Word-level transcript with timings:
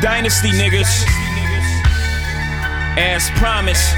Dynasty 0.00 0.50
niggas. 0.50 1.04
As 2.96 3.30
promised. 3.38 3.94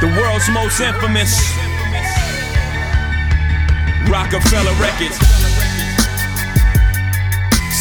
The 0.00 0.08
world's 0.20 0.48
most 0.50 0.80
infamous. 0.80 1.38
Roc-A-Fella 4.10 4.72
Records. 4.80 5.18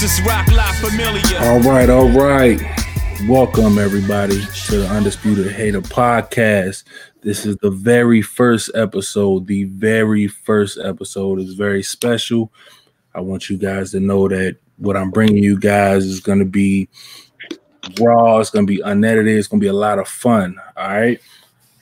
Is 0.02 0.22
Roc 0.22 0.48
La 0.54 0.72
Familia. 0.74 1.40
All 1.42 1.60
right, 1.60 1.90
all 1.90 2.10
right. 2.10 2.62
Welcome 3.28 3.78
everybody 3.78 4.40
to 4.68 4.78
the 4.78 4.88
Undisputed 4.88 5.52
Hater 5.52 5.82
podcast. 5.82 6.86
This 7.22 7.46
is 7.46 7.58
the 7.58 7.70
very 7.72 8.22
first 8.22 8.72
episode. 8.76 9.48
The 9.48 9.66
very 9.66 10.28
first 10.28 10.78
episode 10.78 11.40
is 11.40 11.54
very 11.56 11.84
special. 11.84 12.54
I 13.14 13.20
want 13.20 13.50
you 13.50 13.58
guys 13.58 13.92
to 13.92 14.00
know 14.00 14.30
that 14.30 14.56
what 14.80 14.98
I'm 14.98 15.12
bringing 15.12 15.44
you 15.44 15.60
guys 15.60 16.06
is 16.06 16.20
going 16.20 16.40
to 16.40 16.46
be 16.46 16.90
raw. 18.00 18.40
It's 18.40 18.50
going 18.50 18.66
to 18.66 18.74
be 18.74 18.82
unedited. 18.82 19.38
It's 19.38 19.48
going 19.48 19.60
to 19.60 19.64
be 19.64 19.70
a 19.70 19.74
lot 19.74 20.00
of 20.00 20.08
fun. 20.08 20.58
All 20.76 20.88
right. 20.88 21.22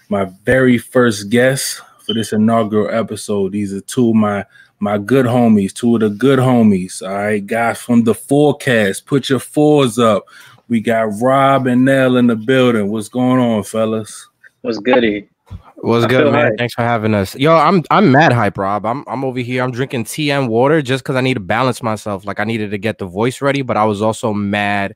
My 0.09 0.25
very 0.43 0.77
first 0.77 1.29
guest 1.29 1.81
for 2.05 2.13
this 2.13 2.33
inaugural 2.33 2.89
episode. 2.89 3.51
These 3.51 3.73
are 3.73 3.81
two 3.81 4.09
of 4.09 4.15
my 4.15 4.45
my 4.79 4.97
good 4.97 5.25
homies, 5.25 5.73
two 5.73 5.95
of 5.95 6.01
the 6.01 6.09
good 6.09 6.39
homies. 6.39 7.01
All 7.01 7.15
right, 7.15 7.45
guys 7.45 7.81
from 7.81 8.03
the 8.03 8.13
4Cast. 8.13 9.05
Put 9.05 9.27
your 9.29 9.39
fours 9.39 9.97
up. 9.97 10.25
We 10.67 10.81
got 10.81 11.19
Rob 11.19 11.67
and 11.67 11.83
Nel 11.83 12.17
in 12.17 12.27
the 12.27 12.35
building. 12.35 12.89
What's 12.89 13.09
going 13.09 13.39
on, 13.39 13.63
fellas? 13.63 14.27
What's 14.61 14.77
goody? 14.77 15.29
What's 15.77 16.05
I 16.05 16.07
good, 16.09 16.31
man? 16.31 16.45
hype. 16.47 16.53
Thanks 16.57 16.73
for 16.73 16.81
having 16.81 17.13
us. 17.13 17.35
Yo, 17.35 17.53
I'm 17.55 17.83
I'm 17.91 18.11
mad 18.11 18.33
hype, 18.33 18.57
Rob. 18.57 18.85
I'm 18.85 19.03
I'm 19.07 19.23
over 19.23 19.39
here. 19.39 19.63
I'm 19.63 19.71
drinking 19.71 20.05
tea 20.05 20.31
and 20.31 20.49
water 20.49 20.81
just 20.81 21.03
because 21.03 21.15
I 21.15 21.21
need 21.21 21.35
to 21.35 21.39
balance 21.39 21.83
myself. 21.83 22.25
Like 22.25 22.39
I 22.39 22.43
needed 22.45 22.71
to 22.71 22.77
get 22.77 22.97
the 22.97 23.05
voice 23.05 23.41
ready, 23.41 23.61
but 23.61 23.77
I 23.77 23.85
was 23.85 24.01
also 24.01 24.33
mad 24.33 24.95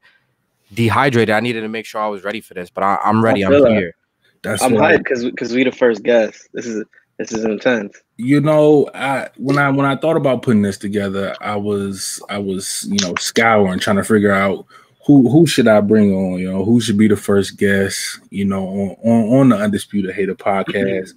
dehydrated. 0.73 1.33
I 1.35 1.39
needed 1.39 1.61
to 1.61 1.67
make 1.69 1.85
sure 1.85 2.01
I 2.01 2.07
was 2.07 2.23
ready 2.23 2.41
for 2.41 2.53
this, 2.55 2.69
but 2.69 2.83
I, 2.83 2.97
I'm 3.03 3.23
ready. 3.23 3.43
I'm 3.43 3.51
that. 3.51 3.69
here. 3.71 3.93
That's 4.41 4.61
I'm 4.63 4.73
what 4.73 4.83
I- 4.83 4.93
hyped 4.95 4.99
because 4.99 5.23
because 5.25 5.53
we 5.53 5.63
the 5.63 5.71
first 5.71 6.01
guest. 6.03 6.47
This 6.53 6.65
is 6.65 6.83
this 7.17 7.31
is 7.33 7.45
intense. 7.45 7.95
you 8.17 8.41
know 8.41 8.89
i 8.95 9.29
when 9.37 9.59
i 9.59 9.69
when 9.69 9.85
i 9.85 9.95
thought 9.95 10.17
about 10.17 10.41
putting 10.41 10.63
this 10.63 10.77
together 10.79 11.35
i 11.39 11.55
was 11.55 12.19
i 12.29 12.37
was 12.39 12.87
you 12.89 12.97
know 13.05 13.13
scouring 13.19 13.77
trying 13.77 13.97
to 13.97 14.03
figure 14.03 14.31
out 14.31 14.65
who 15.05 15.29
who 15.29 15.47
should 15.47 15.67
i 15.67 15.81
bring 15.81 16.13
on 16.13 16.39
you 16.39 16.51
know 16.51 16.63
who 16.63 16.79
should 16.79 16.97
be 16.97 17.07
the 17.07 17.15
first 17.15 17.57
guest 17.57 18.19
you 18.29 18.45
know 18.45 18.67
on 18.67 18.89
on, 19.03 19.39
on 19.39 19.49
the 19.49 19.55
undisputed 19.57 20.13
hater 20.13 20.35
podcast? 20.35 21.13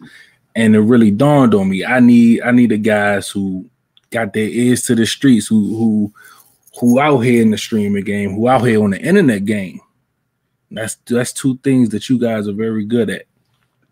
And 0.57 0.77
it 0.77 0.81
really 0.81 1.11
dawned 1.11 1.55
on 1.55 1.69
me 1.69 1.85
i 1.85 1.99
need 2.01 2.43
i 2.43 2.51
need 2.51 2.71
the 2.71 2.79
guys 2.79 3.29
who 3.29 3.69
got 4.11 4.33
their 4.33 4.49
ears 4.49 4.83
to 4.83 4.95
the 4.95 5.05
streets 5.05 5.47
who 5.47 5.77
who 5.77 6.13
who 6.79 7.01
out 7.01 7.19
here 7.19 7.43
in 7.43 7.51
the 7.51 7.59
streaming 7.59 8.05
game 8.05 8.35
who 8.35 8.49
out 8.49 8.63
here 8.63 8.83
on 8.83 8.91
the 8.91 9.01
internet 9.01 9.45
game. 9.45 9.81
That's 10.71 10.97
that's 11.07 11.33
two 11.33 11.59
things 11.59 11.91
that 11.91 12.09
you 12.09 12.19
guys 12.19 12.49
are 12.49 12.53
very 12.53 12.85
good 12.85 13.11
at. 13.11 13.27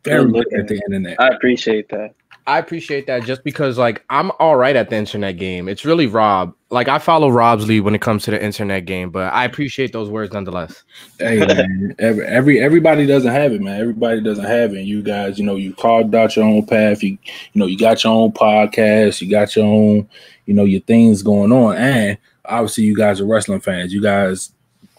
Very 0.05 0.25
Good 0.25 0.47
good 0.51 0.61
at 0.61 0.69
the 0.69 0.81
internet. 0.87 1.21
I 1.21 1.29
appreciate 1.29 1.89
that. 1.91 2.15
I 2.47 2.59
appreciate 2.59 3.07
that 3.07 3.23
just 3.23 3.45
because 3.45 3.79
like 3.79 4.05
I'm 4.11 4.33
all 4.41 4.57
right 4.57 4.75
at 4.75 4.91
the 4.91 4.97
internet 4.97 5.37
game. 5.37 5.69
It's 5.69 5.85
really 5.85 6.07
Rob. 6.07 6.55
Like 6.71 6.89
I 6.89 6.99
follow 6.99 7.29
Rob's 7.29 7.69
lead 7.69 7.81
when 7.81 7.95
it 7.95 8.01
comes 8.01 8.25
to 8.25 8.33
the 8.33 8.43
internet 8.43 8.85
game, 8.85 9.11
but 9.11 9.33
I 9.33 9.45
appreciate 9.45 9.93
those 9.93 10.09
words 10.09 10.33
nonetheless. 10.33 10.83
Hey 11.19 11.39
man, 11.47 11.95
every, 12.01 12.27
every 12.27 12.61
everybody 12.61 13.07
doesn't 13.07 13.31
have 13.31 13.53
it, 13.53 13.61
man. 13.61 13.81
Everybody 13.81 14.21
doesn't 14.21 14.45
have 14.45 14.73
it. 14.73 14.79
And 14.79 14.89
you 14.89 15.03
guys, 15.03 15.39
you 15.39 15.45
know, 15.45 15.55
you 15.55 15.73
carved 15.75 16.15
out 16.15 16.35
your 16.35 16.45
own 16.45 16.67
path. 16.67 17.03
You, 17.03 17.11
you 17.11 17.59
know, 17.61 17.67
you 17.67 17.79
got 17.79 18.03
your 18.03 18.13
own 18.13 18.33
podcast. 18.33 19.21
You 19.21 19.31
got 19.31 19.55
your 19.55 19.67
own, 19.67 20.09
you 20.47 20.55
know, 20.55 20.65
your 20.65 20.81
things 20.81 21.23
going 21.23 21.53
on. 21.53 21.77
And 21.77 22.19
obviously, 22.45 22.85
you 22.85 22.97
guys 22.97 23.21
are 23.21 23.27
wrestling 23.27 23.61
fans. 23.61 23.93
You 23.93 24.03
guys 24.03 24.53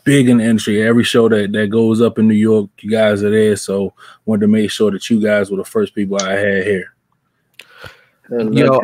big 0.05 0.29
in 0.29 0.37
the 0.37 0.45
industry. 0.45 0.81
Every 0.81 1.03
show 1.03 1.27
that 1.27 1.51
that 1.51 1.67
goes 1.67 2.01
up 2.01 2.19
in 2.19 2.27
New 2.29 2.35
York, 2.35 2.69
you 2.79 2.89
guys 2.89 3.21
are 3.21 3.31
there. 3.31 3.57
So 3.57 3.93
wanted 4.25 4.41
to 4.41 4.47
make 4.47 4.71
sure 4.71 4.91
that 4.91 5.09
you 5.09 5.21
guys 5.21 5.51
were 5.51 5.57
the 5.57 5.65
first 5.65 5.93
people 5.93 6.17
I 6.21 6.33
had 6.33 6.63
here. 6.63 6.92
You 8.39 8.65
know. 8.65 8.81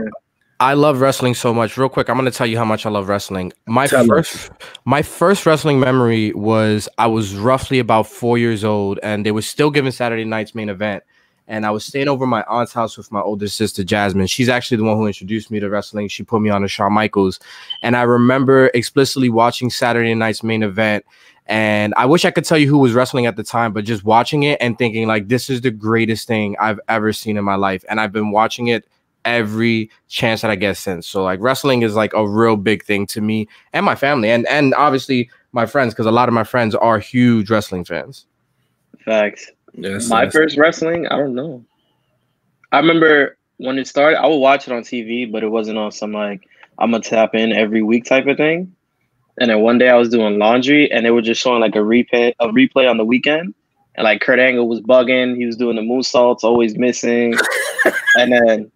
I 0.62 0.74
love 0.74 1.00
wrestling 1.00 1.36
so 1.36 1.54
much. 1.54 1.78
Real 1.78 1.88
quick, 1.88 2.10
I'm 2.10 2.18
going 2.18 2.30
to 2.30 2.38
tell 2.38 2.46
you 2.46 2.58
how 2.58 2.66
much 2.66 2.86
I 2.86 2.90
love 2.90 3.08
wrestling. 3.08 3.54
My 3.66 3.88
Tell 3.88 4.06
first 4.06 4.52
my 4.84 5.02
first 5.02 5.46
wrestling 5.46 5.80
memory 5.80 6.34
was 6.34 6.90
I 6.98 7.08
was 7.08 7.34
roughly 7.36 7.80
about 7.80 8.08
4 8.08 8.38
years 8.38 8.66
old 8.66 9.00
and 9.02 9.26
they 9.26 9.32
were 9.32 9.42
still 9.42 9.72
giving 9.72 9.94
Saturday 9.94 10.26
night's 10.26 10.54
main 10.54 10.68
event 10.68 11.04
and 11.48 11.66
I 11.66 11.72
was 11.72 11.86
staying 11.86 12.10
over 12.10 12.26
at 12.26 12.28
my 12.28 12.44
aunt's 12.50 12.74
house 12.74 12.98
with 12.98 13.10
my 13.10 13.22
older 13.22 13.48
sister 13.48 13.86
Jasmine. 13.86 14.28
She's 14.28 14.50
actually 14.50 14.78
the 14.78 14.84
one 14.84 14.98
who 14.98 15.08
introduced 15.08 15.50
me 15.50 15.62
to 15.62 15.70
wrestling. 15.70 16.10
She 16.10 16.24
put 16.24 16.42
me 16.42 16.50
on 16.50 16.62
to 16.62 16.68
Shawn 16.68 16.92
Michaels 16.92 17.40
and 17.82 17.96
I 17.96 18.02
remember 18.02 18.70
explicitly 18.74 19.30
watching 19.30 19.70
Saturday 19.70 20.14
night's 20.14 20.44
main 20.44 20.62
event 20.62 21.06
and 21.46 21.94
I 21.96 22.06
wish 22.06 22.26
I 22.26 22.32
could 22.32 22.44
tell 22.44 22.58
you 22.58 22.68
who 22.68 22.80
was 22.80 22.92
wrestling 22.92 23.28
at 23.28 23.38
the 23.38 23.44
time, 23.44 23.72
but 23.72 23.86
just 23.86 24.04
watching 24.04 24.44
it 24.44 24.58
and 24.60 24.78
thinking 24.78 25.08
like 25.08 25.30
this 25.30 25.50
is 25.50 25.62
the 25.62 25.72
greatest 25.72 26.28
thing 26.28 26.58
I've 26.60 26.82
ever 26.90 27.14
seen 27.14 27.38
in 27.38 27.46
my 27.46 27.56
life 27.56 27.86
and 27.88 28.02
I've 28.02 28.12
been 28.12 28.32
watching 28.32 28.68
it 28.68 28.86
every 29.26 29.90
chance 30.08 30.42
that 30.42 30.52
I 30.52 30.56
get 30.56 30.78
since. 30.78 31.08
So 31.08 31.24
like 31.24 31.40
wrestling 31.42 31.82
is 31.82 31.96
like 31.96 32.14
a 32.14 32.28
real 32.28 32.56
big 32.56 32.84
thing 32.84 33.06
to 33.08 33.22
me 33.22 33.48
and 33.74 33.86
my 33.86 33.96
family 33.96 34.30
and 34.30 34.48
and 34.48 34.74
obviously 34.76 35.30
my 35.52 35.66
friends 35.66 35.94
because 35.94 36.06
a 36.06 36.12
lot 36.12 36.28
of 36.30 36.34
my 36.34 36.44
friends 36.44 36.76
are 36.76 37.00
huge 37.00 37.50
wrestling 37.50 37.84
fans. 37.84 38.26
Facts. 39.06 39.52
Yes, 39.74 40.10
My 40.10 40.26
that's- 40.26 40.34
first 40.34 40.58
wrestling, 40.58 41.08
I 41.08 41.18
don't 41.18 41.36
know. 41.36 41.64
I 42.72 42.80
remember 42.80 43.38
when 43.58 43.78
it 43.78 43.88
started, 43.88 44.20
I 44.22 44.28
would 44.28 44.38
watch 44.38 44.68
it 44.68 44.74
on 44.74 44.84
TV, 44.84 45.30
but 45.32 45.44
it 45.44 45.50
wasn't 45.50 45.78
on 45.78 45.92
some 45.92 46.12
like 46.14 46.48
I'm 46.78 46.92
gonna 46.92 47.04
tap 47.04 47.36
in 47.36 47.52
every 47.52 47.84
week 47.84 48.06
type 48.06 48.28
of 48.28 48.38
thing. 48.38 48.74
And 49.42 49.50
then 49.50 49.62
one 49.62 49.78
day 49.78 49.90
I 49.90 49.96
was 49.96 50.10
doing 50.10 50.38
laundry 50.38 50.92
and 50.92 51.06
they 51.06 51.12
were 51.12 51.22
just 51.22 51.42
showing 51.42 51.62
like 51.62 51.76
a 51.76 51.80
replay 51.80 52.34
a 52.40 52.48
replay 52.48 52.90
on 52.90 52.98
the 52.98 53.06
weekend. 53.06 53.54
And 53.96 54.06
like 54.06 54.22
Kurt 54.22 54.40
Angle 54.40 54.68
was 54.68 54.80
bugging, 54.82 55.36
he 55.36 55.46
was 55.46 55.58
doing 55.58 55.76
the 55.76 55.82
moonsaults, 55.82 56.44
always 56.44 56.78
missing. 56.78 57.34
and 58.16 58.32
then 58.32 58.72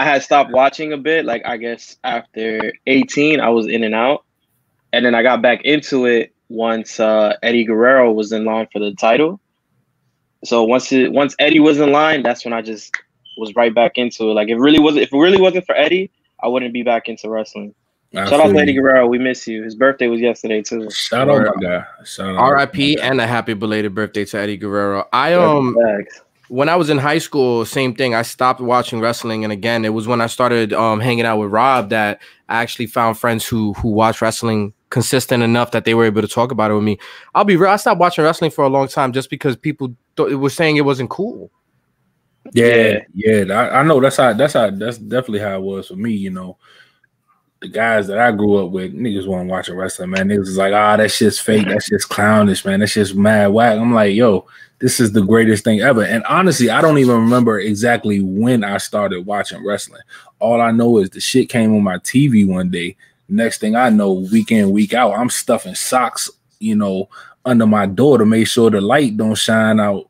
I 0.00 0.04
had 0.04 0.22
stopped 0.22 0.50
watching 0.50 0.94
a 0.94 0.96
bit, 0.96 1.26
like 1.26 1.42
I 1.44 1.58
guess 1.58 1.98
after 2.04 2.72
18, 2.86 3.38
I 3.38 3.50
was 3.50 3.66
in 3.66 3.84
and 3.84 3.94
out. 3.94 4.24
And 4.94 5.04
then 5.04 5.14
I 5.14 5.22
got 5.22 5.42
back 5.42 5.60
into 5.62 6.06
it 6.06 6.34
once 6.48 6.98
uh, 6.98 7.36
Eddie 7.42 7.64
Guerrero 7.64 8.10
was 8.10 8.32
in 8.32 8.46
line 8.46 8.66
for 8.72 8.78
the 8.78 8.94
title. 8.94 9.40
So 10.42 10.64
once 10.64 10.90
it 10.90 11.12
once 11.12 11.36
Eddie 11.38 11.60
was 11.60 11.78
in 11.80 11.92
line, 11.92 12.22
that's 12.22 12.46
when 12.46 12.54
I 12.54 12.62
just 12.62 12.96
was 13.36 13.54
right 13.54 13.74
back 13.74 13.98
into 13.98 14.30
it. 14.30 14.32
Like 14.32 14.48
if 14.48 14.56
it 14.56 14.60
really 14.60 14.78
wasn't 14.78 15.02
if 15.02 15.12
it 15.12 15.18
really 15.18 15.38
wasn't 15.38 15.66
for 15.66 15.74
Eddie, 15.74 16.10
I 16.42 16.48
wouldn't 16.48 16.72
be 16.72 16.82
back 16.82 17.10
into 17.10 17.28
wrestling. 17.28 17.74
I 18.14 18.24
Shout 18.24 18.40
out 18.40 18.46
feel 18.46 18.54
to 18.54 18.58
Eddie. 18.60 18.72
Guerrero, 18.72 19.06
we 19.06 19.18
miss 19.18 19.46
you. 19.46 19.62
His 19.62 19.74
birthday 19.74 20.06
was 20.06 20.22
yesterday 20.22 20.62
too. 20.62 20.90
Shout 20.90 21.28
out 21.28 21.56
my 21.56 21.62
guy. 21.62 21.84
Shout 22.06 22.36
out 22.36 22.52
RIP 22.52 22.98
and 23.02 23.20
a 23.20 23.26
happy 23.26 23.52
belated 23.52 23.94
birthday 23.94 24.24
to 24.24 24.38
Eddie 24.38 24.56
Guerrero. 24.56 25.06
I 25.12 25.34
um 25.34 25.76
Facts. 25.78 26.22
When 26.50 26.68
I 26.68 26.74
was 26.74 26.90
in 26.90 26.98
high 26.98 27.18
school, 27.18 27.64
same 27.64 27.94
thing. 27.94 28.12
I 28.12 28.22
stopped 28.22 28.60
watching 28.60 29.00
wrestling, 29.00 29.44
and 29.44 29.52
again, 29.52 29.84
it 29.84 29.90
was 29.90 30.08
when 30.08 30.20
I 30.20 30.26
started 30.26 30.72
um, 30.72 30.98
hanging 30.98 31.24
out 31.24 31.38
with 31.38 31.52
Rob 31.52 31.90
that 31.90 32.20
I 32.48 32.60
actually 32.60 32.86
found 32.86 33.16
friends 33.18 33.46
who 33.46 33.72
who 33.74 33.90
watch 33.90 34.20
wrestling 34.20 34.74
consistent 34.90 35.44
enough 35.44 35.70
that 35.70 35.84
they 35.84 35.94
were 35.94 36.04
able 36.04 36.20
to 36.20 36.28
talk 36.28 36.50
about 36.50 36.72
it 36.72 36.74
with 36.74 36.82
me. 36.82 36.98
I'll 37.36 37.44
be 37.44 37.54
real. 37.54 37.70
I 37.70 37.76
stopped 37.76 38.00
watching 38.00 38.24
wrestling 38.24 38.50
for 38.50 38.64
a 38.64 38.68
long 38.68 38.88
time 38.88 39.12
just 39.12 39.30
because 39.30 39.56
people 39.56 39.94
th- 40.16 40.32
were 40.32 40.50
saying 40.50 40.76
it 40.76 40.84
wasn't 40.84 41.10
cool. 41.10 41.52
Yeah, 42.52 42.98
yeah, 43.14 43.44
I, 43.54 43.80
I 43.80 43.82
know 43.84 44.00
that's 44.00 44.16
how 44.16 44.32
that's 44.32 44.54
how 44.54 44.70
that's 44.70 44.98
definitely 44.98 45.38
how 45.40 45.56
it 45.56 45.62
was 45.62 45.86
for 45.86 45.96
me. 45.96 46.10
You 46.10 46.30
know, 46.30 46.58
the 47.60 47.68
guys 47.68 48.06
that 48.06 48.18
I 48.18 48.32
grew 48.32 48.56
up 48.64 48.70
with, 48.70 48.94
niggas 48.94 49.26
weren't 49.26 49.50
watching 49.50 49.76
wrestling, 49.76 50.10
man. 50.10 50.28
Niggas 50.28 50.38
was 50.38 50.56
like, 50.56 50.72
ah, 50.72 50.96
that 50.96 51.10
shit's 51.10 51.38
fake, 51.38 51.66
that 51.68 51.82
shit's 51.82 52.06
clownish, 52.06 52.64
man. 52.64 52.80
That 52.80 52.86
shit's 52.86 53.14
mad 53.14 53.48
whack. 53.48 53.78
I'm 53.78 53.92
like, 53.92 54.14
yo, 54.14 54.46
this 54.78 54.98
is 54.98 55.12
the 55.12 55.22
greatest 55.22 55.62
thing 55.62 55.80
ever. 55.80 56.02
And 56.02 56.24
honestly, 56.24 56.70
I 56.70 56.80
don't 56.80 56.98
even 56.98 57.16
remember 57.16 57.60
exactly 57.60 58.20
when 58.20 58.64
I 58.64 58.78
started 58.78 59.26
watching 59.26 59.64
wrestling. 59.64 60.00
All 60.38 60.60
I 60.60 60.70
know 60.70 60.98
is 60.98 61.10
the 61.10 61.20
shit 61.20 61.50
came 61.50 61.74
on 61.74 61.84
my 61.84 61.98
TV 61.98 62.48
one 62.48 62.70
day. 62.70 62.96
Next 63.28 63.58
thing 63.58 63.76
I 63.76 63.90
know, 63.90 64.12
week 64.12 64.50
in, 64.50 64.72
week 64.72 64.94
out, 64.94 65.12
I'm 65.12 65.30
stuffing 65.30 65.74
socks, 65.74 66.30
you 66.58 66.74
know, 66.74 67.10
under 67.44 67.66
my 67.66 67.86
door 67.86 68.18
to 68.18 68.24
make 68.24 68.46
sure 68.46 68.70
the 68.70 68.80
light 68.80 69.16
don't 69.16 69.36
shine 69.36 69.78
out 69.80 70.09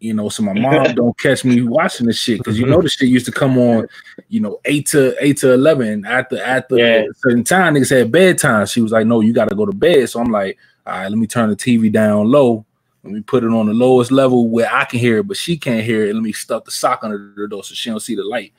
you 0.00 0.14
know, 0.14 0.28
so 0.28 0.42
my 0.42 0.52
mom 0.60 0.94
don't 0.94 1.18
catch 1.18 1.44
me 1.44 1.62
watching 1.62 2.06
the 2.06 2.12
shit 2.12 2.38
because 2.38 2.58
you 2.58 2.66
know 2.66 2.80
the 2.80 2.88
shit 2.88 3.08
used 3.08 3.26
to 3.26 3.32
come 3.32 3.58
on, 3.58 3.86
you 4.28 4.40
know, 4.40 4.60
eight 4.64 4.86
to 4.88 5.14
eight 5.24 5.36
to 5.38 5.52
eleven 5.52 6.04
after 6.06 6.40
after 6.42 6.76
Yeah. 6.76 7.04
a 7.10 7.14
certain 7.16 7.44
time. 7.44 7.74
Niggas 7.74 7.90
had 7.96 8.12
bedtime. 8.12 8.66
She 8.66 8.80
was 8.80 8.92
like, 8.92 9.06
"No, 9.06 9.20
you 9.20 9.32
got 9.32 9.48
to 9.48 9.54
go 9.56 9.66
to 9.66 9.72
bed." 9.72 10.08
So 10.08 10.20
I'm 10.20 10.30
like, 10.30 10.56
"All 10.86 10.92
right, 10.94 11.08
let 11.08 11.18
me 11.18 11.26
turn 11.26 11.50
the 11.50 11.56
TV 11.56 11.90
down 11.90 12.30
low. 12.30 12.64
Let 13.04 13.12
me 13.12 13.20
put 13.22 13.44
it 13.44 13.48
on 13.50 13.66
the 13.66 13.74
lowest 13.74 14.10
level 14.12 14.48
where 14.48 14.72
I 14.72 14.84
can 14.84 14.98
hear 14.98 15.18
it, 15.18 15.26
but 15.28 15.36
she 15.36 15.56
can't 15.56 15.84
hear 15.84 16.04
it. 16.06 16.14
Let 16.14 16.22
me 16.22 16.32
stuff 16.32 16.64
the 16.64 16.70
sock 16.70 17.00
under 17.04 17.32
the 17.36 17.48
door 17.48 17.64
so 17.64 17.74
she 17.74 17.90
don't 17.90 18.00
see 18.00 18.14
the 18.14 18.24
light." 18.24 18.52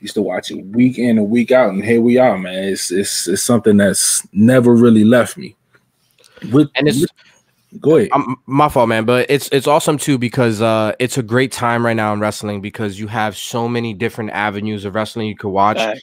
Used 0.00 0.14
to 0.14 0.22
watch 0.22 0.50
it 0.50 0.62
week 0.66 0.98
in 0.98 1.16
and 1.18 1.30
week 1.30 1.50
out, 1.52 1.72
and 1.72 1.82
here 1.84 2.00
we 2.02 2.18
are, 2.18 2.36
man. 2.36 2.64
It's 2.64 2.90
it's 2.90 3.26
it's 3.28 3.42
something 3.42 3.76
that's 3.78 4.26
never 4.32 4.74
really 4.74 5.04
left 5.04 5.36
me. 5.38 5.56
With, 6.52 6.68
And 6.74 6.86
it's- 6.88 7.00
with- 7.00 7.10
go 7.80 7.96
ahead. 7.96 8.10
Um, 8.12 8.36
my 8.46 8.68
fault, 8.68 8.88
man. 8.88 9.04
But 9.04 9.26
it's 9.30 9.48
it's 9.52 9.66
awesome 9.66 9.98
too 9.98 10.18
because 10.18 10.60
uh, 10.62 10.94
it's 10.98 11.18
a 11.18 11.22
great 11.22 11.52
time 11.52 11.84
right 11.84 11.96
now 11.96 12.12
in 12.12 12.20
wrestling 12.20 12.60
because 12.60 12.98
you 12.98 13.06
have 13.06 13.36
so 13.36 13.68
many 13.68 13.94
different 13.94 14.30
avenues 14.30 14.84
of 14.84 14.94
wrestling 14.94 15.28
you 15.28 15.36
could 15.36 15.50
watch. 15.50 15.78
Facts. 15.78 16.00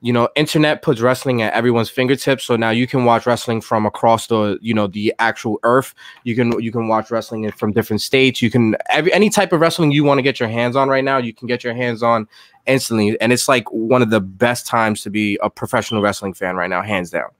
you 0.00 0.12
know, 0.12 0.28
internet 0.36 0.82
puts 0.82 1.00
wrestling 1.00 1.40
at 1.40 1.54
everyone's 1.54 1.88
fingertips. 1.88 2.44
So 2.44 2.56
now 2.56 2.68
you 2.68 2.86
can 2.86 3.06
watch 3.06 3.24
wrestling 3.24 3.62
from 3.62 3.86
across 3.86 4.26
the, 4.26 4.58
you 4.60 4.74
know, 4.74 4.86
the 4.86 5.14
actual 5.18 5.58
earth. 5.62 5.94
You 6.24 6.34
can 6.34 6.60
you 6.60 6.70
can 6.70 6.88
watch 6.88 7.10
wrestling 7.10 7.50
from 7.52 7.72
different 7.72 8.02
states. 8.02 8.42
You 8.42 8.50
can 8.50 8.76
every 8.90 9.12
any 9.14 9.30
type 9.30 9.52
of 9.52 9.60
wrestling 9.60 9.92
you 9.92 10.04
want 10.04 10.18
to 10.18 10.22
get 10.22 10.38
your 10.38 10.50
hands 10.50 10.76
on 10.76 10.90
right 10.90 11.04
now, 11.04 11.16
you 11.16 11.32
can 11.32 11.48
get 11.48 11.64
your 11.64 11.72
hands 11.72 12.02
on 12.02 12.28
instantly. 12.66 13.18
And 13.20 13.32
it's 13.32 13.48
like 13.48 13.70
one 13.72 14.02
of 14.02 14.10
the 14.10 14.20
best 14.20 14.66
times 14.66 15.02
to 15.04 15.10
be 15.10 15.38
a 15.42 15.48
professional 15.48 16.02
wrestling 16.02 16.34
fan 16.34 16.56
right 16.56 16.68
now, 16.68 16.82
hands 16.82 17.10
down. 17.10 17.30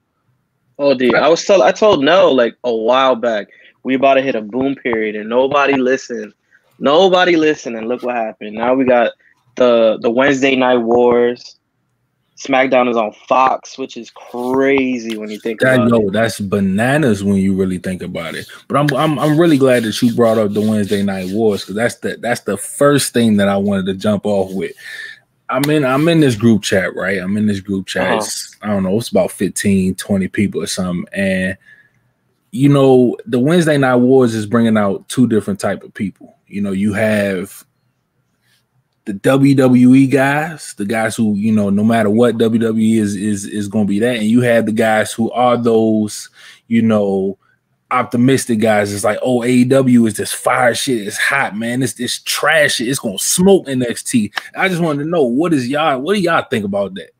Oh, 0.79 0.95
dude, 0.95 1.15
I 1.15 1.29
was 1.29 1.45
told 1.45 1.63
I 1.63 1.73
told 1.73 2.03
no 2.03 2.33
like 2.33 2.57
a 2.65 2.75
while 2.75 3.15
back. 3.15 3.49
We 3.85 3.95
about 3.95 4.15
to 4.15 4.23
hit 4.23 4.35
a 4.35 4.43
boom 4.43 4.75
period, 4.75 5.15
and 5.15 5.29
nobody 5.29 5.77
listened. 5.77 6.35
Nobody 6.79 7.37
listened, 7.37 7.77
and 7.77 7.87
look 7.87 8.03
what 8.03 8.17
happened. 8.17 8.57
Now 8.57 8.75
we 8.75 8.85
got 8.85 9.13
the 9.57 9.99
the 10.01 10.11
Wednesday 10.11 10.57
night 10.57 10.79
wars. 10.79 11.57
SmackDown 12.37 12.91
is 12.91 12.97
on 12.97 13.13
Fox, 13.29 13.79
which 13.79 13.97
is 13.97 14.11
crazy 14.11 15.17
when 15.17 15.31
you 15.31 15.39
think 15.39 15.61
That 15.61 15.77
about 15.77 15.91
yo, 15.91 16.09
it. 16.09 16.13
that's 16.13 16.41
bananas 16.41 17.23
when 17.23 17.37
you 17.37 17.55
really 17.55 17.79
think 17.79 18.03
about 18.03 18.35
it. 18.35 18.47
But 18.67 18.77
I'm 18.77 18.89
I'm 18.97 19.19
I'm 19.21 19.39
really 19.39 19.57
glad 19.57 19.85
that 19.85 20.03
you 20.03 20.13
brought 20.15 20.39
up 20.39 20.53
the 20.53 20.61
Wednesday 20.61 21.03
night 21.03 21.31
wars 21.31 21.61
because 21.63 21.77
that's 21.77 21.97
the 21.99 22.17
that's 22.17 22.41
the 22.41 22.57
first 22.57 23.13
thing 23.13 23.37
that 23.37 23.49
I 23.49 23.57
wanted 23.57 23.87
to 23.87 23.95
jump 23.95 24.27
off 24.27 24.53
with. 24.53 24.73
I'm 25.49 25.69
in 25.71 25.85
I'm 25.85 26.09
in 26.09 26.21
this 26.21 26.35
group 26.35 26.63
chat, 26.63 26.97
right? 26.97 27.21
I'm 27.21 27.37
in 27.37 27.47
this 27.47 27.61
group 27.61 27.87
chat. 27.87 28.19
Uh-huh. 28.19 28.29
I 28.63 28.67
don't 28.69 28.83
know, 28.83 28.97
it's 28.97 29.11
about 29.11 29.31
15, 29.31 29.95
20 29.95 30.29
people 30.29 30.63
or 30.63 30.67
something. 30.67 31.07
And 31.13 31.57
you 32.55 32.69
know, 32.69 33.17
the 33.27 33.41
Wednesday 33.41 33.77
night 33.77 33.97
wars 33.97 34.33
is 34.33 34.47
bringing 34.47 34.77
out 34.77 35.09
two 35.09 35.27
different 35.27 35.59
type 35.59 35.83
of 35.83 35.93
people. 35.93 36.37
You 36.47 36.61
know, 36.61 36.71
you 36.71 36.93
have 36.93 37.65
the 39.07 39.15
WWE 39.15 40.09
guys, 40.09 40.73
the 40.75 40.85
guys 40.85 41.17
who 41.17 41.35
you 41.35 41.51
know, 41.51 41.69
no 41.69 41.83
matter 41.83 42.11
what 42.11 42.39
WWE 42.39 43.01
is 43.01 43.17
is 43.17 43.45
is 43.45 43.67
going 43.67 43.87
to 43.87 43.89
be 43.89 43.99
that, 43.99 44.19
and 44.19 44.27
you 44.27 44.41
have 44.43 44.67
the 44.67 44.73
guys 44.73 45.13
who 45.13 45.33
are 45.33 45.57
those, 45.57 46.31
you 46.69 46.81
know, 46.81 47.39
optimistic 47.91 48.61
guys. 48.61 48.93
It's 48.93 49.03
like, 49.03 49.19
oh, 49.21 49.41
AEW 49.41 50.07
is 50.07 50.15
this 50.15 50.33
fire 50.33 50.77
shit. 50.77 51.09
It's 51.09 51.19
hot, 51.19 51.57
man. 51.57 51.83
It's 51.83 51.95
this 51.95 52.21
trash 52.21 52.77
shit. 52.77 52.87
It's 52.87 53.01
gonna 53.01 53.19
smoke 53.19 53.67
NXT. 53.67 54.33
I 54.55 54.69
just 54.69 54.81
wanted 54.81 55.03
to 55.03 55.11
know 55.11 55.25
what 55.25 55.53
is 55.53 55.67
y'all, 55.67 55.99
what 55.99 56.15
do 56.15 56.21
y'all 56.21 56.47
think 56.49 56.65
about 56.65 56.95
that? 56.95 57.11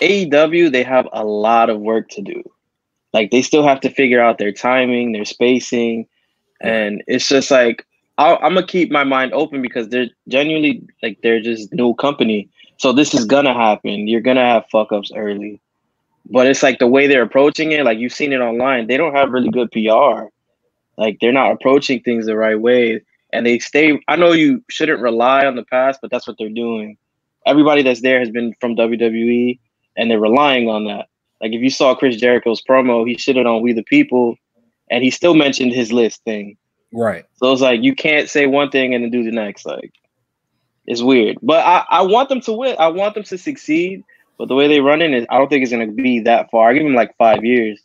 AEW 0.00 0.70
they 0.70 0.82
have 0.82 1.08
a 1.12 1.24
lot 1.24 1.70
of 1.70 1.80
work 1.80 2.08
to 2.10 2.22
do. 2.22 2.42
Like 3.12 3.30
they 3.30 3.42
still 3.42 3.66
have 3.66 3.80
to 3.80 3.90
figure 3.90 4.20
out 4.20 4.38
their 4.38 4.52
timing, 4.52 5.12
their 5.12 5.24
spacing, 5.24 6.06
and 6.60 7.02
it's 7.06 7.28
just 7.28 7.50
like 7.50 7.86
i 8.18 8.34
I'm 8.36 8.54
gonna 8.54 8.66
keep 8.66 8.90
my 8.90 9.04
mind 9.04 9.32
open 9.32 9.62
because 9.62 9.88
they're 9.88 10.08
genuinely 10.28 10.82
like 11.02 11.18
they're 11.22 11.40
just 11.40 11.72
new 11.72 11.94
company. 11.94 12.48
So 12.78 12.92
this 12.92 13.14
is 13.14 13.24
gonna 13.24 13.54
happen. 13.54 14.08
You're 14.08 14.20
gonna 14.20 14.44
have 14.44 14.66
fuck 14.70 14.92
ups 14.92 15.12
early, 15.14 15.60
but 16.30 16.46
it's 16.46 16.62
like 16.62 16.78
the 16.78 16.88
way 16.88 17.06
they're 17.06 17.22
approaching 17.22 17.72
it. 17.72 17.84
Like 17.84 17.98
you've 17.98 18.12
seen 18.12 18.32
it 18.32 18.40
online, 18.40 18.86
they 18.88 18.96
don't 18.96 19.14
have 19.14 19.30
really 19.32 19.50
good 19.50 19.70
PR. 19.72 20.30
Like 20.96 21.18
they're 21.20 21.32
not 21.32 21.52
approaching 21.52 22.00
things 22.02 22.26
the 22.26 22.36
right 22.36 22.60
way 22.60 23.02
and 23.32 23.46
they 23.46 23.58
stay. 23.58 24.00
I 24.08 24.16
know 24.16 24.32
you 24.32 24.62
shouldn't 24.68 25.00
rely 25.00 25.46
on 25.46 25.56
the 25.56 25.64
past, 25.64 26.00
but 26.00 26.10
that's 26.10 26.26
what 26.26 26.36
they're 26.38 26.48
doing. 26.48 26.96
Everybody 27.46 27.82
that's 27.82 28.02
there 28.02 28.18
has 28.18 28.30
been 28.30 28.54
from 28.60 28.76
WWE, 28.76 29.58
and 29.96 30.10
they're 30.10 30.20
relying 30.20 30.68
on 30.68 30.84
that. 30.84 31.08
Like 31.40 31.52
if 31.52 31.60
you 31.60 31.70
saw 31.70 31.94
Chris 31.94 32.16
Jericho's 32.16 32.62
promo, 32.62 33.06
he 33.06 33.16
shitted 33.16 33.46
on 33.46 33.62
We 33.62 33.72
the 33.72 33.82
People, 33.82 34.36
and 34.90 35.04
he 35.04 35.10
still 35.10 35.34
mentioned 35.34 35.72
his 35.72 35.92
list 35.92 36.22
thing. 36.24 36.56
Right. 36.92 37.24
So 37.36 37.52
it's 37.52 37.62
like 37.62 37.82
you 37.82 37.94
can't 37.94 38.28
say 38.28 38.46
one 38.46 38.70
thing 38.70 38.94
and 38.94 39.04
then 39.04 39.10
do 39.10 39.22
the 39.22 39.30
next. 39.30 39.66
Like 39.66 39.92
it's 40.86 41.02
weird. 41.02 41.38
But 41.42 41.64
I, 41.64 41.84
I 41.88 42.02
want 42.02 42.28
them 42.28 42.40
to 42.42 42.52
win. 42.52 42.76
I 42.78 42.88
want 42.88 43.14
them 43.14 43.24
to 43.24 43.38
succeed. 43.38 44.04
But 44.38 44.48
the 44.48 44.54
way 44.54 44.68
they 44.68 44.80
run 44.80 45.02
it 45.02 45.12
is, 45.12 45.26
I 45.28 45.38
don't 45.38 45.48
think 45.48 45.62
it's 45.62 45.72
gonna 45.72 45.88
be 45.88 46.20
that 46.20 46.50
far. 46.50 46.70
I 46.70 46.74
give 46.74 46.84
them 46.84 46.94
like 46.94 47.16
five 47.16 47.44
years. 47.44 47.82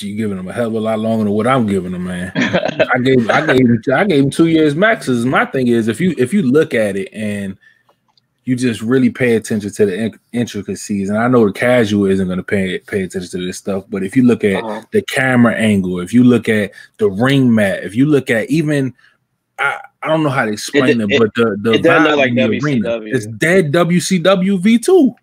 You 0.00 0.16
giving 0.16 0.36
them 0.36 0.48
a 0.48 0.52
hell 0.52 0.68
of 0.68 0.74
a 0.74 0.80
lot 0.80 0.98
longer 0.98 1.24
than 1.24 1.32
what 1.32 1.46
I'm 1.46 1.66
giving 1.66 1.92
them, 1.92 2.04
man. 2.04 2.32
I 2.34 2.98
gave 3.02 3.28
I 3.30 3.46
gave 3.46 3.60
him 3.60 3.82
I 3.92 4.04
gave 4.04 4.24
him 4.24 4.30
two 4.30 4.46
years 4.46 4.74
maxes. 4.74 5.24
My 5.24 5.44
thing 5.44 5.68
is 5.68 5.88
if 5.88 6.00
you 6.00 6.14
if 6.18 6.32
you 6.34 6.42
look 6.42 6.74
at 6.74 6.96
it 6.96 7.08
and 7.12 7.56
you 8.44 8.56
just 8.56 8.82
really 8.82 9.08
pay 9.10 9.36
attention 9.36 9.70
to 9.72 9.86
the 9.86 9.96
in- 9.96 10.18
intricacies, 10.32 11.08
and 11.08 11.16
I 11.18 11.28
know 11.28 11.46
the 11.46 11.52
casual 11.52 12.06
isn't 12.06 12.26
going 12.26 12.36
to 12.38 12.42
pay 12.44 12.78
pay 12.80 13.02
attention 13.02 13.30
to 13.40 13.46
this 13.46 13.56
stuff, 13.58 13.84
but 13.88 14.02
if 14.02 14.16
you 14.16 14.24
look 14.24 14.44
at 14.44 14.62
Uh-huh. 14.62 14.82
the 14.92 15.02
camera 15.02 15.54
angle, 15.54 16.00
if 16.00 16.12
you 16.12 16.24
look 16.24 16.48
at 16.48 16.72
the 16.98 17.08
ring 17.10 17.54
mat, 17.54 17.84
if 17.84 17.94
you 17.94 18.06
look 18.06 18.30
at 18.30 18.50
even 18.50 18.92
I, 19.58 19.80
I 20.02 20.08
don't 20.08 20.22
know 20.22 20.28
how 20.30 20.44
to 20.44 20.52
explain 20.52 21.00
it, 21.00 21.10
it- 21.10 21.18
but 21.18 21.34
the 21.34 21.56
the 21.62 21.72
it 21.74 21.82
look 21.82 21.92
vibe 21.92 22.16
like 22.16 22.34
the 22.34 22.44
arena, 22.44 23.00
it's 23.04 23.26
dead 23.26 23.72
WCW 23.72 24.58
V 24.60 24.78
two. 24.78 25.14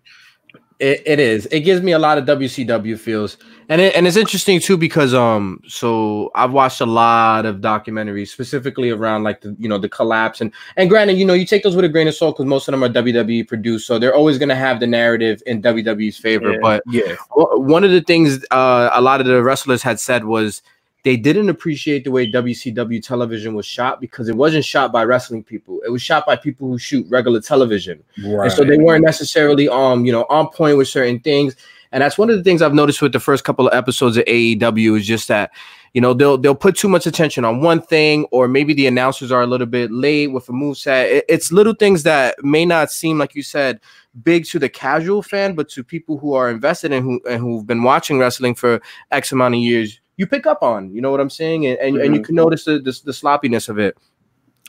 It, 0.80 1.00
it 1.06 1.20
is. 1.20 1.46
It 1.46 1.60
gives 1.60 1.80
me 1.80 1.92
a 1.92 1.98
lot 2.00 2.18
of 2.18 2.24
WCW 2.24 2.98
feels, 2.98 3.36
and 3.68 3.80
it, 3.80 3.94
and 3.94 4.06
it's 4.06 4.16
interesting 4.16 4.60
too 4.60 4.76
because 4.76 5.14
um, 5.14 5.60
so 5.66 6.30
I've 6.34 6.52
watched 6.52 6.80
a 6.80 6.86
lot 6.86 7.46
of 7.46 7.56
documentaries 7.56 8.28
specifically 8.28 8.90
around 8.90 9.22
like 9.22 9.40
the 9.40 9.56
you 9.58 9.68
know 9.68 9.78
the 9.78 9.88
collapse 9.88 10.40
and 10.40 10.52
and 10.76 10.88
granted 10.88 11.14
you 11.18 11.24
know 11.24 11.34
you 11.34 11.46
take 11.46 11.62
those 11.62 11.76
with 11.76 11.84
a 11.84 11.88
grain 11.88 12.08
of 12.08 12.14
salt 12.14 12.36
because 12.36 12.46
most 12.46 12.68
of 12.68 12.72
them 12.72 12.84
are 12.84 12.88
WWE 12.88 13.46
produced, 13.46 13.86
so 13.86 13.98
they're 13.98 14.14
always 14.14 14.38
gonna 14.38 14.54
have 14.54 14.80
the 14.80 14.86
narrative 14.86 15.42
in 15.46 15.62
WWE's 15.62 16.16
favor. 16.16 16.52
Yeah. 16.52 16.58
But 16.60 16.82
Yeah, 16.86 17.16
one 17.34 17.84
of 17.84 17.90
the 17.90 18.00
things 18.00 18.44
uh, 18.50 18.90
a 18.92 19.00
lot 19.00 19.20
of 19.20 19.26
the 19.26 19.42
wrestlers 19.42 19.82
had 19.82 20.00
said 20.00 20.24
was 20.24 20.62
they 21.04 21.16
didn't 21.16 21.48
appreciate 21.48 22.04
the 22.04 22.10
way 22.10 22.30
WCW 22.30 23.02
television 23.02 23.54
was 23.54 23.66
shot 23.66 24.00
because 24.00 24.28
it 24.28 24.36
wasn't 24.36 24.64
shot 24.64 24.92
by 24.92 25.04
wrestling 25.04 25.42
people. 25.42 25.80
It 25.84 25.90
was 25.90 26.00
shot 26.00 26.26
by 26.26 26.36
people 26.36 26.68
who 26.68 26.78
shoot 26.78 27.06
regular 27.08 27.40
television. 27.40 28.02
right. 28.24 28.44
And 28.44 28.52
so 28.52 28.62
they 28.64 28.78
weren't 28.78 29.04
necessarily 29.04 29.68
um, 29.68 30.04
you 30.04 30.12
know, 30.12 30.24
on 30.28 30.48
point 30.48 30.78
with 30.78 30.88
certain 30.88 31.18
things. 31.18 31.56
And 31.92 32.02
that's 32.02 32.16
one 32.18 32.30
of 32.30 32.36
the 32.36 32.42
things 32.42 32.62
I've 32.62 32.74
noticed 32.74 33.02
with 33.02 33.12
the 33.12 33.20
first 33.20 33.44
couple 33.44 33.68
of 33.68 33.74
episodes 33.74 34.16
of 34.16 34.24
AEW 34.24 34.96
is 34.98 35.06
just 35.06 35.28
that, 35.28 35.50
you 35.92 36.00
know, 36.00 36.14
they'll 36.14 36.38
they'll 36.38 36.54
put 36.54 36.74
too 36.76 36.88
much 36.88 37.06
attention 37.06 37.44
on 37.44 37.60
one 37.60 37.82
thing, 37.82 38.24
or 38.30 38.48
maybe 38.48 38.72
the 38.72 38.86
announcers 38.86 39.30
are 39.30 39.42
a 39.42 39.46
little 39.46 39.66
bit 39.66 39.90
late 39.92 40.28
with 40.28 40.48
a 40.48 40.52
moveset. 40.52 41.10
It, 41.10 41.24
it's 41.28 41.52
little 41.52 41.74
things 41.74 42.02
that 42.04 42.36
may 42.42 42.64
not 42.64 42.90
seem 42.90 43.18
like 43.18 43.34
you 43.34 43.42
said 43.42 43.78
big 44.22 44.44
to 44.46 44.58
the 44.58 44.68
casual 44.68 45.22
fan, 45.22 45.54
but 45.54 45.68
to 45.70 45.84
people 45.84 46.18
who 46.18 46.32
are 46.34 46.50
invested 46.50 46.92
in 46.92 47.02
who 47.02 47.20
and 47.28 47.40
who've 47.40 47.66
been 47.66 47.82
watching 47.82 48.18
wrestling 48.18 48.54
for 48.54 48.80
X 49.10 49.30
amount 49.32 49.54
of 49.54 49.60
years, 49.60 50.00
you 50.16 50.26
pick 50.26 50.46
up 50.46 50.62
on. 50.62 50.90
You 50.94 51.00
know 51.02 51.10
what 51.10 51.20
I'm 51.20 51.30
saying? 51.30 51.66
And 51.66 51.78
and, 51.78 51.96
and 51.98 52.14
you 52.14 52.20
Mhm. 52.20 52.24
can 52.24 52.34
notice 52.36 52.64
the, 52.64 52.78
the 52.78 52.98
the 53.04 53.12
sloppiness 53.12 53.68
of 53.68 53.78
it. 53.78 53.96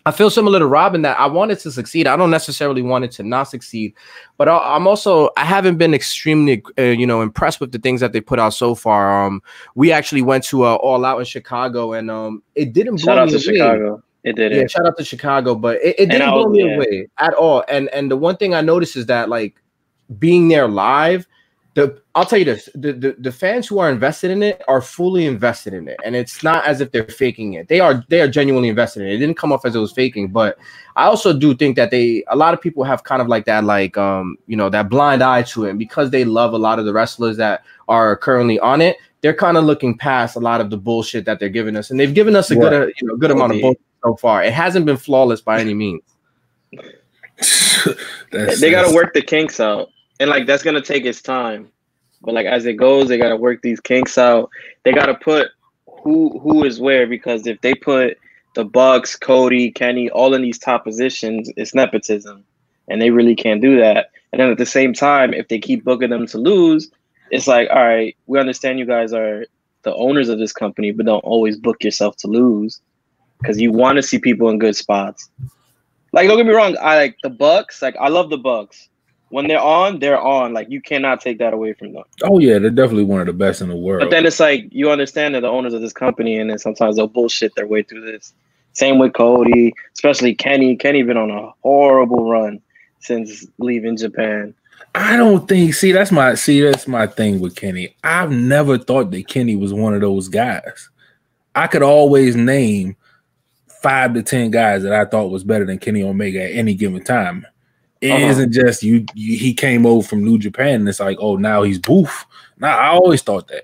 I 0.05 0.11
feel 0.11 0.29
similar 0.29 0.59
to 0.59 0.67
Robin 0.67 1.01
that 1.03 1.17
I 1.19 1.27
wanted 1.27 1.59
to 1.59 1.71
succeed. 1.71 2.07
I 2.07 2.17
don't 2.17 2.31
necessarily 2.31 2.81
want 2.81 3.05
it 3.05 3.11
to 3.13 3.23
not 3.23 3.43
succeed, 3.43 3.93
but 4.37 4.49
I, 4.49 4.75
I'm 4.75 4.85
also 4.87 5.29
I 5.37 5.45
haven't 5.45 5.77
been 5.77 5.93
extremely 5.93 6.61
uh, 6.77 6.83
you 6.83 7.07
know 7.07 7.21
impressed 7.21 7.61
with 7.61 7.71
the 7.71 7.79
things 7.79 8.01
that 8.01 8.11
they 8.11 8.19
put 8.19 8.39
out 8.39 8.53
so 8.53 8.75
far. 8.75 9.25
Um, 9.25 9.41
we 9.75 9.91
actually 9.91 10.21
went 10.21 10.43
to 10.45 10.63
uh, 10.63 10.75
All 10.75 11.05
Out 11.05 11.19
in 11.19 11.25
Chicago, 11.25 11.93
and 11.93 12.11
um, 12.11 12.43
it 12.55 12.73
didn't 12.73 12.95
blow 12.97 13.05
Shout 13.05 13.17
out 13.17 13.25
me 13.27 13.39
to 13.39 13.47
away. 13.49 13.57
Chicago. 13.57 14.03
It 14.23 14.35
did 14.37 14.53
Yeah, 14.53 14.67
shout 14.67 14.85
out 14.85 14.97
to 14.97 15.03
Chicago, 15.03 15.53
but 15.53 15.81
it, 15.81 15.95
it 15.99 16.09
didn't 16.09 16.31
blow 16.31 16.47
me 16.47 16.65
yeah. 16.65 16.75
away 16.75 17.07
at 17.17 17.33
all. 17.33 17.63
And 17.67 17.89
and 17.89 18.09
the 18.09 18.17
one 18.17 18.37
thing 18.37 18.53
I 18.53 18.61
noticed 18.61 18.95
is 18.95 19.05
that 19.07 19.29
like 19.29 19.61
being 20.17 20.47
there 20.47 20.67
live, 20.67 21.27
the 21.75 21.99
I'll 22.13 22.25
tell 22.25 22.37
you 22.37 22.45
this: 22.45 22.69
the, 22.75 22.93
the 22.93 23.15
the 23.17 23.31
fans 23.31 23.67
who 23.67 23.79
are 23.79 23.89
invested 23.89 24.29
in 24.29 24.43
it 24.43 24.61
are 24.67 24.81
fully 24.81 25.25
invested 25.25 25.73
in 25.73 25.87
it, 25.87 25.99
and 26.05 26.15
it's 26.15 26.43
not 26.43 26.65
as 26.65 26.81
if 26.81 26.91
they're 26.91 27.03
faking 27.05 27.53
it. 27.53 27.67
They 27.67 27.79
are 27.79 28.03
they 28.09 28.21
are 28.21 28.27
genuinely 28.27 28.69
invested 28.69 29.01
in 29.01 29.07
it. 29.09 29.15
It 29.15 29.17
didn't 29.17 29.37
come 29.37 29.51
off 29.51 29.65
as 29.65 29.75
it 29.75 29.79
was 29.79 29.91
faking, 29.91 30.27
but 30.27 30.57
I 30.95 31.05
also 31.05 31.33
do 31.33 31.55
think 31.55 31.75
that 31.77 31.89
they 31.89 32.23
a 32.27 32.35
lot 32.35 32.53
of 32.53 32.61
people 32.61 32.83
have 32.83 33.03
kind 33.03 33.21
of 33.21 33.27
like 33.27 33.45
that 33.45 33.63
like 33.63 33.97
um 33.97 34.37
you 34.45 34.55
know 34.55 34.69
that 34.69 34.89
blind 34.89 35.23
eye 35.23 35.41
to 35.43 35.65
it, 35.65 35.71
and 35.71 35.79
because 35.79 36.11
they 36.11 36.25
love 36.25 36.53
a 36.53 36.59
lot 36.59 36.77
of 36.77 36.85
the 36.85 36.93
wrestlers 36.93 37.37
that 37.37 37.63
are 37.87 38.15
currently 38.17 38.59
on 38.59 38.81
it. 38.81 38.97
They're 39.21 39.33
kind 39.33 39.55
of 39.55 39.63
looking 39.63 39.97
past 39.97 40.35
a 40.35 40.41
lot 40.41 40.59
of 40.59 40.69
the 40.69 40.75
bullshit 40.75 41.23
that 41.25 41.39
they're 41.39 41.47
giving 41.47 41.77
us, 41.77 41.91
and 41.91 41.97
they've 41.99 42.13
given 42.13 42.35
us 42.35 42.51
a 42.51 42.55
good, 42.57 42.73
uh, 42.73 42.87
you 42.87 43.07
know, 43.07 43.15
good 43.15 43.31
amount 43.31 43.53
of 43.53 43.61
bullshit 43.61 43.81
so 44.03 44.17
far. 44.17 44.43
It 44.43 44.51
hasn't 44.51 44.85
been 44.85 44.97
flawless 44.97 45.39
by 45.39 45.61
any 45.61 45.73
means. 45.73 46.01
That's- 48.31 48.59
they 48.59 48.69
got 48.69 48.85
to 48.89 48.93
work 48.93 49.13
the 49.13 49.21
kinks 49.21 49.61
out, 49.61 49.87
and 50.23 50.29
like 50.29 50.47
that's 50.47 50.63
gonna 50.63 50.81
take 50.81 51.05
its 51.05 51.21
time. 51.21 51.69
But 52.21 52.33
like 52.33 52.45
as 52.45 52.65
it 52.65 52.73
goes, 52.73 53.09
they 53.09 53.17
got 53.17 53.29
to 53.29 53.35
work 53.35 53.61
these 53.61 53.81
kinks 53.81 54.17
out. 54.17 54.49
They 54.85 54.93
got 54.93 55.07
to 55.07 55.15
put 55.15 55.49
who 55.85 56.39
who 56.39 56.63
is 56.63 56.79
where 56.79 57.05
because 57.05 57.45
if 57.45 57.59
they 57.59 57.75
put 57.75 58.17
the 58.55 58.63
Bucks, 58.63 59.17
Cody, 59.17 59.69
Kenny, 59.69 60.09
all 60.09 60.33
in 60.33 60.41
these 60.41 60.57
top 60.57 60.85
positions, 60.85 61.51
it's 61.57 61.75
nepotism, 61.75 62.45
and 62.87 63.01
they 63.01 63.09
really 63.09 63.35
can't 63.35 63.61
do 63.61 63.77
that. 63.81 64.11
And 64.31 64.39
then 64.39 64.49
at 64.49 64.57
the 64.57 64.65
same 64.65 64.93
time, 64.93 65.33
if 65.33 65.49
they 65.49 65.59
keep 65.59 65.83
booking 65.83 66.09
them 66.09 66.25
to 66.27 66.37
lose, 66.37 66.89
it's 67.29 67.47
like, 67.47 67.67
all 67.69 67.83
right, 67.83 68.15
we 68.27 68.39
understand 68.39 68.79
you 68.79 68.85
guys 68.85 69.11
are 69.11 69.45
the 69.81 69.93
owners 69.95 70.29
of 70.29 70.39
this 70.39 70.53
company, 70.53 70.91
but 70.91 71.05
don't 71.05 71.23
always 71.25 71.57
book 71.57 71.83
yourself 71.83 72.15
to 72.17 72.27
lose 72.27 72.79
because 73.39 73.59
you 73.59 73.73
want 73.73 73.97
to 73.97 74.01
see 74.01 74.19
people 74.19 74.49
in 74.49 74.59
good 74.59 74.75
spots. 74.75 75.29
Like, 76.13 76.29
don't 76.29 76.37
get 76.37 76.45
me 76.45 76.53
wrong, 76.53 76.77
I 76.79 76.95
like 76.95 77.17
the 77.21 77.29
Bucks. 77.29 77.81
Like, 77.81 77.97
I 77.99 78.07
love 78.07 78.29
the 78.29 78.37
Bucks. 78.37 78.87
When 79.33 79.47
they're 79.47 79.59
on, 79.59 79.97
they're 79.97 80.21
on. 80.21 80.53
Like 80.53 80.69
you 80.69 80.79
cannot 80.79 81.19
take 81.19 81.39
that 81.39 81.53
away 81.53 81.73
from 81.73 81.93
them. 81.93 82.03
Oh 82.21 82.37
yeah, 82.37 82.59
they're 82.59 82.69
definitely 82.69 83.05
one 83.05 83.19
of 83.19 83.25
the 83.25 83.33
best 83.33 83.61
in 83.61 83.69
the 83.69 83.75
world. 83.75 84.01
But 84.01 84.11
then 84.11 84.27
it's 84.27 84.39
like 84.39 84.67
you 84.71 84.91
understand 84.91 85.33
that 85.33 85.41
the 85.41 85.47
owners 85.47 85.73
of 85.73 85.81
this 85.81 85.91
company, 85.91 86.37
and 86.37 86.51
then 86.51 86.59
sometimes 86.59 86.97
they'll 86.97 87.07
bullshit 87.07 87.55
their 87.55 87.65
way 87.65 87.81
through 87.81 88.01
this. 88.01 88.35
Same 88.73 88.99
with 88.99 89.13
Cody, 89.13 89.73
especially 89.93 90.35
Kenny. 90.35 90.75
Kenny 90.75 91.01
been 91.01 91.17
on 91.17 91.31
a 91.31 91.51
horrible 91.63 92.29
run 92.29 92.61
since 92.99 93.47
leaving 93.57 93.97
Japan. 93.97 94.53
I 94.93 95.17
don't 95.17 95.47
think. 95.47 95.73
See, 95.73 95.91
that's 95.91 96.11
my 96.11 96.35
see. 96.35 96.61
That's 96.61 96.87
my 96.87 97.07
thing 97.07 97.39
with 97.39 97.55
Kenny. 97.55 97.95
I've 98.03 98.31
never 98.31 98.77
thought 98.77 99.09
that 99.09 99.27
Kenny 99.27 99.55
was 99.55 99.73
one 99.73 99.95
of 99.95 100.01
those 100.01 100.27
guys. 100.27 100.91
I 101.55 101.65
could 101.65 101.81
always 101.81 102.35
name 102.35 102.97
five 103.81 104.13
to 104.13 104.21
ten 104.21 104.51
guys 104.51 104.83
that 104.83 104.93
I 104.93 105.05
thought 105.05 105.31
was 105.31 105.43
better 105.43 105.65
than 105.65 105.79
Kenny 105.79 106.03
Omega 106.03 106.43
at 106.43 106.51
any 106.51 106.75
given 106.75 107.03
time. 107.03 107.47
It 108.03 108.11
Uh-huh. 108.11 108.41
not 108.41 108.49
just 108.49 108.83
you, 108.83 109.05
you. 109.13 109.37
He 109.37 109.53
came 109.53 109.85
over 109.85 110.05
from 110.05 110.25
New 110.25 110.37
Japan, 110.37 110.81
and 110.81 110.89
it's 110.89 110.99
like, 110.99 111.17
oh, 111.21 111.37
now 111.37 111.63
he's 111.63 111.79
boof. 111.79 112.25
Now 112.59 112.77
I 112.77 112.87
always 112.89 113.21
thought 113.21 113.47
that. 113.47 113.63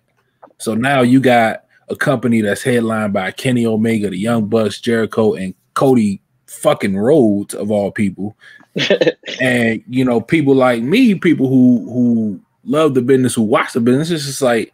So 0.60 0.76
now 0.76 1.02
you 1.02 1.20
got 1.20 1.66
a 1.90 1.96
company 1.96 2.40
that's 2.40 2.64
headlined 2.64 3.12
by 3.12 3.32
Kenny 3.32 3.66
Omega, 3.66 4.10
the 4.10 4.18
Young 4.18 4.46
Bucks, 4.46 4.80
Jericho, 4.80 5.34
and 5.34 5.54
Cody 5.74 6.22
fucking 6.48 6.98
Rhodes 6.98 7.54
of 7.54 7.70
all 7.70 7.92
people 7.92 8.36
and 9.42 9.84
you 9.88 10.04
know 10.04 10.20
people 10.20 10.56
like 10.56 10.82
me 10.82 11.14
people 11.14 11.48
who 11.48 11.88
who 11.92 12.40
love 12.64 12.96
the 12.96 13.02
business 13.04 13.36
who 13.36 13.44
watch 13.44 13.74
the 13.74 13.80
business 13.80 14.10
it's 14.10 14.26
just 14.26 14.42
like 14.42 14.74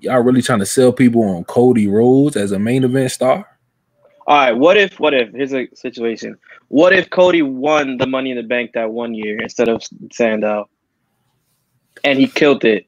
y'all 0.00 0.20
really 0.20 0.42
trying 0.42 0.58
to 0.58 0.66
sell 0.66 0.92
people 0.92 1.22
on 1.22 1.44
cody 1.44 1.88
rhodes 1.88 2.36
as 2.36 2.52
a 2.52 2.58
main 2.58 2.84
event 2.84 3.10
star 3.10 3.46
All 4.26 4.36
right, 4.36 4.52
what 4.52 4.76
if 4.76 5.00
what 5.00 5.14
if 5.14 5.32
here's 5.32 5.54
a 5.54 5.66
situation. 5.74 6.38
What 6.72 6.94
if 6.94 7.10
Cody 7.10 7.42
won 7.42 7.98
the 7.98 8.06
money 8.06 8.30
in 8.30 8.38
the 8.38 8.42
bank 8.42 8.70
that 8.72 8.90
one 8.90 9.12
year 9.12 9.38
instead 9.42 9.68
of 9.68 9.82
Sandow? 10.10 10.70
And 12.02 12.18
he 12.18 12.26
killed 12.26 12.64
it. 12.64 12.86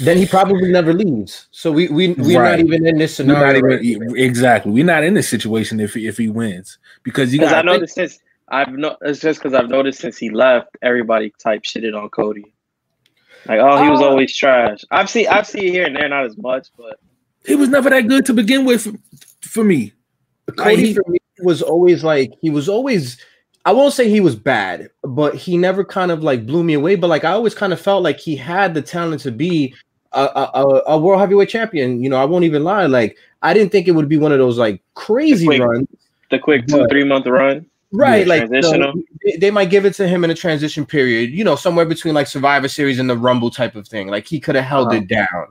Then 0.00 0.18
he 0.18 0.26
probably 0.26 0.70
never 0.70 0.92
leaves. 0.92 1.48
So 1.50 1.72
we 1.72 1.88
we 1.88 2.12
we're 2.12 2.38
Right. 2.38 2.58
not 2.58 2.66
even 2.66 2.86
in 2.86 2.98
this 2.98 3.18
We're 3.18 3.24
not 3.24 3.54
scenario. 3.54 3.80
even- 3.80 4.08
right 4.10 4.20
exactly 4.20 4.70
we're 4.70 4.84
not 4.84 5.02
in 5.02 5.14
this 5.14 5.30
situation 5.30 5.80
if 5.80 5.94
he, 5.94 6.06
if 6.06 6.18
he 6.18 6.28
wins 6.28 6.76
because 7.04 7.32
you 7.32 7.40
Because 7.40 7.54
I 7.54 7.62
noticed 7.62 7.94
since 7.94 8.18
I've 8.48 8.70
no 8.70 8.98
it's 9.00 9.20
just 9.20 9.40
because 9.40 9.54
I've 9.54 9.70
noticed 9.70 10.00
since 10.00 10.18
he 10.18 10.28
left, 10.28 10.68
everybody 10.82 11.32
type 11.42 11.62
shitted 11.62 11.96
on 11.98 12.10
Cody. 12.10 12.52
Like, 13.48 13.60
oh, 13.60 13.82
he 13.82 13.88
was 13.88 14.02
Uh, 14.02 14.08
always 14.10 14.36
trash. 14.36 14.80
I've 14.90 15.08
seen 15.08 15.26
I've 15.28 15.46
seen 15.46 15.64
it 15.68 15.70
here 15.70 15.86
and 15.86 15.96
there, 15.96 16.10
not 16.10 16.26
as 16.26 16.36
much, 16.36 16.68
but 16.76 16.98
he 17.46 17.54
was 17.54 17.70
never 17.70 17.88
that 17.88 18.06
good 18.08 18.26
to 18.26 18.34
begin 18.34 18.66
with 18.66 18.82
for, 18.82 18.92
for 19.40 19.64
me 19.64 19.94
Cody 20.54 20.76
Like, 20.76 20.78
he- 20.84 20.92
for 20.92 21.04
me 21.08 21.18
was 21.42 21.62
always 21.62 22.02
like 22.04 22.32
he 22.40 22.50
was 22.50 22.68
always 22.68 23.18
I 23.64 23.72
won't 23.72 23.92
say 23.94 24.08
he 24.08 24.20
was 24.20 24.36
bad, 24.36 24.90
but 25.02 25.34
he 25.34 25.56
never 25.56 25.84
kind 25.84 26.10
of 26.12 26.22
like 26.22 26.46
blew 26.46 26.62
me 26.62 26.74
away. 26.74 26.94
But 26.94 27.08
like 27.10 27.24
I 27.24 27.32
always 27.32 27.54
kind 27.54 27.72
of 27.72 27.80
felt 27.80 28.02
like 28.02 28.18
he 28.20 28.36
had 28.36 28.74
the 28.74 28.82
talent 28.82 29.22
to 29.22 29.32
be 29.32 29.74
a, 30.12 30.20
a, 30.22 30.82
a- 30.86 30.98
world 30.98 31.20
heavyweight 31.20 31.48
champion. 31.48 32.02
You 32.02 32.08
know, 32.08 32.16
I 32.16 32.24
won't 32.24 32.44
even 32.44 32.62
lie. 32.64 32.86
Like 32.86 33.18
I 33.42 33.52
didn't 33.54 33.72
think 33.72 33.88
it 33.88 33.92
would 33.92 34.08
be 34.08 34.18
one 34.18 34.32
of 34.32 34.38
those 34.38 34.56
like 34.56 34.80
crazy 34.94 35.48
Wait. 35.48 35.60
runs. 35.60 35.88
the 36.30 36.38
quick 36.38 36.66
two 36.68 36.78
But- 36.78 36.90
three 36.90 37.04
month 37.04 37.26
run. 37.26 37.66
Right, 37.92 38.26
like 38.26 38.50
they, 38.50 39.36
they 39.38 39.50
might 39.50 39.70
give 39.70 39.86
it 39.86 39.94
to 39.94 40.08
him 40.08 40.24
in 40.24 40.30
a 40.30 40.34
transition 40.34 40.84
period, 40.84 41.30
you 41.30 41.44
know, 41.44 41.54
somewhere 41.54 41.86
between 41.86 42.14
like 42.14 42.26
Survivor 42.26 42.66
Series 42.68 42.98
and 42.98 43.08
the 43.08 43.16
Rumble 43.16 43.48
type 43.48 43.74
of 43.76 43.86
thing. 43.86 44.08
Like 44.08 44.26
he 44.26 44.38
could 44.40 44.54
have 44.56 44.64
held 44.64 44.88
Uh-huh. 44.88 44.96
it 44.98 45.06
down, 45.08 45.46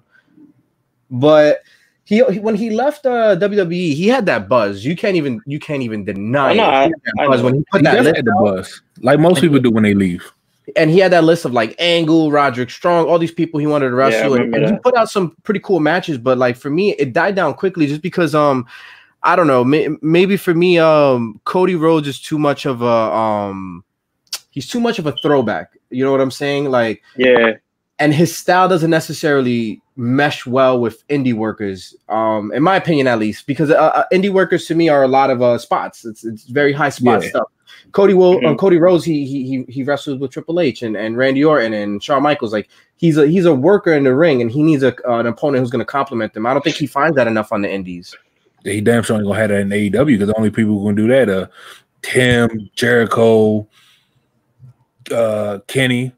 but 1.10 1.62
he, 2.05 2.24
he- 2.25 2.39
when 2.39 2.55
he 2.55 2.69
left 2.69 3.05
uh, 3.05 3.35
WWE, 3.35 3.93
he 3.93 4.07
had 4.07 4.25
that 4.27 4.47
buzz. 4.47 4.85
You 4.85 4.95
can't 4.95 5.15
even 5.17 5.41
you 5.45 5.59
can't 5.59 5.83
even 5.83 6.05
deny 6.05 6.51
I 6.51 6.53
know, 6.53 6.63
it. 6.63 6.71
He 6.71 6.75
I- 6.75 6.81
had 6.83 6.91
that 6.91 7.13
I 7.19 7.27
buzz 7.27 7.39
know. 7.41 7.45
when 7.45 7.55
he 7.55 7.63
put 7.71 7.81
he 7.81 7.83
that 7.83 8.03
list 8.03 8.15
had 8.15 8.25
the 8.25 8.31
out, 8.33 8.43
buzz 8.45 8.81
like 9.01 9.19
most 9.19 9.41
people 9.41 9.59
do 9.59 9.69
when 9.71 9.83
they 9.83 9.93
leave 9.93 10.31
and 10.75 10.89
he 10.89 10.97
had 10.97 11.12
that 11.12 11.24
list 11.24 11.45
of 11.45 11.53
like 11.53 11.75
Angle, 11.77 12.31
Roderick 12.31 12.71
Strong, 12.71 13.05
all 13.07 13.19
these 13.19 13.31
people 13.31 13.59
he 13.59 13.67
wanted 13.67 13.89
to 13.89 13.95
I 13.95 13.97
wrestle, 13.97 14.33
and, 14.33 14.55
and 14.55 14.65
he 14.65 14.75
put 14.79 14.95
out 14.95 15.12
some 15.12 15.35
pretty 15.43 15.59
cool 15.59 15.79
matches. 15.79 16.17
But 16.17 16.39
like 16.39 16.57
for 16.57 16.71
me, 16.71 16.93
it 16.93 17.13
died 17.13 17.35
down 17.35 17.53
quickly 17.53 17.85
just 17.85 18.01
because 18.01 18.33
um 18.33 18.65
I 19.21 19.35
don't 19.35 19.45
know, 19.47 19.63
may, 19.63 19.89
maybe 20.01 20.38
for 20.38 20.53
me 20.55 20.79
um 20.79 21.39
Cody 21.43 21.75
Rhodes 21.75 22.07
is 22.07 22.19
too 22.19 22.39
much 22.39 22.65
of 22.65 22.81
a 22.81 22.85
um 22.85 23.83
he's 24.51 24.67
too 24.67 24.79
much 24.79 24.97
of 25.00 25.05
a 25.05 25.12
throwback. 25.21 25.71
You 25.91 26.03
know 26.03 26.12
what 26.12 26.21
I'm 26.21 26.31
saying? 26.31 26.65
Like 26.71 27.01
Yeah. 27.15 27.53
And 27.97 28.13
his 28.13 28.35
style 28.35 28.67
doesn't 28.67 28.89
necessarily 28.89 29.81
mesh 29.97 30.45
well 30.45 30.77
with 30.77 31.07
indie 31.07 31.33
workers 31.33 31.95
um 32.09 32.51
in 32.51 32.61
my 32.61 32.75
opinion 32.75 33.07
at 33.07 33.17
least 33.17 33.47
because 33.47 33.71
uh, 33.71 33.75
uh, 33.75 34.03
indie 34.11 34.29
workers 34.29 34.65
to 34.65 34.75
me 34.75 34.89
are 34.89 35.03
a 35.03 35.07
lot 35.07 35.29
of 35.29 35.41
uh 35.41 35.57
spots. 35.57 36.03
It's 36.03 36.25
it's 36.25 36.43
very 36.43 36.73
high 36.73 36.89
spot 36.89 37.23
Yeah. 37.23 37.29
stuff. 37.29 37.47
Cody 37.93 38.13
will 38.13 38.45
uh, 38.45 38.55
cody 38.55 38.77
rhodes 38.77 39.05
he, 39.05 39.25
he 39.25 39.47
he 39.47 39.65
he 39.71 39.83
wrestled 39.83 40.19
with 40.19 40.31
triple 40.31 40.59
h 40.59 40.81
and, 40.81 40.97
and 40.97 41.15
randy 41.15 41.45
orton 41.45 41.73
and 41.73 42.03
shawn 42.03 42.23
michaels. 42.23 42.51
Like 42.51 42.67
he's 42.97 43.17
a 43.17 43.25
he's 43.27 43.45
a 43.45 43.55
worker 43.55 43.93
in 43.93 44.03
the 44.03 44.13
ring 44.13 44.41
and 44.41 44.51
he 44.51 44.61
needs 44.61 44.83
a 44.83 44.93
uh, 45.09 45.19
an 45.19 45.27
opponent 45.27 45.61
who's 45.61 45.71
going 45.71 45.79
to 45.79 45.85
complement 45.85 46.33
them 46.33 46.45
i 46.45 46.53
don't 46.53 46.63
think 46.63 46.75
he 46.75 46.87
finds 46.87 47.15
that 47.15 47.27
enough 47.27 47.53
on 47.53 47.61
the 47.61 47.71
indies. 47.71 48.13
He 48.65 48.81
damn 48.81 49.03
sure 49.03 49.15
ain't 49.15 49.25
gonna 49.25 49.39
have 49.39 49.49
that 49.49 49.61
in 49.61 49.69
AEW 49.69 50.05
because 50.07 50.27
the 50.27 50.37
only 50.37 50.49
people 50.49 50.79
who 50.79 50.85
gonna 50.85 50.95
do 50.95 51.07
that 51.07 51.29
are 51.29 51.49
Tim, 52.01 52.69
Jericho, 52.75 53.67
uh, 55.11 55.59
Kenny. 55.67 56.11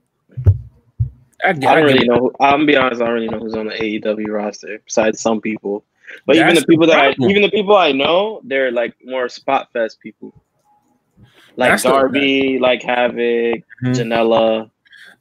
I, 1.43 1.49
I 1.49 1.53
don't 1.53 1.83
really 1.83 1.99
it. 2.05 2.07
know. 2.07 2.17
Who, 2.17 2.33
I'm 2.39 2.51
gonna 2.51 2.65
be 2.65 2.77
honest. 2.77 3.01
I 3.01 3.05
don't 3.05 3.13
really 3.13 3.27
know 3.27 3.39
who's 3.39 3.55
on 3.55 3.67
the 3.67 3.73
AEW 3.73 4.27
roster 4.29 4.79
besides 4.85 5.19
some 5.19 5.39
people. 5.41 5.83
But 6.25 6.37
even 6.37 6.55
the 6.55 6.65
people 6.65 6.87
the 6.87 6.93
that 6.93 7.19
I, 7.19 7.25
even 7.25 7.41
the 7.41 7.51
people 7.51 7.75
I 7.75 7.91
know, 7.91 8.41
they're 8.43 8.71
like 8.71 8.95
more 9.03 9.27
spot 9.29 9.71
fest 9.73 9.99
people. 9.99 10.33
Like 11.55 11.71
That's 11.71 11.83
the- 11.83 11.89
Darby, 11.89 12.59
like 12.59 12.81
Havoc, 12.83 13.17
Mhm. 13.17 13.63
Janela. 13.83 14.71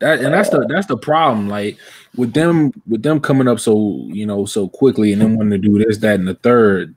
That 0.01 0.21
and 0.21 0.35
that's 0.35 0.51
the 0.51 0.67
that's 0.69 0.87
the 0.87 0.97
problem. 0.99 1.49
Like 1.49 1.79
with 2.17 2.35
them 2.35 2.73
with 2.87 3.03
them 3.03 3.19
coming 3.19 3.49
up 3.49 3.59
so 3.61 4.05
you 4.09 4.27
know 4.27 4.45
so 4.45 4.69
quickly 4.69 5.13
and 5.13 5.23
then 5.23 5.37
wanting 5.37 5.61
to 5.61 5.69
do 5.69 5.83
this, 5.83 5.99
that, 5.99 6.19
and 6.21 6.29
the 6.29 6.35
third. 6.35 6.95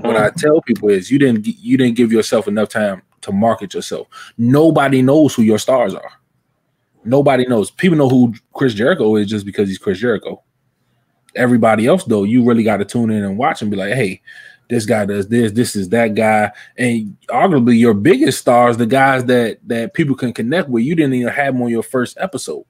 What 0.00 0.16
I 0.16 0.30
tell 0.30 0.60
people 0.62 0.88
is 0.88 1.10
you 1.10 1.18
didn't 1.18 1.46
you 1.46 1.76
didn't 1.76 1.96
give 1.96 2.10
yourself 2.10 2.48
enough 2.48 2.70
time 2.70 3.02
to 3.22 3.32
market 3.32 3.74
yourself. 3.74 4.06
Nobody 4.38 5.02
knows 5.02 5.34
who 5.34 5.42
your 5.42 5.58
stars 5.58 5.94
are. 5.94 6.10
Nobody 7.08 7.46
knows. 7.46 7.70
People 7.70 7.98
know 7.98 8.08
who 8.08 8.34
Chris 8.54 8.74
Jericho 8.74 9.16
is 9.16 9.26
just 9.28 9.46
because 9.46 9.68
he's 9.68 9.78
Chris 9.78 9.98
Jericho. 9.98 10.42
Everybody 11.34 11.86
else 11.86 12.04
though, 12.04 12.24
you 12.24 12.44
really 12.44 12.62
got 12.64 12.78
to 12.78 12.84
tune 12.84 13.10
in 13.10 13.24
and 13.24 13.38
watch 13.38 13.62
and 13.62 13.70
be 13.70 13.76
like, 13.76 13.92
hey, 13.94 14.22
this 14.68 14.84
guy 14.86 15.06
does 15.06 15.28
this, 15.28 15.52
this 15.52 15.74
is 15.76 15.88
that 15.90 16.14
guy, 16.14 16.52
and 16.76 17.16
arguably 17.28 17.78
your 17.78 17.94
biggest 17.94 18.38
stars, 18.40 18.76
the 18.76 18.86
guys 18.86 19.24
that 19.26 19.58
that 19.66 19.94
people 19.94 20.14
can 20.14 20.32
connect 20.32 20.68
with. 20.68 20.84
You 20.84 20.94
didn't 20.94 21.14
even 21.14 21.32
have 21.32 21.54
them 21.54 21.62
on 21.62 21.70
your 21.70 21.82
first 21.82 22.18
episode. 22.20 22.64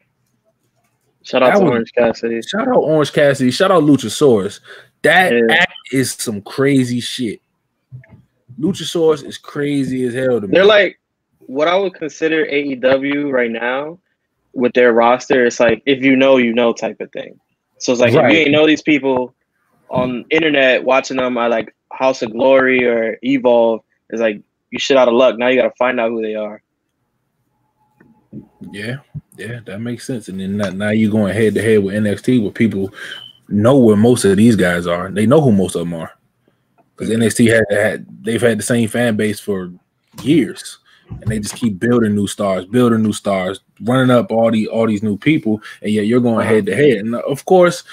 Shout 1.22 1.42
out 1.42 1.54
That 1.54 1.58
to 1.58 1.64
was- 1.64 1.70
Orange 1.72 1.92
Cassidy. 1.92 2.40
Shout 2.42 2.68
out 2.68 2.76
Orange 2.76 3.12
Cassidy. 3.12 3.50
Shout 3.50 3.70
out 3.72 3.82
Luchasaurus. 3.82 4.60
That 5.02 5.32
Yeah. 5.32 5.40
act 5.54 5.72
is 5.92 6.12
some 6.12 6.40
crazy 6.42 7.00
shit. 7.00 7.40
Luchasaurus 8.60 9.24
is 9.24 9.38
crazy 9.38 10.04
as 10.04 10.14
hell 10.14 10.40
to 10.40 10.46
me. 10.46 10.52
They're 10.54 10.64
like 10.64 10.98
what 11.40 11.68
I 11.68 11.76
would 11.76 11.94
consider 11.94 12.46
AEW 12.46 13.30
right 13.32 13.50
now 13.50 13.98
with 14.58 14.74
their 14.74 14.92
roster. 14.92 15.46
It's 15.46 15.60
like 15.60 15.82
if 15.86 16.02
you 16.02 16.16
know, 16.16 16.36
you 16.36 16.52
know 16.52 16.72
type 16.72 17.00
of 17.00 17.10
thing. 17.12 17.38
So 17.78 17.92
it's 17.92 18.00
like 18.00 18.12
if 18.12 18.16
you 18.16 18.38
ain't 18.38 18.50
know 18.50 18.66
these 18.66 18.82
people 18.82 19.34
on 19.88 20.24
internet 20.30 20.84
watching 20.84 21.16
them 21.16 21.38
at 21.38 21.50
like 21.50 21.74
House 21.92 22.22
of 22.22 22.32
Glory 22.32 22.84
or 22.84 23.18
Evolve, 23.22 23.80
it's 24.10 24.20
like 24.20 24.42
you 24.70 24.78
shit 24.78 24.96
out 24.96 25.08
of 25.08 25.14
luck. 25.14 25.38
Now 25.38 25.48
you 25.48 25.60
got 25.60 25.68
to 25.68 25.74
find 25.78 26.00
out 26.00 26.10
who 26.10 26.20
they 26.20 26.34
are. 26.34 26.62
yeah, 28.72 28.96
yeah, 29.36 29.60
that 29.66 29.80
makes 29.80 30.06
sense. 30.06 30.28
And 30.28 30.40
then 30.40 30.56
now, 30.56 30.70
now 30.70 30.90
you're 30.90 31.10
going 31.10 31.32
head 31.32 31.54
to 31.54 31.62
head 31.62 31.82
with 31.82 31.94
NXT, 31.94 32.42
where 32.42 32.50
people 32.50 32.92
know 33.48 33.78
where 33.78 33.96
most 33.96 34.24
of 34.24 34.36
these 34.36 34.56
guys 34.56 34.86
are. 34.86 35.10
They 35.10 35.26
know 35.26 35.40
who 35.40 35.52
most 35.52 35.74
of 35.76 35.80
them 35.80 35.94
are 35.94 36.12
because 36.96 37.14
NXT 37.14 37.54
had, 37.54 37.64
had 37.70 38.24
they've 38.24 38.42
had 38.42 38.58
the 38.58 38.64
same 38.64 38.88
fan 38.88 39.16
base 39.16 39.38
for 39.38 39.72
years, 40.22 40.78
and 41.10 41.24
they 41.24 41.38
just 41.38 41.56
keep 41.56 41.78
building 41.78 42.14
new 42.14 42.26
stars, 42.26 42.64
building 42.66 43.02
new 43.02 43.12
stars, 43.12 43.60
running 43.82 44.10
up 44.10 44.30
all 44.30 44.50
the 44.50 44.68
all 44.68 44.86
these 44.86 45.02
new 45.02 45.16
people, 45.16 45.60
and 45.82 45.90
yet 45.90 46.06
you're 46.06 46.20
going 46.20 46.46
head 46.46 46.66
to 46.66 46.74
head. 46.74 46.98
And 46.98 47.14
uh, 47.14 47.20
of 47.20 47.44
course, 47.44 47.84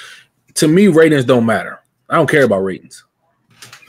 to 0.56 0.68
me, 0.68 0.88
ratings 0.88 1.26
don't 1.26 1.46
matter. 1.46 1.82
I 2.10 2.16
don't 2.16 2.30
care 2.30 2.44
about 2.44 2.60
ratings. 2.60 3.04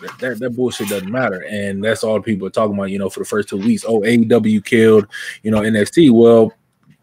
That, 0.02 0.18
that, 0.18 0.38
that 0.40 0.50
bullshit 0.50 0.88
doesn't 0.88 1.10
matter, 1.10 1.44
and 1.48 1.82
that's 1.82 2.04
all 2.04 2.20
people 2.20 2.46
are 2.46 2.50
talking 2.50 2.74
about. 2.74 2.90
You 2.90 2.98
know, 2.98 3.08
for 3.10 3.20
the 3.20 3.26
first 3.26 3.48
two 3.48 3.56
weeks, 3.58 3.84
oh 3.86 4.00
AEW 4.00 4.64
killed, 4.64 5.06
you 5.42 5.50
know 5.50 5.60
NXT. 5.60 6.10
Well, 6.12 6.52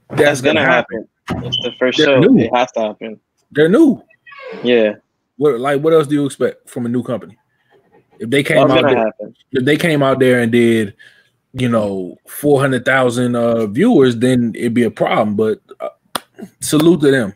that's, 0.10 0.22
That's 0.22 0.42
gonna 0.42 0.66
happen. 0.66 1.08
It's 1.30 1.58
the 1.58 1.72
first 1.80 1.98
They're 1.98 2.08
show. 2.08 2.20
new. 2.20 2.44
It 2.44 2.56
has 2.56 2.72
to 2.74 2.82
happen. 2.82 3.20
They're 3.52 3.70
new. 3.70 4.02
Yeah, 4.64 4.96
What 5.38 5.60
like 5.60 5.82
what 5.82 5.94
else 5.94 6.06
do 6.08 6.16
you 6.16 6.26
expect 6.26 6.70
from 6.70 6.86
a 6.86 6.90
new 6.90 7.02
company? 7.02 7.38
If 8.20 8.30
they 8.30 8.44
came 8.44 8.70
out, 8.70 8.84
there, 8.84 8.98
happen. 8.98 9.36
if 9.52 9.66
they 9.66 9.76
came 9.78 10.04
out 10.04 10.20
there 10.20 10.42
and 10.42 10.52
did, 10.52 10.96
you 11.54 11.70
know, 11.70 12.18
four 12.28 12.60
hundred 12.60 12.84
thousand 12.86 13.36
uh, 13.36 13.68
viewers, 13.68 14.18
then 14.18 14.54
it'd 14.56 14.74
be 14.74 14.84
a 14.84 14.92
problem. 14.92 15.36
But 15.36 15.60
uh, 15.80 15.90
salute 16.62 17.02
to 17.02 17.12
them. 17.12 17.34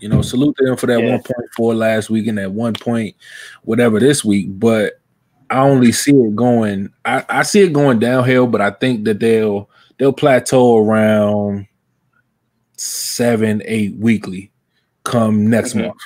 You 0.00 0.08
know, 0.08 0.22
salute 0.22 0.56
to 0.58 0.64
them 0.64 0.76
for 0.76 0.86
that 0.86 1.00
Yeah. 1.02 1.10
one 1.10 1.22
point 1.22 1.50
four 1.56 1.74
last 1.74 2.08
week 2.08 2.26
and 2.28 2.38
that 2.38 2.52
one 2.52 2.72
point 2.74 3.16
whatever 3.64 3.98
this 3.98 4.24
week. 4.24 4.46
But 4.50 5.00
I 5.50 5.60
only 5.60 5.92
see 5.92 6.12
it 6.12 6.36
going. 6.36 6.90
I, 7.04 7.24
I 7.28 7.42
see 7.42 7.60
it 7.62 7.72
going 7.72 7.98
downhill, 7.98 8.46
but 8.46 8.60
I 8.60 8.70
think 8.70 9.04
that 9.06 9.18
they'll 9.20 9.68
they'll 9.98 10.12
plateau 10.12 10.78
around 10.78 11.66
seven, 12.76 13.62
eight 13.64 13.96
weekly 13.96 14.50
come 15.04 15.48
next 15.50 15.72
Mhm. 15.74 15.82
month. 15.86 15.96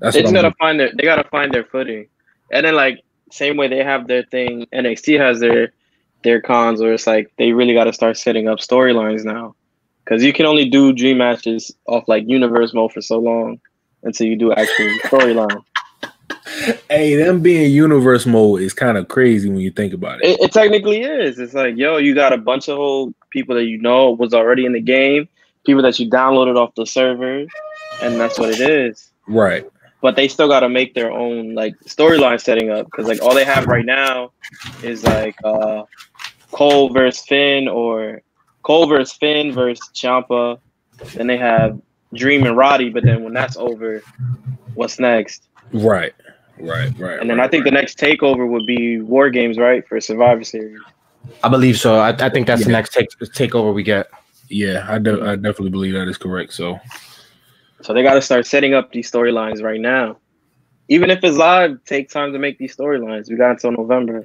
That's 0.00 0.14
they 0.14 0.20
what 0.22 0.26
just 0.26 0.34
gotta 0.34 0.48
doing. 0.48 0.54
find 0.58 0.80
their 0.80 0.90
they 0.94 1.02
gotta 1.04 1.28
find 1.30 1.52
their 1.52 1.64
footing. 1.64 2.06
And 2.52 2.64
then 2.66 2.74
like 2.74 3.02
same 3.30 3.56
way 3.56 3.68
they 3.68 3.82
have 3.82 4.06
their 4.06 4.24
thing, 4.24 4.66
NXT 4.72 5.18
has 5.18 5.40
their 5.40 5.72
their 6.24 6.40
cons 6.40 6.80
where 6.80 6.94
it's 6.94 7.06
like 7.06 7.32
they 7.38 7.52
really 7.52 7.74
gotta 7.74 7.92
start 7.92 8.16
setting 8.16 8.48
up 8.48 8.58
storylines 8.58 9.24
now. 9.24 9.54
Cause 10.06 10.22
you 10.22 10.32
can 10.32 10.46
only 10.46 10.68
do 10.68 10.92
dream 10.94 11.18
matches 11.18 11.70
off 11.86 12.08
like 12.08 12.24
universe 12.26 12.72
mode 12.72 12.92
for 12.92 13.02
so 13.02 13.18
long 13.18 13.60
until 14.02 14.26
you 14.26 14.36
do 14.36 14.52
actual 14.52 14.86
storyline. 15.04 15.62
Hey, 16.88 17.14
them 17.14 17.42
being 17.42 17.70
universe 17.70 18.24
mode 18.24 18.62
is 18.62 18.72
kind 18.72 18.96
of 18.96 19.08
crazy 19.08 19.50
when 19.50 19.60
you 19.60 19.70
think 19.70 19.92
about 19.92 20.22
it. 20.22 20.30
It, 20.30 20.40
it 20.40 20.52
technically 20.52 21.02
is. 21.02 21.38
It's 21.38 21.52
like, 21.52 21.76
yo, 21.76 21.98
you 21.98 22.14
got 22.14 22.32
a 22.32 22.38
bunch 22.38 22.68
of 22.68 22.76
whole 22.78 23.12
people 23.30 23.54
that 23.56 23.64
you 23.64 23.78
know 23.78 24.12
was 24.12 24.32
already 24.32 24.64
in 24.64 24.72
the 24.72 24.80
game, 24.80 25.28
people 25.66 25.82
that 25.82 25.98
you 25.98 26.08
downloaded 26.08 26.56
off 26.56 26.74
the 26.74 26.86
servers, 26.86 27.48
and 28.02 28.18
that's 28.18 28.38
what 28.38 28.48
it 28.48 28.60
is. 28.60 29.12
Right. 29.26 29.66
but 30.00 30.16
they 30.16 30.28
still 30.28 30.48
got 30.48 30.60
to 30.60 30.68
make 30.70 30.94
their 30.94 31.10
own 31.10 31.54
like 31.54 31.74
storyline 31.80 32.40
setting 32.40 32.70
up 32.70 32.86
because 32.86 33.06
like 33.06 33.20
all 33.20 33.34
they 33.34 33.44
have 33.44 33.66
right 33.66 33.84
now 33.84 34.32
is 34.82 35.04
like 35.04 35.36
uh 35.44 35.82
Cole 36.52 36.90
versus 36.92 37.24
Finn 37.26 37.68
or 37.68 38.22
Cole 38.62 38.86
versus 38.86 39.16
Finn 39.16 39.52
versus 39.52 39.88
Ciampa. 39.94 40.58
Then 41.14 41.26
they 41.26 41.36
have 41.36 41.80
Dream 42.14 42.44
and 42.44 42.56
Roddy, 42.56 42.90
but 42.90 43.04
then 43.04 43.22
when 43.22 43.32
that's 43.32 43.56
over, 43.56 44.02
what's 44.74 44.98
next? 44.98 45.48
Right. 45.72 46.14
Right. 46.58 46.92
Right. 46.98 47.20
And 47.20 47.30
then 47.30 47.38
right, 47.38 47.46
I 47.46 47.48
think 47.48 47.64
right. 47.64 47.70
the 47.72 47.80
next 47.80 47.98
takeover 47.98 48.48
would 48.48 48.66
be 48.66 49.00
War 49.00 49.30
Games, 49.30 49.58
right, 49.58 49.86
for 49.86 50.00
Survivor 50.00 50.42
Series. 50.42 50.80
I 51.44 51.48
believe 51.48 51.78
so. 51.78 51.96
I, 51.96 52.08
I 52.08 52.30
think 52.30 52.46
that's 52.46 52.64
the 52.64 52.72
next 52.72 52.92
take 52.92 53.10
takeover 53.10 53.72
we 53.72 53.82
get. 53.82 54.08
Yeah, 54.48 54.86
I, 54.88 54.98
de- 54.98 55.22
I 55.22 55.36
definitely 55.36 55.70
believe 55.70 55.94
that 55.94 56.08
is 56.08 56.16
correct. 56.16 56.54
So 56.54 56.80
So 57.82 57.92
they 57.92 58.02
got 58.02 58.14
to 58.14 58.22
start 58.22 58.46
setting 58.46 58.74
up 58.74 58.90
these 58.92 59.10
storylines 59.10 59.62
right 59.62 59.80
now. 59.80 60.18
Even 60.88 61.10
if 61.10 61.22
it's 61.22 61.36
live, 61.36 61.84
take 61.84 62.08
time 62.08 62.32
to 62.32 62.38
make 62.38 62.58
these 62.58 62.74
storylines. 62.74 63.28
We 63.28 63.36
got 63.36 63.50
until 63.50 63.72
November. 63.72 64.24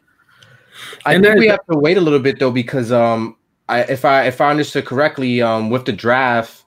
I 1.05 1.13
And 1.13 1.23
think 1.23 1.39
we 1.39 1.47
have 1.47 1.65
to 1.71 1.77
wait 1.77 1.97
a 1.97 2.01
little 2.01 2.19
bit 2.19 2.39
though 2.39 2.51
because 2.51 2.91
um 2.91 3.35
I 3.69 3.81
if 3.81 4.05
I 4.05 4.25
if 4.25 4.41
I 4.41 4.49
understood 4.51 4.85
correctly 4.85 5.41
um 5.41 5.69
with 5.69 5.85
the 5.85 5.93
draft 5.93 6.63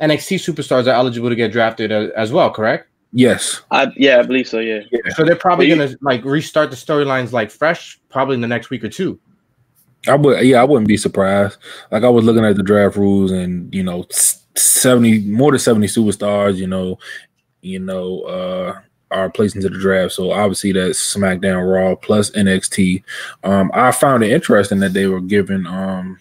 NXT 0.00 0.36
superstars 0.38 0.86
are 0.86 0.90
eligible 0.94 1.28
to 1.28 1.36
get 1.36 1.52
drafted 1.52 1.92
as, 1.92 2.10
as 2.10 2.32
well, 2.32 2.50
correct? 2.50 2.88
yes, 3.12 3.60
I 3.70 3.88
yeah, 3.96 4.18
I 4.20 4.22
believe 4.22 4.46
so. 4.48 4.60
Yeah. 4.60 4.80
So 5.16 5.24
they're 5.24 5.36
probably 5.36 5.68
you- 5.68 5.76
gonna 5.76 5.94
like 6.00 6.24
restart 6.24 6.70
the 6.70 6.76
storylines 6.76 7.32
like 7.32 7.50
fresh 7.50 7.98
probably 8.08 8.34
in 8.36 8.40
the 8.40 8.48
next 8.48 8.70
week 8.70 8.82
or 8.84 8.88
two. 8.88 9.18
I 10.08 10.14
would. 10.16 10.44
Yeah, 10.46 10.62
I 10.62 10.64
wouldn't 10.64 10.88
be 10.88 10.96
surprised. 10.96 11.58
Like 11.90 12.04
I 12.04 12.08
was 12.08 12.24
looking 12.24 12.44
at 12.44 12.56
the 12.56 12.62
draft 12.62 12.96
rules, 12.96 13.30
and 13.32 13.72
you 13.74 13.82
know, 13.82 14.06
seventy 14.56 15.20
more 15.20 15.50
than 15.52 15.58
seventy 15.58 15.88
superstars. 15.88 16.56
You 16.56 16.68
know, 16.68 16.98
you 17.60 17.80
know, 17.80 18.20
uh, 18.22 18.80
are 19.10 19.30
placed 19.30 19.56
into 19.56 19.68
the 19.68 19.78
draft. 19.78 20.12
So 20.12 20.30
obviously 20.30 20.72
that's 20.72 20.98
SmackDown, 21.16 21.70
Raw 21.72 21.94
plus 21.96 22.30
NXT. 22.30 23.02
Um, 23.44 23.70
I 23.74 23.90
found 23.92 24.22
it 24.22 24.30
interesting 24.32 24.78
that 24.80 24.92
they 24.92 25.06
were 25.06 25.20
giving, 25.20 25.66
um, 25.66 26.18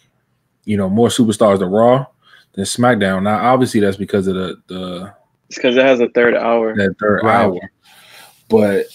you 0.66 0.78
know, 0.78 0.90
more 0.90 1.10
superstars 1.10 1.60
to 1.60 1.66
Raw 1.68 2.06
than 2.54 2.66
SmackDown. 2.66 3.24
Now, 3.24 3.54
obviously 3.54 3.80
that's 3.80 3.98
because 3.98 4.28
of 4.28 4.36
the 4.36 4.56
the 4.68 5.14
It's 5.48 5.58
because 5.58 5.76
it 5.78 5.86
has 5.86 6.00
a 6.00 6.10
third 6.10 6.36
hour. 6.36 6.76
that 6.76 6.96
third 7.00 7.22
Right. 7.24 7.36
hour. 7.44 7.60
But 8.50 8.86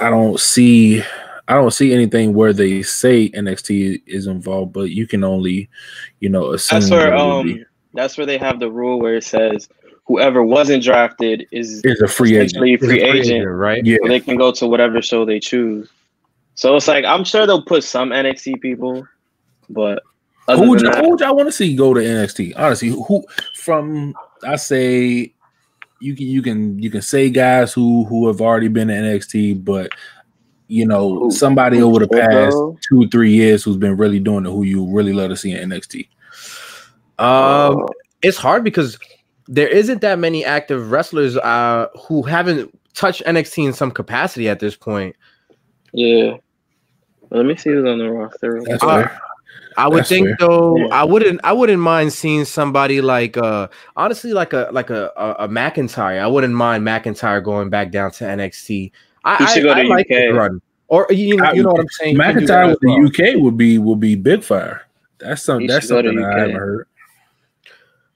I 0.00 0.10
don't 0.10 0.38
see 0.40 1.02
I 1.48 1.54
don't 1.54 1.72
see 1.72 1.92
anything 1.92 2.34
where 2.34 2.52
they 2.52 2.82
say 2.82 3.28
NXT 3.30 4.02
is 4.06 4.26
involved, 4.26 4.72
but 4.72 4.90
you 4.90 5.06
can 5.06 5.22
only, 5.24 5.68
you 6.20 6.28
know, 6.28 6.52
assume 6.52 6.80
That's 6.80 6.90
where 6.90 7.10
that 7.10 7.18
it 7.20 7.36
would 7.36 7.44
be- 7.44 7.52
um 7.60 7.66
that's 7.94 8.16
where 8.16 8.26
they 8.26 8.38
have 8.38 8.58
the 8.58 8.70
rule 8.70 8.98
where 9.00 9.16
it 9.16 9.24
says 9.24 9.68
whoever 10.06 10.42
wasn't 10.42 10.82
drafted 10.82 11.46
is 11.50 11.80
is 11.84 12.00
a 12.00 12.08
free 12.08 12.36
agent. 12.36 12.56
a 12.56 12.76
free 12.78 13.02
agent. 13.02 13.46
right? 13.46 13.84
Yeah, 13.84 13.98
So 14.02 14.08
they 14.08 14.20
can 14.20 14.36
go 14.36 14.52
to 14.52 14.66
whatever 14.66 15.00
show 15.00 15.24
they 15.24 15.40
choose. 15.40 15.88
So 16.54 16.76
it's 16.76 16.88
like 16.88 17.04
I'm 17.04 17.24
sure 17.24 17.46
they'll 17.46 17.64
put 17.64 17.84
some 17.84 18.10
NXT 18.10 18.60
people, 18.60 19.06
but 19.70 20.02
who 20.48 20.70
would, 20.70 20.80
that, 20.80 20.98
who 21.02 21.10
would 21.10 21.20
y'all 21.20 21.36
want 21.36 21.48
to 21.48 21.52
see 21.52 21.74
go 21.74 21.94
to 21.94 22.00
NXT? 22.00 22.54
Honestly, 22.56 22.88
who 22.88 23.24
from 23.56 24.14
I 24.46 24.56
say 24.56 25.32
you 26.00 26.16
can 26.16 26.26
you 26.26 26.42
can 26.42 26.78
you 26.78 26.90
can 26.90 27.02
say 27.02 27.30
guys 27.30 27.72
who 27.72 28.04
who 28.04 28.26
have 28.26 28.40
already 28.40 28.68
been 28.68 28.90
in 28.90 29.04
NXT, 29.04 29.64
but 29.64 29.90
you 30.68 30.86
know 30.86 31.18
Who- 31.20 31.30
somebody 31.30 31.78
who 31.78 31.86
over 31.86 32.00
the 32.00 32.08
past 32.08 32.56
two 32.88 33.08
three 33.08 33.32
years 33.32 33.62
who's 33.62 33.76
been 33.76 33.96
really 33.96 34.18
doing 34.18 34.44
it, 34.44 34.50
who 34.50 34.64
you 34.64 34.84
really 34.84 35.12
love 35.12 35.30
to 35.30 35.36
see 35.36 35.52
in 35.52 35.70
NXT. 35.70 36.08
Um 37.18 37.86
it's 38.22 38.36
hard 38.36 38.64
because 38.64 38.98
there 39.48 39.68
isn't 39.68 40.00
that 40.02 40.18
many 40.18 40.44
active 40.44 40.90
wrestlers 40.90 41.36
uh 41.38 41.88
who 42.08 42.22
haven't 42.22 42.76
touched 42.94 43.22
NXT 43.24 43.66
in 43.66 43.72
some 43.72 43.90
capacity 43.90 44.48
at 44.48 44.60
this 44.60 44.76
point. 44.76 45.16
yeah. 45.92 46.36
Let 47.30 47.46
me 47.46 47.56
see 47.56 47.70
who's 47.70 47.86
on 47.88 47.96
the 47.98 48.10
roster. 48.10 48.62
That's. 48.66 48.82
Uh. 48.82 49.08
I 49.78 49.88
would 49.88 50.00
That's 50.00 50.10
think 50.10 50.26
fair. 50.28 50.36
though. 50.40 50.76
Yeah. 50.76 50.88
I 50.88 51.02
wouldn't. 51.04 51.40
I 51.44 51.52
wouldn't 51.54 51.80
mind 51.80 52.12
seeing 52.12 52.44
somebody 52.44 53.00
like, 53.00 53.38
uh, 53.38 53.68
honestly, 53.96 54.34
like 54.34 54.52
a 54.52 54.68
like 54.70 54.90
a, 54.90 55.10
a 55.16 55.44
a 55.44 55.48
McIntyre. 55.48 56.20
I 56.20 56.26
wouldn't 56.26 56.52
mind 56.52 56.84
McIntyre 56.86 57.42
going 57.42 57.70
back 57.70 57.90
down 57.90 58.10
to 58.12 58.24
NXT. 58.24 58.92
I, 59.24 59.36
He 59.38 59.46
should 59.46 59.66
I, 59.66 59.66
go 59.66 59.72
I 59.72 59.82
to 59.84 59.88
like 59.88 60.06
UK. 60.10 60.34
run. 60.36 60.60
Or 60.88 61.06
you, 61.08 61.38
know- 61.38 61.52
you 61.54 61.62
know 61.62 61.70
what 61.70 61.80
I'm 61.80 61.88
saying? 61.88 62.16
You 62.16 62.20
can 62.20 62.38
do 62.40 62.46
that 62.48 62.52
McIntyre 62.52 62.64
as 62.66 62.70
with 62.72 62.78
well. 62.82 63.08
the 63.10 63.34
UK 63.36 63.42
would 63.42 63.56
be 63.56 63.78
would 63.78 63.98
be 64.00 64.14
big 64.14 64.42
fire. 64.44 64.82
That's 65.20 65.42
some 65.42 65.60
He 65.60 65.68
that's 65.68 65.86
should 65.86 65.92
go 65.92 66.02
something 66.02 66.22
I 66.22 66.38
haven't 66.38 66.56
heard. 66.56 66.86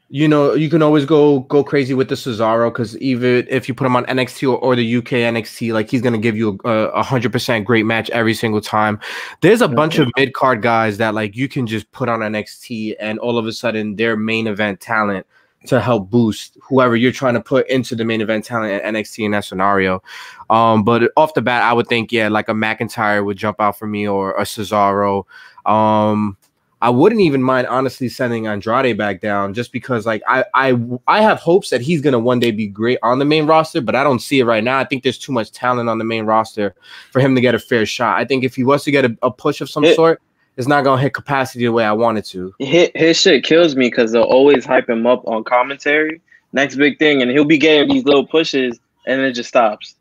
You 0.09 0.29
know, 0.29 0.55
you 0.55 0.71
can 0.71 0.83
always 0.83 1.05
go 1.05 1.41
go 1.41 1.65
crazy 1.65 1.93
with 1.93 2.09
the 2.09 2.15
Cesaro 2.15 2.71
because 2.71 2.97
even 2.99 3.45
if 3.51 3.67
you 3.67 3.75
put 3.75 3.87
him 3.87 3.97
on 3.97 4.07
NXT 4.07 4.49
or, 4.49 4.57
or 4.59 4.77
the 4.77 4.97
UK 4.99 5.05
NXT, 5.05 5.73
like 5.73 5.91
he's 5.91 6.01
gonna 6.01 6.17
give 6.17 6.37
you 6.37 6.61
a 6.65 7.03
hundred 7.03 7.33
percent 7.33 7.65
great 7.65 7.87
match 7.87 8.09
every 8.11 8.35
single 8.35 8.61
time. 8.61 9.01
There's 9.41 9.63
a 9.63 9.69
bunch 9.69 9.99
of 9.99 10.09
mid 10.17 10.33
card 10.33 10.63
guys 10.63 10.99
that 10.99 11.15
like 11.15 11.35
you 11.35 11.49
can 11.49 11.67
just 11.67 11.91
put 11.91 12.09
on 12.09 12.21
NXT 12.21 12.95
and 13.01 13.19
all 13.19 13.37
of 13.37 13.47
a 13.47 13.53
sudden 13.53 13.97
they're 13.97 14.17
main 14.17 14.47
event 14.47 14.81
talent 14.81 15.27
to 15.67 15.81
help 15.81 16.11
boost 16.11 16.57
whoever 16.63 16.97
you're 16.97 17.13
trying 17.13 17.35
to 17.35 17.41
put 17.41 17.69
into 17.69 17.95
the 17.95 18.05
main 18.05 18.21
event 18.21 18.45
talent 18.45 18.73
at 18.73 18.95
NXT 18.95 19.25
in 19.25 19.33
that 19.33 19.45
scenario. 19.45 20.03
Um, 20.49 20.85
but 20.85 21.11
off 21.17 21.35
the 21.35 21.43
bat, 21.43 21.63
I 21.63 21.73
would 21.73 21.89
think 21.89 22.13
yeah, 22.13 22.29
like 22.29 22.49
a 22.49 22.53
McIntyre 22.53 23.25
would 23.25 23.37
jump 23.37 23.61
out 23.61 23.79
for 23.79 23.87
me 23.87 24.07
or 24.07 24.33
a 24.33 24.43
Cesaro. 24.43 25.25
Um, 25.65 26.37
I 26.83 26.91
wouldn't 26.91 27.23
even 27.23 27.43
mind 27.43 27.67
honestly 27.69 28.09
sending 28.09 28.47
Andrade 28.47 28.99
back 28.99 29.23
down 29.23 29.55
just 29.55 29.73
because 29.73 30.05
like 30.05 30.23
I 30.29 30.45
I 30.53 30.79
I 31.07 31.23
have 31.23 31.39
hopes 31.39 31.71
that 31.71 31.81
he's 31.81 32.03
gonna 32.03 32.19
one 32.19 32.39
day 32.39 32.51
be 32.51 32.67
great 32.67 32.99
on 33.03 33.19
the 33.19 33.25
main 33.25 33.47
roster, 33.47 33.81
but 33.81 33.95
I 33.95 34.05
don't 34.05 34.19
see 34.19 34.41
it 34.41 34.45
right 34.45 34.63
now. 34.63 34.79
I 34.79 34.85
think 34.85 35.03
there's 35.03 35.19
too 35.19 35.33
much 35.33 35.53
talent 35.53 35.89
on 35.89 35.99
the 35.99 36.05
main 36.05 36.27
roster 36.27 36.75
for 37.13 37.21
him 37.21 37.35
to 37.35 37.41
get 37.41 37.55
a 37.55 37.59
fair 37.59 37.87
shot. 37.87 38.19
I 38.19 38.25
think 38.27 38.45
if 38.45 38.55
he 38.55 38.63
was 38.65 38.85
to 38.85 38.91
get 38.91 39.07
a, 39.07 39.17
a 39.23 39.31
push 39.31 39.61
of 39.63 39.71
some 39.71 39.85
It- 39.85 39.97
sort, 39.97 40.21
it's 40.59 40.69
not 40.69 40.85
gonna 40.85 41.01
hit 41.01 41.15
capacity 41.15 41.65
the 41.65 41.73
way 41.73 41.85
I 41.85 41.93
want 41.93 42.19
it 42.19 42.27
to. 42.27 42.55
His, 42.59 42.91
his 42.95 43.21
shit 43.21 43.45
kills 43.45 43.75
me 43.75 43.89
because 43.89 44.13
they'll 44.13 44.23
always 44.23 44.65
hype 44.67 44.89
him 44.89 45.07
up 45.07 45.27
on 45.27 45.45
commentary. 45.45 46.21
Next 46.53 46.77
big 46.77 46.99
thing, 46.99 47.23
and 47.23 47.31
he'll 47.31 47.45
be 47.45 47.59
getting 47.59 47.89
these 47.89 48.05
little 48.05 48.27
pushes, 48.27 48.79
and 49.07 49.21
then 49.21 49.27
it 49.27 49.33
just 49.33 49.49
stops, 49.49 49.97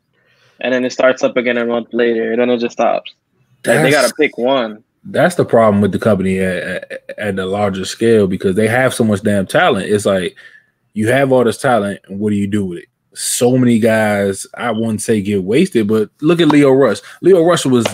and 0.60 0.72
then 0.72 0.84
it 0.84 0.92
starts 0.92 1.22
up 1.24 1.36
again 1.36 1.58
a 1.58 1.66
month 1.66 1.88
later, 1.92 2.32
and 2.32 2.40
then 2.40 2.50
it 2.50 2.58
just 2.58 2.72
stops. 2.74 3.14
Like, 3.66 3.82
they 3.82 3.90
gotta 3.90 4.14
pick 4.14 4.38
one. 4.38 4.82
That's 5.08 5.36
the 5.36 5.44
problem 5.44 5.80
with 5.80 5.92
the 5.92 5.98
company 5.98 6.38
at, 6.40 6.56
at, 6.90 7.02
at 7.18 7.36
the 7.36 7.46
larger 7.46 7.84
scale 7.84 8.26
because 8.26 8.56
they 8.56 8.66
have 8.66 8.92
so 8.92 9.04
much 9.04 9.22
damn 9.22 9.46
talent. 9.46 9.88
It's 9.88 10.06
like 10.06 10.36
you 10.94 11.08
have 11.08 11.30
all 11.32 11.44
this 11.44 11.58
talent, 11.58 12.00
and 12.08 12.18
what 12.18 12.30
do 12.30 12.36
you 12.36 12.46
do 12.46 12.64
with 12.64 12.78
it? 12.80 12.88
So 13.14 13.56
many 13.56 13.78
guys, 13.78 14.46
I 14.54 14.72
wouldn't 14.72 15.02
say 15.02 15.22
get 15.22 15.42
wasted, 15.44 15.88
but 15.88 16.10
look 16.20 16.40
at 16.40 16.48
Lio 16.48 16.70
Rush. 16.70 17.00
Lio 17.22 17.44
Rush 17.44 17.64
was 17.64 17.86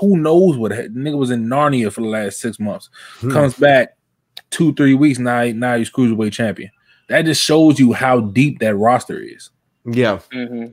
who 0.00 0.16
knows 0.16 0.56
what 0.56 0.72
nigga 0.72 1.16
was 1.16 1.30
in 1.30 1.46
Narnia 1.46 1.92
for 1.92 2.00
the 2.00 2.08
last 2.08 2.40
six 2.40 2.58
months. 2.58 2.90
Hmm. 3.18 3.32
Comes 3.32 3.54
back 3.54 3.96
two, 4.50 4.72
three 4.74 4.94
weeks 4.94 5.18
now. 5.18 5.44
Now 5.44 5.76
he's 5.76 5.90
cruiserweight 5.90 6.32
champion. 6.32 6.70
That 7.08 7.24
just 7.24 7.42
shows 7.42 7.78
you 7.78 7.92
how 7.92 8.20
deep 8.20 8.58
that 8.60 8.76
roster 8.76 9.18
is. 9.18 9.50
Yeah. 9.84 10.18
hmm 10.32 10.66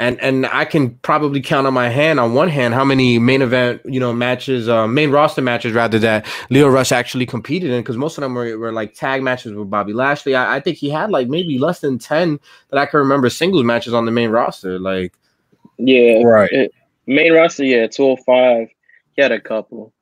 and 0.00 0.18
and 0.22 0.46
I 0.46 0.64
can 0.64 0.94
probably 1.02 1.42
count 1.42 1.66
on 1.66 1.74
my 1.74 1.90
hand 1.90 2.18
on 2.18 2.32
one 2.32 2.48
hand 2.48 2.72
how 2.72 2.84
many 2.84 3.18
main 3.18 3.42
event 3.42 3.82
you 3.84 4.00
know 4.00 4.14
matches, 4.14 4.66
uh, 4.66 4.86
main 4.88 5.10
roster 5.10 5.42
matches 5.42 5.74
rather 5.74 5.98
that 5.98 6.26
Lio 6.48 6.68
Rush 6.68 6.90
actually 6.90 7.26
competed 7.26 7.70
in 7.70 7.82
because 7.82 7.98
most 7.98 8.16
of 8.16 8.22
them 8.22 8.32
were, 8.32 8.56
were 8.58 8.72
like 8.72 8.94
tag 8.94 9.22
matches 9.22 9.52
with 9.52 9.68
Bobby 9.68 9.92
Lashley. 9.92 10.34
I, 10.34 10.56
I 10.56 10.60
think 10.60 10.78
he 10.78 10.88
had 10.88 11.10
like 11.10 11.28
maybe 11.28 11.58
less 11.58 11.80
than 11.80 11.98
ten 11.98 12.40
that 12.70 12.78
I 12.78 12.86
can 12.86 12.98
remember 12.98 13.28
singles 13.28 13.62
matches 13.62 13.92
on 13.92 14.06
the 14.06 14.10
main 14.10 14.30
roster. 14.30 14.78
Like 14.78 15.12
Yeah, 15.76 16.22
Right. 16.22 16.50
It- 16.50 16.72
main 17.06 17.34
roster, 17.34 17.64
yeah, 17.64 17.86
two 17.86 18.08
hundred 18.08 18.24
five. 18.24 18.68
He 19.16 19.22
had 19.22 19.32
a 19.32 19.40
couple. 19.40 19.92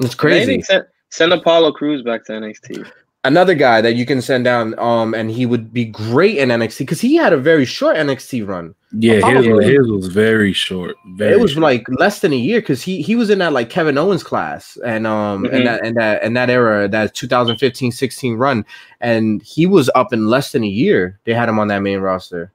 it's 0.00 0.20
Maybe 0.22 0.44
crazy. 0.44 0.62
Send, 0.62 0.84
send 1.10 1.32
Apollo 1.32 1.72
Crews 1.72 2.02
back 2.02 2.24
to 2.26 2.32
NXT. 2.32 2.90
Another 3.24 3.54
guy 3.54 3.80
that 3.80 3.94
you 3.94 4.04
can 4.06 4.20
send 4.20 4.44
down, 4.44 4.78
um, 4.78 5.14
and 5.14 5.30
he 5.30 5.46
would 5.46 5.72
be 5.72 5.84
great 5.84 6.38
in 6.38 6.48
NXT 6.48 6.78
because 6.78 7.00
he 7.00 7.16
had 7.16 7.32
a 7.32 7.36
very 7.38 7.64
short 7.64 7.96
NXT 7.96 8.46
run. 8.46 8.74
Yeah, 8.94 9.14
his, 9.26 9.46
was- 9.46 9.64
his 9.64 9.88
was 9.88 10.06
very 10.08 10.52
short. 10.52 10.96
Very 11.16 11.32
it 11.34 11.40
was 11.40 11.52
short. 11.52 11.62
like 11.62 11.86
less 11.98 12.20
than 12.20 12.32
a 12.32 12.36
year 12.36 12.60
because 12.60 12.82
he 12.82 13.00
he 13.00 13.16
was 13.16 13.30
in 13.30 13.38
that 13.38 13.52
like 13.54 13.70
Kevin 13.70 13.96
Owens 13.96 14.22
class 14.22 14.76
and 14.84 15.06
um 15.06 15.44
Mhm. 15.44 15.52
and 15.54 15.66
that 15.66 15.86
and 15.86 15.96
that 15.96 16.22
and 16.22 16.36
that 16.36 16.50
era 16.50 16.88
that 16.88 17.14
2015-16 17.14 18.36
run 18.38 18.66
and 19.00 19.42
he 19.42 19.64
was 19.64 19.88
up 19.94 20.12
in 20.12 20.26
less 20.28 20.52
than 20.52 20.62
a 20.62 20.68
year. 20.68 21.18
They 21.24 21.32
had 21.32 21.48
him 21.48 21.58
on 21.58 21.68
that 21.68 21.78
main 21.80 22.00
roster. 22.00 22.52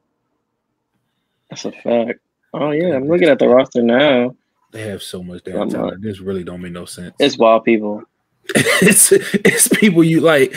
That's 1.49 1.65
a 1.65 1.71
fact. 1.71 2.19
Oh 2.53 2.69
yeah, 2.71 2.95
I'm 2.95 3.08
looking 3.08 3.30
at 3.30 3.39
the 3.39 3.47
roster 3.47 3.82
now. 3.82 4.36
they 4.71 4.82
have 4.82 5.01
so 5.01 5.23
much 5.23 5.41
I'm 5.47 5.53
damn 5.53 5.69
talent. 5.69 6.01
This 6.03 6.19
really 6.19 6.43
don't 6.43 6.62
make 6.62 6.71
no 6.73 6.86
sense. 6.86 7.15
It's 7.19 7.38
wild 7.39 7.63
people. 7.63 8.03
it's 8.81 9.12
it's 9.12 9.67
people 9.67 10.03
you 10.03 10.21
like. 10.21 10.55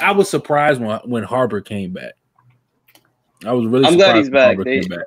I 0.00 0.12
was 0.12 0.28
surprised 0.30 0.80
when 0.80 0.98
when 1.04 1.24
Harper 1.24 1.60
came 1.60 1.92
back. 1.92 2.12
I 3.44 3.52
was 3.52 3.66
really 3.66 3.86
I'm 3.86 3.92
surprised 3.92 3.98
glad 3.98 4.16
he's 4.16 4.24
when 4.26 4.32
back. 4.32 4.44
Harper 4.56 4.64
They- 4.64 4.80
came 4.80 4.88
back 4.88 5.06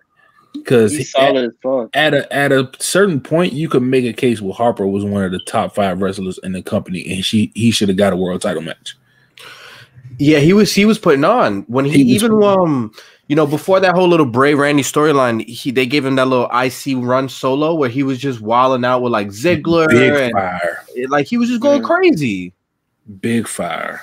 because 0.54 0.92
He's 0.96 1.12
solid 1.12 1.46
as 1.46 1.54
fuck. 1.64 1.90
at 1.96 2.14
a 2.14 2.32
at 2.32 2.52
a 2.52 2.70
certain 2.80 3.20
point 3.20 3.54
you 3.54 3.68
could 3.68 3.82
make 3.82 4.06
a 4.06 4.14
case 4.14 4.40
where 4.40 4.54
Harper 4.54 4.86
was 4.86 5.04
one 5.04 5.24
of 5.24 5.32
the 5.32 5.40
top 5.40 5.74
five 5.74 6.00
wrestlers 6.02 6.38
in 6.44 6.52
the 6.52 6.62
company 6.62 7.12
and 7.12 7.26
she 7.26 7.52
he 7.56 7.72
should 7.72 7.90
have 7.90 7.98
got 7.98 8.14
a 8.14 8.16
world 8.16 8.42
title 8.42 8.62
match. 8.62 8.96
Yeah, 10.20 10.38
he 10.40 10.54
was 10.54 10.74
he 10.74 10.86
was 10.86 11.00
putting 11.00 11.24
on 11.24 11.64
when 11.64 11.86
he, 11.86 12.04
He 12.04 12.14
even 12.14 12.44
um 12.44 12.92
you 13.28 13.36
know 13.36 13.46
before 13.48 13.80
that 13.80 13.96
whole 13.96 14.08
little 14.08 14.26
Bray 14.26 14.54
Randy 14.54 14.84
storyline, 14.84 15.46
he 15.48 15.72
they 15.72 15.86
gave 15.86 16.06
him 16.06 16.16
that 16.16 16.28
little 16.28 16.50
IC 16.52 16.98
run 16.98 17.30
solo 17.30 17.74
where 17.74 17.90
he 17.90 18.04
was 18.04 18.18
just 18.20 18.42
wilding 18.42 18.84
out 18.86 19.02
with 19.02 19.12
like 19.14 19.28
Ziggler 19.30 19.88
Big 19.90 20.12
and 20.14 20.32
fire, 20.34 20.84
like 21.10 21.28
he 21.28 21.38
was 21.38 21.50
just 21.50 21.62
going 21.62 21.82
Yeah. 21.82 21.88
crazy. 21.88 22.54
big 23.20 23.48
fire. 23.48 24.02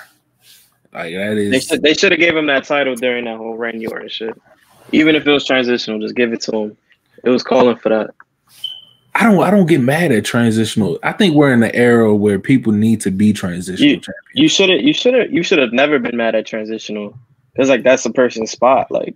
Like 0.93 1.13
that 1.13 1.35
They 1.51 1.59
should 1.59 1.81
they 1.81 1.93
should 1.93 2.11
have 2.11 2.19
gave 2.19 2.35
him 2.35 2.47
that 2.47 2.63
title 2.65 2.95
during 2.95 3.25
that 3.25 3.37
whole 3.37 3.55
Randy 3.55 3.87
Orton 3.87 4.09
shit. 4.09 4.39
Even 4.91 5.15
if 5.15 5.25
it 5.25 5.31
was 5.31 5.45
transitional, 5.45 5.99
just 5.99 6.15
give 6.15 6.33
it 6.33 6.41
to 6.41 6.51
him. 6.55 6.77
It 7.23 7.29
was 7.29 7.43
calling 7.43 7.77
for 7.77 7.89
that. 7.89 8.09
I 9.15 9.23
don't 9.23 9.41
I 9.43 9.51
don't 9.51 9.67
get 9.67 9.81
mad 9.81 10.11
at 10.11 10.25
transitional. 10.25 10.97
I 11.03 11.11
think 11.13 11.35
we're 11.35 11.53
in 11.53 11.59
the 11.61 11.73
era 11.75 12.13
where 12.15 12.39
people 12.39 12.73
need 12.73 13.01
to 13.01 13.11
be 13.11 13.31
transitional 13.33 13.87
You- 13.89 13.95
champions. 13.97 14.15
You 14.33 14.47
should 14.49 14.69
have 14.69 14.81
you 14.81 14.93
should 14.93 15.13
have 15.13 15.31
you 15.31 15.43
should 15.43 15.59
have 15.59 15.71
never 15.73 15.99
been 15.99 16.17
mad 16.17 16.35
at 16.35 16.45
transitional. 16.45 17.17
Cause 17.57 17.69
like 17.69 17.83
that's 17.83 18.03
the 18.03 18.11
person's 18.13 18.51
spot. 18.51 18.89
Like 18.91 19.15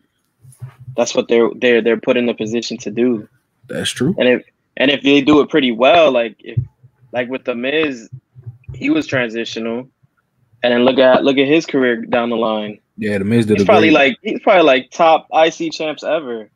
that's 0.97 1.15
what 1.15 1.27
they're 1.27 1.49
they're 1.55 1.81
they're 1.81 1.99
put 1.99 2.17
in 2.17 2.25
the 2.25 2.33
position 2.33 2.77
to 2.79 2.91
do. 2.91 3.27
That's 3.67 3.89
true. 3.89 4.13
And 4.17 4.27
if 4.27 4.43
and 4.77 4.91
if 4.91 5.01
they 5.03 5.21
do 5.21 5.39
it 5.41 5.49
pretty 5.49 5.71
well, 5.71 6.11
like 6.11 6.35
if 6.39 6.59
like 7.13 7.29
with 7.29 7.45
the 7.45 7.55
Miz, 7.55 8.09
he 8.73 8.89
was 8.89 9.07
transitional. 9.07 9.87
And 10.63 10.73
then 10.73 10.83
look 10.83 10.97
at 10.97 11.23
look 11.23 11.37
at 11.37 11.47
his 11.47 11.65
career 11.65 11.97
down 12.05 12.29
the 12.29 12.35
line. 12.35 12.79
Yeah, 12.97 13.17
the 13.19 13.25
Miz 13.25 13.45
did 13.45 13.57
He's 13.57 13.65
probably 13.65 13.89
great- 13.89 13.93
like 14.09 14.17
he's 14.21 14.39
probably 14.41 14.63
like 14.63 14.89
top 14.91 15.27
IC 15.33 15.71
champs 15.71 16.03
ever. 16.03 16.49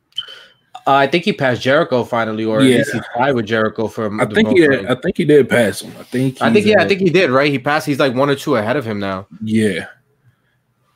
Uh, 0.86 0.92
I 0.94 1.06
think 1.06 1.24
he 1.24 1.32
passed 1.32 1.60
Jericho 1.62 2.04
finally, 2.04 2.44
or 2.44 2.62
Yeah. 2.62 2.76
at 2.76 2.78
least 2.78 2.92
he 2.94 3.00
tied 3.16 3.32
with 3.34 3.46
Jericho 3.46 3.86
for. 3.86 4.06
I 4.20 4.24
the 4.24 4.34
think 4.34 4.48
he 4.48 4.66
reigns. 4.66 4.86
I 4.88 4.94
think 4.96 5.16
he 5.18 5.24
did 5.26 5.48
pass 5.48 5.82
him. 5.82 5.92
I 6.00 6.02
think 6.04 6.40
I 6.40 6.46
think 6.52 6.64
he's, 6.64 6.74
yeah, 6.74 6.80
I 6.80 6.84
uh, 6.84 6.88
think 6.88 7.00
he 7.00 7.10
did 7.10 7.30
right. 7.30 7.50
He 7.52 7.58
passed. 7.58 7.86
He's 7.86 7.98
like 7.98 8.14
one 8.14 8.30
or 8.30 8.34
two 8.34 8.56
ahead 8.56 8.76
of 8.76 8.84
him 8.86 8.98
now. 8.98 9.26
yeah. 9.42 9.86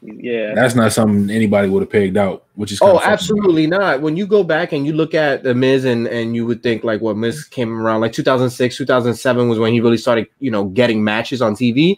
Yeah. 0.04 0.54
That's 0.54 0.74
not 0.74 0.92
something 0.92 1.30
anybody 1.34 1.68
would 1.68 1.82
have 1.82 1.90
pegged 1.90 2.16
out, 2.16 2.44
which 2.56 2.72
is 2.72 2.80
Oh, 2.82 2.98
kinda 2.98 3.06
absolutely 3.06 3.66
not. 3.66 4.02
When 4.02 4.16
you 4.16 4.26
go 4.26 4.44
back 4.44 4.72
and 4.72 4.86
you 4.86 4.92
look 4.92 5.14
at 5.14 5.42
the 5.44 5.54
Miz 5.54 5.84
and 5.84 6.06
and 6.06 6.36
you 6.36 6.44
would 6.46 6.62
think 6.62 6.84
like 6.84 7.00
what 7.00 7.16
Miz 7.16 7.44
came 7.44 7.80
around 7.80 8.02
like 8.02 8.12
2006, 8.12 8.76
2007 8.76 9.48
was 9.48 9.58
when 9.58 9.72
he 9.72 9.80
really 9.80 9.96
started, 9.96 10.26
you 10.40 10.50
know, 10.50 10.64
getting 10.66 11.02
matches 11.02 11.40
on 11.40 11.54
TV. 11.54 11.96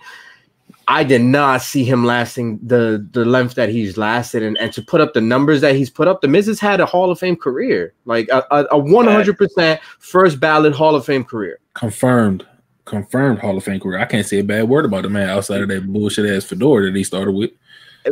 I 0.88 1.02
did 1.02 1.22
not 1.22 1.62
see 1.62 1.82
him 1.82 2.04
lasting 2.04 2.60
the 2.62 3.04
the 3.10 3.24
length 3.24 3.56
that 3.56 3.70
he's 3.70 3.96
lasted 3.96 4.44
and, 4.44 4.56
and 4.58 4.72
to 4.72 4.82
put 4.82 5.00
up 5.00 5.12
the 5.14 5.20
numbers 5.20 5.60
that 5.62 5.74
he's 5.74 5.90
put 5.90 6.06
up. 6.06 6.20
The 6.20 6.28
Miz 6.28 6.46
has 6.46 6.60
had 6.60 6.80
a 6.80 6.86
Hall 6.86 7.10
of 7.10 7.18
Fame 7.18 7.34
career, 7.34 7.92
like 8.04 8.28
a, 8.28 8.44
a, 8.52 8.62
a 8.66 8.80
100% 8.80 9.80
first 9.98 10.38
ballot 10.38 10.74
Hall 10.74 10.94
of 10.94 11.04
Fame 11.04 11.24
career. 11.24 11.58
confirmed, 11.74 12.46
confirmed 12.84 13.40
Hall 13.40 13.56
of 13.56 13.64
Fame 13.64 13.80
career. 13.80 13.98
I 13.98 14.04
can't 14.04 14.24
say 14.24 14.38
a 14.38 14.44
bad 14.44 14.68
word 14.68 14.84
about 14.84 15.02
the 15.02 15.10
man 15.10 15.28
outside 15.28 15.60
of 15.60 15.68
that 15.70 15.92
bullshit 15.92 16.30
ass 16.30 16.44
fedora 16.44 16.86
that 16.86 16.94
he 16.96 17.02
started 17.02 17.32
with. 17.32 17.50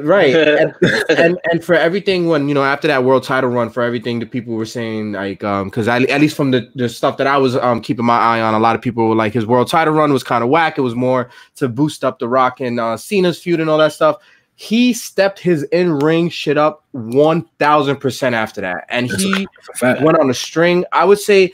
Right. 0.01 0.35
and, 0.35 0.75
and 1.09 1.39
and 1.51 1.65
for 1.65 1.75
everything 1.75 2.27
when 2.27 2.49
you 2.49 2.55
know 2.55 2.65
after 2.65 2.89
that 2.89 3.05
world 3.05 3.23
title 3.23 3.51
run 3.51 3.71
for 3.71 3.83
everything 3.83 4.19
the 4.19 4.27
people 4.27 4.55
were 4.55 4.67
saying 4.67 5.13
like 5.13 5.45
um 5.45 5.69
because 5.69 5.89
at, 5.89 6.03
at 6.11 6.21
least 6.21 6.37
from 6.37 6.51
the, 6.51 6.71
the 6.75 6.89
stuff 6.89 7.17
that 7.19 7.27
i 7.27 7.37
was 7.37 7.57
um 7.57 7.81
keeping 7.81 8.05
my 8.05 8.19
eye 8.19 8.41
on 8.41 8.55
a 8.55 8.59
lot 8.59 8.75
of 8.75 8.83
people 8.83 9.09
were 9.09 9.15
like 9.15 9.33
his 9.33 9.47
world 9.47 9.69
title 9.69 9.95
run 9.95 10.13
was 10.13 10.25
kind 10.25 10.43
of 10.43 10.51
whack. 10.51 10.79
It 10.79 10.83
was 10.83 10.95
more 10.95 11.31
to 11.57 11.69
boost 11.69 12.05
up 12.05 12.19
the 12.19 12.29
rock 12.29 12.61
and 12.61 12.81
uh 12.81 12.97
cena's 12.97 13.39
feud 13.41 13.61
and 13.61 13.71
all 13.71 13.79
that 13.79 13.93
stuff. 13.93 14.17
He 14.57 14.93
stepped 14.93 15.41
his 15.41 15.65
in-ring 15.65 16.29
shit 16.29 16.57
up 16.57 16.85
1000% 16.95 18.33
after 18.35 18.61
that. 18.61 18.85
And 18.89 19.11
That's 19.11 19.23
he 19.23 19.49
a 19.83 20.01
went 20.01 20.17
on 20.19 20.31
a 20.31 20.35
string. 20.35 20.85
I 20.93 21.05
would 21.05 21.19
say 21.19 21.53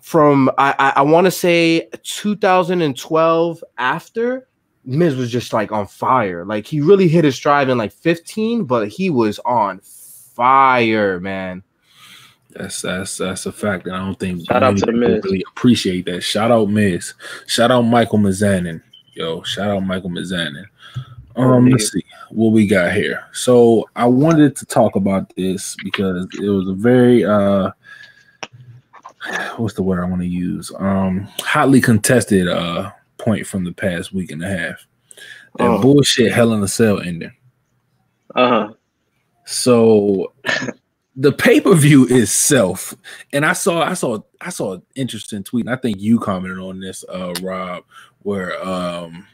from 0.00 0.50
i 0.58 0.74
i, 0.78 0.92
I 0.96 1.02
want 1.02 1.26
to 1.26 1.30
say 1.30 1.88
2012 2.02 3.64
after 3.78 4.48
Miz 4.84 5.14
was 5.16 5.30
just 5.30 5.52
like 5.52 5.70
on 5.72 5.86
fire. 5.86 6.44
Like 6.44 6.66
he 6.66 6.80
really 6.80 7.08
hit 7.08 7.24
his 7.24 7.34
stride 7.36 7.68
in 7.68 7.78
like 7.78 7.92
15, 7.92 8.64
but 8.64 8.88
he 8.88 9.10
was 9.10 9.38
on 9.40 9.80
fire, 9.80 11.20
man. 11.20 11.62
That's 12.50 12.82
that's 12.82 13.16
that's 13.16 13.46
a 13.46 13.52
fact, 13.52 13.86
and 13.86 13.96
I 13.96 13.98
don't 14.00 14.18
think 14.18 14.46
Shout 14.46 14.62
out 14.62 14.74
many 14.74 14.80
to 14.80 14.86
the 14.86 14.92
Miz. 14.92 15.24
really 15.24 15.44
appreciate 15.52 16.04
that. 16.06 16.20
Shout 16.22 16.50
out 16.50 16.68
Miz. 16.68 17.14
Shout 17.46 17.70
out 17.70 17.82
Michael 17.82 18.18
Mizanin. 18.18 18.82
Yo, 19.14 19.42
shout 19.42 19.70
out 19.70 19.80
Michael 19.80 20.10
Mizanin. 20.10 20.64
Um, 21.36 21.66
Indeed. 21.66 21.72
let's 21.72 21.92
see 21.92 22.04
what 22.30 22.52
we 22.52 22.66
got 22.66 22.92
here. 22.92 23.24
So 23.32 23.88
I 23.96 24.06
wanted 24.06 24.54
to 24.56 24.66
talk 24.66 24.96
about 24.96 25.34
this 25.34 25.76
because 25.82 26.26
it 26.38 26.48
was 26.48 26.68
a 26.68 26.74
very 26.74 27.24
uh 27.24 27.70
what's 29.56 29.74
the 29.74 29.82
word 29.82 30.02
I 30.02 30.06
want 30.06 30.20
to 30.20 30.28
use? 30.28 30.70
Um 30.78 31.28
hotly 31.40 31.80
contested 31.80 32.48
uh 32.48 32.90
point 33.22 33.46
from 33.46 33.64
the 33.64 33.72
past 33.72 34.12
week 34.12 34.30
and 34.30 34.42
a 34.44 34.48
half. 34.48 34.86
That 35.58 35.68
Oh. 35.68 35.80
bullshit 35.80 36.32
Hell 36.32 36.52
in 36.54 36.62
a 36.62 36.68
Cell 36.68 37.00
ending. 37.00 37.32
Uh-huh. 38.34 38.72
So 39.44 40.32
the 41.16 41.32
pay-per-view 41.32 42.06
itself, 42.08 42.94
and 43.32 43.44
I 43.44 43.52
saw 43.52 43.82
I 43.82 43.94
saw 43.94 44.20
I 44.40 44.50
saw 44.50 44.74
an 44.74 44.82
interesting 44.94 45.42
tweet, 45.44 45.66
and 45.66 45.74
I 45.74 45.76
think 45.78 46.00
you 46.00 46.18
commented 46.18 46.58
on 46.58 46.80
this, 46.80 47.04
uh 47.08 47.34
Rob, 47.42 47.84
where 48.22 48.62
um 48.66 49.26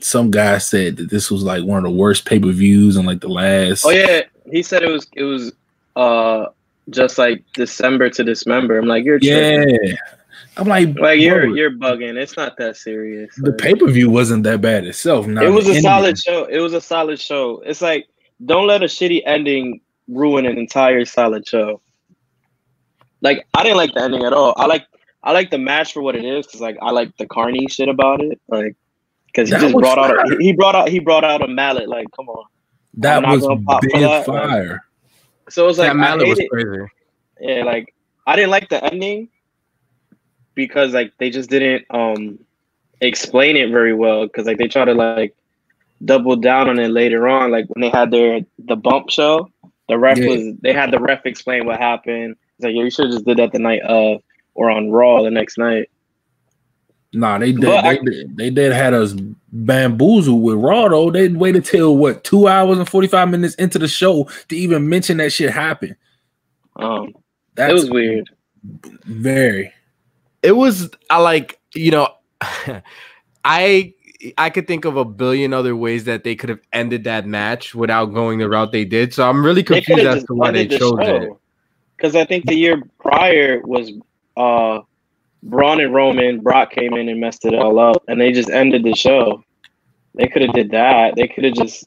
some 0.00 0.30
guy 0.30 0.58
said 0.58 0.96
that 0.96 1.10
this 1.10 1.30
was 1.30 1.42
like 1.42 1.62
one 1.62 1.78
of 1.78 1.84
the 1.84 1.96
worst 1.96 2.24
pay-per-views 2.24 2.96
in 2.96 3.06
like 3.06 3.20
the 3.20 3.28
last 3.28 3.84
Oh 3.86 3.90
yeah, 3.90 4.22
he 4.50 4.62
said 4.62 4.82
it 4.82 4.90
was 4.90 5.06
it 5.14 5.22
was 5.24 5.52
uh 5.94 6.46
just 6.88 7.18
like 7.18 7.44
December 7.52 8.10
to 8.10 8.24
dismember. 8.24 8.78
I'm 8.78 8.86
like 8.86 9.04
you're 9.04 9.20
tripping. 9.20 9.96
Yeah. 10.66 10.72
I'm 10.74 10.86
like, 10.86 10.98
like 10.98 11.20
you're 11.20 11.46
bro, 11.46 11.54
you're 11.54 11.70
bugging. 11.70 12.16
It's 12.16 12.36
not 12.36 12.56
that 12.58 12.76
serious. 12.76 13.34
the 13.36 13.50
Like, 13.50 13.58
pay-per-view 13.58 14.10
wasn't 14.10 14.44
that 14.44 14.60
bad 14.60 14.84
itself. 14.86 15.26
Now 15.26 15.42
it 15.42 15.48
was 15.50 15.66
a 15.66 15.70
ending- 15.70 15.82
solid 15.82 16.18
show. 16.18 16.44
It 16.44 16.58
was 16.60 16.72
a 16.74 16.80
solid 16.80 17.20
show. 17.20 17.62
It's 17.66 17.80
like 17.82 18.06
don't 18.44 18.66
let 18.66 18.82
a 18.82 18.86
shitty 18.86 19.22
ending 19.26 19.80
ruin 20.08 20.46
an 20.46 20.58
entire 20.58 21.04
solid 21.04 21.46
show. 21.46 21.80
Like 23.20 23.46
I 23.54 23.62
didn't 23.62 23.76
like 23.76 23.92
the 23.94 24.02
ending 24.02 24.24
at 24.24 24.32
all. 24.32 24.54
I 24.56 24.66
like 24.66 24.86
I 25.22 25.32
like 25.32 25.50
the 25.50 25.58
match 25.58 25.92
for 25.92 26.02
what 26.02 26.16
it 26.16 26.24
is 26.24 26.46
because 26.46 26.60
like 26.60 26.78
I 26.80 26.90
like 26.90 27.16
the 27.18 27.26
Carney 27.26 27.66
shit 27.68 27.88
about 27.88 28.22
it. 28.22 28.40
Like 28.48 28.76
because 29.26 29.48
he 29.48 29.54
That 29.54 29.60
just 29.60 29.74
was 29.74 29.82
brought 29.82 29.98
out 29.98 30.32
a, 30.32 30.36
he 30.40 30.52
brought 30.52 30.74
out 30.74 30.88
he 30.88 30.98
brought 30.98 31.24
out 31.24 31.42
a 31.42 31.48
mallet. 31.48 31.88
Like 31.88 32.06
come 32.16 32.28
on. 32.28 32.46
that 32.94 33.24
I'm 33.24 33.30
was 33.32 33.42
gonna 33.46 33.60
pop 33.62 33.82
big 33.82 33.92
that, 33.92 34.00
like- 34.08 34.26
fire. 34.26 34.84
So 35.50 35.64
it 35.64 35.66
was 35.66 35.78
like 35.78 35.88
that 35.88 35.96
I 35.96 36.00
mallet 36.00 36.22
hate 36.26 36.30
was 36.30 36.38
it. 36.38 36.48
crazy. 36.50 36.86
Yeah, 37.40 37.64
like 37.64 37.94
I 38.26 38.36
didn't 38.36 38.50
like 38.50 38.68
the 38.68 38.82
ending 38.84 39.28
because 40.54 40.92
like 40.92 41.12
they 41.18 41.30
just 41.30 41.50
didn't 41.50 41.84
um 41.90 42.38
explain 43.00 43.56
it 43.56 43.70
very 43.70 43.94
well 43.94 44.26
because 44.26 44.46
like 44.46 44.58
they 44.58 44.68
try 44.68 44.84
to 44.84 44.94
like 44.94 45.34
double 46.04 46.36
down 46.36 46.68
on 46.68 46.78
it 46.78 46.88
later 46.88 47.28
on. 47.28 47.50
Like 47.50 47.66
when 47.68 47.80
they 47.82 47.90
had 47.90 48.10
their 48.10 48.40
the 48.66 48.76
bump 48.76 49.10
show, 49.10 49.48
the 49.88 49.98
ref 49.98 50.18
Yeah. 50.18 50.26
was 50.28 50.56
they 50.62 50.72
had 50.72 50.90
the 50.90 50.98
ref 50.98 51.24
explain 51.26 51.66
what 51.66 51.78
happened. 51.78 52.36
It's 52.56 52.64
like 52.64 52.74
yeah, 52.74 52.82
you 52.84 52.90
should 52.90 53.06
have 53.06 53.14
just 53.14 53.24
did 53.26 53.38
that 53.38 53.52
the 53.52 53.58
night 53.58 53.82
of 53.82 54.22
or 54.54 54.70
on 54.70 54.90
Raw 54.90 55.22
the 55.22 55.30
next 55.30 55.56
night. 55.58 55.88
Nah, 57.12 57.38
they 57.38 57.50
did. 57.52 57.62
But 57.62 57.82
They, 57.82 57.88
I- 57.88 57.96
did 57.98 58.36
they 58.36 58.50
did 58.50 58.72
had 58.72 58.94
us 58.94 59.14
bamboozled 59.52 60.42
with 60.42 60.56
Raw 60.56 60.88
though. 60.88 61.10
They 61.10 61.28
waited 61.28 61.64
till 61.64 61.96
what 61.96 62.22
two 62.24 62.46
hours 62.46 62.78
and 62.78 62.88
forty 62.88 63.08
five 63.08 63.28
minutes 63.28 63.54
into 63.56 63.78
the 63.78 63.88
show 63.88 64.28
to 64.48 64.56
even 64.56 64.88
mention 64.88 65.16
that 65.16 65.32
shit 65.32 65.50
happened. 65.50 65.96
Um, 66.76 67.14
That's 67.56 67.70
it 67.72 67.74
was 67.74 67.90
weird. 67.90 68.30
Very. 69.04 69.72
It 70.42 70.52
was 70.52 70.90
I 71.08 71.18
like, 71.18 71.60
you 71.74 71.90
know, 71.90 72.08
I 73.44 73.94
I 74.36 74.50
could 74.50 74.66
think 74.66 74.84
of 74.84 74.96
a 74.96 75.04
billion 75.04 75.52
other 75.52 75.74
ways 75.74 76.04
that 76.04 76.24
they 76.24 76.34
could 76.34 76.50
have 76.50 76.60
ended 76.72 77.04
that 77.04 77.26
match 77.26 77.74
without 77.74 78.06
going 78.06 78.38
the 78.38 78.48
route 78.48 78.72
they 78.72 78.84
did. 78.84 79.14
So 79.14 79.28
I'm 79.28 79.44
really 79.44 79.62
confused 79.62 80.06
as 80.06 80.24
to 80.24 80.34
why 80.34 80.50
they 80.50 80.66
the 80.66 80.78
chose 80.78 80.98
it. 81.00 81.32
Because 81.96 82.16
I 82.16 82.24
think 82.24 82.46
the 82.46 82.54
year 82.54 82.82
prior 82.98 83.60
was 83.64 83.92
uh 84.36 84.80
Braun 85.42 85.80
and 85.80 85.94
Roman, 85.94 86.40
Brock 86.40 86.72
came 86.72 86.94
in 86.94 87.08
and 87.08 87.18
messed 87.20 87.46
it 87.46 87.54
all 87.54 87.78
up, 87.78 88.02
and 88.08 88.20
they 88.20 88.30
just 88.32 88.50
ended 88.50 88.84
the 88.84 88.94
show. 88.94 89.42
They 90.14 90.26
could 90.26 90.42
have 90.42 90.52
did 90.52 90.70
that. 90.72 91.16
They 91.16 91.28
could 91.28 91.44
have 91.44 91.54
just 91.54 91.86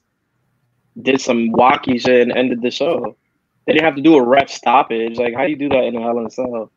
did 1.02 1.22
some 1.22 1.52
wacky 1.52 2.02
shit 2.02 2.22
and 2.22 2.32
ended 2.32 2.62
the 2.62 2.72
show. 2.72 3.16
They 3.66 3.74
didn't 3.74 3.86
have 3.86 3.96
to 3.96 4.02
do 4.02 4.16
a 4.16 4.24
ref 4.24 4.50
stoppage. 4.50 5.18
Like, 5.18 5.36
how 5.36 5.44
do 5.44 5.50
you 5.50 5.56
do 5.56 5.70
that 5.70 5.84
in 5.84 5.96
a 5.96 6.02
Hell 6.02 6.20
in 6.20 6.26
a 6.26 6.30
Cell? 6.30 6.72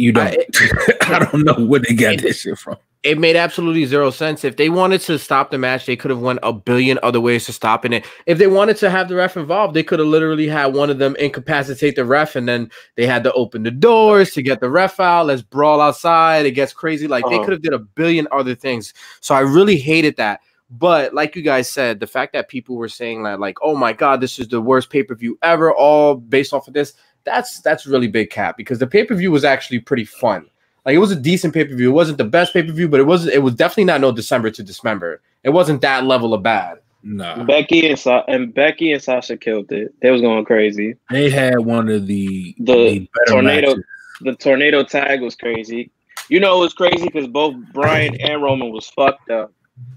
You 0.00 0.12
don't. 0.12 0.26
I- 0.28 0.96
I, 1.16 1.18
don't 1.30 1.44
know 1.44 1.66
where 1.66 1.80
they 1.80 1.94
got 1.94 2.18
this 2.20 2.40
shit 2.40 2.58
from. 2.58 2.76
it 3.02 3.18
made 3.18 3.34
absolutely 3.36 3.84
zero 3.86 4.10
sense. 4.10 4.44
If 4.44 4.56
they 4.56 4.68
wanted 4.68 5.00
to 5.02 5.18
stop 5.18 5.50
the 5.50 5.58
match, 5.58 5.86
they 5.86 5.96
could 5.96 6.10
have 6.10 6.20
went 6.20 6.38
a 6.42 6.52
billion 6.52 6.98
other 7.02 7.20
ways 7.20 7.46
to 7.46 7.52
stopping 7.52 7.92
it. 7.92 8.06
If 8.26 8.38
they 8.38 8.46
wanted 8.46 8.76
to 8.78 8.90
have 8.90 9.08
the 9.08 9.16
ref 9.16 9.36
involved, 9.36 9.74
they 9.74 9.82
could 9.82 9.98
have 9.98 10.08
literally 10.08 10.46
had 10.46 10.66
one 10.74 10.90
of 10.90 10.98
them 10.98 11.16
incapacitate 11.16 11.96
the 11.96 12.04
ref, 12.04 12.36
and 12.36 12.48
then 12.48 12.70
they 12.96 13.06
had 13.06 13.24
to 13.24 13.32
open 13.32 13.62
the 13.64 13.70
doors 13.70 14.32
to 14.34 14.42
get 14.42 14.60
the 14.60 14.70
ref 14.70 15.00
out. 15.00 15.26
Let's 15.26 15.42
brawl 15.42 15.80
outside. 15.80 16.46
It 16.46 16.52
gets 16.52 16.72
crazy. 16.72 17.08
Like 17.08 17.24
they 17.28 17.36
Uh-huh. 17.36 17.44
could 17.44 17.52
have 17.52 17.62
did 17.62 17.72
a 17.72 17.78
billion 17.78 18.28
other 18.32 18.54
things. 18.54 18.94
So 19.20 19.34
I 19.34 19.40
really 19.40 19.76
hated 19.78 20.16
that. 20.16 20.40
But 20.72 21.12
like 21.14 21.34
you 21.34 21.42
guys 21.42 21.68
said, 21.68 21.98
the 21.98 22.06
fact 22.06 22.32
that 22.34 22.46
people 22.48 22.76
were 22.76 22.88
saying 22.88 23.24
that, 23.24 23.40
like, 23.40 23.56
oh 23.60 23.74
my 23.74 23.92
god, 23.92 24.20
this 24.20 24.38
is 24.38 24.46
the 24.46 24.60
worst 24.60 24.88
pay 24.88 25.02
per 25.02 25.16
view 25.16 25.36
ever, 25.42 25.74
all 25.74 26.14
based 26.14 26.52
off 26.52 26.68
of 26.68 26.74
this. 26.74 26.94
That's 27.24 27.60
that's 27.60 27.86
really 27.86 28.08
big 28.08 28.30
cap 28.30 28.56
because 28.56 28.78
the 28.78 28.86
pay 28.86 29.04
per 29.04 29.14
view 29.14 29.30
was 29.30 29.44
actually 29.44 29.80
pretty 29.80 30.04
fun. 30.04 30.46
Like 30.86 30.94
it 30.94 30.98
was 30.98 31.10
a 31.10 31.16
decent 31.16 31.52
pay 31.54 31.64
per 31.64 31.74
view. 31.74 31.90
It 31.90 31.94
wasn't 31.94 32.18
the 32.18 32.24
best 32.24 32.52
pay 32.52 32.62
per 32.62 32.72
view, 32.72 32.88
but 32.88 33.00
it 33.00 33.04
was 33.06 33.26
it 33.26 33.42
was 33.42 33.54
definitely 33.54 33.84
not 33.84 34.00
no 34.00 34.12
December 34.12 34.50
to 34.50 34.62
Dismember. 34.62 35.20
It 35.44 35.50
wasn't 35.50 35.80
that 35.82 36.04
level 36.04 36.32
of 36.34 36.42
bad. 36.42 36.78
Nah, 37.02 37.44
Becky 37.44 37.88
and 37.88 37.98
Sa- 37.98 38.24
and 38.28 38.52
Becky 38.52 38.92
and 38.92 39.02
Sasha 39.02 39.36
killed 39.36 39.72
it. 39.72 39.94
They 40.02 40.10
was 40.10 40.20
going 40.20 40.44
crazy. 40.44 40.96
they 41.10 41.30
had 41.30 41.60
one 41.60 41.88
of 41.88 42.06
the 42.06 42.54
The 42.58 43.08
better 43.14 43.32
tornado- 43.32 43.68
matches. 43.68 43.84
The 44.22 44.34
tornado 44.36 44.82
tag 44.84 45.22
was 45.22 45.34
crazy. 45.34 45.90
You 46.28 46.40
know 46.40 46.58
it 46.58 46.60
was 46.60 46.74
crazy 46.74 47.04
because 47.06 47.26
both 47.26 47.54
Bryan 47.72 48.20
and 48.20 48.42
Roman 48.42 48.70
was 48.70 48.86
fucked 48.88 49.30
up. 49.30 49.50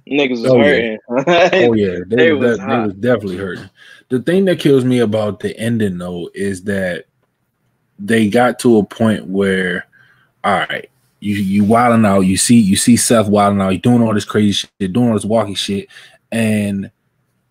Niggas 0.10 0.42
was 0.42 0.46
Oh, 0.46 0.58
yeah. 0.58 0.64
hurting. 0.64 1.00
Oh 1.70 1.74
yeah, 1.74 2.00
they, 2.08 2.16
They 2.16 2.32
was, 2.34 2.58
was 2.58 2.60
de- 2.60 2.66
they 2.68 2.80
was 2.86 2.94
definitely 2.96 3.38
hurting. 3.38 3.70
The 4.10 4.22
thing 4.22 4.46
that 4.46 4.60
kills 4.60 4.86
me 4.86 5.00
about 5.00 5.42
the 5.42 5.58
ending 5.60 5.98
though 5.98 6.30
is 6.34 6.64
that 6.64 7.06
they 8.06 8.30
got 8.30 8.60
to 8.60 8.78
a 8.78 8.84
point 8.84 9.28
where, 9.28 9.88
all 10.44 10.60
right, 10.70 10.90
you 11.20 11.36
you 11.36 11.64
wilding 11.64 12.06
out. 12.06 12.22
You 12.22 12.38
see 12.38 12.60
you 12.60 12.76
see 12.76 12.98
Seth 12.98 13.28
wilding 13.30 13.62
out. 13.62 13.70
You're 13.70 13.80
doing 13.80 14.02
all 14.02 14.14
this 14.14 14.26
crazy 14.26 14.52
shit, 14.80 14.94
doing 14.94 15.08
all 15.10 15.14
this 15.14 15.26
walking 15.26 15.56
shit, 15.56 15.88
and 16.32 16.92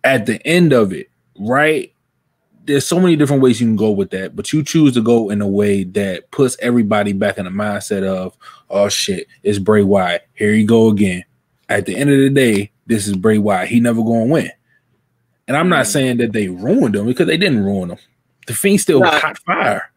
at 0.03 0.25
the 0.25 0.45
end 0.45 0.73
of 0.73 0.93
it, 0.93 1.09
right? 1.39 1.91
There's 2.65 2.87
so 2.87 2.97
many 2.99 3.17
different 3.17 3.41
ways 3.41 3.59
you 3.59 3.67
can 3.67 3.75
go 3.75 3.91
with 3.91 4.11
that, 4.11 4.37
but 4.37 4.53
you 4.53 4.63
choose 4.63 4.93
to 4.93 5.01
go 5.01 5.29
in 5.29 5.41
a 5.41 5.47
way 5.47 5.83
that 5.83 6.31
puts 6.31 6.55
everybody 6.61 7.11
back 7.11 7.37
in 7.37 7.43
the 7.43 7.51
mindset 7.51 8.03
of, 8.07 8.37
oh 8.69 8.87
shit, 8.87 9.27
it's 9.43 9.59
Bray 9.59 9.83
Wyatt. 9.83 10.25
Here 10.33 10.53
you 10.53 10.65
go 10.65 10.87
again. 10.87 11.25
At 11.67 11.85
the 11.85 11.95
end 11.97 12.09
of 12.09 12.19
the 12.19 12.29
day, 12.29 12.71
this 12.85 13.05
is 13.05 13.15
Bray 13.17 13.37
Wyatt. 13.37 13.67
He 13.67 13.81
never 13.81 14.01
gonna 14.01 14.25
win. 14.25 14.49
And 15.47 15.57
I'm 15.57 15.67
not 15.67 15.85
Mm. 15.85 15.91
saying 15.91 16.17
that 16.17 16.31
they 16.31 16.47
ruined 16.47 16.95
him 16.95 17.05
because 17.05 17.27
they 17.27 17.35
didn't 17.37 17.65
ruin 17.65 17.91
him. 17.91 17.97
The 18.47 18.53
Fiend 18.53 18.79
still 18.79 19.01
Nah. 19.01 19.19
hot 19.19 19.37
fire. 19.39 19.91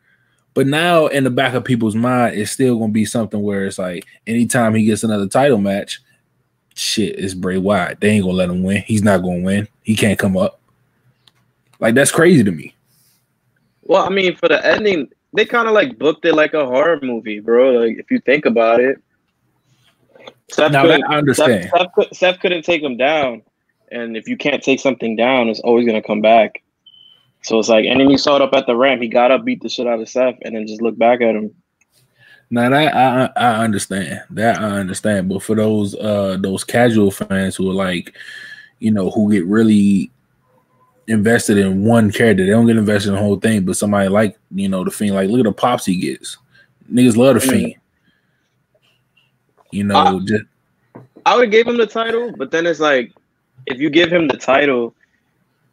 But 0.57 0.67
now 0.67 1.09
in 1.09 1.23
the 1.23 1.31
back 1.31 1.53
of 1.53 1.65
people's 1.65 1.95
mind, 1.95 2.35
it's 2.35 2.51
still 2.51 2.79
gonna 2.79 2.91
be 2.91 3.05
something 3.05 3.43
where 3.43 3.67
it's 3.67 3.79
like 3.79 4.07
anytime 4.27 4.75
he 4.75 4.87
gets 4.87 5.05
another 5.05 5.29
title 5.29 5.59
match, 5.59 6.01
shit, 6.75 7.19
it's 7.19 7.35
Bray 7.35 7.59
Wyatt. 7.59 8.01
They 8.01 8.09
ain't 8.09 8.25
gonna 8.25 8.39
let 8.39 8.49
him 8.49 8.63
win. 8.63 8.83
He's 8.87 9.03
not 9.03 9.19
gonna 9.19 9.43
win. 9.43 9.69
He 9.83 9.95
can't 9.95 10.19
come 10.19 10.35
up. 10.35 10.59
Like 11.79 11.95
that's 11.95 12.11
crazy 12.11 12.43
to 12.43 12.51
me. 12.51 12.75
Well, 13.83 14.03
I 14.03 14.09
mean, 14.09 14.35
for 14.35 14.49
the 14.49 14.65
ending, 14.65 15.11
they 15.35 15.45
kind 15.45 15.69
of 15.69 15.75
like 15.75 15.99
booked 15.99 16.25
it 16.25 16.35
like 16.35 16.55
a 16.55 16.65
horror 16.65 17.01
movie, 17.03 17.41
bro. 17.41 17.73
Like 17.73 17.99
if 17.99 18.11
you 18.11 18.19
think 18.21 18.47
about 18.47 18.81
it. 18.81 18.99
Seth 20.51 20.73
Now 20.73 20.87
that 20.87 21.03
I 21.07 21.19
understand. 21.19 21.71
Seth, 21.71 21.89
Seth, 21.99 22.17
Seth 22.17 22.41
couldn't 22.41 22.63
take 22.63 22.81
him 22.81 22.97
down, 22.97 23.43
and 23.93 24.17
if 24.17 24.27
you 24.27 24.39
can't 24.39 24.63
take 24.63 24.81
something 24.81 25.17
down, 25.17 25.51
it's 25.51 25.61
always 25.61 25.87
gonna 25.87 26.01
come 26.01 26.23
back. 26.23 26.63
So 27.43 27.59
it's 27.59 27.69
like, 27.69 27.85
and 27.87 28.01
then 28.01 28.11
you 28.11 28.19
saw 28.19 28.37
it 28.37 28.43
up 28.43 28.53
at 28.55 28.67
the 28.67 28.77
ramp. 28.77 29.03
He 29.03 29.09
got 29.09 29.31
up, 29.31 29.45
beat 29.45 29.63
the 29.63 29.69
shit 29.69 29.87
out 29.87 30.01
of 30.01 30.09
Seth, 30.09 30.37
and 30.43 30.55
then 30.57 30.67
just 30.67 30.83
looked 30.83 30.99
back 30.99 31.21
at 31.21 31.37
him. 31.37 31.55
Now 32.51 32.69
that 32.71 32.95
I 32.95 33.31
I 33.37 33.65
understand 33.65 34.23
that 34.31 34.61
I 34.61 34.79
understand, 34.79 35.29
but 35.29 35.43
for 35.43 35.57
those 35.57 35.95
uh 35.97 36.37
those 36.41 36.63
casual 36.65 37.11
fans 37.11 37.57
who 37.57 37.69
are 37.71 37.75
like, 37.75 38.15
you 38.79 38.91
know, 38.93 39.11
who 39.11 39.33
get 39.33 39.45
really 39.47 40.11
invested 41.09 41.59
in 41.59 41.85
one 41.85 42.11
character, 42.13 42.45
they 42.45 42.51
don't 42.51 42.67
get 42.67 42.77
invested 42.77 43.11
in 43.11 43.15
the 43.17 43.21
whole 43.21 43.39
thing. 43.39 43.65
But 43.65 43.77
somebody 43.77 44.09
like 44.09 44.39
you 44.55 44.69
know 44.69 44.85
the 44.85 44.91
fiend, 44.93 45.15
like 45.17 45.29
look 45.29 45.41
at 45.41 45.45
the 45.45 45.53
pops 45.53 45.87
he 45.87 45.97
gets. 45.97 46.39
Niggas 46.93 47.17
love 47.17 47.35
the 47.35 47.41
fiend. 47.41 47.75
You 49.73 49.85
know, 49.85 49.97
I- 49.97 50.19
just 50.25 50.45
I 51.27 51.35
would 51.35 51.45
have 51.47 51.51
gave 51.53 51.67
him 51.67 51.77
the 51.77 51.87
title, 51.87 52.33
but 52.37 52.53
then 52.53 52.67
it's 52.67 52.79
like, 52.79 53.13
if 53.67 53.81
you 53.81 53.91
give 53.91 54.13
him 54.13 54.29
the 54.29 54.37
title, 54.37 54.95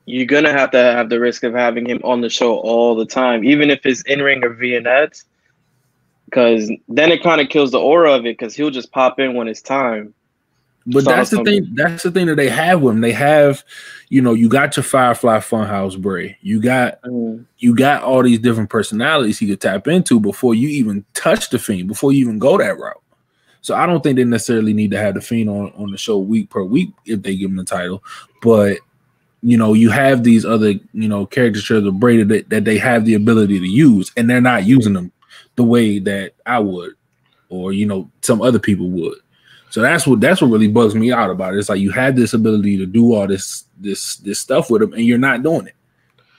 you're 0.06 0.26
gonna 0.26 0.52
have 0.52 0.72
to 0.72 0.78
have 0.78 1.10
the 1.10 1.20
risk 1.20 1.44
of 1.44 1.54
having 1.54 1.86
him 1.86 2.02
on 2.04 2.22
the 2.22 2.30
show 2.30 2.58
all 2.58 2.96
the 2.96 3.06
time, 3.06 3.44
even 3.44 3.70
if 3.70 3.86
it's 3.86 4.02
in 4.04 4.22
ring 4.22 4.44
or 4.44 4.50
vignettes, 4.50 5.26
because 6.26 6.70
then 6.88 7.12
it 7.12 7.24
kind 7.24 7.42
of 7.42 7.50
kills 7.50 7.72
the 7.72 7.80
aura 7.80 8.14
of 8.14 8.26
it. 8.26 8.38
Because 8.38 8.56
he'll 8.56 8.70
just 8.70 8.92
pop 8.92 9.20
in 9.20 9.34
when 9.34 9.48
it's 9.48 9.62
time. 9.62 10.14
But 10.86 11.06
So 11.06 11.12
that's 11.12 11.30
the 11.30 11.40
um, 11.40 11.46
thing. 11.46 11.70
That's 11.76 12.04
the 12.04 12.12
thing 12.12 12.28
that 12.28 12.36
they 12.36 12.50
have 12.50 12.82
with 12.82 12.96
them. 12.96 13.02
They 13.02 13.14
have, 13.14 13.64
you 14.10 14.22
know, 14.22 14.34
you 14.34 14.50
got 14.50 14.76
your 14.76 14.84
Firefly 14.84 15.38
Funhouse 15.40 16.00
Bray. 16.00 16.38
You 16.42 16.62
got 16.62 17.02
mm. 17.04 17.46
you 17.60 17.76
got 17.76 18.04
all 18.04 18.24
these 18.24 18.40
different 18.40 18.70
personalities 18.70 19.40
he 19.40 19.48
could 19.48 19.62
tap 19.62 19.88
into 19.88 20.20
before 20.20 20.56
you 20.56 20.68
even 20.68 21.06
touch 21.14 21.50
the 21.50 21.60
fiend, 21.60 21.88
before 21.88 22.12
you 22.12 22.20
even 22.20 22.40
go 22.40 22.58
that 22.58 22.78
route. 22.78 23.02
So 23.62 23.76
I 23.76 23.86
don't 23.86 24.04
think 24.04 24.18
they 24.18 24.26
necessarily 24.26 24.74
need 24.74 24.92
to 24.92 25.00
have 25.00 25.14
the 25.14 25.22
fiend 25.22 25.50
on, 25.50 25.72
on 25.78 25.92
the 25.92 25.98
show 25.98 26.18
week 26.18 26.50
per 26.50 26.64
week 26.64 26.90
if 27.06 27.22
they 27.22 27.38
give 27.38 27.50
him 27.50 27.56
the 27.56 27.64
title. 27.64 28.04
But 28.42 28.80
you 29.44 29.58
know, 29.58 29.74
you 29.74 29.90
have 29.90 30.24
these 30.24 30.46
other, 30.46 30.72
you 30.94 31.08
know, 31.10 31.26
caricatures 31.26 31.86
of 31.86 32.00
Brady 32.00 32.24
that, 32.24 32.50
that 32.50 32.66
they 32.66 32.78
have 32.78 33.06
the 33.06 33.14
ability 33.14 33.60
to 33.60 33.68
use, 33.68 34.12
and 34.16 34.30
they're 34.30 34.42
not 34.42 34.64
using 34.66 34.94
them 34.94 35.12
the 35.56 35.64
way 35.64 36.00
that 36.00 36.34
I 36.46 36.60
would, 36.60 36.94
or 37.50 37.74
you 37.74 37.86
know, 37.86 38.10
some 38.22 38.42
other 38.42 38.60
people 38.60 38.90
would. 38.90 39.18
So 39.70 39.82
that's 39.82 40.08
what 40.08 40.22
that's 40.22 40.42
what 40.42 40.50
really 40.52 40.68
bugs 40.68 40.96
me 40.96 41.12
out 41.12 41.30
about 41.30 41.54
it. 41.56 41.58
It's 41.60 41.68
like 41.70 41.80
you 41.82 41.92
have 41.92 42.16
this 42.16 42.34
ability 42.34 42.78
to 42.78 42.86
do 42.86 43.14
all 43.14 43.28
this 43.28 43.66
this 43.80 44.18
this 44.18 44.40
stuff 44.40 44.70
with 44.70 44.82
them, 44.82 44.94
and 44.94 45.04
you're 45.04 45.18
not 45.18 45.44
doing 45.44 45.68
it. 45.68 45.76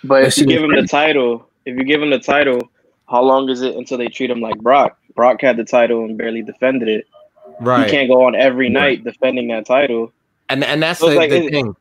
But 0.02 0.22
That 0.22 0.28
if 0.28 0.38
you 0.38 0.46
give 0.46 0.62
was 0.62 0.70
him 0.70 0.80
the 0.82 0.88
title, 0.88 1.48
if 1.66 1.76
you 1.76 1.84
give 1.84 2.00
him 2.02 2.10
the 2.10 2.18
title, 2.18 2.70
how 3.08 3.22
long 3.22 3.48
is 3.50 3.60
it 3.62 3.74
until 3.76 3.98
they 3.98 4.08
treat 4.08 4.30
him 4.30 4.40
like 4.40 4.56
Brock? 4.58 4.98
Brock 5.14 5.40
had 5.42 5.56
the 5.56 5.64
title 5.64 6.04
and 6.04 6.16
barely 6.16 6.42
defended 6.42 6.88
it. 6.88 7.06
Right. 7.60 7.84
You 7.84 7.90
can't 7.90 8.08
go 8.08 8.24
on 8.24 8.34
every 8.34 8.66
Right. 8.66 8.72
night 8.72 9.04
defending 9.04 9.48
that 9.48 9.66
title. 9.66 10.12
and 10.48 10.62
and 10.64 10.82
that's 10.82 11.00
So 11.00 11.10
the, 11.10 11.16
like, 11.16 11.30
the 11.30 11.44
it- 11.46 11.50
thing. 11.50 11.76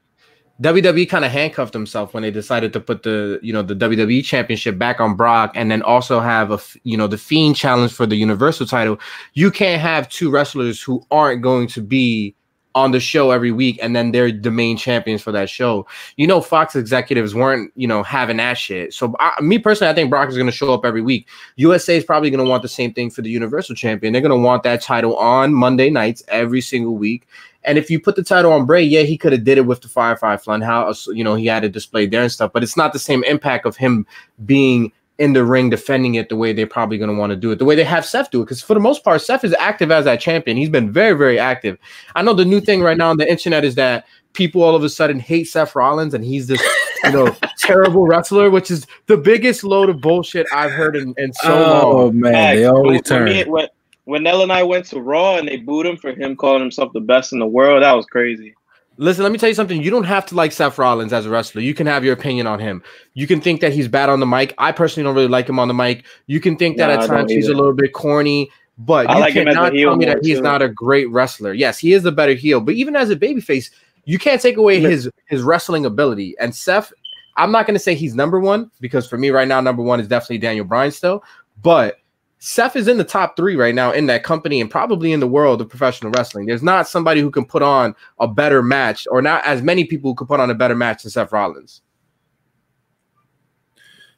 WWE 0.63 1.09
kind 1.09 1.25
of 1.25 1.31
handcuffed 1.31 1.73
himself 1.73 2.13
when 2.13 2.23
they 2.23 2.31
decided 2.31 2.71
to 2.73 2.79
put 2.79 3.03
the 3.03 3.39
you 3.43 3.51
know 3.51 3.61
the 3.61 3.75
WWE 3.75 4.23
championship 4.23 4.77
back 4.77 5.01
on 5.01 5.15
Brock 5.15 5.51
and 5.55 5.69
then 5.69 5.81
also 5.81 6.19
have 6.21 6.51
a 6.51 6.59
you 6.83 6.95
know 6.95 7.07
the 7.07 7.17
Fiend 7.17 7.55
challenge 7.55 7.91
for 7.91 8.05
the 8.05 8.15
Universal 8.15 8.67
title. 8.67 8.99
You 9.33 9.51
can't 9.51 9.81
have 9.81 10.07
two 10.07 10.31
wrestlers 10.31 10.81
who 10.81 11.05
aren't 11.11 11.41
going 11.41 11.67
to 11.67 11.81
be 11.81 12.33
on 12.75 12.91
the 12.91 12.99
show 12.99 13.29
every 13.31 13.51
week 13.51 13.77
and 13.83 13.95
then 13.95 14.11
they're 14.11 14.31
the 14.31 14.49
main 14.49 14.77
champions 14.77 15.21
for 15.21 15.31
that 15.31 15.49
show. 15.49 15.85
You 16.15 16.27
know 16.27 16.41
Fox 16.41 16.75
executives 16.75 17.35
weren't, 17.35 17.71
you 17.75 17.87
know, 17.87 18.01
having 18.01 18.37
that 18.37 18.57
shit. 18.57 18.93
So 18.93 19.13
I, 19.19 19.39
me 19.41 19.59
personally 19.59 19.91
I 19.91 19.93
think 19.93 20.09
Brock 20.09 20.29
is 20.29 20.35
going 20.35 20.47
to 20.47 20.51
show 20.51 20.73
up 20.73 20.85
every 20.85 21.01
week. 21.01 21.27
USA 21.57 21.97
is 21.97 22.05
probably 22.05 22.29
going 22.29 22.43
to 22.43 22.49
want 22.49 22.63
the 22.63 22.69
same 22.69 22.93
thing 22.93 23.09
for 23.09 23.21
the 23.21 23.29
Universal 23.29 23.75
champion. 23.75 24.13
They're 24.13 24.21
going 24.21 24.31
to 24.31 24.37
want 24.37 24.63
that 24.63 24.81
title 24.81 25.17
on 25.17 25.53
Monday 25.53 25.89
nights 25.89 26.23
every 26.29 26.61
single 26.61 26.95
week. 26.95 27.27
And 27.65 27.77
if 27.77 27.89
you 27.89 27.99
put 27.99 28.15
the 28.15 28.23
title 28.23 28.51
on 28.51 28.65
Bray, 28.65 28.83
yeah, 28.83 29.01
he 29.01 29.17
could 29.17 29.31
have 29.31 29.43
did 29.43 29.57
it 29.57 29.65
with 29.65 29.81
the 29.81 29.87
Firefly 29.87 30.37
Funhouse. 30.37 31.13
You 31.15 31.23
know, 31.23 31.35
he 31.35 31.45
had 31.45 31.63
it 31.63 31.71
displayed 31.71 32.11
there 32.11 32.21
and 32.21 32.31
stuff, 32.31 32.51
but 32.53 32.63
it's 32.63 32.77
not 32.77 32.93
the 32.93 32.99
same 32.99 33.23
impact 33.23 33.65
of 33.65 33.77
him 33.77 34.05
being 34.45 34.91
in 35.19 35.33
the 35.33 35.45
ring 35.45 35.69
defending 35.69 36.15
it 36.15 36.29
the 36.29 36.35
way 36.35 36.53
they're 36.53 36.65
probably 36.65 36.97
going 36.97 37.09
to 37.09 37.15
want 37.15 37.29
to 37.29 37.35
do 37.35 37.51
it, 37.51 37.59
the 37.59 37.65
way 37.65 37.75
they 37.75 37.83
have 37.83 38.05
Seth 38.05 38.31
do 38.31 38.41
it. 38.41 38.45
Because 38.45 38.61
for 38.61 38.73
the 38.73 38.79
most 38.79 39.03
part, 39.03 39.21
Seth 39.21 39.43
is 39.43 39.53
active 39.59 39.91
as 39.91 40.05
that 40.05 40.19
champion. 40.19 40.57
He's 40.57 40.69
been 40.69 40.91
very, 40.91 41.15
very 41.15 41.37
active. 41.37 41.77
I 42.15 42.23
know 42.23 42.33
the 42.33 42.45
new 42.45 42.59
thing 42.59 42.81
right 42.81 42.97
now 42.97 43.09
on 43.09 43.17
the 43.17 43.29
internet 43.29 43.63
is 43.63 43.75
that 43.75 44.05
people 44.33 44.63
all 44.63 44.75
of 44.75 44.83
a 44.83 44.89
sudden 44.89 45.19
hate 45.19 45.45
Seth 45.45 45.75
Rollins 45.75 46.15
and 46.15 46.25
he's 46.25 46.47
this, 46.47 46.61
you 47.03 47.11
know, 47.11 47.35
terrible 47.59 48.07
wrestler, 48.07 48.49
which 48.49 48.71
is 48.71 48.87
the 49.05 49.17
biggest 49.17 49.63
load 49.63 49.89
of 49.89 50.01
bullshit 50.01 50.47
I've 50.51 50.71
heard 50.71 50.95
in, 50.95 51.13
in 51.17 51.31
so 51.33 51.53
oh 51.53 51.59
long. 51.59 51.95
Oh 51.95 52.11
man, 52.11 52.55
they 52.55 52.65
always 52.65 52.83
when, 52.83 52.93
when 52.93 53.03
turn. 53.03 53.25
me- 53.25 53.43
when, 53.45 53.67
when 54.05 54.23
Nel 54.23 54.41
and 54.41 54.51
I 54.51 54.63
went 54.63 54.85
to 54.87 54.99
Raw 54.99 55.37
and 55.37 55.47
they 55.47 55.57
booed 55.57 55.85
him 55.85 55.97
for 55.97 56.11
him 56.11 56.35
calling 56.35 56.61
himself 56.61 56.91
the 56.93 56.99
best 56.99 57.33
in 57.33 57.39
the 57.39 57.47
world, 57.47 57.83
that 57.83 57.93
was 57.93 58.05
crazy. 58.05 58.53
Listen, 58.97 59.23
let 59.23 59.31
me 59.31 59.39
tell 59.39 59.49
you 59.49 59.55
something. 59.55 59.81
You 59.81 59.89
don't 59.89 60.03
have 60.03 60.25
to 60.27 60.35
like 60.35 60.51
Seth 60.51 60.77
Rollins 60.77 61.13
as 61.13 61.25
a 61.25 61.29
wrestler. 61.29 61.61
You 61.61 61.73
can 61.73 61.87
have 61.87 62.03
your 62.03 62.13
opinion 62.13 62.45
on 62.45 62.59
him. 62.59 62.83
You 63.15 63.25
can 63.25 63.41
think 63.41 63.59
that 63.61 63.73
he's 63.73 63.87
bad 63.87 64.09
on 64.09 64.19
the 64.19 64.27
mic. 64.27 64.53
I 64.59 64.71
personally 64.71 65.03
don't 65.03 65.15
really 65.15 65.27
like 65.27 65.49
him 65.49 65.57
on 65.57 65.67
the 65.67 65.73
mic. 65.73 66.05
You 66.27 66.39
can 66.39 66.57
think 66.57 66.77
that 66.77 66.87
Nah, 66.87 67.01
at 67.01 67.07
times 67.07 67.31
he's 67.31 67.47
a 67.47 67.53
little 67.53 67.73
bit 67.73 67.93
corny, 67.93 68.51
but 68.77 69.09
I 69.09 69.15
you 69.15 69.19
like 69.21 69.33
him 69.33 69.47
as 69.47 69.55
a 69.55 69.57
cannot 69.57 69.73
tell 69.73 69.95
me 69.95 70.05
that 70.05 70.19
he's 70.23 70.37
too. 70.37 70.43
not 70.43 70.61
a 70.61 70.69
great 70.69 71.09
wrestler. 71.09 71.53
Yes, 71.53 71.79
he 71.79 71.93
is 71.93 72.03
the 72.03 72.11
better 72.11 72.33
heel, 72.33 72.61
but 72.61 72.75
even 72.75 72.95
as 72.95 73.09
a 73.09 73.15
babyface, 73.15 73.71
you 74.05 74.19
can't 74.19 74.41
take 74.41 74.57
away 74.57 74.79
his 74.79 75.09
his 75.25 75.41
wrestling 75.41 75.85
ability. 75.85 76.35
And 76.39 76.53
Seth, 76.55 76.93
I'm 77.35 77.51
not 77.51 77.65
going 77.65 77.75
to 77.75 77.79
say 77.79 77.95
he's 77.95 78.13
number 78.13 78.39
one 78.39 78.69
because 78.79 79.07
for 79.07 79.17
me 79.17 79.31
right 79.31 79.47
now, 79.47 79.59
number 79.59 79.81
one 79.81 80.01
is 80.01 80.07
definitely 80.07 80.37
Daniel 80.37 80.65
Bryan 80.65 80.91
still, 80.91 81.23
but 81.63 81.97
Seth 82.45 82.75
is 82.75 82.89
in 82.89 82.97
the 82.97 83.05
top 83.05 83.37
three 83.37 83.55
right 83.55 83.73
now 83.73 83.93
in 83.93 84.05
that 84.07 84.25
company 84.25 84.59
and 84.59 84.69
probably 84.69 85.13
in 85.13 85.21
the 85.21 85.27
world 85.27 85.61
of 85.61 85.69
professional 85.69 86.11
wrestling. 86.11 86.45
There's 86.45 86.61
not 86.61 86.89
somebody 86.89 87.21
who 87.21 87.31
can 87.31 87.45
put 87.45 87.61
on 87.61 87.95
a 88.19 88.27
better 88.27 88.61
match, 88.61 89.07
or 89.09 89.21
not 89.21 89.45
as 89.45 89.61
many 89.61 89.85
people 89.85 90.11
who 90.11 90.15
could 90.15 90.27
put 90.27 90.41
on 90.41 90.49
a 90.49 90.53
better 90.53 90.75
match 90.75 91.03
than 91.03 91.11
Seth 91.11 91.31
Rollins. 91.31 91.81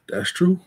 That's 0.09 0.31
true. 0.31 0.59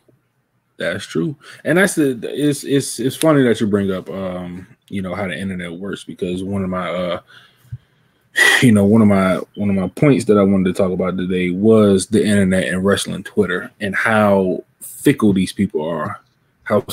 That's 0.76 1.04
true. 1.04 1.34
And 1.64 1.78
that's 1.78 1.96
the 1.96 2.20
it's 2.22 2.62
it's 2.62 3.00
it's 3.00 3.16
funny 3.16 3.42
that 3.42 3.60
you 3.60 3.66
bring 3.66 3.90
up 3.90 4.08
um, 4.08 4.64
you 4.88 5.02
know, 5.02 5.16
how 5.16 5.26
the 5.26 5.36
internet 5.36 5.72
works 5.72 6.04
because 6.04 6.44
one 6.44 6.62
of 6.62 6.70
my 6.70 6.88
uh 6.88 7.20
you 8.62 8.70
know, 8.70 8.84
one 8.84 9.02
of 9.02 9.08
my 9.08 9.40
one 9.56 9.68
of 9.68 9.74
my 9.74 9.88
points 9.88 10.26
that 10.26 10.38
I 10.38 10.44
wanted 10.44 10.72
to 10.72 10.80
talk 10.80 10.92
about 10.92 11.16
today 11.16 11.50
was 11.50 12.06
the 12.06 12.24
internet 12.24 12.68
and 12.68 12.84
wrestling 12.84 13.24
Twitter 13.24 13.72
and 13.80 13.96
how 13.96 14.62
fickle 14.80 15.32
these 15.32 15.52
people 15.52 15.84
are. 15.84 16.20
How 16.62 16.84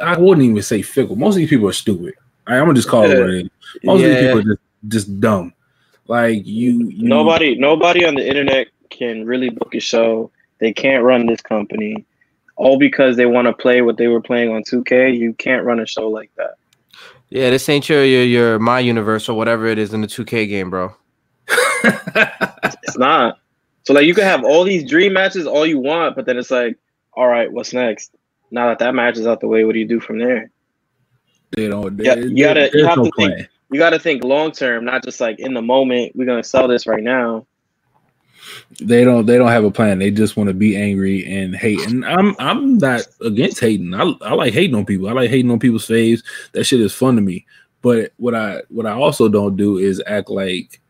I 0.00 0.18
wouldn't 0.18 0.44
even 0.44 0.62
say 0.62 0.82
fickle. 0.82 1.16
Most 1.16 1.34
of 1.34 1.38
these 1.38 1.48
people 1.48 1.68
are 1.68 1.72
stupid. 1.72 2.14
I, 2.46 2.56
am 2.56 2.64
gonna 2.64 2.74
just 2.74 2.88
call 2.88 3.04
it 3.04 3.18
what 3.18 3.30
it 3.30 3.44
is. 3.44 3.50
Most 3.84 4.00
yeah. 4.00 4.06
of 4.06 4.14
these 4.14 4.24
people 4.24 4.38
are 4.38 4.54
just, 4.54 4.62
just 4.88 5.20
dumb. 5.20 5.52
Like 6.06 6.46
you, 6.46 6.88
you, 6.88 7.08
nobody, 7.08 7.54
nobody 7.54 8.06
on 8.06 8.14
the 8.14 8.26
internet 8.26 8.68
can 8.90 9.26
really 9.26 9.50
book 9.50 9.74
a 9.74 9.80
show. 9.80 10.30
They 10.58 10.72
can't 10.72 11.04
run 11.04 11.26
this 11.26 11.40
company, 11.40 12.06
all 12.56 12.78
because 12.78 13.16
they 13.16 13.26
want 13.26 13.46
to 13.46 13.52
play 13.52 13.82
what 13.82 13.96
they 13.98 14.08
were 14.08 14.22
playing 14.22 14.50
on 14.50 14.62
2K. 14.62 15.16
You 15.16 15.34
can't 15.34 15.64
run 15.64 15.80
a 15.80 15.86
show 15.86 16.08
like 16.08 16.30
that. 16.36 16.54
Yeah, 17.30 17.50
this 17.50 17.68
ain't 17.68 17.88
your 17.88 18.04
your, 18.04 18.24
your 18.24 18.58
my 18.58 18.80
universe 18.80 19.28
or 19.28 19.36
whatever 19.36 19.66
it 19.66 19.78
is 19.78 19.92
in 19.92 20.00
the 20.00 20.06
2K 20.06 20.48
game, 20.48 20.70
bro. 20.70 20.94
it's 21.48 22.98
not. 22.98 23.38
So 23.84 23.94
like 23.94 24.06
you 24.06 24.14
can 24.14 24.24
have 24.24 24.44
all 24.44 24.64
these 24.64 24.88
dream 24.88 25.12
matches 25.12 25.46
all 25.46 25.66
you 25.66 25.78
want, 25.78 26.16
but 26.16 26.26
then 26.26 26.38
it's 26.38 26.50
like, 26.50 26.76
all 27.12 27.26
right, 27.26 27.50
what's 27.50 27.72
next? 27.72 28.14
Now 28.50 28.68
that 28.68 28.78
that 28.80 28.94
match 28.94 29.18
is 29.18 29.26
out 29.26 29.40
the 29.40 29.48
way, 29.48 29.64
what 29.64 29.72
do 29.72 29.78
you 29.78 29.88
do 29.88 30.00
from 30.00 30.18
there? 30.18 30.50
They 31.52 31.68
don't. 31.68 31.96
They, 31.96 32.04
yeah, 32.04 32.14
you 32.16 32.44
gotta. 32.44 32.70
You 32.72 32.86
have 32.86 32.98
no 32.98 33.04
to 33.04 33.10
plan. 33.12 33.36
think. 33.36 33.48
You 33.70 33.78
gotta 33.78 33.98
think 33.98 34.24
long 34.24 34.52
term, 34.52 34.84
not 34.84 35.04
just 35.04 35.20
like 35.20 35.38
in 35.38 35.54
the 35.54 35.62
moment. 35.62 36.12
We're 36.14 36.26
gonna 36.26 36.44
sell 36.44 36.68
this 36.68 36.86
right 36.86 37.02
now. 37.02 37.46
They 38.80 39.04
don't. 39.04 39.26
They 39.26 39.36
don't 39.36 39.48
have 39.48 39.64
a 39.64 39.70
plan. 39.70 39.98
They 39.98 40.10
just 40.10 40.36
want 40.36 40.48
to 40.48 40.54
be 40.54 40.76
angry 40.76 41.26
and 41.26 41.54
hate. 41.54 41.80
And 41.86 42.04
I'm. 42.04 42.34
I'm 42.38 42.78
not 42.78 43.06
against 43.20 43.60
hating. 43.60 43.94
I. 43.94 44.12
I 44.22 44.34
like 44.34 44.52
hating 44.52 44.76
on 44.76 44.86
people. 44.86 45.08
I 45.08 45.12
like 45.12 45.30
hating 45.30 45.50
on 45.50 45.58
people's 45.58 45.86
faves. 45.86 46.22
That 46.52 46.64
shit 46.64 46.80
is 46.80 46.94
fun 46.94 47.16
to 47.16 47.22
me. 47.22 47.46
But 47.82 48.12
what 48.16 48.34
I. 48.34 48.62
What 48.68 48.86
I 48.86 48.92
also 48.92 49.28
don't 49.28 49.56
do 49.56 49.78
is 49.78 50.02
act 50.06 50.30
like 50.30 50.80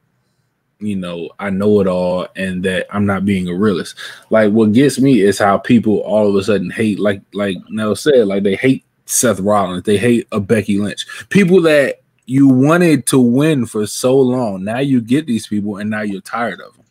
you 0.81 0.97
know, 0.97 1.31
I 1.39 1.51
know 1.51 1.81
it 1.81 1.87
all 1.87 2.29
and 2.37 2.63
that 2.65 2.87
I'm 2.91 3.07
not 3.07 3.25
being 3.25 3.49
a 3.49 3.55
realist. 3.55 3.97
Like 4.31 4.53
what 4.53 4.73
gets 4.73 4.99
me 5.01 5.21
is 5.21 5.39
how 5.39 5.59
people 5.59 5.99
all 6.01 6.29
of 6.29 6.35
a 6.35 6.43
sudden 6.43 6.71
hate, 6.71 6.99
like 6.99 7.21
like 7.33 7.57
Nel 7.69 7.97
said, 7.97 8.29
like 8.29 8.45
they 8.45 8.55
hate 8.55 8.85
Seth 9.07 9.41
Rollins, 9.41 9.85
they 9.85 9.97
hate 9.97 10.29
a 10.33 10.41
Becky 10.41 10.79
Lynch. 10.79 11.07
People 11.31 11.61
that 11.63 12.03
you 12.27 12.47
wanted 12.47 13.07
to 13.07 13.19
win 13.19 13.67
for 13.67 13.87
so 13.87 14.17
long. 14.19 14.63
Now 14.63 14.79
you 14.79 15.01
get 15.01 15.27
these 15.27 15.47
people 15.47 15.79
and 15.79 15.91
now 15.91 16.03
you're 16.03 16.21
tired 16.21 16.61
of 16.61 16.75
them. 16.77 16.85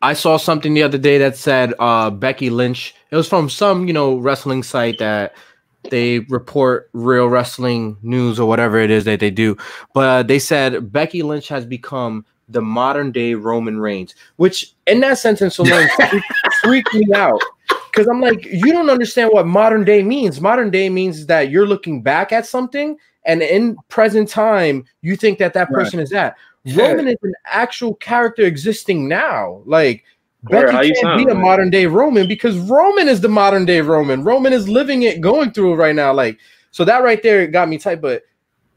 I 0.00 0.12
saw 0.12 0.36
something 0.36 0.74
the 0.74 0.82
other 0.82 0.98
day 0.98 1.18
that 1.18 1.36
said 1.36 1.74
uh, 1.78 2.10
Becky 2.10 2.50
Lynch. 2.50 2.94
It 3.10 3.16
was 3.16 3.28
from 3.28 3.48
some, 3.48 3.86
you 3.86 3.92
know, 3.92 4.16
wrestling 4.16 4.62
site 4.62 4.98
that 4.98 5.34
they 5.90 6.20
report 6.20 6.90
real 6.92 7.26
wrestling 7.26 7.96
news 8.02 8.38
or 8.38 8.48
whatever 8.48 8.78
it 8.78 8.90
is 8.90 9.04
that 9.04 9.20
they 9.20 9.30
do. 9.30 9.56
But 9.94 10.08
uh, 10.08 10.22
they 10.22 10.38
said 10.38 10.92
Becky 10.92 11.22
Lynch 11.22 11.48
has 11.48 11.66
become 11.66 12.24
the 12.48 12.62
modern 12.62 13.12
day 13.12 13.34
Roman 13.34 13.78
Reigns, 13.78 14.14
which 14.36 14.74
in 14.86 15.00
that 15.00 15.18
sentence 15.18 15.58
alone 15.58 15.88
freaked 16.62 16.92
me 16.94 17.06
out. 17.14 17.40
Because 17.90 18.08
I'm 18.08 18.20
like, 18.20 18.44
you 18.44 18.72
don't 18.72 18.90
understand 18.90 19.30
what 19.32 19.46
modern 19.46 19.84
day 19.84 20.02
means. 20.02 20.40
Modern 20.40 20.70
day 20.70 20.90
means 20.90 21.26
that 21.26 21.50
you're 21.50 21.66
looking 21.66 22.02
back 22.02 22.32
at 22.32 22.44
something, 22.46 22.96
and 23.24 23.40
in 23.40 23.76
present 23.88 24.28
time, 24.28 24.84
you 25.00 25.16
think 25.16 25.38
that 25.38 25.54
that 25.54 25.70
person 25.70 25.98
right. 25.98 26.04
is 26.04 26.10
that. 26.10 26.36
Yeah. 26.64 26.88
Roman 26.88 27.08
is 27.08 27.16
an 27.22 27.34
actual 27.46 27.94
character 27.94 28.42
existing 28.42 29.06
now. 29.06 29.62
Like, 29.64 30.04
Where, 30.48 30.72
Becky 30.72 30.88
can't 30.88 30.98
sound, 30.98 31.24
be 31.24 31.30
a 31.30 31.34
modern 31.34 31.70
day 31.70 31.86
Roman 31.86 32.26
because 32.26 32.56
Roman 32.58 33.08
is 33.08 33.20
the 33.20 33.28
modern 33.28 33.64
day 33.64 33.80
Roman. 33.80 34.24
Roman 34.24 34.52
is 34.52 34.68
living 34.68 35.02
it, 35.02 35.20
going 35.20 35.52
through 35.52 35.74
it 35.74 35.76
right 35.76 35.94
now. 35.94 36.12
Like, 36.12 36.38
so 36.70 36.84
that 36.84 37.04
right 37.04 37.22
there 37.22 37.46
got 37.46 37.68
me 37.68 37.78
tight. 37.78 38.00
But 38.00 38.22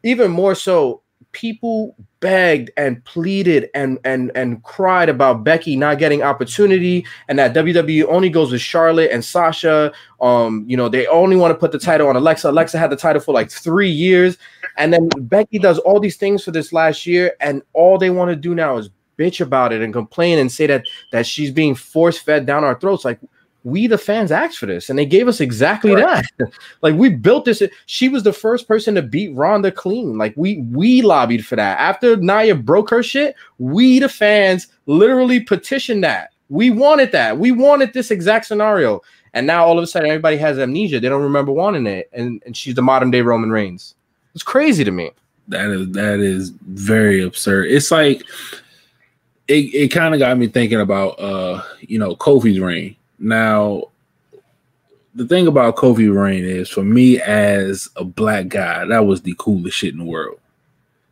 even 0.04 0.32
more 0.32 0.54
so, 0.54 1.02
people 1.32 1.96
begged 2.20 2.72
and 2.78 3.04
pleaded 3.06 3.70
and 3.74 4.00
and 4.04 4.32
and 4.36 4.64
cried 4.64 5.10
about 5.10 5.44
Becky 5.44 5.76
not 5.76 6.00
getting 6.00 6.24
opportunity 6.24 7.06
and 7.28 7.38
that 7.40 7.54
WWE 7.54 8.06
only 8.08 8.30
goes 8.30 8.52
with 8.52 8.62
Charlotte 8.62 9.12
and 9.12 9.24
Sasha. 9.24 9.92
Um, 10.22 10.66
you 10.68 10.76
know, 10.76 10.90
they 10.90 11.08
only 11.08 11.36
want 11.36 11.52
to 11.52 11.56
put 11.58 11.72
the 11.72 11.80
title 11.80 12.08
on 12.08 12.16
Alexa. 12.16 12.50
Alexa 12.50 12.78
had 12.78 12.90
the 12.90 12.96
title 12.96 13.22
for 13.22 13.34
like 13.34 13.52
three 13.52 13.90
years, 13.90 14.38
and 14.78 14.92
then 14.94 15.10
Becky 15.20 15.60
does 15.60 15.80
all 15.80 16.00
these 16.00 16.18
things 16.18 16.44
for 16.44 16.52
this 16.52 16.74
last 16.74 17.06
year, 17.06 17.36
and 17.40 17.62
all 17.74 17.98
they 17.98 18.10
want 18.10 18.30
to 18.30 18.36
do 18.36 18.56
now 18.56 18.78
is 18.78 18.90
bitch 19.18 19.42
about 19.42 19.74
it 19.74 19.82
and 19.82 19.94
complain 19.94 20.38
and 20.38 20.52
say 20.52 20.68
that 20.68 20.86
that 21.12 21.26
she's 21.26 21.52
being 21.52 21.76
force 21.76 22.18
fed 22.18 22.46
down 22.46 22.64
our 22.64 22.80
throats. 22.80 23.06
Like 23.06 23.20
we 23.64 23.88
the 23.88 23.98
fans 23.98 24.32
asked 24.32 24.58
for 24.58 24.66
this 24.66 24.90
and 24.90 24.98
they 24.98 25.06
gave 25.06 25.28
us 25.28 25.42
exactly 25.42 25.94
right. 25.94 26.26
that. 26.38 26.52
Like 26.82 26.96
we 26.96 27.10
built 27.10 27.46
this 27.46 27.62
she 27.86 28.08
was 28.08 28.24
the 28.24 28.34
first 28.34 28.68
person 28.68 28.96
to 28.96 29.02
beat 29.02 29.36
Ronda 29.36 29.72
clean. 29.72 30.18
Like 30.18 30.34
we 30.38 30.60
we 30.72 31.02
lobbied 31.02 31.46
for 31.46 31.56
that. 31.56 31.80
After 31.80 32.16
Nia 32.16 32.56
broke 32.56 32.90
her 32.90 33.04
shit 33.04 33.36
we 33.58 34.00
the 34.00 34.10
fans 34.10 34.68
literally 34.86 35.40
petitioned 35.40 36.04
that. 36.04 36.32
We 36.50 36.70
wanted 36.70 37.12
that. 37.12 37.38
We 37.38 37.52
wanted 37.52 37.94
this 37.94 38.12
exact 38.12 38.46
scenario. 38.46 39.02
And 39.34 39.46
now 39.46 39.66
all 39.66 39.78
of 39.78 39.84
a 39.84 39.88
sudden 39.88 40.10
everybody 40.10 40.38
has 40.38 40.58
amnesia. 40.58 41.00
They 41.00 41.10
don't 41.10 41.22
remember 41.22 41.52
wanting 41.52 41.86
it. 41.88 42.10
And, 42.14 42.42
and 42.46 42.56
she's 42.56 42.76
the 42.76 42.82
modern 42.82 43.12
day 43.12 43.22
Roman 43.22 43.52
Reigns. 43.52 43.96
It's 44.34 44.44
crazy 44.44 44.84
to 44.84 44.92
me. 44.92 45.12
That 45.50 45.70
is 45.70 45.92
that 45.92 46.20
is 46.20 46.50
very 46.68 47.24
absurd. 47.24 47.68
It's 47.70 47.92
like 47.92 48.24
it, 49.48 49.74
it 49.74 49.88
kind 49.90 50.14
of 50.14 50.20
got 50.20 50.38
me 50.38 50.48
thinking 50.48 50.82
about 50.82 51.20
uh 51.20 51.64
you 51.82 52.00
know 52.00 52.16
Kofi's 52.16 52.60
reign 52.60 52.96
now, 53.20 53.84
the 55.16 55.28
thing 55.28 55.48
about 55.48 55.76
Kofi 55.76 56.14
Reign 56.14 56.44
is 56.44 56.70
for 56.70 56.84
me 56.84 57.20
as 57.20 57.90
a 57.96 58.04
black 58.04 58.50
guy, 58.50 58.86
that 58.86 59.06
was 59.06 59.22
the 59.22 59.36
coolest 59.38 59.78
shit 59.78 59.94
in 59.94 60.00
the 60.00 60.06
world. 60.06 60.40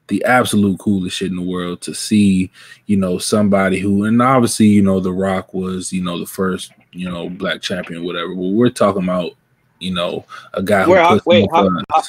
The 0.07 0.23
absolute 0.25 0.77
coolest 0.77 1.17
shit 1.17 1.31
in 1.31 1.37
the 1.37 1.41
world 1.41 1.81
to 1.81 1.95
see, 1.95 2.51
you 2.85 2.97
know, 2.97 3.17
somebody 3.17 3.79
who, 3.79 4.03
and 4.03 4.21
obviously, 4.21 4.67
you 4.67 4.83
know, 4.83 4.99
The 4.99 5.11
Rock 5.11 5.55
was, 5.55 5.91
you 5.91 6.03
know, 6.03 6.19
the 6.19 6.27
first, 6.27 6.71
you 6.91 7.09
know, 7.09 7.27
black 7.29 7.63
champion, 7.63 8.03
whatever. 8.03 8.35
But 8.35 8.43
we're 8.43 8.69
talking 8.69 9.01
about, 9.01 9.31
you 9.79 9.93
know, 9.95 10.23
a 10.53 10.61
guy 10.61 10.83
who. 10.83 10.91
Where, 10.91 11.19
wait, 11.25 11.49
how, 11.51 11.67
how, 11.91 12.01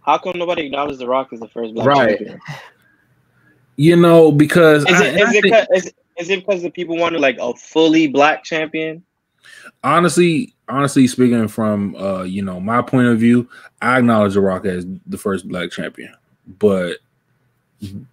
how, 0.00 0.18
come 0.18 0.38
nobody 0.38 0.64
acknowledges 0.66 0.98
The 0.98 1.06
Rock 1.06 1.34
as 1.34 1.40
the 1.40 1.48
first 1.48 1.74
black 1.74 1.86
right. 1.86 2.16
champion? 2.16 2.40
You 3.76 3.96
know, 3.96 4.32
because 4.32 4.84
is 4.86 5.00
it, 5.00 5.16
I, 5.16 5.20
is, 5.20 5.28
I 5.28 5.32
it 5.34 5.42
think, 5.42 5.66
is, 5.74 5.92
is 6.16 6.30
it 6.30 6.46
because 6.46 6.62
the 6.62 6.70
people 6.70 6.96
wanted 6.96 7.20
like 7.20 7.36
a 7.38 7.52
fully 7.54 8.06
black 8.06 8.44
champion? 8.44 9.04
Honestly, 9.82 10.54
honestly 10.68 11.06
speaking 11.06 11.48
from 11.48 11.94
uh, 11.96 12.22
you 12.22 12.42
know, 12.42 12.60
my 12.60 12.82
point 12.82 13.08
of 13.08 13.18
view, 13.18 13.48
I 13.82 13.98
acknowledge 13.98 14.34
The 14.34 14.40
Rock 14.40 14.66
as 14.66 14.86
the 15.06 15.18
first 15.18 15.48
black 15.48 15.70
champion. 15.70 16.14
But 16.58 16.98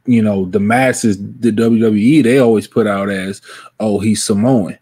you 0.06 0.22
know, 0.22 0.46
the 0.46 0.60
masses, 0.60 1.18
the 1.18 1.52
WWE, 1.52 2.24
they 2.24 2.40
always 2.40 2.68
put 2.68 2.88
out 2.88 3.10
as, 3.10 3.42
oh, 3.80 4.00
he's 4.00 4.24
Samoan. 4.24 4.78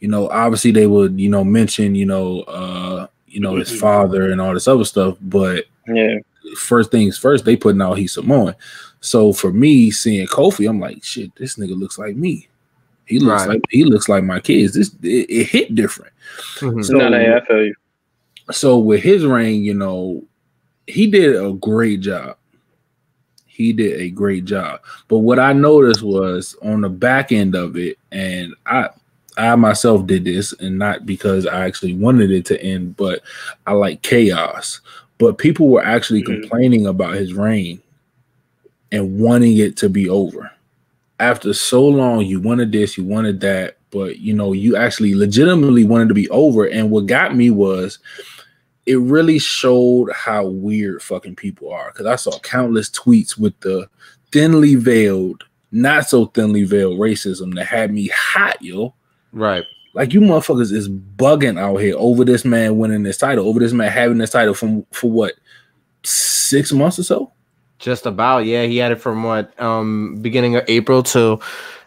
You 0.00 0.08
know, 0.08 0.28
obviously 0.28 0.70
they 0.70 0.86
would, 0.86 1.18
you 1.18 1.30
know, 1.30 1.44
mention, 1.44 1.94
you 1.94 2.04
know, 2.04 2.40
uh, 2.42 3.06
you 3.26 3.40
know, 3.40 3.56
his 3.56 3.74
father 3.80 4.30
and 4.30 4.40
all 4.40 4.54
this 4.54 4.68
other 4.68 4.84
stuff, 4.84 5.16
but 5.22 5.64
yeah, 5.88 6.18
first 6.56 6.90
things 6.90 7.18
first, 7.18 7.44
they 7.44 7.56
putting 7.56 7.80
out 7.80 7.98
he's 7.98 8.12
Samoan. 8.12 8.54
So 9.00 9.32
for 9.32 9.52
me, 9.52 9.90
seeing 9.90 10.26
Kofi, 10.26 10.68
I'm 10.68 10.80
like, 10.80 11.02
shit, 11.02 11.34
this 11.36 11.56
nigga 11.56 11.78
looks 11.78 11.98
like 11.98 12.16
me. 12.16 12.48
He 13.06 13.18
looks 13.18 13.42
right. 13.42 13.48
like 13.50 13.62
he 13.70 13.84
looks 13.84 14.08
like 14.08 14.24
my 14.24 14.40
kids. 14.40 14.74
This 14.74 14.94
it, 15.02 15.30
it 15.30 15.44
hit 15.46 15.74
different. 15.74 16.12
Mm-hmm. 16.58 16.82
So, 16.82 16.94
no, 16.94 17.08
no, 17.08 17.36
I 17.36 17.44
feel 17.44 17.66
you. 17.66 17.74
So 18.50 18.78
with 18.78 19.02
his 19.02 19.24
reign, 19.24 19.62
you 19.62 19.74
know, 19.74 20.22
he 20.86 21.06
did 21.06 21.36
a 21.36 21.52
great 21.52 22.00
job. 22.00 22.36
He 23.46 23.72
did 23.72 24.00
a 24.00 24.10
great 24.10 24.44
job. 24.44 24.80
But 25.08 25.18
what 25.18 25.38
I 25.38 25.52
noticed 25.52 26.02
was 26.02 26.56
on 26.62 26.80
the 26.80 26.88
back 26.88 27.30
end 27.30 27.54
of 27.54 27.76
it, 27.76 27.98
and 28.10 28.54
I 28.66 28.88
I 29.36 29.54
myself 29.56 30.06
did 30.06 30.24
this, 30.24 30.52
and 30.54 30.78
not 30.78 31.06
because 31.06 31.46
I 31.46 31.66
actually 31.66 31.94
wanted 31.94 32.30
it 32.30 32.46
to 32.46 32.62
end, 32.62 32.96
but 32.96 33.20
I 33.66 33.72
like 33.72 34.02
chaos. 34.02 34.80
But 35.18 35.38
people 35.38 35.68
were 35.68 35.84
actually 35.84 36.22
mm-hmm. 36.22 36.40
complaining 36.40 36.86
about 36.86 37.14
his 37.14 37.34
reign 37.34 37.80
and 38.92 39.18
wanting 39.18 39.56
it 39.58 39.76
to 39.78 39.88
be 39.88 40.08
over 40.08 40.50
after 41.20 41.52
so 41.52 41.86
long, 41.86 42.24
you 42.24 42.40
wanted 42.40 42.72
this, 42.72 42.98
you 42.98 43.04
wanted 43.04 43.40
that, 43.40 43.78
but 43.90 44.18
you 44.18 44.34
know, 44.34 44.52
you 44.52 44.76
actually 44.76 45.14
legitimately 45.14 45.84
wanted 45.84 46.08
to 46.08 46.14
be 46.14 46.28
over. 46.30 46.64
And 46.66 46.90
what 46.90 47.06
got 47.06 47.36
me 47.36 47.50
was 47.50 47.98
it 48.86 48.98
really 48.98 49.38
showed 49.38 50.12
how 50.12 50.46
weird 50.46 51.02
fucking 51.02 51.36
people 51.36 51.72
are. 51.72 51.90
Cause 51.92 52.06
I 52.06 52.16
saw 52.16 52.38
countless 52.40 52.90
tweets 52.90 53.38
with 53.38 53.58
the 53.60 53.88
thinly 54.32 54.74
veiled, 54.74 55.44
not 55.70 56.08
so 56.08 56.26
thinly 56.26 56.64
veiled 56.64 56.98
racism 56.98 57.54
that 57.54 57.66
had 57.66 57.92
me 57.92 58.08
hot, 58.08 58.60
yo. 58.60 58.94
Right. 59.32 59.64
Like 59.94 60.12
you 60.12 60.20
motherfuckers 60.20 60.72
is 60.72 60.88
bugging 60.88 61.58
out 61.58 61.76
here 61.76 61.94
over 61.96 62.24
this 62.24 62.44
man 62.44 62.78
winning 62.78 63.04
this 63.04 63.16
title, 63.16 63.48
over 63.48 63.60
this 63.60 63.72
man 63.72 63.92
having 63.92 64.18
this 64.18 64.30
title 64.30 64.54
from 64.54 64.84
for 64.90 65.10
what 65.10 65.34
six 66.02 66.72
months 66.72 66.98
or 66.98 67.04
so. 67.04 67.32
Just 67.84 68.06
about, 68.06 68.46
yeah. 68.46 68.64
He 68.64 68.78
had 68.78 68.92
it 68.92 69.00
from 69.00 69.24
what 69.24 69.60
um 69.60 70.16
beginning 70.22 70.56
of 70.56 70.64
April 70.68 71.02
to 71.02 71.38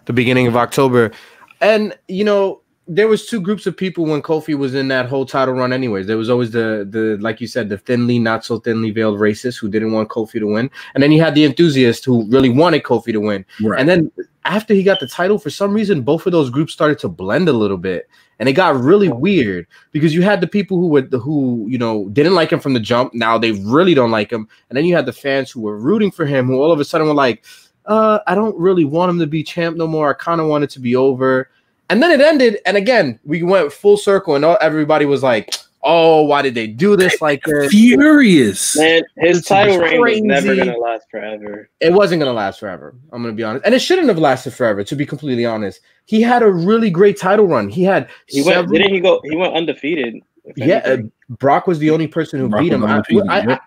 the 0.05 0.13
beginning 0.13 0.45
of 0.45 0.55
October. 0.55 1.11
And 1.59 1.97
you 2.07 2.23
know, 2.23 2.61
there 2.87 3.07
was 3.07 3.25
two 3.25 3.41
groups 3.41 3.65
of 3.65 3.75
people 3.75 4.05
when 4.05 4.21
Kofi 4.21 4.55
was 4.55 4.75
in 4.75 4.89
that 4.89 5.07
whole 5.07 5.25
title 5.25 5.55
run. 5.55 5.73
Anyways, 5.73 6.05
there 6.05 6.15
was 6.15 6.29
always 6.29 6.51
the 6.51 6.87
the 6.87 7.17
like 7.19 7.41
you 7.41 7.47
said, 7.47 7.69
the 7.69 7.79
thinly, 7.79 8.19
not 8.19 8.45
so 8.45 8.59
thinly 8.59 8.91
veiled 8.91 9.19
racists 9.19 9.57
who 9.59 9.69
didn't 9.69 9.91
want 9.91 10.09
Kofi 10.09 10.39
to 10.39 10.45
win, 10.45 10.69
and 10.93 11.01
then 11.01 11.11
you 11.11 11.19
had 11.19 11.33
the 11.33 11.45
enthusiasts 11.45 12.05
who 12.05 12.29
really 12.29 12.49
wanted 12.49 12.83
Kofi 12.83 13.11
to 13.11 13.19
win. 13.19 13.43
Right. 13.63 13.79
And 13.79 13.89
then 13.89 14.11
after 14.47 14.73
he 14.73 14.81
got 14.81 14.99
the 14.99 15.07
title, 15.07 15.37
for 15.37 15.49
some 15.49 15.73
reason, 15.73 16.01
both 16.01 16.25
of 16.25 16.31
those 16.31 16.49
groups 16.49 16.73
started 16.73 16.97
to 16.99 17.09
blend 17.09 17.49
a 17.49 17.53
little 17.53 17.77
bit, 17.77 18.09
and 18.39 18.47
it 18.47 18.53
got 18.53 18.79
really 18.79 19.09
weird 19.09 19.67
because 19.91 20.15
you 20.15 20.21
had 20.21 20.41
the 20.41 20.47
people 20.47 20.79
who 20.79 20.87
would 20.87 21.13
who 21.13 21.67
you 21.69 21.77
know 21.77 22.07
didn't 22.09 22.33
like 22.33 22.51
him 22.51 22.59
from 22.59 22.73
the 22.73 22.79
jump. 22.79 23.13
Now 23.13 23.37
they 23.37 23.51
really 23.51 23.93
don't 23.93 24.11
like 24.11 24.31
him, 24.31 24.47
and 24.69 24.77
then 24.77 24.85
you 24.85 24.95
had 24.95 25.05
the 25.05 25.13
fans 25.13 25.51
who 25.51 25.61
were 25.61 25.77
rooting 25.77 26.11
for 26.11 26.25
him, 26.25 26.47
who 26.47 26.61
all 26.61 26.71
of 26.71 26.79
a 26.79 26.85
sudden 26.85 27.07
were 27.07 27.13
like, 27.13 27.45
"Uh, 27.85 28.19
I 28.25 28.35
don't 28.35 28.57
really 28.57 28.85
want 28.85 29.11
him 29.11 29.19
to 29.19 29.27
be 29.27 29.43
champ 29.43 29.77
no 29.77 29.85
more. 29.85 30.09
I 30.09 30.13
kind 30.13 30.41
of 30.41 30.47
want 30.47 30.63
it 30.63 30.69
to 30.71 30.79
be 30.79 30.95
over." 30.95 31.49
And 31.89 32.01
then 32.01 32.11
it 32.11 32.21
ended, 32.21 32.59
and 32.65 32.77
again 32.77 33.19
we 33.25 33.43
went 33.43 33.71
full 33.73 33.97
circle, 33.97 34.35
and 34.35 34.45
all, 34.45 34.57
everybody 34.61 35.05
was 35.05 35.23
like, 35.23 35.53
"Oh, 35.87 36.23
why 36.23 36.41
did 36.41 36.53
they 36.53 36.67
do 36.67 36.95
this 36.97 37.21
like 37.21 37.41
this?" 37.43 37.71
Furious. 37.71 38.77
Man, 38.77 39.01
his 39.17 39.37
This 39.39 39.47
title 39.47 39.75
is 39.75 39.79
reign 39.79 40.27
was 40.27 40.43
never 40.43 40.55
gonna 40.55 40.77
last 40.77 41.07
forever. 41.09 41.69
It 41.79 41.93
wasn't 41.93 42.19
gonna 42.19 42.33
last 42.33 42.59
forever. 42.59 42.93
I'm 43.11 43.21
gonna 43.23 43.33
be 43.33 43.43
honest, 43.43 43.65
and 43.65 43.73
it 43.73 43.79
shouldn't 43.79 44.07
have 44.09 44.17
lasted 44.19 44.51
forever. 44.51 44.83
To 44.83 44.95
be 44.95 45.05
completely 45.05 45.45
honest, 45.45 45.79
he 46.05 46.21
had 46.21 46.43
a 46.43 46.51
really 46.51 46.89
great 46.89 47.17
title 47.17 47.47
run. 47.47 47.69
He 47.69 47.83
had 47.83 48.09
He 48.27 48.41
went, 48.41 48.55
several- 48.55 48.73
didn't 48.77 48.93
he 48.93 48.99
go? 48.99 49.21
He 49.23 49.35
went 49.35 49.53
undefeated. 49.53 50.21
yeah. 50.55 50.77
uh. 50.85 50.97
Brock 51.29 51.67
was 51.67 51.79
the 51.79 51.89
only 51.89 52.07
person 52.07 52.39
who 52.39 52.49
Brock 52.49 52.61
beat 52.61 52.71
him. 52.73 52.83
I, 52.85 52.93
undefeated, 52.95 53.27
I. 53.29 53.59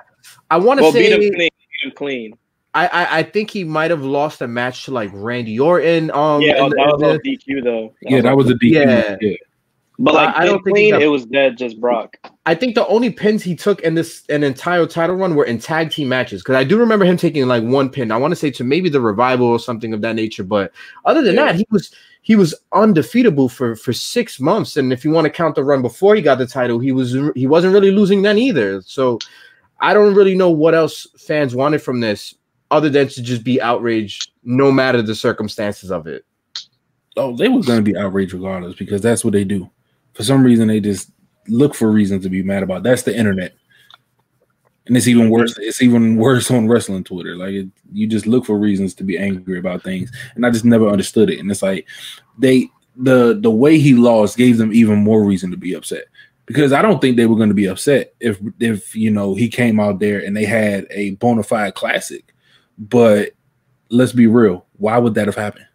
I, 0.50 0.56
want 0.58 0.78
to 0.78 0.82
well, 0.84 0.92
beat 0.92 1.10
say 1.10 1.12
him 1.12 1.34
clean. 1.34 1.50
Beat 1.50 1.82
him 1.82 1.92
clean. 1.94 2.38
I, 2.72 2.86
I 2.86 3.18
I 3.18 3.22
think 3.24 3.50
he 3.50 3.64
might 3.64 3.90
have 3.90 4.02
lost 4.02 4.40
a 4.42 4.46
match 4.46 4.84
to 4.84 4.92
like 4.92 5.10
Randy 5.12 5.58
Orton. 5.58 6.10
Um, 6.12 6.40
yeah, 6.40 6.56
in 6.56 6.60
oh, 6.62 6.68
the- 6.68 6.76
that 6.76 6.86
was 6.86 7.02
in 7.02 7.08
all 7.08 7.18
the- 7.22 7.36
DQ 7.36 7.64
though. 7.64 7.94
Yeah, 8.02 8.20
that 8.20 8.36
was 8.36 8.48
a 8.48 8.54
DQ. 8.54 8.70
Yeah. 8.70 9.16
Yeah. 9.20 9.36
But 10.02 10.14
like, 10.14 10.34
I- 10.34 10.42
I 10.42 10.46
don't 10.46 10.64
pin 10.64 10.74
think 10.74 10.94
he 10.96 11.02
it 11.04 11.08
was 11.08 11.26
dead. 11.26 11.58
Just 11.58 11.78
Brock. 11.78 12.16
I 12.46 12.54
think 12.54 12.74
the 12.74 12.86
only 12.86 13.10
pins 13.10 13.42
he 13.42 13.54
took 13.54 13.82
in 13.82 13.94
this 13.94 14.24
an 14.30 14.42
entire 14.42 14.86
title 14.86 15.14
run 15.14 15.34
were 15.34 15.44
in 15.44 15.58
tag 15.58 15.90
team 15.90 16.08
matches 16.08 16.40
because 16.42 16.56
I 16.56 16.64
do 16.64 16.78
remember 16.78 17.04
him 17.04 17.18
taking 17.18 17.46
like 17.46 17.62
one 17.62 17.90
pin. 17.90 18.10
I 18.10 18.16
want 18.16 18.32
to 18.32 18.36
say 18.36 18.50
to 18.52 18.64
maybe 18.64 18.88
the 18.88 19.00
revival 19.00 19.46
or 19.46 19.58
something 19.58 19.92
of 19.92 20.00
that 20.00 20.16
nature. 20.16 20.42
But 20.42 20.72
other 21.04 21.20
than 21.20 21.34
Yeah. 21.34 21.46
that, 21.46 21.56
he 21.56 21.66
was 21.70 21.90
he 22.22 22.34
was 22.34 22.54
undefeatable 22.72 23.50
for 23.50 23.76
for 23.76 23.92
six 23.92 24.40
months. 24.40 24.78
And 24.78 24.90
if 24.90 25.04
you 25.04 25.10
want 25.10 25.26
to 25.26 25.30
count 25.30 25.54
the 25.54 25.64
run 25.64 25.82
before 25.82 26.14
he 26.14 26.22
got 26.22 26.38
the 26.38 26.46
title, 26.46 26.78
he 26.78 26.92
was 26.92 27.14
he 27.36 27.46
wasn't 27.46 27.74
really 27.74 27.90
losing 27.90 28.22
then 28.22 28.38
either. 28.38 28.80
So 28.80 29.18
I 29.80 29.92
don't 29.92 30.14
really 30.14 30.34
know 30.34 30.50
what 30.50 30.74
else 30.74 31.06
fans 31.18 31.54
wanted 31.54 31.82
from 31.82 32.00
this 32.00 32.34
other 32.70 32.88
than 32.88 33.08
to 33.08 33.22
just 33.22 33.44
be 33.44 33.60
outraged 33.60 34.30
no 34.44 34.72
matter 34.72 35.02
the 35.02 35.14
circumstances 35.14 35.90
of 35.90 36.06
it. 36.06 36.24
Oh, 37.18 37.36
they 37.36 37.48
was 37.48 37.66
gonna 37.66 37.82
be 37.82 37.96
outraged 37.98 38.32
regardless 38.32 38.76
because 38.76 39.02
that's 39.02 39.24
what 39.24 39.32
they 39.32 39.44
do. 39.44 39.68
For 40.14 40.22
some 40.24 40.42
reason, 40.42 40.68
they 40.68 40.80
just 40.80 41.10
look 41.48 41.74
for 41.74 41.90
reasons 41.90 42.22
to 42.24 42.28
be 42.30 42.42
mad 42.42 42.62
about. 42.62 42.82
That's 42.82 43.02
the 43.02 43.16
internet, 43.16 43.54
and 44.86 44.96
it's 44.96 45.08
even 45.08 45.30
worse. 45.30 45.56
It's 45.58 45.82
even 45.82 46.16
worse 46.16 46.50
on 46.50 46.68
wrestling 46.68 47.04
Twitter. 47.04 47.36
Like 47.36 47.52
it, 47.54 47.68
you 47.92 48.06
just 48.06 48.26
look 48.26 48.44
for 48.44 48.58
reasons 48.58 48.94
to 48.94 49.04
be 49.04 49.16
angry 49.18 49.58
about 49.58 49.82
things, 49.82 50.10
and 50.34 50.44
I 50.44 50.50
just 50.50 50.64
never 50.64 50.88
understood 50.88 51.30
it. 51.30 51.38
And 51.38 51.50
it's 51.50 51.62
like 51.62 51.86
they 52.38 52.68
the 52.96 53.38
the 53.40 53.50
way 53.50 53.78
he 53.78 53.94
lost 53.94 54.36
gave 54.36 54.58
them 54.58 54.72
even 54.72 54.98
more 54.98 55.24
reason 55.24 55.50
to 55.52 55.56
be 55.56 55.74
upset 55.74 56.04
because 56.46 56.72
I 56.72 56.82
don't 56.82 57.00
think 57.00 57.16
they 57.16 57.26
were 57.26 57.36
going 57.36 57.48
to 57.48 57.54
be 57.54 57.66
upset 57.66 58.14
if 58.20 58.38
if 58.58 58.94
you 58.96 59.10
know 59.10 59.34
he 59.34 59.48
came 59.48 59.78
out 59.78 60.00
there 60.00 60.18
and 60.18 60.36
they 60.36 60.44
had 60.44 60.86
a 60.90 61.12
bona 61.12 61.44
fide 61.44 61.74
classic. 61.74 62.34
But 62.78 63.30
let's 63.90 64.12
be 64.12 64.26
real, 64.26 64.66
why 64.78 64.98
would 64.98 65.14
that 65.14 65.26
have 65.26 65.36
happened? 65.36 65.66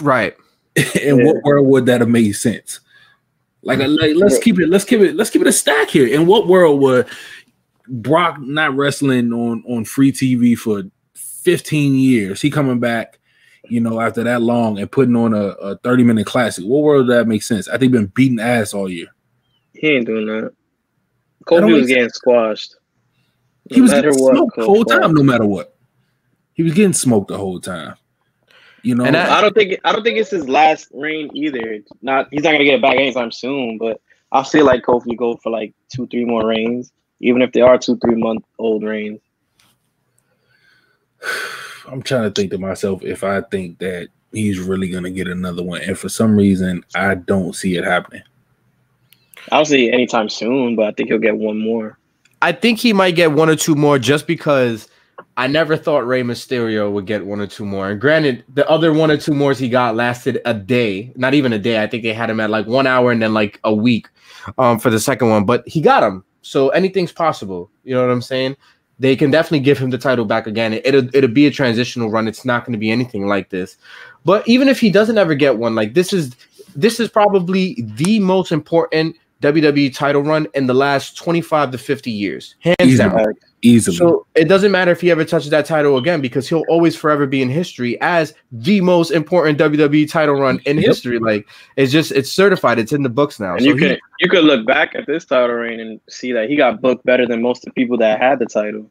Right. 0.00 0.36
and 0.76 1.18
Yeah. 1.18 1.24
what 1.24 1.42
world 1.42 1.66
would 1.66 1.86
that 1.86 2.00
have 2.00 2.08
made 2.10 2.32
sense? 2.32 2.80
Like, 3.66 3.80
like, 3.80 4.12
let's 4.14 4.38
keep 4.38 4.60
it, 4.60 4.68
let's 4.68 4.84
keep 4.84 5.00
it, 5.00 5.16
let's 5.16 5.28
keep 5.28 5.42
it 5.42 5.48
a 5.48 5.52
stack 5.52 5.90
here. 5.90 6.06
In 6.06 6.26
what 6.26 6.46
world 6.46 6.80
would 6.80 7.08
Brock 7.88 8.38
not 8.38 8.76
wrestling 8.76 9.32
on 9.32 9.64
on 9.66 9.84
free 9.84 10.12
TV 10.12 10.56
for 10.56 10.84
15 11.16 11.96
years? 11.96 12.40
He 12.40 12.48
coming 12.48 12.78
back, 12.78 13.18
you 13.68 13.80
know, 13.80 14.00
after 14.00 14.22
that 14.22 14.40
long 14.40 14.78
and 14.78 14.90
putting 14.90 15.16
on 15.16 15.34
a, 15.34 15.48
a 15.58 15.76
30 15.78 16.04
minute 16.04 16.26
classic. 16.26 16.64
What 16.64 16.84
world 16.84 17.08
would 17.08 17.16
that 17.16 17.26
make 17.26 17.42
sense? 17.42 17.66
I 17.66 17.76
think 17.76 17.90
been 17.90 18.06
beating 18.06 18.38
ass 18.38 18.72
all 18.72 18.88
year. 18.88 19.08
He 19.74 19.88
ain't 19.88 20.06
doing 20.06 20.26
that. 20.26 20.52
Kofi 21.44 21.74
was 21.74 21.88
getting 21.88 22.08
squashed. 22.10 22.76
He 23.68 23.80
was 23.80 23.90
getting 23.90 24.14
what, 24.14 24.36
smoked 24.36 24.56
the 24.56 24.64
whole 24.64 24.84
time, 24.84 25.12
no 25.12 25.24
matter 25.24 25.44
what. 25.44 25.76
He 26.54 26.62
was 26.62 26.72
getting 26.72 26.92
smoked 26.92 27.28
the 27.28 27.36
whole 27.36 27.60
time. 27.60 27.96
You 28.86 28.94
know, 28.94 29.04
And 29.04 29.16
I 29.16 29.40
don't 29.40 29.52
think 29.52 29.80
I 29.82 29.90
don't 29.90 30.04
think 30.04 30.16
it's 30.16 30.30
his 30.30 30.48
last 30.48 30.86
reign 30.94 31.28
either. 31.34 31.58
It's 31.72 31.90
Not 32.02 32.28
he's 32.30 32.44
not 32.44 32.52
gonna 32.52 32.62
get 32.62 32.74
it 32.74 32.82
back 32.82 32.94
anytime 32.94 33.32
soon. 33.32 33.78
But 33.78 34.00
I 34.30 34.44
feel 34.44 34.64
like 34.64 34.84
Kofi 34.84 35.16
go 35.16 35.34
for 35.38 35.50
like 35.50 35.74
two, 35.92 36.06
three 36.06 36.24
more 36.24 36.46
reigns, 36.46 36.92
even 37.18 37.42
if 37.42 37.50
they 37.50 37.62
are 37.62 37.78
two, 37.78 37.96
three 37.96 38.14
month 38.14 38.44
old 38.60 38.84
reigns. 38.84 39.18
I'm 41.88 42.00
trying 42.00 42.22
to 42.22 42.30
think 42.30 42.52
to 42.52 42.58
myself 42.58 43.02
if 43.02 43.24
I 43.24 43.40
think 43.40 43.80
that 43.80 44.06
he's 44.30 44.60
really 44.60 44.88
gonna 44.88 45.10
get 45.10 45.26
another 45.26 45.64
one, 45.64 45.80
and 45.80 45.98
for 45.98 46.08
some 46.08 46.36
reason 46.36 46.84
I 46.94 47.16
don't 47.16 47.56
see 47.56 47.76
it 47.76 47.82
happening. 47.82 48.22
I 49.50 49.56
don't 49.56 49.64
see 49.64 49.90
anytime 49.90 50.28
soon, 50.28 50.76
but 50.76 50.86
I 50.86 50.92
think 50.92 51.08
he'll 51.08 51.18
get 51.18 51.36
one 51.36 51.58
more. 51.58 51.98
I 52.40 52.52
think 52.52 52.78
he 52.78 52.92
might 52.92 53.16
get 53.16 53.32
one 53.32 53.50
or 53.50 53.56
two 53.56 53.74
more 53.74 53.98
just 53.98 54.28
because 54.28 54.86
I 55.36 55.46
never 55.46 55.76
thought 55.76 56.06
Rey 56.06 56.22
Mysterio 56.22 56.90
would 56.92 57.06
get 57.06 57.24
one 57.24 57.40
or 57.40 57.46
two 57.46 57.64
more. 57.64 57.90
And 57.90 58.00
granted, 58.00 58.44
the 58.54 58.68
other 58.68 58.92
one 58.92 59.10
or 59.10 59.16
two 59.16 59.32
more 59.32 59.52
he 59.52 59.68
got 59.68 59.94
lasted 59.94 60.40
a 60.44 60.54
day, 60.54 61.12
not 61.16 61.34
even 61.34 61.52
a 61.52 61.58
day. 61.58 61.82
I 61.82 61.86
think 61.86 62.02
they 62.02 62.12
had 62.12 62.30
him 62.30 62.40
at 62.40 62.50
like 62.50 62.66
one 62.66 62.86
hour 62.86 63.12
and 63.12 63.20
then 63.20 63.34
like 63.34 63.60
a 63.64 63.74
week 63.74 64.08
um, 64.58 64.78
for 64.78 64.90
the 64.90 65.00
second 65.00 65.28
one, 65.30 65.44
but 65.44 65.66
he 65.66 65.80
got 65.80 66.02
him. 66.02 66.24
So 66.42 66.68
anything's 66.70 67.12
possible. 67.12 67.70
You 67.84 67.94
know 67.94 68.02
what 68.02 68.12
I'm 68.12 68.22
saying? 68.22 68.56
They 68.98 69.14
can 69.14 69.30
definitely 69.30 69.60
give 69.60 69.78
him 69.78 69.90
the 69.90 69.98
title 69.98 70.24
back 70.24 70.46
again. 70.46 70.72
It, 70.72 70.86
it'll, 70.86 71.14
it'll 71.14 71.30
be 71.30 71.46
a 71.46 71.50
transitional 71.50 72.10
run. 72.10 72.28
It's 72.28 72.44
not 72.44 72.64
going 72.64 72.72
to 72.72 72.78
be 72.78 72.90
anything 72.90 73.26
like 73.26 73.50
this. 73.50 73.76
But 74.24 74.46
even 74.48 74.68
if 74.68 74.80
he 74.80 74.90
doesn't 74.90 75.18
ever 75.18 75.34
get 75.34 75.58
one, 75.58 75.74
like 75.74 75.94
this 75.94 76.12
is 76.12 76.34
this 76.74 77.00
is 77.00 77.08
probably 77.08 77.82
the 77.96 78.20
most 78.20 78.52
important 78.52 79.16
WWE 79.42 79.94
title 79.94 80.22
run 80.22 80.46
in 80.54 80.66
the 80.66 80.74
last 80.74 81.16
25 81.16 81.72
to 81.72 81.78
50 81.78 82.10
years, 82.10 82.54
hands 82.60 82.76
Easily. 82.80 83.08
down. 83.10 83.34
Easily, 83.66 83.96
So 83.96 84.26
it 84.34 84.44
doesn't 84.48 84.70
matter 84.70 84.90
if 84.92 85.00
he 85.00 85.10
ever 85.10 85.24
touches 85.24 85.50
that 85.50 85.66
title 85.66 85.96
again 85.96 86.20
because 86.20 86.48
he'll 86.48 86.64
always 86.68 86.94
forever 86.94 87.26
be 87.26 87.42
in 87.42 87.48
history 87.48 88.00
as 88.00 88.32
the 88.52 88.80
most 88.80 89.10
important 89.10 89.58
WWE 89.58 90.08
title 90.10 90.36
run 90.36 90.60
in 90.66 90.76
Yep. 90.76 90.86
history. 90.86 91.18
Like 91.18 91.46
it's 91.76 91.90
just 91.90 92.12
it's 92.12 92.30
certified. 92.30 92.78
It's 92.78 92.92
in 92.92 93.02
the 93.02 93.08
books 93.08 93.40
now. 93.40 93.52
And 93.54 93.62
So 93.62 93.68
you 93.68 93.74
he- 93.74 93.80
could 93.88 94.00
you 94.20 94.28
could 94.28 94.44
look 94.44 94.66
back 94.66 94.94
at 94.94 95.06
this 95.06 95.24
title 95.24 95.56
reign 95.56 95.80
and 95.80 96.00
see 96.08 96.32
that 96.32 96.48
he 96.48 96.56
got 96.56 96.80
booked 96.80 97.04
better 97.04 97.26
than 97.26 97.42
most 97.42 97.66
of 97.66 97.74
the 97.74 97.80
people 97.80 97.96
that 97.98 98.20
had 98.20 98.38
the 98.38 98.46
title. 98.46 98.90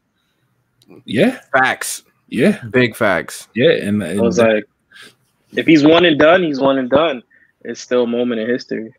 yeah, 1.04 1.40
facts, 1.52 2.02
yeah, 2.28 2.62
big 2.70 2.94
facts. 2.94 3.48
yeah, 3.54 3.70
and, 3.70 4.02
and 4.02 4.20
I 4.20 4.22
was 4.22 4.38
like, 4.38 4.64
if 5.56 5.66
he's 5.66 5.84
one 5.84 6.04
and 6.04 6.18
done, 6.18 6.42
he's 6.42 6.60
one 6.60 6.78
and 6.78 6.90
done. 6.90 7.22
It's 7.64 7.80
still 7.80 8.04
a 8.04 8.06
moment 8.06 8.40
in 8.40 8.48
history. 8.48 8.92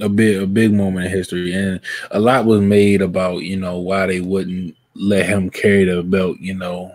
a 0.00 0.08
big 0.08 0.36
a 0.42 0.46
big 0.46 0.72
moment 0.72 1.06
in 1.06 1.12
history, 1.12 1.52
and 1.52 1.80
a 2.10 2.20
lot 2.20 2.44
was 2.44 2.60
made 2.60 3.00
about 3.02 3.38
you 3.42 3.56
know 3.56 3.78
why 3.78 4.06
they 4.06 4.20
wouldn't 4.20 4.76
let 4.94 5.26
him 5.26 5.50
carry 5.50 5.84
the 5.84 6.02
belt, 6.02 6.38
you 6.40 6.54
know, 6.54 6.94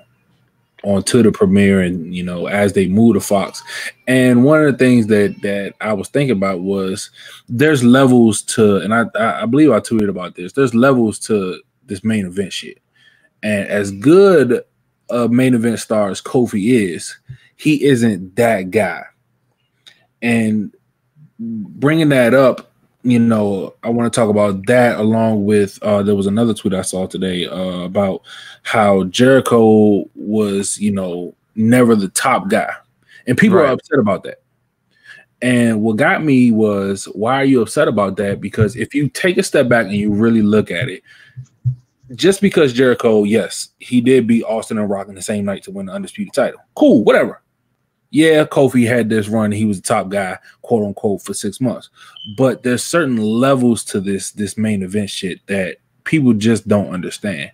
onto 0.83 1.23
the 1.23 1.31
premiere, 1.31 1.81
and 1.81 2.15
you 2.15 2.23
know 2.23 2.47
as 2.47 2.73
they 2.73 2.87
move 2.87 3.15
to 3.15 3.19
Fox. 3.19 3.61
And 4.07 4.43
one 4.43 4.63
of 4.63 4.71
the 4.71 4.77
things 4.77 5.07
that 5.07 5.35
that 5.41 5.73
I 5.81 5.93
was 5.93 6.09
thinking 6.09 6.37
about 6.37 6.61
was 6.61 7.09
there's 7.49 7.83
levels 7.83 8.41
to, 8.43 8.77
and 8.77 8.93
I 8.93 9.05
I 9.15 9.45
believe 9.45 9.71
I 9.71 9.79
tweeted 9.79 10.09
about 10.09 10.35
this. 10.35 10.53
There's 10.53 10.75
levels 10.75 11.19
to 11.19 11.61
this 11.85 12.03
main 12.03 12.25
event 12.25 12.53
shit, 12.53 12.79
and 13.43 13.67
as 13.67 13.91
good 13.91 14.63
a 15.09 15.27
main 15.27 15.53
event 15.53 15.79
star 15.79 16.09
as 16.09 16.21
Kofi 16.21 16.91
is, 16.93 17.17
he 17.55 17.85
isn't 17.85 18.35
that 18.35 18.71
guy. 18.71 19.03
And 20.21 20.73
bringing 21.39 22.09
that 22.09 22.33
up, 22.33 22.71
you 23.11 23.19
know, 23.19 23.73
I 23.83 23.89
want 23.89 24.11
to 24.11 24.19
talk 24.19 24.29
about 24.29 24.65
that 24.67 24.99
along 24.99 25.45
with 25.45 25.81
uh, 25.81 26.03
there 26.03 26.15
was 26.15 26.27
another 26.27 26.53
tweet 26.53 26.73
I 26.73 26.81
saw 26.81 27.07
today 27.07 27.47
uh, 27.47 27.83
about 27.83 28.21
how 28.63 29.05
Jericho 29.05 30.09
was, 30.15 30.77
you 30.77 30.91
know, 30.91 31.33
never 31.55 31.95
the 31.95 32.09
top 32.09 32.49
guy, 32.49 32.73
and 33.25 33.37
people 33.37 33.59
are 33.59 33.67
upset 33.67 33.99
about 33.99 34.23
that. 34.23 34.41
And 35.41 35.81
what 35.83 35.95
got 35.97 36.23
me 36.23 36.51
was, 36.51 37.05
why 37.05 37.35
are 37.35 37.45
you 37.45 37.61
upset 37.61 37.87
about 37.87 38.17
that? 38.17 38.41
Because 38.41 38.75
if 38.75 38.93
you 38.93 39.07
take 39.07 39.37
a 39.37 39.43
step 39.43 39.69
back 39.69 39.85
and 39.85 39.95
you 39.95 40.11
really 40.11 40.41
look 40.41 40.69
at 40.69 40.89
it, 40.89 41.03
just 42.15 42.41
because 42.41 42.73
Jericho, 42.73 43.23
yes, 43.23 43.69
he 43.79 44.01
did 44.01 44.27
beat 44.27 44.43
Austin 44.43 44.79
and 44.79 44.89
Rock 44.89 45.07
in 45.07 45.15
the 45.15 45.21
same 45.21 45.45
night 45.45 45.63
to 45.63 45.71
win 45.71 45.85
the 45.85 45.93
undisputed 45.93 46.33
title. 46.33 46.59
Cool, 46.75 47.03
whatever. 47.03 47.41
Yeah, 48.09 48.45
Kofi 48.45 48.87
had 48.87 49.09
this 49.09 49.27
run. 49.27 49.51
He 49.51 49.65
was 49.65 49.81
the 49.81 49.87
top 49.87 50.09
guy, 50.09 50.37
quote 50.61 50.85
unquote, 50.85 51.21
for 51.21 51.33
six 51.33 51.59
months. 51.59 51.89
But 52.37 52.63
there's 52.63 52.83
certain 52.83 53.17
levels 53.17 53.83
to 53.85 53.99
this 53.99 54.31
this 54.31 54.57
main 54.57 54.81
event 54.81 55.09
shit 55.09 55.45
that 55.47 55.77
people 56.03 56.33
just 56.33 56.67
don't 56.67 56.93
understand. 56.93 57.51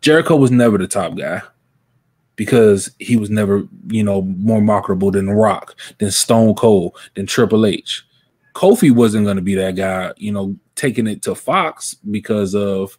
Jericho 0.00 0.36
was 0.36 0.50
never 0.50 0.78
the 0.78 0.88
top 0.88 1.16
guy 1.16 1.42
because 2.36 2.90
he 2.98 3.16
was 3.16 3.28
never, 3.28 3.68
you 3.88 4.02
know, 4.02 4.22
more 4.22 4.62
marketable 4.62 5.10
than 5.10 5.28
Rock, 5.28 5.76
than 5.98 6.10
Stone 6.10 6.54
Cold, 6.54 6.96
than 7.14 7.26
Triple 7.26 7.66
H. 7.66 8.02
Kofi 8.54 8.90
wasn't 8.90 9.26
going 9.26 9.36
to 9.36 9.42
be 9.42 9.54
that 9.56 9.76
guy, 9.76 10.12
you 10.16 10.32
know, 10.32 10.56
taking 10.74 11.06
it 11.06 11.20
to 11.22 11.34
Fox 11.34 11.94
because 11.94 12.54
of, 12.54 12.96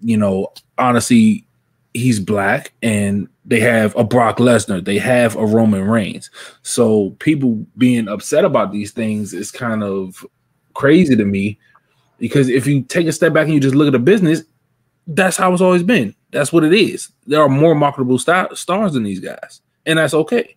you 0.00 0.16
know, 0.16 0.52
honestly, 0.76 1.46
he's 1.94 2.18
black 2.18 2.72
and 2.82 3.28
they 3.44 3.60
have 3.60 3.94
a 3.96 4.04
Brock 4.04 4.38
Lesnar, 4.38 4.84
they 4.84 4.98
have 4.98 5.36
a 5.36 5.44
Roman 5.44 5.84
Reigns. 5.84 6.30
So 6.62 7.10
people 7.18 7.66
being 7.76 8.08
upset 8.08 8.44
about 8.44 8.72
these 8.72 8.90
things 8.90 9.34
is 9.34 9.50
kind 9.50 9.82
of 9.82 10.24
crazy 10.74 11.14
to 11.16 11.24
me 11.24 11.58
because 12.18 12.48
if 12.48 12.66
you 12.66 12.82
take 12.82 13.06
a 13.06 13.12
step 13.12 13.32
back 13.32 13.44
and 13.44 13.54
you 13.54 13.60
just 13.60 13.74
look 13.74 13.86
at 13.86 13.92
the 13.92 13.98
business, 13.98 14.42
that's 15.06 15.36
how 15.36 15.52
it's 15.52 15.62
always 15.62 15.82
been. 15.82 16.14
That's 16.30 16.52
what 16.52 16.64
it 16.64 16.72
is. 16.72 17.10
There 17.26 17.42
are 17.42 17.48
more 17.48 17.74
marketable 17.74 18.18
star- 18.18 18.54
stars 18.56 18.94
than 18.94 19.02
these 19.02 19.20
guys, 19.20 19.60
and 19.84 19.98
that's 19.98 20.14
okay. 20.14 20.56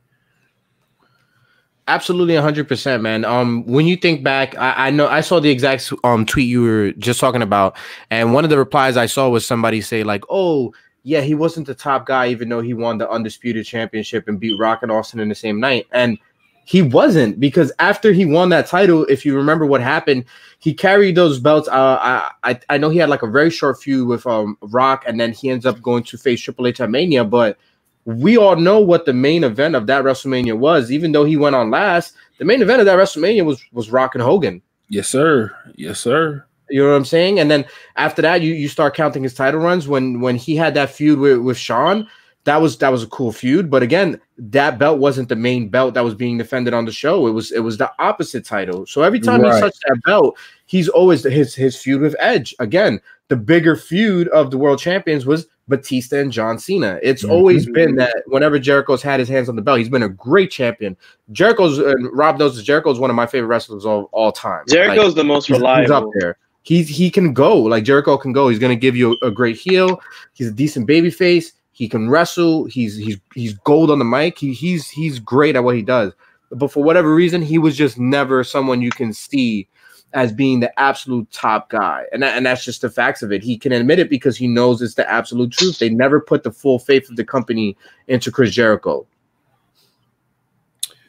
Absolutely, 1.90 2.36
hundred 2.36 2.68
percent, 2.68 3.04
man. 3.04 3.24
Um, 3.24 3.66
when 3.66 3.86
you 3.86 3.96
think 3.96 4.24
back, 4.24 4.58
I, 4.58 4.88
I, 4.88 4.90
know 4.92 5.08
I 5.08 5.22
saw 5.22 5.40
the 5.40 5.50
exact 5.50 5.92
um 6.04 6.26
tweet 6.26 6.48
you 6.48 6.62
were 6.62 6.92
just 6.94 7.20
talking 7.20 7.42
about, 7.42 7.78
and 8.10 8.34
one 8.34 8.44
of 8.44 8.50
the 8.50 8.58
replies 8.58 8.98
I 8.98 9.06
saw 9.06 9.30
was 9.30 9.46
somebody 9.46 9.80
say 9.82 10.04
like, 10.04 10.24
"Oh, 10.30 10.74
yeah, 11.08 11.22
he 11.22 11.36
wasn't 11.36 11.68
the 11.68 11.74
top 11.74 12.06
guy, 12.06 12.28
even 12.28 12.50
though 12.50 12.60
he 12.60 12.74
won 12.74 12.98
the 12.98 13.10
undisputed 13.10 13.66
championship 13.66 14.28
and 14.28 14.42
beat 14.42 14.60
Rock 14.60 14.84
and 14.84 14.92
Austin 14.92 15.22
in 15.22 15.30
the 15.30 15.36
same 15.36 15.58
night." 15.58 15.88
And 15.94 16.18
he 16.66 16.82
wasn't 16.82 17.40
because 17.40 17.72
after 17.80 18.12
he 18.12 18.26
won 18.26 18.50
that 18.50 18.68
title, 18.68 19.06
if 19.06 19.26
you 19.26 19.34
remember 19.38 19.66
what 19.66 19.80
happened, 19.80 20.26
he 20.60 20.74
carried 20.74 21.16
those 21.16 21.40
belts. 21.40 21.70
Uh, 21.70 22.28
I 22.44 22.60
I 22.70 22.78
know 22.78 22.90
he 22.90 22.98
had 22.98 23.08
like 23.08 23.24
a 23.24 23.28
very 23.28 23.50
short 23.50 23.82
feud 23.82 24.06
with 24.06 24.28
um 24.28 24.58
Rock, 24.60 25.06
and 25.08 25.18
then 25.18 25.32
he 25.32 25.50
ends 25.50 25.66
up 25.66 25.82
going 25.82 26.04
to 26.04 26.18
face 26.18 26.42
Triple 26.42 26.68
H 26.68 26.82
at 26.82 26.90
Mania. 26.90 27.24
But 27.24 27.58
we 28.04 28.38
all 28.38 28.58
know 28.58 28.82
what 28.82 29.06
the 29.06 29.14
main 29.14 29.46
event 29.46 29.76
of 29.76 29.88
that 29.88 30.04
WrestleMania 30.04 30.58
was. 30.58 30.92
Even 30.92 31.14
though 31.14 31.24
he 31.24 31.38
went 31.38 31.56
on 31.56 31.72
last, 31.72 32.16
the 32.38 32.44
main 32.44 32.62
event 32.62 32.82
of 32.82 32.86
that 32.86 33.00
WrestleMania 33.00 33.46
was 33.46 33.64
was 33.72 33.90
Rock 33.90 34.14
and 34.14 34.22
Hogan. 34.22 34.62
Yes, 34.90 35.08
sir. 35.08 35.56
Yes, 35.76 36.02
sir. 36.02 36.47
You 36.70 36.84
know 36.84 36.90
what 36.90 36.96
I'm 36.98 37.06
saying? 37.06 37.40
And 37.40 37.50
then 37.50 37.66
after 37.96 38.22
that, 38.22 38.42
you 38.42 38.54
you 38.54 38.68
start 38.68 38.96
counting 38.96 39.24
his 39.24 39.34
title 39.34 39.60
runs 39.60 39.88
when 39.88 40.22
when 40.22 40.36
he 40.36 40.56
had 40.56 40.74
that 40.74 40.90
feud 40.90 41.20
with 41.20 41.40
with 41.40 41.58
Shawn 41.58 42.08
that 42.48 42.62
was 42.62 42.78
that 42.78 42.90
was 42.90 43.04
a 43.04 43.08
cool 43.08 43.34
feud. 43.34 43.70
But 43.70 43.84
again, 43.84 44.22
that 44.38 44.80
belt 44.80 45.00
wasn't 45.00 45.28
the 45.28 45.36
main 45.36 45.68
belt 45.68 45.94
that 45.96 46.04
was 46.04 46.16
being 46.16 46.38
defended 46.38 46.74
on 46.74 46.86
the 46.86 46.94
show. 46.94 47.28
It 47.28 47.32
was 47.32 47.52
it 47.52 47.60
was 47.60 47.78
the 47.78 47.92
opposite 48.00 48.46
title. 48.46 48.86
So 48.86 49.04
every 49.04 49.20
time 49.20 49.42
right. 49.42 49.56
he 49.56 49.60
touched 49.60 49.84
that 49.86 50.02
belt, 50.06 50.38
he's 50.66 50.88
always 50.88 51.24
his 51.24 51.54
his 51.54 51.76
feud 51.76 52.02
with 52.02 52.16
Edge. 52.20 52.56
Again, 52.60 53.02
the 53.28 53.36
bigger 53.36 53.76
feud 53.76 54.30
of 54.30 54.50
the 54.50 54.58
world 54.58 54.80
champions 54.80 55.26
was 55.26 55.48
Batista 55.68 56.20
and 56.20 56.32
John 56.32 56.58
Cena. 56.58 57.02
It's 57.04 57.22
mm-hmm. 57.22 57.34
always 57.34 57.70
been 57.70 57.98
that 57.98 58.24
whenever 58.28 58.58
Jericho's 58.60 59.04
had 59.04 59.20
his 59.20 59.28
hands 59.28 59.50
on 59.50 59.58
the 59.58 59.62
belt, 59.62 59.80
he's 59.80 59.90
been 59.90 60.04
a 60.04 60.10
great 60.10 60.50
champion. 60.50 60.96
Jericho's 61.34 61.80
and 61.80 62.10
Rob 62.14 62.40
knows 62.40 62.64
Jericho's 62.64 62.98
one 62.98 63.10
of 63.10 63.18
my 63.18 63.28
favorite 63.28 63.50
wrestlers 63.50 63.86
of 63.86 64.06
all 64.14 64.32
time. 64.32 64.64
Jericho's 64.70 65.08
like, 65.08 65.16
the 65.16 65.24
most 65.26 65.50
reliable. 65.50 65.82
He's 65.82 65.92
up 65.92 66.06
there. 66.18 66.38
He's 66.68 66.90
he 66.90 67.10
can 67.10 67.32
go 67.32 67.56
like 67.56 67.86
Jericho 67.86 68.18
can 68.18 68.34
go. 68.34 68.50
He's 68.50 68.60
gonna 68.60 68.76
give 68.76 68.94
you 68.94 69.18
a, 69.22 69.28
a 69.28 69.32
great 69.32 69.56
heel. 69.56 70.02
He's 70.34 70.50
a 70.50 70.52
decent 70.52 70.86
baby 70.86 71.10
face. 71.10 71.54
He 71.72 71.88
can 71.88 72.10
wrestle. 72.10 72.66
He's 72.66 72.98
he's 72.98 73.18
he's 73.34 73.54
gold 73.54 73.90
on 73.90 74.00
the 74.00 74.06
mic. 74.06 74.38
He, 74.38 74.52
he's 74.52 74.90
he's 74.90 75.18
great 75.18 75.56
at 75.56 75.64
what 75.64 75.78
he 75.78 75.82
does. 75.82 76.12
But 76.52 76.70
for 76.70 76.84
whatever 76.84 77.16
reason, 77.16 77.42
he 77.42 77.58
was 77.58 77.78
just 77.78 77.98
never 77.98 78.44
someone 78.44 78.82
you 78.82 78.90
can 78.90 79.14
see 79.14 79.70
as 80.12 80.34
being 80.34 80.60
the 80.60 80.78
absolute 80.78 81.32
top 81.32 81.70
guy. 81.70 82.04
And, 82.12 82.22
that, 82.22 82.36
and 82.36 82.46
that's 82.46 82.66
just 82.66 82.82
the 82.82 82.90
facts 82.90 83.22
of 83.24 83.32
it. 83.32 83.44
He 83.44 83.58
can 83.58 83.72
admit 83.72 84.00
it 84.00 84.10
because 84.10 84.36
he 84.36 84.48
knows 84.48 84.82
it's 84.82 84.96
the 84.96 85.10
absolute 85.10 85.54
truth. 85.54 85.80
They 85.80 85.90
never 85.90 86.20
put 86.20 86.44
the 86.44 86.52
full 86.52 86.80
faith 86.80 87.10
of 87.10 87.16
the 87.16 87.24
company 87.24 87.78
into 88.10 88.30
Chris 88.30 88.52
Jericho. 88.52 89.08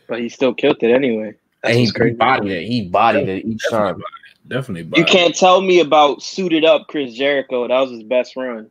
But 0.06 0.20
he 0.20 0.28
still 0.28 0.54
killed 0.54 0.76
it 0.82 0.92
anyway. 0.92 1.34
That's 1.64 1.76
and 1.76 1.80
he, 1.80 2.10
he 2.10 2.14
bodied 2.14 2.52
it. 2.52 2.66
He 2.68 2.88
bodied 2.88 3.28
it 3.28 3.44
each 3.44 3.64
time. 3.70 4.00
Definitely. 4.48 4.98
You 4.98 5.04
can't 5.04 5.34
tell 5.34 5.60
me 5.60 5.80
about 5.80 6.22
suited 6.22 6.64
up 6.64 6.86
Chris 6.88 7.14
Jericho. 7.14 7.68
That 7.68 7.80
was 7.80 7.90
his 7.90 8.02
best 8.02 8.34
run. 8.36 8.70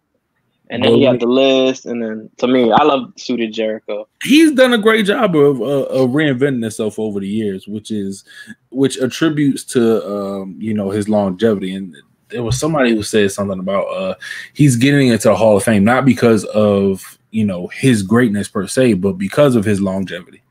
And 0.69 0.83
then 0.83 0.95
he 0.95 1.03
had 1.03 1.21
the 1.21 1.27
list, 1.27 1.85
and 1.85 2.03
then 2.03 2.29
to 2.37 2.47
me, 2.47 2.71
I 2.73 2.83
love 2.83 3.13
suited 3.15 3.53
Jericho. 3.53 4.05
He's 4.23 4.51
done 4.51 4.73
a 4.73 4.77
great 4.77 5.05
job 5.05 5.33
of, 5.33 5.61
uh, 5.61 5.83
of 5.83 6.09
reinventing 6.09 6.61
himself 6.61 6.99
over 6.99 7.21
the 7.21 7.27
years, 7.27 7.67
which 7.69 7.89
is 7.89 8.25
which 8.69 8.97
attributes 8.97 9.63
to 9.65 10.05
um, 10.05 10.57
you 10.59 10.73
know 10.73 10.89
his 10.89 11.07
longevity. 11.07 11.73
And 11.73 11.95
there 12.29 12.43
was 12.43 12.59
somebody 12.59 12.93
who 12.93 13.01
said 13.01 13.31
something 13.31 13.59
about 13.59 13.85
uh, 13.85 14.15
he's 14.53 14.75
getting 14.75 15.07
into 15.07 15.29
the 15.29 15.35
Hall 15.35 15.55
of 15.55 15.63
Fame 15.63 15.85
not 15.85 16.03
because 16.03 16.43
of 16.45 17.17
you 17.31 17.45
know 17.45 17.67
his 17.67 18.03
greatness 18.03 18.49
per 18.49 18.67
se, 18.67 18.95
but 18.95 19.13
because 19.13 19.55
of 19.55 19.63
his 19.63 19.79
longevity. 19.79 20.41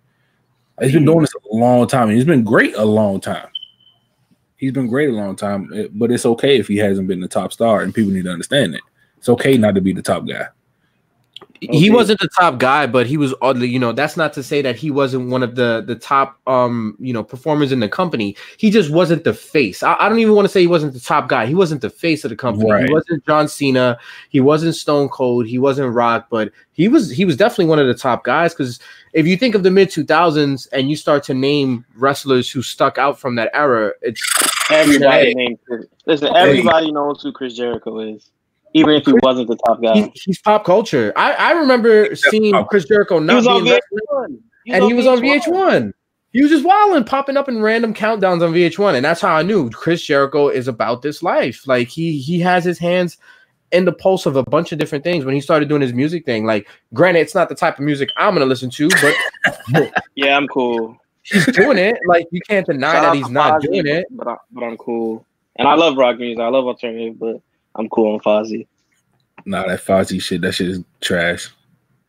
He's 0.81 0.93
been 0.93 1.05
doing 1.07 1.21
this 1.21 1.35
a 1.35 1.55
long 1.55 1.87
time. 1.87 2.09
and 2.09 2.17
He's 2.17 2.27
been 2.27 2.45
great 2.45 2.75
a 2.75 2.85
long 2.85 3.21
time. 3.21 3.49
He's 4.57 4.73
been 4.73 4.89
great 4.89 5.11
a 5.11 5.13
long 5.13 5.37
time, 5.37 5.71
eh, 5.75 5.89
but 5.93 6.11
it's 6.11 6.27
okay 6.27 6.59
if 6.59 6.69
he 6.69 6.79
hasn't 6.79 7.09
been 7.09 7.21
the 7.21 7.29
top 7.29 7.53
star, 7.53 7.83
and 7.83 7.95
people 7.95 8.13
need 8.13 8.25
to 8.25 8.33
understand 8.33 8.75
it. 8.75 8.81
It's 9.19 9.29
okay 9.29 9.57
not 9.59 9.75
to 9.75 9.81
be 9.81 9.93
the 9.93 10.03
top 10.03 10.27
guy. 10.27 10.47
Okay. 11.63 11.79
He 11.79 11.91
wasn't 11.91 12.21
the 12.21 12.29
top 12.39 12.59
guy, 12.59 12.87
but 12.87 13.07
he 13.07 13.17
was 13.17 13.35
oddly, 13.41 13.69
you 13.69 13.79
know, 13.79 13.93
that's 13.93 14.17
not 14.17 14.33
to 14.35 14.43
say 14.43 14.61
that 14.63 14.77
he 14.77 14.91
wasn't 14.91 15.31
one 15.31 15.43
of 15.43 15.55
the 15.55 15.83
the 15.87 15.95
top 15.95 16.39
um, 16.47 16.97
you 16.99 17.13
know, 17.13 17.25
performers 17.25 17.73
in 17.73 17.81
the 17.81 17.89
company. 17.89 18.37
He 18.59 18.71
just 18.71 18.91
wasn't 18.91 19.25
the 19.25 19.33
face. 19.33 19.83
I, 19.83 19.97
I 19.99 20.09
don't 20.09 20.19
even 20.19 20.35
want 20.35 20.45
to 20.45 20.51
say 20.51 20.61
he 20.61 20.67
wasn't 20.67 20.93
the 20.93 21.01
top 21.01 21.29
guy. 21.29 21.47
He 21.47 21.55
wasn't 21.55 21.81
the 21.81 21.91
face 21.91 22.25
of 22.25 22.31
the 22.31 22.37
company. 22.37 22.71
Right. 22.71 22.87
He 22.87 22.93
wasn't 22.93 23.25
John 23.27 23.49
Cena, 23.49 23.99
he 24.29 24.41
wasn't 24.41 24.75
Stone 24.75 25.09
Cold, 25.09 25.47
he 25.47 25.59
wasn't 25.59 25.95
Rock, 25.95 26.29
but 26.31 26.53
he 26.73 26.89
was 26.89 27.11
he 27.11 27.25
was 27.25 27.37
definitely 27.37 27.67
one 27.67 27.79
of 27.79 27.87
the 27.87 27.95
top 27.95 28.25
guys 28.25 28.53
because 28.53 28.79
if 29.15 29.27
you 29.27 29.37
think 29.37 29.55
of 29.55 29.63
the 29.63 29.71
mid 29.71 29.89
2000s 29.89 30.69
and 30.73 30.91
you 30.91 30.97
start 30.97 31.23
to 31.25 31.35
name 31.35 31.87
wrestlers 31.97 32.51
who 32.51 32.61
stuck 32.61 32.99
out 32.99 33.19
from 33.19 33.37
that 33.37 33.51
era, 33.55 33.93
it's 34.03 34.23
everybody 34.71 35.35
named 35.35 35.59
Listen, 36.05 36.37
everybody 36.37 36.93
knows 36.93 37.23
who 37.23 37.33
Chris 37.33 37.55
Jericho 37.55 37.99
is 38.01 38.31
even 38.77 38.95
if 38.95 39.07
he 39.07 39.15
wasn't 39.23 39.49
the 39.49 39.57
top 39.57 39.81
guy. 39.83 40.13
he's 40.15 40.39
pop 40.39 40.65
culture. 40.65 41.11
I, 41.17 41.33
I 41.33 41.53
remember 41.53 42.15
seeing 42.15 42.55
Chris 42.67 42.85
Jericho 42.85 43.19
not 43.19 43.43
being 43.43 43.65
wrestling, 43.65 44.43
and 44.69 44.85
he 44.85 44.93
was 44.93 45.07
on 45.07 45.19
VH1. 45.19 45.93
He 46.33 46.43
was 46.43 46.51
just 46.51 46.65
wilding, 46.65 47.05
popping 47.05 47.39
up 47.39 47.49
in 47.49 47.63
random 47.63 47.95
countdowns 47.95 48.47
on 48.47 48.53
VH1, 48.53 48.97
and 48.97 49.05
that's 49.05 49.23
how 49.23 49.35
I 49.35 49.43
knew 49.43 49.71
Chris 49.71 50.05
Jericho 50.05 50.49
is 50.49 50.69
about 50.69 51.01
this 51.01 51.23
life. 51.23 51.67
Like 51.67 51.89
he 51.89 52.19
he 52.19 52.39
has 52.41 52.65
his 52.65 52.79
hands 52.79 53.17
in 53.73 53.87
the 53.87 53.93
pulse 53.93 54.27
of 54.27 54.37
a 54.37 54.43
bunch 54.43 54.73
of 54.73 54.79
different 54.79 55.03
things 55.03 55.25
when 55.25 55.35
he 55.35 55.41
started 55.41 55.71
doing 55.71 55.81
his 55.81 55.95
music 55.95 56.27
thing. 56.27 56.45
Like, 56.45 56.69
granted, 56.93 57.21
it's 57.21 57.35
not 57.35 57.49
the 57.49 57.55
type 57.55 57.79
of 57.79 57.85
music 57.85 58.11
I'm 58.19 58.35
gonna 58.35 58.45
listen 58.45 58.69
to, 58.71 58.89
but 58.91 59.93
yeah, 60.15 60.37
I'm 60.37 60.47
cool. 60.49 60.99
He's 61.23 61.47
doing 61.47 61.79
it. 61.79 61.97
Like 62.07 62.27
you 62.31 62.43
can't 62.43 62.67
deny 62.67 62.93
Shout 62.93 63.03
that 63.05 63.17
he's 63.17 63.31
not 63.31 63.63
doing 63.63 63.87
it. 63.87 64.05
But 64.11 64.29
I, 64.29 64.37
but 64.53 64.65
I'm 64.65 64.77
cool, 64.77 65.25
and 65.57 65.67
I 65.67 65.75
love 65.75 65.97
rock 65.97 66.19
music. 66.19 66.41
I 66.41 66.49
love 66.49 66.67
alternative, 66.67 67.19
but 67.19 67.41
I'm 67.79 67.89
cool 67.89 68.15
on 68.15 68.21
Fozzy. 68.21 68.67
Nah, 69.45 69.67
that 69.67 69.85
Fozzy 69.85 70.21
shit, 70.21 70.41
that 70.41 70.53
shit 70.53 70.69
is 70.69 70.85
trash. 71.01 71.49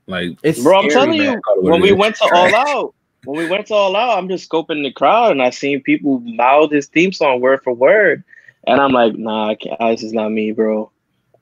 Like, 0.07 0.37
it's 0.43 0.63
bro, 0.63 0.79
I'm 0.79 0.89
telling 0.89 1.13
you, 1.13 1.39
when 1.57 1.81
we 1.81 1.91
went 1.91 2.15
to 2.15 2.29
All 2.33 2.55
Out, 2.55 2.95
when 3.25 3.37
we 3.37 3.47
went 3.49 3.67
to 3.67 3.73
All 3.73 3.95
Out, 3.95 4.17
I'm 4.17 4.29
just 4.29 4.49
scoping 4.49 4.83
the 4.83 4.91
crowd 4.91 5.31
and 5.31 5.41
I 5.41 5.49
seen 5.49 5.81
people 5.81 6.19
mouth 6.21 6.71
his 6.71 6.87
theme 6.87 7.11
song 7.11 7.41
word 7.41 7.61
for 7.63 7.73
word, 7.73 8.23
and 8.65 8.79
I'm 8.79 8.91
like, 8.91 9.15
nah, 9.15 9.53
this 9.79 10.03
is 10.03 10.13
not 10.13 10.29
me, 10.29 10.51
bro. 10.53 10.91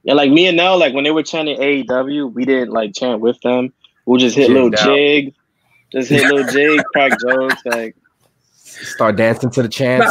And 0.08 0.18
like 0.18 0.32
me 0.32 0.48
and 0.48 0.58
Nel, 0.58 0.78
like 0.78 0.94
when 0.94 1.04
they 1.04 1.12
were 1.12 1.24
chanting 1.24 1.58
AEW, 1.60 2.34
we 2.34 2.46
didn't 2.46 2.72
like 2.72 2.94
chant 2.94 3.22
with 3.22 3.40
them. 3.42 3.74
We'll 4.06 4.20
just 4.20 4.36
hit 4.36 4.52
little 4.52 4.70
jig, 4.70 5.34
just 5.92 6.10
hit 6.10 6.32
little 6.32 6.52
jig, 6.52 6.84
crack 6.94 7.14
jokes, 7.20 7.62
like 7.66 7.96
start 8.66 9.16
dancing 9.16 9.50
to 9.52 9.62
the 9.62 9.70
chants. 9.70 10.06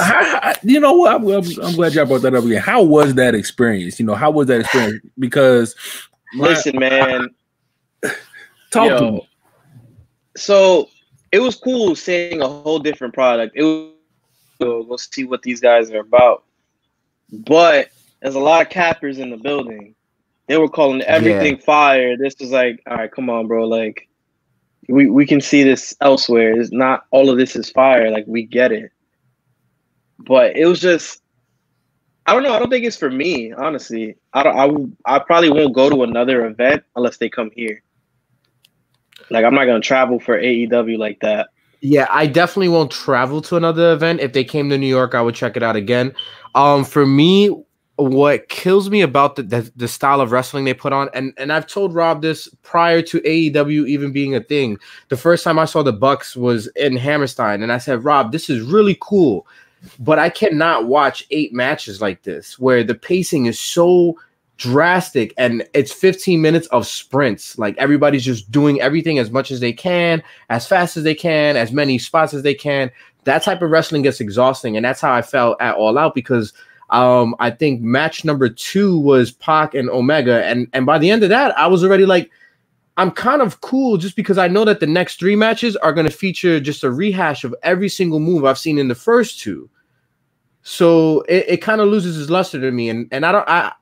you 0.63 0.81
know 0.81 0.95
what? 0.95 1.15
I'm, 1.15 1.29
I'm, 1.29 1.75
glad 1.75 1.95
y'all 1.95 2.07
brought 2.07 2.23
that 2.23 2.35
up 2.35 2.45
again. 2.45 2.63
How 2.63 2.83
was 2.83 3.15
that 3.15 3.35
experience? 3.35 3.99
You 3.99 4.07
know, 4.07 4.15
how 4.15 4.31
was 4.31 4.47
that 4.49 4.61
experience? 4.61 5.05
Because 5.19 5.75
listen, 6.35 6.79
man, 6.79 7.29
talk 8.71 8.89
yo, 8.89 8.99
to 8.99 9.13
me. 9.13 9.29
So 10.37 10.89
it 11.33 11.41
was 11.41 11.57
cool 11.57 11.95
seeing 11.97 12.41
a 12.41 12.49
whole 12.49 12.79
different 12.79 13.15
product. 13.15 13.57
It 13.57 13.65
was 13.65 13.95
go 14.61 14.97
see 14.97 15.25
what 15.25 15.43
these 15.43 15.61
guys 15.61 15.91
are 15.91 16.01
about. 16.01 16.45
But 17.31 17.89
there's 18.21 18.35
a 18.35 18.41
lot 18.41 18.63
of 18.63 18.71
cappers 18.71 19.19
in 19.19 19.31
the 19.31 19.37
building. 19.37 19.95
They 20.47 20.59
were 20.59 20.69
calling 20.69 21.03
everything 21.03 21.57
yeah. 21.57 21.65
fire. 21.65 22.17
This 22.17 22.35
was 22.39 22.51
like, 22.51 22.83
all 22.87 22.97
right, 22.97 23.11
come 23.11 23.31
on, 23.31 23.47
bro. 23.47 23.67
Like, 23.67 24.09
we 24.89 25.09
we 25.09 25.27
can 25.27 25.41
see 25.41 25.63
this 25.63 25.95
elsewhere. 26.01 26.59
It's 26.59 26.73
not 26.73 27.07
all 27.11 27.31
of 27.31 27.39
this 27.39 27.57
is 27.57 27.71
fire. 27.71 28.11
Like 28.11 28.25
we 28.27 28.45
get 28.45 28.73
it, 28.73 28.91
but 30.19 30.57
it 30.57 30.67
was 30.67 30.81
just 30.81 31.21
I 32.27 32.33
don't 32.33 32.43
know. 32.43 32.55
I 32.55 32.59
don't 32.59 32.71
think 32.71 32.85
it's 32.85 32.97
for 32.97 33.11
me. 33.11 33.53
Honestly, 33.53 34.17
I 34.33 34.43
don't. 34.43 34.97
I 35.07 35.17
I 35.17 35.19
probably 35.19 35.51
won't 35.51 35.75
go 35.75 35.91
to 35.91 36.03
another 36.05 36.47
event 36.47 36.83
unless 36.97 37.19
they 37.19 37.29
come 37.29 37.51
here. 37.55 37.83
Like 39.31 39.45
I'm 39.45 39.55
not 39.55 39.67
gonna 39.67 39.81
travel 39.81 40.19
for 40.21 40.39
AEW 40.39 40.99
like 40.99 41.21
that. 41.21 41.49
Yeah, 41.81 42.07
I 42.11 42.27
definitely 42.27 42.71
won't 42.71 42.91
travel 42.91 43.43
to 43.43 43.57
another 43.57 43.93
event. 43.93 44.21
If 44.21 44.33
they 44.33 44.45
came 44.45 44.71
to 44.71 44.79
New 44.79 44.87
York, 44.87 45.15
I 45.15 45.21
would 45.21 45.35
check 45.35 45.55
it 45.57 45.63
out 45.63 45.77
again. 45.77 46.15
Um, 46.55 46.83
for 46.83 47.05
me, 47.05 47.51
what 47.97 48.49
kills 48.49 48.91
me 48.91 49.03
about 49.03 49.37
the, 49.37 49.43
the, 49.43 49.73
the 49.77 49.89
style 49.89 50.21
of 50.21 50.33
wrestling 50.33 50.65
they 50.65 50.75
put 50.75 50.93
on, 50.93 51.09
and 51.15 51.33
and 51.37 51.53
I've 51.53 51.67
told 51.67 51.95
Rob 51.95 52.23
this 52.23 52.49
prior 52.63 53.03
to 53.03 53.21
AEW 53.21 53.87
even 53.87 54.13
being 54.13 54.35
a 54.35 54.43
thing. 54.43 54.79
The 55.09 55.17
first 55.17 55.45
time 55.45 55.59
I 55.59 55.65
saw 55.65 55.83
the 55.83 55.93
Bucks 55.93 56.37
was 56.37 56.67
in 56.77 56.97
Hammerstein, 56.97 57.63
and 57.63 57.73
I 57.73 57.79
said, 57.79 58.05
Rob, 58.05 58.33
this 58.33 58.51
is 58.51 58.63
really 58.63 58.99
cool, 59.01 59.47
but 59.99 60.19
I 60.19 60.29
cannot 60.29 60.87
watch 60.87 61.25
eight 61.31 61.53
matches 61.53 62.01
like 62.01 62.23
this 62.23 62.59
where 62.59 62.83
the 62.83 62.95
pacing 62.95 63.47
is 63.47 63.61
so 63.61 64.19
drastic 64.57 65.35
and 65.37 65.67
it's 65.75 65.93
15 65.93 66.41
minutes 66.41 66.67
of 66.69 66.87
sprints. 66.87 67.59
Like 67.59 67.77
everybody's 67.77 68.25
just 68.25 68.51
doing 68.51 68.81
everything 68.81 69.19
as 69.19 69.31
much 69.31 69.51
as 69.51 69.61
they 69.61 69.73
can 69.73 70.23
as 70.49 70.67
fast 70.67 70.97
as 70.97 71.03
they 71.03 71.15
can 71.15 71.57
as 71.57 71.73
many 71.73 71.99
spots 71.99 72.35
as 72.35 72.43
they 72.43 72.55
can. 72.55 72.91
That 73.25 73.43
type 73.43 73.63
of 73.63 73.71
wrestling 73.71 74.03
gets 74.03 74.21
exhausting 74.21 74.77
and 74.77 74.85
that's 74.85 75.01
how 75.01 75.13
i 75.13 75.23
felt 75.23 75.61
at 75.61 75.75
all 75.75 75.99
out 75.99 76.15
because 76.15 76.53
um 76.95 77.35
i 77.41 77.51
think 77.51 77.81
match 77.81 78.25
number 78.25 78.49
two 78.49 78.99
was 78.99 79.33
Pac 79.33 79.75
and 79.75 79.91
omega. 79.91 80.45
And 80.45 80.69
and 80.73 80.87
by 80.87 80.99
the 80.99 81.11
end 81.11 81.23
of 81.23 81.29
that 81.29 81.57
i 81.59 81.67
was 81.67 81.85
already 81.85 82.07
like 82.07 82.31
i'm 82.97 83.11
kind 83.11 83.43
of 83.43 83.61
cool 83.61 83.97
just 83.97 84.17
because 84.17 84.39
i 84.39 84.49
know 84.49 84.65
that 84.65 84.81
the 84.81 84.87
next 84.87 85.19
three 85.19 85.37
matches 85.37 85.77
are 85.77 85.93
going 85.93 86.07
to 86.07 86.13
feature 86.13 86.61
just 86.61 86.85
a 86.85 86.91
rehash 86.91 87.43
of 87.45 87.55
every 87.63 87.89
single 87.89 88.21
move 88.21 88.45
i've 88.45 88.59
seen 88.59 88.79
in 88.79 88.89
the 88.89 88.95
first 88.95 89.41
two. 89.41 89.69
So 90.67 91.21
it, 91.23 91.45
it 91.49 91.57
kind 91.59 91.83
of 91.83 91.89
loses 91.89 92.19
its 92.19 92.31
luster 92.31 92.61
to 92.61 92.71
me. 92.71 92.89
And 92.89 93.09
and 93.11 93.27
i 93.27 93.33
don't 93.33 93.49
i 93.49 93.73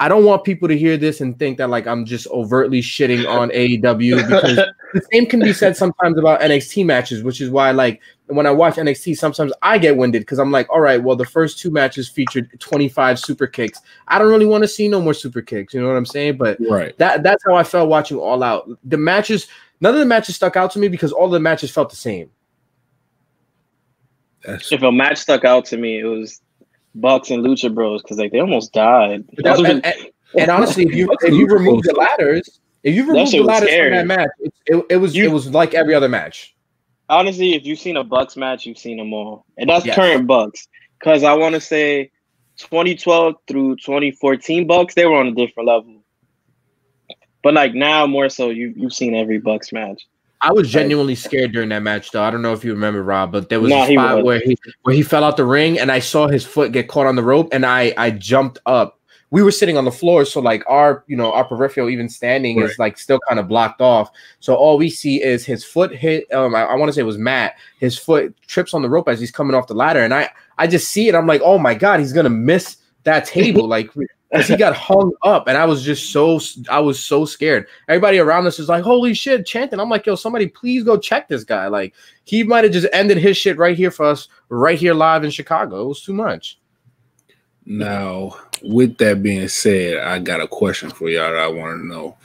I 0.00 0.08
don't 0.08 0.24
want 0.24 0.44
people 0.44 0.68
to 0.68 0.76
hear 0.76 0.96
this 0.96 1.20
and 1.20 1.38
think 1.38 1.58
that 1.58 1.70
like 1.70 1.86
I'm 1.86 2.04
just 2.04 2.26
overtly 2.28 2.80
shitting 2.80 3.28
on 3.28 3.50
AEW 3.50 4.26
because 4.28 4.56
the 4.92 5.02
same 5.12 5.26
can 5.26 5.40
be 5.40 5.52
said 5.52 5.76
sometimes 5.76 6.18
about 6.18 6.40
NXT 6.40 6.84
matches, 6.84 7.22
which 7.22 7.40
is 7.40 7.50
why 7.50 7.70
like 7.70 8.00
when 8.26 8.46
I 8.46 8.50
watch 8.50 8.74
NXT, 8.74 9.16
sometimes 9.16 9.52
I 9.62 9.78
get 9.78 9.96
winded 9.96 10.22
because 10.22 10.38
I'm 10.38 10.50
like, 10.50 10.68
all 10.70 10.80
right, 10.80 11.02
well, 11.02 11.14
the 11.14 11.24
first 11.24 11.58
two 11.58 11.70
matches 11.70 12.08
featured 12.08 12.58
25 12.58 13.18
super 13.20 13.46
kicks. 13.46 13.80
I 14.08 14.18
don't 14.18 14.30
really 14.30 14.46
want 14.46 14.64
to 14.64 14.68
see 14.68 14.88
no 14.88 15.00
more 15.00 15.14
super 15.14 15.42
kicks. 15.42 15.74
You 15.74 15.80
know 15.80 15.88
what 15.88 15.96
I'm 15.96 16.06
saying? 16.06 16.38
But 16.38 16.58
Right. 16.68 16.96
that 16.98 17.22
that's 17.22 17.44
how 17.46 17.54
I 17.54 17.62
felt 17.62 17.88
watching 17.88 18.18
All 18.18 18.42
Out. 18.42 18.68
The 18.84 18.96
matches, 18.96 19.46
none 19.80 19.94
of 19.94 20.00
the 20.00 20.06
matches 20.06 20.36
stuck 20.36 20.56
out 20.56 20.72
to 20.72 20.78
me 20.78 20.88
because 20.88 21.12
all 21.12 21.28
the 21.28 21.40
matches 21.40 21.70
felt 21.70 21.90
the 21.90 21.96
same. 21.96 22.30
That's 24.42 24.72
If 24.72 24.82
a 24.82 24.92
match 24.92 25.18
stuck 25.18 25.44
out 25.44 25.64
to 25.66 25.76
me, 25.76 26.00
it 26.00 26.04
was 26.04 26.40
Bucks 26.94 27.30
and 27.30 27.44
Lucha 27.44 27.74
Bros 27.74 28.02
because 28.02 28.18
like 28.18 28.32
they 28.32 28.40
almost 28.40 28.72
died. 28.72 29.24
That- 29.38 29.58
and, 29.60 29.84
and- 29.84 30.10
and 30.36 30.50
honestly, 30.50 30.84
if 30.84 30.92
you 30.94 31.08
if 31.22 31.32
you 31.32 31.46
remove 31.46 31.82
the 31.82 31.94
ladders, 31.94 32.58
if 32.82 32.92
you 32.94 33.06
remove 33.06 33.30
the 33.30 33.40
ladders 33.42 33.70
from 33.70 33.90
that 33.92 34.06
match, 34.06 34.28
it, 34.40 34.52
it, 34.66 34.86
it 34.90 34.96
was 34.96 35.14
You- 35.14 35.26
it 35.26 35.32
was 35.32 35.48
like 35.50 35.74
every 35.74 35.94
other 35.94 36.08
match. 36.08 36.54
honestly, 37.08 37.54
if 37.54 37.64
you've 37.64 37.78
seen 37.78 37.96
a 37.96 38.02
Bucks 38.02 38.36
match, 38.36 38.66
you've 38.66 38.78
seen 38.78 38.96
them 38.96 39.12
all, 39.12 39.44
and 39.58 39.70
that's 39.70 39.86
Yes. 39.86 39.94
current 39.94 40.26
Bucks. 40.26 40.66
Because 40.98 41.22
I 41.22 41.34
want 41.34 41.54
to 41.54 41.60
say, 41.60 42.10
2012 42.56 43.34
through 43.46 43.76
2014 43.76 44.66
Bucks, 44.66 44.94
they 44.94 45.04
were 45.06 45.16
on 45.16 45.26
a 45.28 45.32
different 45.32 45.68
level. 45.68 46.02
But 47.42 47.54
like 47.54 47.74
now, 47.74 48.06
more 48.06 48.28
so, 48.28 48.50
you 48.50 48.72
you've 48.76 48.94
seen 48.94 49.14
every 49.14 49.38
Bucks 49.38 49.72
match. 49.72 50.02
I 50.44 50.52
was 50.52 50.70
genuinely 50.70 51.14
scared 51.14 51.52
during 51.52 51.70
that 51.70 51.82
match, 51.82 52.10
though. 52.10 52.22
I 52.22 52.30
don't 52.30 52.42
know 52.42 52.52
if 52.52 52.64
you 52.64 52.72
remember, 52.72 53.02
Rob, 53.02 53.32
but 53.32 53.48
there 53.48 53.60
was 53.60 53.70
Nah, 53.70 53.84
a 53.84 53.92
spot 53.92 54.16
was. 54.16 54.24
where 54.24 54.40
he 54.40 54.56
where 54.82 54.94
he 54.94 55.02
fell 55.02 55.24
out 55.24 55.36
the 55.36 55.44
ring, 55.44 55.78
and 55.78 55.90
I 55.90 55.98
saw 56.00 56.28
his 56.28 56.44
foot 56.44 56.72
get 56.72 56.88
caught 56.88 57.06
on 57.06 57.16
the 57.16 57.22
rope, 57.22 57.48
and 57.52 57.64
I 57.64 57.94
I 57.96 58.10
jumped 58.10 58.58
up. 58.66 59.00
We 59.30 59.42
were 59.42 59.50
sitting 59.50 59.76
on 59.76 59.84
the 59.84 59.90
floor, 59.90 60.24
so 60.24 60.40
like 60.40 60.62
our 60.68 61.02
you 61.06 61.16
know 61.16 61.32
our 61.32 61.44
peripheral, 61.44 61.88
even 61.88 62.08
standing, 62.08 62.60
is 62.60 62.78
like 62.78 62.98
still 62.98 63.18
kind 63.28 63.40
of 63.40 63.48
blocked 63.48 63.80
off. 63.80 64.10
So 64.38 64.54
all 64.54 64.76
we 64.78 64.90
see 64.90 65.22
is 65.22 65.44
his 65.44 65.64
foot 65.64 65.94
hit. 65.94 66.30
Um, 66.32 66.54
I, 66.54 66.64
I 66.64 66.74
want 66.74 66.88
to 66.90 66.92
say 66.92 67.00
it 67.00 67.04
was 67.04 67.18
Matt. 67.18 67.54
His 67.80 67.98
foot 67.98 68.36
trips 68.46 68.74
on 68.74 68.82
the 68.82 68.88
rope 68.90 69.08
as 69.08 69.18
he's 69.18 69.32
coming 69.32 69.56
off 69.56 69.66
the 69.66 69.74
ladder, 69.74 70.00
and 70.00 70.12
I 70.14 70.28
I 70.58 70.66
just 70.66 70.90
see 70.90 71.08
it. 71.08 71.14
I'm 71.14 71.26
like, 71.26 71.40
oh 71.42 71.58
my 71.58 71.74
god, 71.74 72.00
he's 72.00 72.12
gonna 72.12 72.30
miss 72.30 72.76
that 73.04 73.24
table, 73.24 73.66
like. 73.66 73.90
He 74.42 74.56
got 74.56 74.74
hung 74.74 75.12
up, 75.22 75.48
and 75.48 75.56
I 75.56 75.64
was 75.64 75.82
just 75.82 76.12
so 76.12 76.40
I 76.68 76.80
was 76.80 77.02
so 77.02 77.24
scared. 77.24 77.66
Everybody 77.88 78.18
around 78.18 78.46
us 78.46 78.58
is 78.58 78.68
like, 78.68 78.82
"Holy 78.84 79.14
shit!" 79.14 79.46
chanting. 79.46 79.78
I'm 79.80 79.88
like, 79.88 80.06
"Yo, 80.06 80.14
somebody 80.16 80.48
please 80.48 80.82
go 80.84 80.98
check 80.98 81.28
this 81.28 81.44
guy." 81.44 81.68
Like, 81.68 81.94
he 82.24 82.42
might 82.42 82.64
have 82.64 82.72
just 82.72 82.88
ended 82.92 83.18
his 83.18 83.36
shit 83.36 83.58
right 83.58 83.76
here 83.76 83.90
for 83.90 84.06
us, 84.06 84.28
right 84.48 84.78
here 84.78 84.94
live 84.94 85.24
in 85.24 85.30
Chicago. 85.30 85.82
It 85.82 85.88
was 85.88 86.02
too 86.02 86.14
much. 86.14 86.58
Now, 87.66 88.36
with 88.62 88.98
that 88.98 89.22
being 89.22 89.48
said, 89.48 89.98
I 89.98 90.18
got 90.18 90.40
a 90.40 90.46
question 90.48 90.90
for 90.90 91.08
y'all 91.08 91.30
that 91.30 91.38
I 91.38 91.48
want 91.48 91.80
to 91.80 91.86
know. 91.86 92.16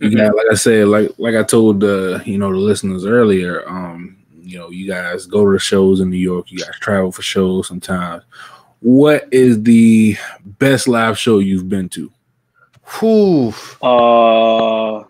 You 0.00 0.10
Mhm. 0.10 0.16
got, 0.16 0.36
like 0.36 0.46
I 0.50 0.54
said, 0.54 0.88
like 0.88 1.10
like 1.18 1.36
I 1.36 1.44
told 1.44 1.80
the 1.80 2.20
you 2.26 2.38
know 2.38 2.50
the 2.50 2.58
listeners 2.58 3.06
earlier, 3.06 3.68
um, 3.68 4.16
you 4.42 4.58
know, 4.58 4.70
you 4.70 4.88
guys 4.88 5.26
go 5.26 5.44
to 5.46 5.52
the 5.52 5.58
shows 5.60 6.00
in 6.00 6.10
New 6.10 6.16
York, 6.16 6.50
you 6.50 6.58
guys 6.58 6.74
travel 6.80 7.12
for 7.12 7.22
shows 7.22 7.68
sometimes. 7.68 8.24
What 8.82 9.28
is 9.32 9.62
the 9.62 10.16
best 10.44 10.88
live 10.88 11.16
show 11.16 11.38
you've 11.38 11.68
been 11.68 11.88
to? 11.90 12.10
Whew. 12.98 13.54
Uh, 13.80 15.04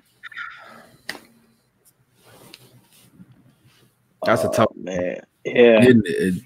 That's 4.24 4.44
a 4.44 4.48
oh, 4.48 4.52
tough- 4.52 4.76
man. 4.76 5.20
Yeah, 5.44 5.80
Isn't 5.80 6.06
it? 6.06 6.42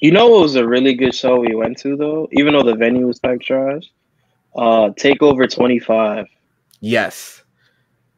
you 0.00 0.10
know 0.10 0.28
what 0.28 0.42
was 0.42 0.54
a 0.54 0.66
really 0.66 0.94
good 0.94 1.14
show 1.14 1.40
we 1.40 1.54
went 1.54 1.76
to 1.80 1.96
though, 1.96 2.28
even 2.32 2.54
though 2.54 2.62
the 2.62 2.74
venue 2.74 3.06
was 3.06 3.18
type 3.18 3.42
trash. 3.42 3.82
Uh, 4.54 4.90
Takeover 4.90 5.52
25. 5.52 6.26
Yes. 6.80 7.42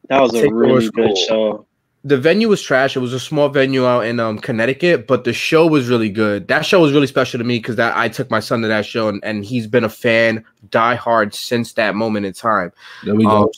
That 0.08 0.20
was 0.20 0.34
a 0.34 0.42
Takeover 0.42 0.60
really 0.60 0.90
good 0.90 1.06
cool. 1.08 1.16
show. 1.26 1.66
The 2.04 2.18
venue 2.18 2.48
was 2.48 2.60
trash. 2.60 2.96
It 2.96 3.00
was 3.00 3.12
a 3.12 3.20
small 3.20 3.48
venue 3.48 3.86
out 3.86 4.04
in 4.06 4.18
um, 4.18 4.38
Connecticut, 4.38 5.06
but 5.06 5.22
the 5.22 5.32
show 5.32 5.68
was 5.68 5.88
really 5.88 6.10
good. 6.10 6.48
That 6.48 6.66
show 6.66 6.80
was 6.80 6.92
really 6.92 7.06
special 7.06 7.38
to 7.38 7.44
me 7.44 7.58
because 7.58 7.76
that 7.76 7.96
I 7.96 8.08
took 8.08 8.28
my 8.28 8.40
son 8.40 8.60
to 8.62 8.68
that 8.68 8.84
show, 8.84 9.08
and, 9.08 9.22
and 9.24 9.44
he's 9.44 9.68
been 9.68 9.84
a 9.84 9.88
fan, 9.88 10.44
die 10.70 10.96
hard 10.96 11.32
since 11.32 11.74
that 11.74 11.94
moment 11.94 12.26
in 12.26 12.32
time. 12.32 12.72
There 13.04 13.14
we 13.14 13.24
go. 13.24 13.44
Um, 13.44 13.48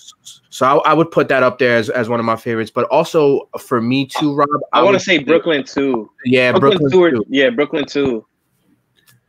so 0.51 0.67
I, 0.67 0.91
I 0.91 0.95
would 0.95 1.11
put 1.11 1.29
that 1.29 1.43
up 1.43 1.59
there 1.59 1.77
as, 1.77 1.89
as 1.89 2.11
one 2.11 2.21
of 2.21 2.27
my 2.27 2.37
favorites. 2.37 2.71
But 2.71 2.85
also 2.89 3.49
for 3.59 3.81
me 3.81 4.07
too, 4.07 4.35
Rob. 4.35 4.49
I, 4.75 4.83
want 4.83 4.95
to 4.95 5.01
say 5.01 5.19
Brooklyn 5.19 5.65
too. 5.65 6.11
Yeah, 6.27 6.53
Brooklyn, 6.53 6.79
Brooklyn, 6.79 6.93
two. 6.93 7.03
or- 7.03 7.11
too. 7.11 7.25
Yeah, 7.29 7.51
Brooklyn 7.51 7.87
too. 7.87 8.27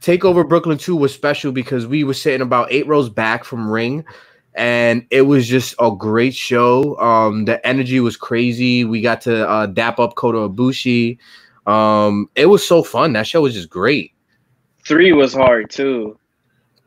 Takeover 0.05 0.47
Brooklyn 0.47 0.78
2 0.78 0.95
was 0.95 1.11
special 1.11 1.51
because 1.51 1.88
we 1.88 2.03
were 2.03 2.13
sitting 2.13 2.41
about 2.41 2.72
eight 2.72 2.86
rows 2.86 3.09
back 3.09 3.43
from 3.43 3.68
Ring, 3.68 4.05
and 4.56 5.06
it 5.12 5.24
was 5.24 5.47
just 5.47 5.76
a 5.80 5.91
great 5.91 6.34
show. 6.34 6.97
Um, 6.99 7.45
the 7.45 7.66
energy 7.66 7.99
was 7.99 8.18
crazy. 8.18 8.84
We 8.86 9.01
got 9.01 9.22
to 9.22 9.47
uh, 9.47 9.66
dap 9.68 9.99
up 9.99 10.16
Kota 10.16 10.38
Ibushi. 10.49 11.18
Um, 11.68 12.30
it 12.36 12.45
was 12.47 12.66
so 12.66 12.84
fun. 12.84 13.14
That 13.14 13.28
show 13.28 13.41
was 13.41 13.53
just 13.53 13.70
great. 13.70 14.14
Three 14.86 15.12
was 15.14 15.34
hard 15.34 15.70
too. 15.70 16.18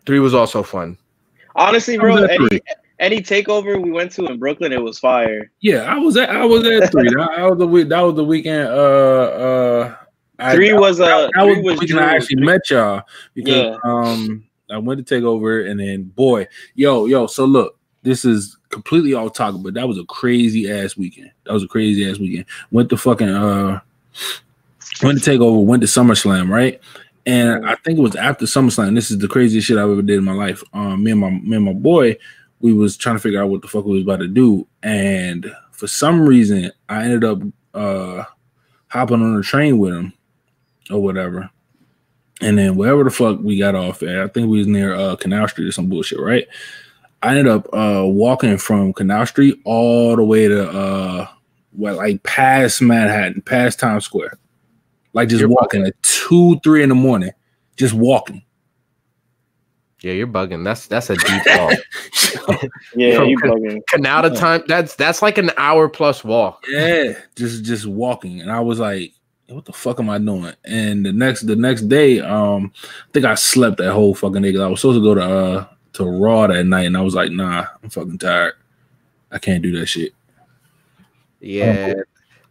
Three 0.07 0.21
was 0.21 0.35
also 0.35 0.63
fun. 0.63 0.97
Honestly, 1.57 1.99
bro, 1.99 2.17
any 2.17 2.61
any 3.01 3.21
takeover 3.21 3.81
we 3.83 3.91
went 3.91 4.13
to 4.13 4.27
in 4.27 4.39
Brooklyn, 4.39 4.73
it 4.73 4.81
was 4.83 4.99
fire. 4.99 5.51
Yeah, 5.61 5.83
I 5.83 5.99
was 5.99 6.17
at 6.17 6.31
I 6.31 6.45
was 6.45 6.65
at 6.67 6.91
three. 6.93 7.09
that, 7.09 7.31
that 7.37 7.51
was 7.51 7.59
the 7.59 7.67
week. 7.67 7.89
That 7.89 8.01
was 8.01 8.15
the 8.15 8.25
weekend. 8.25 8.69
Uh, 8.69 8.73
uh, 8.73 9.97
I- 10.39 10.55
Three 10.55 10.73
was 10.73 11.01
uh, 11.01 11.29
that 11.35 11.43
was 11.45 11.55
three 11.55 11.55
the 11.57 11.63
was 11.63 11.81
weekend 11.81 12.01
I 12.01 12.15
actually 12.15 12.45
met 12.45 12.71
y'all 12.71 13.03
because 13.35 13.77
Yeah. 13.77 13.77
um 13.83 14.45
I 14.71 14.79
went 14.79 14.99
to 14.99 15.15
take 15.15 15.25
over 15.25 15.67
and 15.67 15.81
then 15.81 16.05
boy, 16.05 16.49
yo, 16.75 17.07
yo, 17.07 17.27
so 17.27 17.45
look, 17.45 17.79
this 18.03 18.25
is 18.25 18.57
completely 18.69 19.15
off 19.15 19.35
topic, 19.35 19.63
but 19.63 19.75
that 19.75 19.89
was 19.89 19.99
a 19.99 20.05
crazy 20.05 20.71
ass 20.71 20.97
weekend. 20.97 21.31
That 21.45 21.53
was 21.53 21.63
a 21.63 21.69
crazy 21.69 22.09
ass 22.09 22.19
weekend. 22.19 22.47
Went 22.71 22.91
to 22.91 22.97
fucking 22.97 23.29
uh 23.29 23.81
went 25.03 25.19
to 25.19 25.25
take 25.25 25.41
over, 25.41 25.61
went 25.61 25.83
to 25.83 25.89
SummerSlam, 25.89 26.49
right? 26.49 26.81
And 27.27 27.67
I 27.67 27.75
think 27.77 27.99
it 27.99 28.03
was 28.03 28.17
after 28.17 28.47
SummerSlam. 28.47 28.95
This 28.95 29.11
is 29.11 29.19
the 29.19 29.29
craziest 29.29 29.67
shit 29.67 29.77
I've 29.77 29.91
ever 29.91 30.03
did 30.03 30.19
in 30.19 30.25
my 30.25 30.33
life. 30.33 30.63
Um, 30.73 31.05
me 31.05 31.11
and 31.11 31.21
my 31.21 31.31
me 31.31 31.57
and 31.57 31.65
my 31.65 31.73
boy, 31.73 32.17
we 32.61 32.73
was 32.73 32.97
trying 32.97 33.17
to 33.17 33.21
figure 33.21 33.43
out 33.43 33.51
what 33.51 33.63
the 33.63 33.69
fuck 33.69 33.85
we 33.85 33.95
was 33.95 34.03
about 34.03 34.21
to 34.21 34.29
do, 34.29 34.67
and 34.83 35.53
for 35.73 35.87
some 35.87 36.21
reason, 36.21 36.73
I 36.89 37.05
ended 37.05 37.25
up 37.25 37.41
uh 37.75 38.25
hopping 38.89 39.23
on 39.23 39.39
a 39.39 39.43
train 39.43 39.79
with 39.79 39.95
him 39.95 40.13
or 40.91 41.03
whatever. 41.03 41.51
And 42.41 42.57
then 42.57 42.77
wherever 42.77 43.03
the 43.05 43.11
fuck 43.11 43.41
we 43.41 43.59
got 43.59 43.75
off 43.75 44.03
at, 44.03 44.19
I 44.21 44.29
think 44.29 44.49
we 44.49 44.59
was 44.59 44.67
near 44.67 44.95
uh 44.95 45.17
Canal 45.17 45.49
Street 45.49 45.69
or 45.69 45.73
some 45.73 45.89
bullshit, 45.89 46.21
right? 46.21 46.47
I 47.23 47.31
ended 47.31 47.49
up 47.49 47.69
uh 47.73 48.05
walking 48.07 48.59
from 48.59 48.93
Canal 48.93 49.27
Street 49.27 49.61
all 49.65 50.15
the 50.15 50.25
way 50.25 50.47
to 50.47 50.69
uh 50.71 51.27
what 51.73 51.97
like 51.97 52.23
past 52.23 52.81
Manhattan, 52.81 53.43
past 53.43 53.81
Times 53.81 54.05
Square. 54.05 54.39
Like 55.15 55.29
just 55.29 55.41
You're 55.41 55.49
walking 55.49 55.85
at 55.87 56.01
two, 56.03 56.61
three 56.61 56.83
in 56.83 56.91
the 56.91 56.95
morning, 56.95 57.33
just 57.77 57.95
walking. 57.95 58.43
Yeah, 60.01 60.13
you're 60.13 60.29
bugging. 60.29 60.63
That's 60.63 60.87
that's 60.87 61.11
a 61.11 61.17
deep 61.17 61.43
walk. 61.47 61.73
Yeah, 62.95 63.17
From 63.17 63.29
you 63.29 63.39
bugging. 63.39 63.81
Canal 63.89 64.23
to 64.23 64.31
time. 64.31 64.63
That's 64.69 64.95
that's 64.95 65.23
like 65.23 65.39
an 65.39 65.51
hour 65.57 65.89
plus 65.89 66.23
walk. 66.23 66.65
Yeah, 66.69 67.15
just 67.37 67.65
just 67.65 67.87
walking, 67.87 68.41
and 68.41 68.51
I 68.51 68.61
was 68.61 68.79
like, 68.79 69.13
"What 69.49 69.65
the 69.65 69.73
fuck 69.73 70.01
am 70.01 70.11
I 70.11 70.19
doing?" 70.19 70.55
And 70.65 71.05
the 71.05 71.13
next 71.13 71.43
the 71.43 71.57
next 71.57 71.83
day, 71.83 72.21
um, 72.21 72.73
I 72.77 73.13
think 73.13 73.27
I 73.27 73.35
slept 73.35 73.79
that 73.79 73.93
whole 73.93 74.15
fucking 74.15 74.43
day. 74.43 74.57
I 74.59 74.67
was 74.67 74.81
supposed 74.81 74.99
to 74.99 75.03
go 75.03 75.15
to 75.15 75.23
uh 75.23 75.67
to 75.95 76.05
Raw 76.05 76.47
that 76.47 76.65
night, 76.65 76.87
and 76.87 76.97
I 76.97 77.01
was 77.03 77.15
like, 77.15 77.31
"Nah, 77.33 77.67
I'm 77.83 77.91
fucking 77.91 78.19
tired. 78.19 78.55
I 79.31 79.39
can't 79.39 79.63
do 79.63 79.79
that 79.79 79.87
shit." 79.87 80.15
Yeah. 81.41 81.95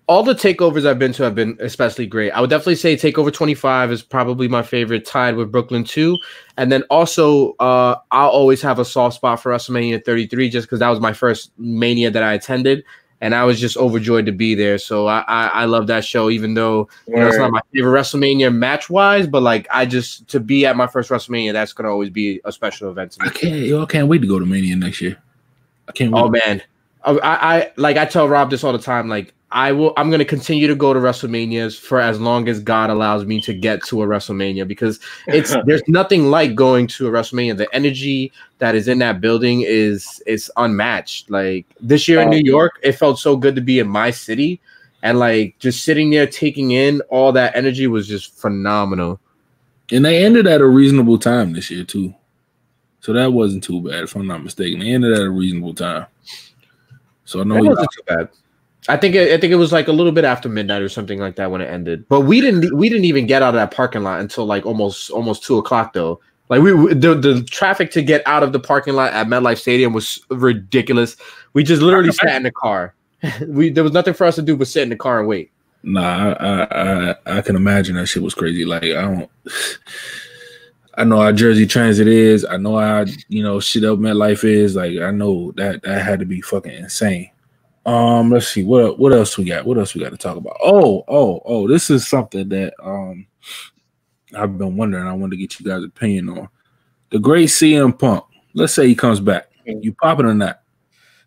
all 0.07 0.23
the 0.23 0.33
takeovers 0.33 0.85
I've 0.85 0.99
been 0.99 1.11
to 1.13 1.23
have 1.23 1.35
been 1.35 1.57
especially 1.59 2.07
great. 2.07 2.31
I 2.31 2.39
would 2.39 2.49
definitely 2.49 2.75
say 2.75 2.95
Takeover 2.95 3.31
25 3.33 3.91
is 3.91 4.01
probably 4.01 4.47
my 4.47 4.63
favorite, 4.63 5.05
tied 5.05 5.35
with 5.35 5.51
Brooklyn 5.51 5.83
2. 5.83 6.17
And 6.55 6.71
then 6.71 6.83
also, 6.83 7.53
uh, 7.59 7.97
I'll 8.11 8.29
always 8.29 8.61
have 8.61 8.79
a 8.79 8.85
soft 8.85 9.17
spot 9.17 9.41
for 9.41 9.51
WrestleMania 9.51 10.05
33 10.05 10.49
just 10.49 10.67
because 10.67 10.79
that 10.79 10.89
was 10.89 11.01
my 11.01 11.11
first 11.11 11.51
Mania 11.57 12.09
that 12.09 12.23
I 12.23 12.33
attended. 12.33 12.85
And 13.19 13.33
I 13.33 13.43
was 13.45 13.59
just 13.59 13.77
overjoyed 13.77 14.27
to 14.27 14.31
be 14.31 14.53
there. 14.53 14.77
So 14.77 15.07
I 15.07 15.23
I, 15.27 15.47
I 15.47 15.65
love 15.65 15.87
that 15.87 16.05
show, 16.05 16.29
even 16.29 16.53
though 16.53 16.87
you 17.07 17.15
know, 17.15 17.27
it's 17.27 17.37
not 17.37 17.51
my 17.51 17.61
favorite 17.73 17.99
WrestleMania 17.99 18.53
match 18.53 18.89
wise, 18.89 19.25
but 19.25 19.41
like 19.41 19.67
I 19.71 19.85
just 19.85 20.27
to 20.29 20.39
be 20.39 20.65
at 20.65 20.75
my 20.75 20.87
first 20.87 21.09
WrestleMania, 21.09 21.53
that's 21.53 21.73
gonna 21.73 21.89
always 21.89 22.09
be 22.09 22.39
a 22.45 22.51
special 22.51 22.89
event 22.91 23.13
to 23.13 23.23
me. 23.23 23.29
I 23.29 23.31
can't. 23.31 23.55
Yo, 23.61 23.81
I 23.81 23.85
can't 23.85 24.07
wait 24.07 24.19
to 24.19 24.27
go 24.27 24.37
to 24.37 24.45
Mania 24.45 24.75
next 24.75 25.01
year. 25.01 25.17
I 25.87 25.93
can't. 25.93 26.13
Oh, 26.13 26.27
wait. 26.27 26.41
Oh 26.43 26.47
man, 26.47 26.63
I, 27.03 27.19
I 27.21 27.71
like 27.77 27.97
I 27.97 28.05
tell 28.05 28.27
Rob 28.27 28.51
this 28.51 28.63
all 28.63 28.73
the 28.73 28.79
time. 28.79 29.07
Like 29.09 29.33
I 29.49 29.71
will, 29.71 29.93
I'm 29.95 30.11
gonna 30.11 30.25
continue 30.25 30.67
to 30.67 30.75
go 30.75 30.93
to 30.93 30.99
WrestleManias 30.99 31.79
for 31.79 32.01
as 32.01 32.19
long 32.19 32.49
as 32.49 32.59
God 32.59 32.89
allows 32.89 33.25
me 33.25 33.39
to 33.41 33.53
get 33.53 33.81
to 33.85 34.03
a 34.03 34.05
WrestleMania 34.05 34.67
because 34.67 34.99
it's 35.27 35.55
there's 35.65 35.81
nothing 35.87 36.25
like 36.29 36.53
going 36.53 36.85
to 36.87 37.07
a 37.07 37.11
WrestleMania. 37.11 37.55
The 37.55 37.73
energy 37.73 38.33
that 38.59 38.75
is 38.75 38.89
in 38.89 38.99
that 38.99 39.21
building 39.21 39.61
is 39.61 40.21
is 40.27 40.51
unmatched. 40.57 41.29
Like 41.31 41.65
this 41.79 42.09
year 42.09 42.19
in 42.21 42.29
New 42.31 42.41
York, 42.51 42.79
it 42.83 42.93
felt 42.93 43.19
so 43.19 43.37
good 43.37 43.55
to 43.55 43.61
be 43.61 43.79
in 43.79 43.87
my 43.87 44.11
city, 44.11 44.59
and 45.01 45.17
like 45.17 45.55
just 45.59 45.83
sitting 45.83 46.09
there 46.09 46.27
taking 46.27 46.71
in 46.71 46.99
all 47.09 47.31
that 47.31 47.55
energy 47.55 47.87
was 47.87 48.05
just 48.05 48.33
phenomenal. 48.37 49.17
And 49.93 50.03
they 50.03 50.25
ended 50.25 50.45
at 50.47 50.59
a 50.59 50.67
reasonable 50.67 51.17
time 51.17 51.53
this 51.53 51.71
year 51.71 51.85
too, 51.85 52.13
so 52.99 53.13
that 53.13 53.31
wasn't 53.31 53.63
too 53.63 53.81
bad 53.81 54.03
if 54.03 54.13
I'm 54.17 54.27
not 54.27 54.43
mistaken. 54.43 54.81
They 54.81 54.89
ended 54.89 55.13
at 55.13 55.21
a 55.21 55.29
reasonable 55.29 55.73
time. 55.73 56.07
So 57.23 57.39
I 57.39 57.43
know 57.45 57.55
you- 57.63 57.69
wasn't 57.69 57.91
too 57.93 58.03
bad. 58.05 58.29
I 58.89 58.95
think 58.97 59.15
it, 59.15 59.33
I 59.33 59.37
think 59.37 59.51
it 59.51 59.57
was 59.57 59.71
like 59.71 59.87
a 59.87 59.91
little 59.91 60.11
bit 60.11 60.23
after 60.23 60.47
midnight 60.47 60.81
or 60.81 60.89
something 60.89 61.19
like 61.19 61.35
that 61.35 61.51
when 61.51 61.61
it 61.61 61.67
ended. 61.67 62.07
But 62.07 62.21
we 62.21 62.39
didn't 62.41 62.75
we 62.75 62.89
didn't 62.89 63.05
even 63.05 63.27
get 63.27 63.41
out 63.41 63.49
of 63.49 63.55
that 63.55 63.71
parking 63.71 64.03
lot 64.03 64.19
until 64.21 64.45
like 64.45 64.65
almost 64.65 65.09
almost 65.09 65.43
two 65.43 65.57
o'clock 65.57 65.93
though. 65.93 66.21
Like 66.49 66.61
we 66.61 66.71
the 66.93 67.13
the 67.15 67.43
traffic 67.43 67.91
to 67.91 68.01
get 68.01 68.25
out 68.25 68.43
of 68.43 68.53
the 68.53 68.59
parking 68.59 68.93
lot 68.93 69.13
at 69.13 69.27
MetLife 69.27 69.59
Stadium 69.59 69.93
was 69.93 70.21
ridiculous. 70.29 71.17
We 71.53 71.63
just 71.63 71.81
literally 71.81 72.11
sat 72.11 72.35
in 72.35 72.43
the 72.43 72.51
car. 72.51 72.93
we 73.47 73.69
there 73.69 73.83
was 73.83 73.93
nothing 73.93 74.13
for 74.13 74.25
us 74.25 74.35
to 74.35 74.41
do 74.41 74.55
but 74.55 74.67
sit 74.67 74.83
in 74.83 74.89
the 74.89 74.95
car 74.95 75.19
and 75.19 75.27
wait. 75.27 75.51
Nah, 75.83 76.33
I, 76.33 76.63
I 76.63 77.11
I 77.11 77.15
I 77.25 77.41
can 77.41 77.55
imagine 77.55 77.95
that 77.95 78.07
shit 78.07 78.23
was 78.23 78.33
crazy. 78.33 78.63
Like 78.63 78.83
I 78.83 79.01
don't. 79.01 79.29
I 80.99 81.03
know 81.03 81.21
how 81.21 81.31
Jersey 81.31 81.67
Transit 81.67 82.07
is. 82.07 82.43
I 82.43 82.57
know 82.57 82.75
how 82.77 83.05
you 83.27 83.43
know 83.43 83.59
shit 83.59 83.83
up 83.83 83.99
MetLife 83.99 84.43
is. 84.43 84.75
Like 84.75 84.97
I 84.99 85.11
know 85.11 85.51
that 85.51 85.83
that 85.83 86.03
had 86.03 86.19
to 86.21 86.25
be 86.25 86.41
fucking 86.41 86.73
insane. 86.73 87.29
Um, 87.87 88.31
let's 88.31 88.49
see 88.49 88.65
what 88.65 88.99
what 88.99 89.13
else 89.13 89.37
we 89.37 89.45
got. 89.45 89.65
What 89.65 89.77
else 89.77 89.95
we 89.95 90.01
got 90.01 90.11
to 90.11 90.17
talk 90.17 90.35
about? 90.35 90.57
Oh, 90.61 91.05
oh, 91.07 91.41
oh! 91.45 91.67
This 91.69 91.89
is 91.89 92.05
something 92.05 92.49
that 92.49 92.73
um 92.83 93.25
I've 94.35 94.57
been 94.57 94.75
wondering. 94.75 95.07
I 95.07 95.13
wanted 95.13 95.31
to 95.31 95.37
get 95.37 95.57
you 95.57 95.65
guys' 95.65 95.85
opinion 95.85 96.29
on 96.29 96.49
the 97.11 97.19
great 97.19 97.47
CM 97.47 97.97
Punk. 97.97 98.25
Let's 98.53 98.73
say 98.73 98.87
he 98.87 98.95
comes 98.95 99.21
back. 99.21 99.49
You 99.65 99.93
popping 99.93 100.25
or 100.25 100.33
not? 100.33 100.61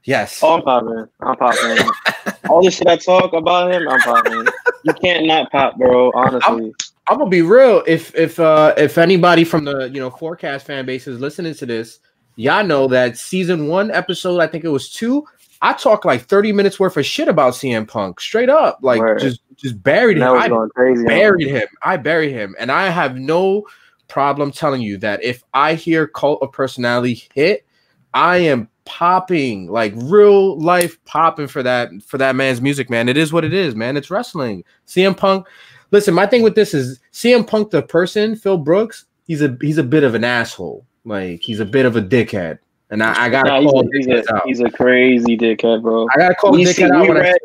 Yes. 0.05 0.41
Oh, 0.43 0.57
I'm 0.57 0.63
popping. 0.63 1.07
I'm 1.21 1.37
popping. 1.37 1.93
All 2.51 2.63
the 2.63 2.71
shit 2.71 2.87
I 2.87 2.97
talk 2.97 3.33
about 3.33 3.73
him, 3.73 3.89
I'm 3.89 4.01
popping. 4.01 4.47
You 4.83 4.93
can't 4.95 5.27
not 5.27 5.51
pop, 5.51 5.79
bro. 5.79 6.13
Honestly, 6.13 6.75
I'm 7.09 7.19
gonna 7.19 7.31
be 7.31 7.43
real. 7.43 7.83
If 7.87 8.15
if 8.15 8.39
uh 8.39 8.75
if 8.77 8.99
anybody 8.99 9.45
from 9.45 9.65
the 9.65 9.89
you 9.89 10.01
know 10.01 10.11
4Cast 10.11 10.63
fan 10.63 10.85
base 10.85 11.07
is 11.07 11.21
listening 11.21 11.55
to 11.55 11.65
this, 11.65 12.01
y'all 12.37 12.65
know 12.65 12.87
that 12.89 13.17
season 13.17 13.69
one 13.69 13.91
episode, 13.91 14.41
I 14.41 14.47
think 14.47 14.65
it 14.65 14.69
was 14.69 14.91
two. 14.91 15.25
I 15.63 15.75
talked 15.75 16.05
like 16.05 16.23
30 16.23 16.53
minutes 16.53 16.81
worth 16.81 16.97
of 16.97 17.05
shit 17.05 17.29
about 17.29 17.53
CM 17.55 17.87
Punk, 17.87 18.21
straight 18.21 18.49
up, 18.49 18.79
like 18.83 19.01
Word. 19.01 19.21
just 19.21 19.41
just 19.57 19.83
buried 19.83 20.17
him. 20.17 20.23
I 20.25 20.49
crazy. 20.75 21.05
buried 21.05 21.49
him. 21.49 21.69
I 21.83 21.97
buried 21.99 22.33
him, 22.33 22.57
and 22.59 22.73
I 22.73 22.89
have 22.89 23.17
no 23.17 23.67
problem 24.09 24.51
telling 24.51 24.83
you 24.83 24.97
that 24.99 25.23
if 25.23 25.43
I 25.55 25.75
hear 25.75 26.07
Cult 26.07 26.43
of 26.43 26.53
Personality 26.53 27.29
hit, 27.35 27.67
I 28.15 28.39
am 28.39 28.69
popping 28.85 29.71
like 29.71 29.93
real 29.97 30.59
life 30.59 31.03
popping 31.05 31.47
for 31.47 31.63
that 31.63 31.91
for 32.05 32.19
that 32.19 32.35
man's 32.37 32.61
music, 32.61 32.91
man. 32.91 33.09
It 33.09 33.17
is 33.17 33.33
what 33.33 33.45
it 33.45 33.55
is, 33.55 33.75
man. 33.75 33.97
It's 33.97 34.11
wrestling. 34.11 34.65
CM 34.87 35.17
Punk. 35.17 35.47
Listen, 35.93 36.15
my 36.15 36.27
thing 36.27 36.43
with 36.43 36.55
this 36.55 36.75
is 36.75 37.01
CM 37.13 37.47
Punk, 37.47 37.71
the 37.71 37.83
person, 37.83 38.35
Phil 38.35 38.59
Brooks. 38.59 39.05
He's 39.27 39.43
a 39.43 39.57
he's 39.61 39.79
a 39.79 39.85
bit 39.85 40.05
of 40.05 40.15
an 40.15 40.25
asshole. 40.25 40.85
Like 41.05 41.41
he's 41.41 41.61
a 41.61 41.65
bit 41.65 41.87
of 41.87 41.97
a 41.97 42.03
dickhead, 42.03 42.59
and 42.91 43.03
I, 43.03 43.25
I 43.25 43.29
gotta 43.29 43.49
Nah, 43.51 43.61
he's, 43.61 43.71
call 43.71 43.81
a, 43.81 43.89
he's, 43.93 44.07
a, 44.09 44.35
out. 44.35 44.43
he's 44.47 44.61
a 44.61 44.71
crazy 44.71 45.37
dickhead, 45.37 45.83
bro. 45.83 46.07
I 46.15 46.19
gotta 46.19 46.35
call 46.35 46.53
we 46.53 46.65
dickhead 46.65 46.75
see- 46.75 46.85
out 46.85 47.03
we 47.03 47.11
read- 47.11 47.37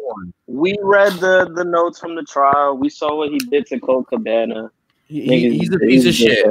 We 0.47 0.77
read 0.81 1.13
the 1.13 1.51
the 1.55 1.63
notes 1.63 1.99
from 1.99 2.15
the 2.15 2.23
trial. 2.23 2.77
We 2.77 2.89
saw 2.89 3.15
what 3.15 3.29
he 3.29 3.37
did 3.39 3.65
to 3.67 3.79
Colt 3.79 4.07
Cabana. 4.07 4.71
He- 5.07 5.21
he- 5.21 5.57
he's 5.59 5.73
a 5.73 5.79
piece 5.79 6.05
of 6.05 6.13
shit. 6.13 6.45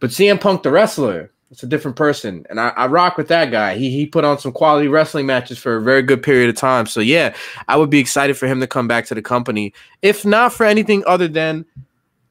But 0.00 0.10
CM 0.10 0.38
Punk, 0.40 0.62
the 0.62 0.70
wrestler, 0.70 1.30
it's 1.50 1.62
a 1.62 1.66
different 1.66 1.96
person, 1.96 2.44
and 2.50 2.58
I, 2.60 2.68
I 2.70 2.86
rock 2.86 3.16
with 3.16 3.28
that 3.28 3.50
guy. 3.50 3.76
He 3.76 3.90
he 3.90 4.06
put 4.06 4.24
on 4.24 4.38
some 4.38 4.52
quality 4.52 4.88
wrestling 4.88 5.26
matches 5.26 5.56
for 5.58 5.76
a 5.76 5.82
very 5.82 6.02
good 6.02 6.22
period 6.22 6.48
of 6.50 6.56
time. 6.56 6.86
So 6.86 7.00
yeah, 7.00 7.34
I 7.68 7.76
would 7.76 7.90
be 7.90 7.98
excited 8.00 8.36
for 8.36 8.46
him 8.46 8.60
to 8.60 8.66
come 8.66 8.88
back 8.88 9.06
to 9.06 9.14
the 9.14 9.22
company, 9.22 9.72
if 10.02 10.24
not 10.24 10.52
for 10.52 10.66
anything 10.66 11.04
other 11.06 11.28
than 11.28 11.64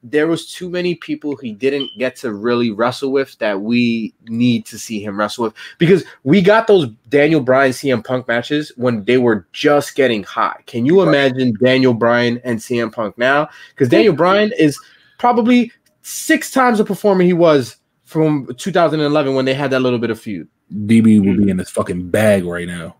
there 0.06 0.26
was 0.26 0.52
too 0.52 0.68
many 0.68 0.94
people 0.94 1.34
he 1.34 1.52
didn't 1.52 1.90
get 1.98 2.14
to 2.14 2.32
really 2.32 2.70
wrestle 2.70 3.10
with 3.10 3.36
that 3.38 3.62
we 3.62 4.12
need 4.26 4.66
to 4.66 4.78
see 4.78 5.02
him 5.02 5.18
wrestle 5.18 5.44
with 5.44 5.54
because 5.78 6.04
we 6.24 6.42
got 6.42 6.66
those 6.66 6.88
Daniel 7.08 7.40
Bryan 7.40 7.72
CM 7.72 8.04
Punk 8.04 8.28
matches 8.28 8.70
when 8.76 9.02
they 9.04 9.16
were 9.16 9.46
just 9.52 9.94
getting 9.94 10.22
hot. 10.22 10.64
Can 10.66 10.84
you 10.84 11.00
Right. 11.00 11.08
imagine 11.08 11.54
Daniel 11.62 11.94
Bryan 11.94 12.38
and 12.44 12.58
CM 12.58 12.92
Punk 12.92 13.16
now? 13.16 13.48
Because 13.70 13.88
Daniel 13.88 14.14
Bryan 14.14 14.52
is 14.58 14.78
probably 15.18 15.72
six 16.02 16.50
times 16.50 16.78
the 16.78 16.84
performer 16.84 17.22
he 17.24 17.32
was 17.32 17.76
from 18.04 18.46
2011 18.58 19.34
when 19.34 19.46
they 19.46 19.54
had 19.54 19.70
that 19.70 19.80
little 19.80 19.98
bit 19.98 20.10
of 20.10 20.20
feud. 20.20 20.46
DB 20.86 21.24
will 21.24 21.42
be 21.42 21.50
in 21.50 21.58
his 21.58 21.70
fucking 21.70 22.10
bag 22.10 22.44
right 22.44 22.66
now. 22.68 22.96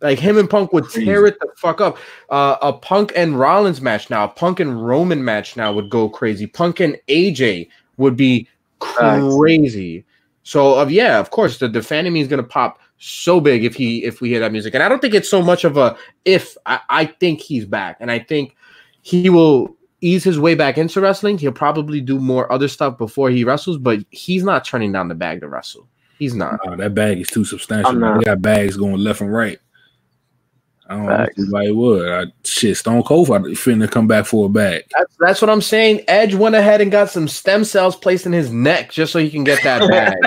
Like 0.00 0.18
him 0.18 0.38
and 0.38 0.48
Punk 0.48 0.72
would 0.72 0.88
tear 0.90 1.26
it 1.26 1.38
the 1.40 1.48
fuck 1.56 1.80
up. 1.80 1.98
Uh, 2.30 2.56
a 2.62 2.72
Punk 2.72 3.12
and 3.14 3.38
Rollins 3.38 3.80
match 3.80 4.08
now, 4.08 4.24
a 4.24 4.28
Punk 4.28 4.58
and 4.60 4.84
Roman 4.86 5.24
match 5.24 5.56
now 5.56 5.72
would 5.72 5.90
go 5.90 6.08
crazy. 6.08 6.46
Punk 6.46 6.80
and 6.80 6.98
AJ 7.08 7.68
would 7.98 8.16
be 8.16 8.48
Facts. 8.82 9.34
crazy. 9.36 10.04
So, 10.42 10.74
of 10.74 10.90
yeah, 10.90 11.18
of 11.18 11.30
course, 11.30 11.58
the 11.58 11.68
the 11.68 11.82
fan 11.82 12.06
is 12.16 12.28
gonna 12.28 12.42
pop 12.42 12.80
so 12.98 13.40
big 13.40 13.64
if 13.64 13.74
he 13.74 14.04
if 14.04 14.20
we 14.20 14.30
hear 14.30 14.40
that 14.40 14.52
music, 14.52 14.74
and 14.74 14.82
I 14.82 14.88
don't 14.88 15.00
think 15.00 15.14
it's 15.14 15.28
so 15.28 15.42
much 15.42 15.64
of 15.64 15.76
a 15.76 15.96
if. 16.24 16.56
I, 16.66 16.80
I 16.88 17.04
think 17.06 17.40
he's 17.40 17.66
back, 17.66 17.98
and 18.00 18.10
I 18.10 18.18
think 18.18 18.56
he 19.02 19.28
will 19.28 19.76
ease 20.00 20.24
his 20.24 20.38
way 20.38 20.54
back 20.54 20.78
into 20.78 21.00
wrestling. 21.00 21.36
He'll 21.36 21.52
probably 21.52 22.00
do 22.00 22.18
more 22.18 22.50
other 22.50 22.68
stuff 22.68 22.96
before 22.96 23.30
he 23.30 23.44
wrestles, 23.44 23.76
but 23.76 24.00
he's 24.10 24.42
not 24.42 24.64
turning 24.64 24.92
down 24.92 25.08
the 25.08 25.14
bag 25.14 25.40
to 25.40 25.48
wrestle. 25.48 25.86
He's 26.18 26.34
not. 26.34 26.58
Nah, 26.64 26.76
that 26.76 26.94
bag 26.94 27.18
is 27.18 27.28
too 27.28 27.44
substantial. 27.44 27.90
I'm 27.90 28.00
man. 28.00 28.10
not. 28.14 28.18
They 28.20 28.24
got 28.24 28.42
bags 28.42 28.76
going 28.76 28.96
left 28.96 29.20
and 29.20 29.32
right. 29.32 29.58
I 30.90 30.94
don't 30.94 31.06
know 31.06 31.16
Facts. 31.18 31.34
if 31.34 31.38
anybody 31.44 31.70
would. 31.70 32.08
I, 32.08 32.32
shit, 32.42 32.76
Stone 32.76 33.04
Cold 33.04 33.28
finna 33.28 33.88
come 33.88 34.08
back 34.08 34.26
for 34.26 34.46
a 34.46 34.48
bag. 34.48 34.82
That's, 34.98 35.16
that's 35.20 35.40
what 35.40 35.48
I'm 35.48 35.62
saying. 35.62 36.02
Edge 36.08 36.34
went 36.34 36.56
ahead 36.56 36.80
and 36.80 36.90
got 36.90 37.10
some 37.10 37.28
stem 37.28 37.62
cells 37.62 37.94
placed 37.94 38.26
in 38.26 38.32
his 38.32 38.52
neck 38.52 38.90
just 38.90 39.12
so 39.12 39.20
he 39.20 39.30
can 39.30 39.44
get 39.44 39.62
that 39.62 39.88
bag. 39.88 40.18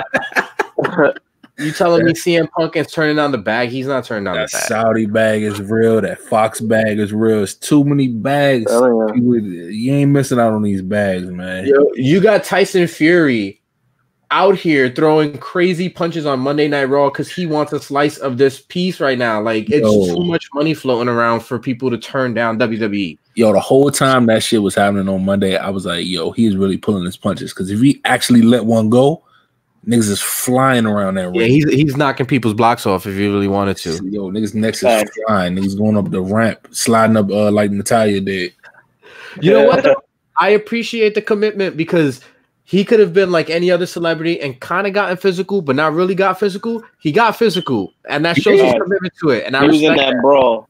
you 1.58 1.70
telling 1.70 2.06
me 2.06 2.14
CM 2.14 2.50
Punk 2.50 2.76
is 2.76 2.90
turning 2.90 3.16
down 3.16 3.30
the 3.30 3.38
bag? 3.38 3.68
He's 3.68 3.86
not 3.86 4.06
turning 4.06 4.24
down 4.24 4.36
That 4.36 4.50
the 4.50 4.56
bag. 4.56 4.68
Saudi 4.68 5.04
bag 5.04 5.42
is 5.42 5.60
real. 5.60 6.00
That 6.00 6.18
Fox 6.18 6.62
bag 6.62 6.98
is 6.98 7.12
real. 7.12 7.42
It's 7.42 7.52
too 7.52 7.84
many 7.84 8.08
bags. 8.08 8.64
Oh, 8.70 9.08
yeah. 9.08 9.14
You, 9.16 9.34
you 9.34 9.92
ain't 9.92 10.12
missing 10.12 10.40
out 10.40 10.54
on 10.54 10.62
these 10.62 10.80
bags, 10.80 11.26
man. 11.26 11.66
Yo, 11.66 11.90
you 11.94 12.22
got 12.22 12.42
Tyson 12.42 12.86
Fury 12.86 13.60
out 14.34 14.56
here 14.56 14.90
throwing 14.90 15.38
crazy 15.38 15.88
punches 15.88 16.26
on 16.26 16.40
Monday 16.40 16.66
Night 16.66 16.86
Raw 16.86 17.08
because 17.08 17.30
he 17.30 17.46
wants 17.46 17.72
a 17.72 17.80
slice 17.80 18.18
of 18.18 18.36
this 18.36 18.60
piece 18.60 18.98
right 18.98 19.16
now. 19.16 19.40
Like 19.40 19.70
it's 19.70 19.86
Yo. 19.86 20.06
too 20.06 20.24
much 20.24 20.48
money 20.52 20.74
floating 20.74 21.08
around 21.08 21.40
for 21.40 21.56
people 21.56 21.88
to 21.88 21.96
turn 21.96 22.34
down. 22.34 22.58
WWE. 22.58 23.16
Yo, 23.36 23.52
the 23.52 23.60
whole 23.60 23.92
time 23.92 24.26
that 24.26 24.42
shit 24.42 24.60
was 24.60 24.74
happening 24.74 25.08
on 25.08 25.24
Monday, 25.24 25.56
I 25.56 25.70
was 25.70 25.86
like, 25.86 26.04
yo, 26.06 26.32
he's 26.32 26.56
really 26.56 26.76
pulling 26.76 27.04
his 27.04 27.16
punches. 27.16 27.52
Because 27.52 27.70
if 27.70 27.80
he 27.80 28.00
actually 28.04 28.42
let 28.42 28.64
one 28.64 28.90
go, 28.90 29.22
niggas 29.86 30.10
is 30.10 30.20
flying 30.20 30.84
around 30.84 31.14
that 31.14 31.28
ring. 31.28 31.40
Yeah, 31.40 31.46
he's 31.46 31.70
he's 31.70 31.96
knocking 31.96 32.26
people's 32.26 32.54
blocks 32.54 32.86
off 32.86 33.06
if 33.06 33.14
he 33.14 33.28
really 33.28 33.48
wanted 33.48 33.76
to. 33.78 33.90
Yo, 34.10 34.32
niggas 34.32 34.52
next 34.52 34.78
is 34.78 34.82
Facts. 34.82 35.16
flying. 35.28 35.54
Niggas 35.54 35.78
going 35.78 35.96
up 35.96 36.10
the 36.10 36.20
ramp, 36.20 36.66
sliding 36.72 37.16
up 37.16 37.30
uh, 37.30 37.52
like 37.52 37.70
Natalya 37.70 38.20
did. 38.20 38.52
You 39.40 39.52
know 39.52 39.66
what? 39.66 40.04
I 40.40 40.48
appreciate 40.50 41.14
the 41.14 41.22
commitment 41.22 41.76
because 41.76 42.20
he 42.64 42.84
could 42.84 42.98
have 42.98 43.12
been 43.12 43.30
like 43.30 43.50
any 43.50 43.70
other 43.70 43.86
celebrity 43.86 44.40
and 44.40 44.58
kind 44.58 44.86
of 44.86 44.94
gotten 44.94 45.18
physical, 45.18 45.60
but 45.60 45.76
not 45.76 45.92
really 45.92 46.14
got 46.14 46.40
physical. 46.40 46.82
He 46.98 47.12
got 47.12 47.36
physical, 47.36 47.92
and 48.08 48.24
that 48.24 48.36
shows 48.36 48.60
his 48.60 48.72
commitment 48.72 49.12
to 49.20 49.30
it. 49.30 49.44
And 49.46 49.54
I 49.54 49.64
was 49.64 49.80
in 49.82 49.90
respect 49.90 49.98
that 49.98 50.14
that. 50.16 50.22
brawl. 50.22 50.68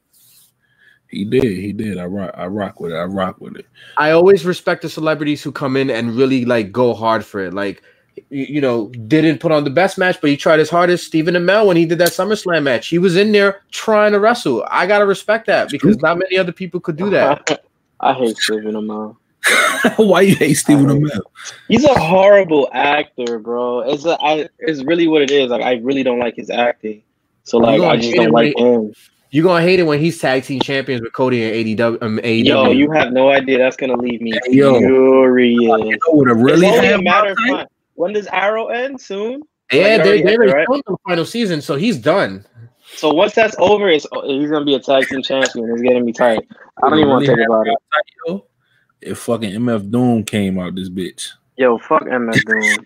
He 1.07 1.23
did. 1.23 1.43
He 1.43 1.71
did. 1.71 1.97
I 1.97 2.05
rock. 2.05 2.31
I 2.35 2.47
rock 2.47 2.81
with 2.81 2.91
it. 2.91 2.95
I 2.95 3.05
rock 3.05 3.39
with 3.39 3.55
it. 3.55 3.65
I 3.97 4.11
always 4.11 4.45
respect 4.45 4.81
the 4.81 4.89
celebrities 4.89 5.41
who 5.41 5.53
come 5.53 5.77
in 5.77 5.89
and 5.89 6.15
really 6.15 6.43
like 6.43 6.73
go 6.73 6.93
hard 6.93 7.25
for 7.25 7.39
it. 7.39 7.53
Like 7.53 7.81
you 8.29 8.45
you 8.45 8.61
know, 8.61 8.89
didn't 9.07 9.39
put 9.39 9.53
on 9.53 9.63
the 9.63 9.69
best 9.69 9.97
match, 9.97 10.19
but 10.19 10.29
he 10.29 10.35
tried 10.35 10.59
his 10.59 10.69
hardest. 10.69 11.05
Stephen 11.05 11.35
Amell 11.35 11.65
when 11.65 11.77
he 11.77 11.85
did 11.85 11.99
that 11.99 12.09
SummerSlam 12.09 12.63
match, 12.63 12.87
he 12.89 12.97
was 12.97 13.15
in 13.15 13.31
there 13.31 13.61
trying 13.71 14.11
to 14.11 14.19
wrestle. 14.19 14.67
I 14.69 14.85
gotta 14.85 15.05
respect 15.05 15.47
that 15.47 15.69
because 15.69 15.97
not 15.99 16.17
many 16.17 16.37
other 16.37 16.51
people 16.51 16.81
could 16.81 16.97
do 16.97 17.09
that. 17.11 17.65
I 18.01 18.13
hate 18.13 18.35
Stephen 18.35 18.73
Amell. 18.73 19.15
Why 19.97 20.21
you 20.21 20.35
hate 20.35 20.55
Stephen 20.55 20.85
Amell? 20.85 21.21
He's 21.67 21.83
a 21.83 21.93
horrible 21.99 22.69
actor, 22.73 23.39
bro. 23.39 23.81
It's 23.81 24.05
a, 24.05 24.17
I, 24.21 24.49
it's 24.59 24.83
really 24.83 25.07
what 25.07 25.21
it 25.21 25.31
is. 25.31 25.49
Like 25.49 25.61
I 25.61 25.75
really 25.75 26.03
don't 26.03 26.19
like 26.19 26.35
his 26.35 26.49
acting. 26.49 27.03
So 27.43 27.57
like 27.57 27.81
I 27.81 27.97
just 27.97 28.15
don't 28.15 28.31
like 28.31 28.57
him. 28.57 28.93
You're 29.31 29.43
gonna 29.43 29.63
hate 29.63 29.79
it 29.79 29.83
when 29.83 29.99
he's 29.99 30.19
tag 30.19 30.43
team 30.43 30.61
champions 30.61 31.01
with 31.01 31.13
Cody 31.13 31.43
and 31.43 31.77
AEW. 31.77 32.01
Um, 32.01 32.19
AEW. 32.19 32.45
Yo, 32.45 32.71
you 32.71 32.89
have 32.91 33.11
no 33.11 33.29
idea. 33.29 33.57
That's 33.57 33.75
gonna 33.75 33.97
leave 33.97 34.21
me 34.21 34.31
Yo. 34.47 34.79
furious. 34.79 35.59
You 35.59 35.67
know 35.67 35.97
what 36.11 36.29
it 36.29 36.33
really 36.35 36.67
it's 36.67 36.77
only 36.77 36.91
a 36.91 37.01
matter 37.01 37.31
of 37.31 37.37
time. 37.47 37.67
When 37.95 38.13
does 38.13 38.27
Arrow 38.27 38.67
end? 38.67 38.99
Soon. 38.99 39.41
yeah, 39.71 39.97
Like, 39.97 40.03
they 40.03 40.09
already 40.09 40.23
they 40.23 40.31
had 40.31 40.39
right? 40.39 40.67
filmed 40.67 40.83
the 40.87 40.97
final 41.07 41.25
season, 41.25 41.61
so 41.61 41.75
he's 41.75 41.97
done. 41.97 42.45
So 42.95 43.13
once 43.13 43.33
that's 43.35 43.55
over, 43.59 43.89
it's 43.89 44.07
he's 44.25 44.49
gonna 44.49 44.65
be 44.65 44.75
a 44.75 44.79
tag 44.79 45.07
team 45.07 45.21
champion. 45.21 45.69
It's 45.69 45.81
getting 45.81 46.05
me 46.05 46.13
tight. 46.13 46.47
I 46.81 46.89
don't 46.89 46.99
even 46.99 47.09
want 47.09 47.25
to 47.25 47.35
think 47.35 47.47
about 47.47 47.67
it. 47.67 48.41
If 49.05 49.19
fucking 49.19 49.51
MF 49.51 49.89
Doom 49.91 50.23
came 50.23 50.59
out 50.59 50.75
this 50.75 50.89
bitch. 50.89 51.29
Yo, 51.57 51.77
fuck 51.77 52.03
MF 52.03 52.43
Doom. 52.45 52.85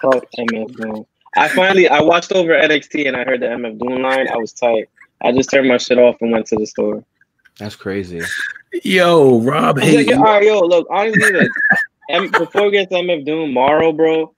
fuck 0.00 0.24
MF 0.38 0.76
Doom. 0.76 1.06
I 1.36 1.48
finally 1.48 1.88
I 1.88 2.00
watched 2.00 2.32
over 2.32 2.50
NXT 2.52 3.08
and 3.08 3.16
I 3.16 3.24
heard 3.24 3.40
the 3.40 3.46
MF 3.46 3.78
Doom 3.78 4.02
line. 4.02 4.28
I 4.28 4.36
was 4.36 4.52
tight. 4.52 4.88
I 5.22 5.32
just 5.32 5.50
turned 5.50 5.68
my 5.68 5.78
shit 5.78 5.98
off 5.98 6.16
and 6.20 6.30
went 6.32 6.46
to 6.48 6.56
the 6.56 6.66
store. 6.66 7.04
That's 7.58 7.76
crazy. 7.76 8.22
Yo, 8.82 9.40
Rob 9.40 9.78
Hey. 9.78 9.96
was 9.98 10.06
like, 10.06 10.06
hate. 10.06 10.14
all 10.16 10.22
right, 10.24 10.42
yo, 10.44 10.60
look, 10.60 10.86
honestly, 10.90 11.32
like, 11.32 11.50
M- 12.10 12.28
before 12.32 12.64
we 12.66 12.72
get 12.72 12.88
to 12.90 12.96
MF 12.96 13.24
Doom, 13.24 13.52
Mauro, 13.52 13.92
bro, 13.92 14.34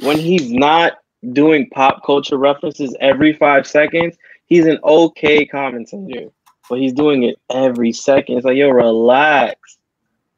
when 0.00 0.18
he's 0.18 0.50
not 0.50 0.98
doing 1.32 1.68
pop 1.70 2.04
culture 2.04 2.36
references 2.36 2.94
every 3.00 3.32
five 3.32 3.66
seconds, 3.66 4.16
he's 4.46 4.66
an 4.66 4.78
okay 4.84 5.46
commentator. 5.46 6.30
But 6.70 6.78
he's 6.78 6.92
doing 6.92 7.24
it 7.24 7.36
every 7.50 7.92
second. 7.92 8.36
It's 8.36 8.46
like, 8.46 8.56
yo, 8.56 8.70
relax, 8.70 9.58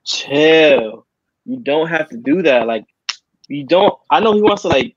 chill. 0.04 1.06
You 1.44 1.56
don't 1.58 1.88
have 1.88 2.08
to 2.08 2.16
do 2.16 2.40
that. 2.42 2.66
Like, 2.66 2.86
you 3.48 3.64
don't. 3.64 3.94
I 4.08 4.18
know 4.20 4.32
he 4.32 4.40
wants 4.40 4.62
to 4.62 4.68
like, 4.68 4.96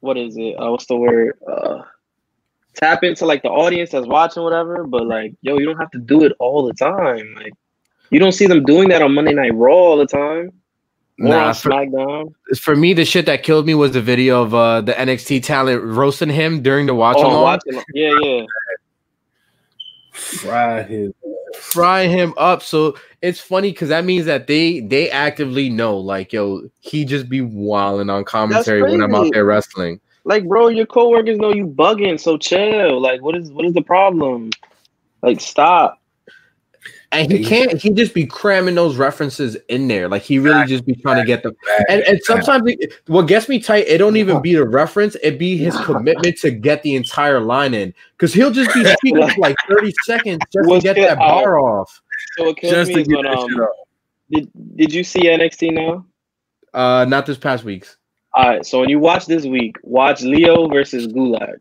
what 0.00 0.16
is 0.16 0.38
it? 0.38 0.54
Uh, 0.54 0.70
what's 0.70 0.86
the 0.86 0.96
word? 0.96 1.38
Uh, 1.46 1.82
tap 2.74 3.04
into 3.04 3.26
like 3.26 3.42
the 3.42 3.50
audience 3.50 3.90
that's 3.90 4.06
watching, 4.06 4.42
whatever. 4.42 4.84
But 4.84 5.06
like, 5.06 5.34
yo, 5.42 5.58
you 5.58 5.66
don't 5.66 5.76
have 5.76 5.90
to 5.90 5.98
do 5.98 6.24
it 6.24 6.32
all 6.38 6.66
the 6.66 6.72
time. 6.72 7.34
Like, 7.36 7.52
you 8.08 8.18
don't 8.18 8.32
see 8.32 8.46
them 8.46 8.64
doing 8.64 8.88
that 8.88 9.02
on 9.02 9.12
Monday 9.14 9.34
Night 9.34 9.54
Raw 9.54 9.74
all 9.74 9.96
the 9.98 10.06
time. 10.06 10.50
Nah, 11.18 11.52
for- 11.52 11.70
SmackDown. 11.70 12.32
For 12.58 12.74
me, 12.74 12.94
the 12.94 13.04
shit 13.04 13.26
that 13.26 13.42
killed 13.42 13.66
me 13.66 13.74
was 13.74 13.92
the 13.92 14.00
video 14.02 14.42
of 14.42 14.54
uh, 14.54 14.80
the 14.80 14.92
NXT 14.92 15.42
talent 15.42 15.82
roasting 15.82 16.30
him 16.30 16.62
during 16.62 16.86
the 16.86 16.94
watch 16.94 17.16
Oh, 17.18 17.26
along, 17.26 17.42
watching. 17.42 17.82
Yeah, 17.94 18.12
yeah. 18.22 18.46
Fry 20.16 20.82
him. 20.82 21.14
Fry 21.60 22.06
him 22.06 22.34
up. 22.36 22.62
So 22.62 22.96
it's 23.22 23.40
funny 23.40 23.70
because 23.70 23.88
that 23.90 24.04
means 24.04 24.26
that 24.26 24.46
they 24.46 24.80
they 24.80 25.10
actively 25.10 25.68
know, 25.68 25.96
like, 25.96 26.32
yo, 26.32 26.68
he 26.80 27.04
just 27.04 27.28
be 27.28 27.40
wilding 27.40 28.10
on 28.10 28.24
commentary 28.24 28.82
when 28.82 29.02
I'm 29.02 29.14
out 29.14 29.32
there 29.32 29.44
wrestling. 29.44 30.00
Like, 30.24 30.46
bro, 30.46 30.68
your 30.68 30.86
coworkers 30.86 31.38
know 31.38 31.52
you 31.52 31.66
bugging, 31.66 32.18
so 32.18 32.36
chill. 32.36 33.00
Like, 33.00 33.22
what 33.22 33.36
is 33.36 33.50
what 33.50 33.64
is 33.64 33.74
the 33.74 33.82
problem? 33.82 34.50
Like, 35.22 35.40
stop. 35.40 36.00
And 37.12 37.30
he 37.30 37.44
can't. 37.44 37.80
He 37.80 37.90
just 37.90 38.14
be 38.14 38.26
cramming 38.26 38.74
those 38.74 38.96
references 38.96 39.56
in 39.68 39.88
there. 39.88 40.08
Like 40.08 40.22
he 40.22 40.38
really 40.38 40.66
just 40.66 40.84
be 40.84 40.94
trying 40.94 41.16
to 41.16 41.24
get 41.24 41.42
them. 41.42 41.56
And, 41.88 42.02
and 42.02 42.20
sometimes 42.24 42.64
it, 42.66 42.94
what 43.06 43.28
gets 43.28 43.48
me 43.48 43.60
tight, 43.60 43.86
it 43.86 43.98
don't 43.98 44.16
even 44.16 44.42
be 44.42 44.54
the 44.54 44.66
reference. 44.66 45.16
It 45.22 45.38
be 45.38 45.56
his 45.56 45.76
commitment 45.80 46.36
to 46.38 46.50
get 46.50 46.82
the 46.82 46.96
entire 46.96 47.40
line 47.40 47.74
in. 47.74 47.94
Because 48.12 48.34
he'll 48.34 48.50
just 48.50 48.74
be 48.74 48.84
speaking 48.96 49.28
for 49.28 49.40
like 49.40 49.56
thirty 49.68 49.94
seconds 50.04 50.40
just 50.52 50.68
to 50.68 50.80
get 50.80 50.96
that 50.96 51.18
bar 51.18 51.58
off. 51.58 52.02
So 52.36 52.44
what 52.44 52.56
kills 52.56 52.72
Just 52.72 52.88
me 52.88 52.94
to 52.94 53.00
is 53.00 53.08
get 53.08 53.16
when 53.16 53.26
um 53.26 53.68
did 54.30 54.50
did 54.76 54.92
you 54.92 55.04
see 55.04 55.22
NXT 55.22 55.72
now? 55.72 56.04
Uh, 56.74 57.04
not 57.08 57.26
this 57.26 57.38
past 57.38 57.64
week's. 57.64 57.96
All 58.34 58.48
right, 58.48 58.66
so 58.66 58.80
when 58.80 58.90
you 58.90 58.98
watch 58.98 59.26
this 59.26 59.46
week, 59.46 59.76
watch 59.82 60.20
Lio 60.20 60.68
versus 60.68 61.06
Gulak. 61.06 61.58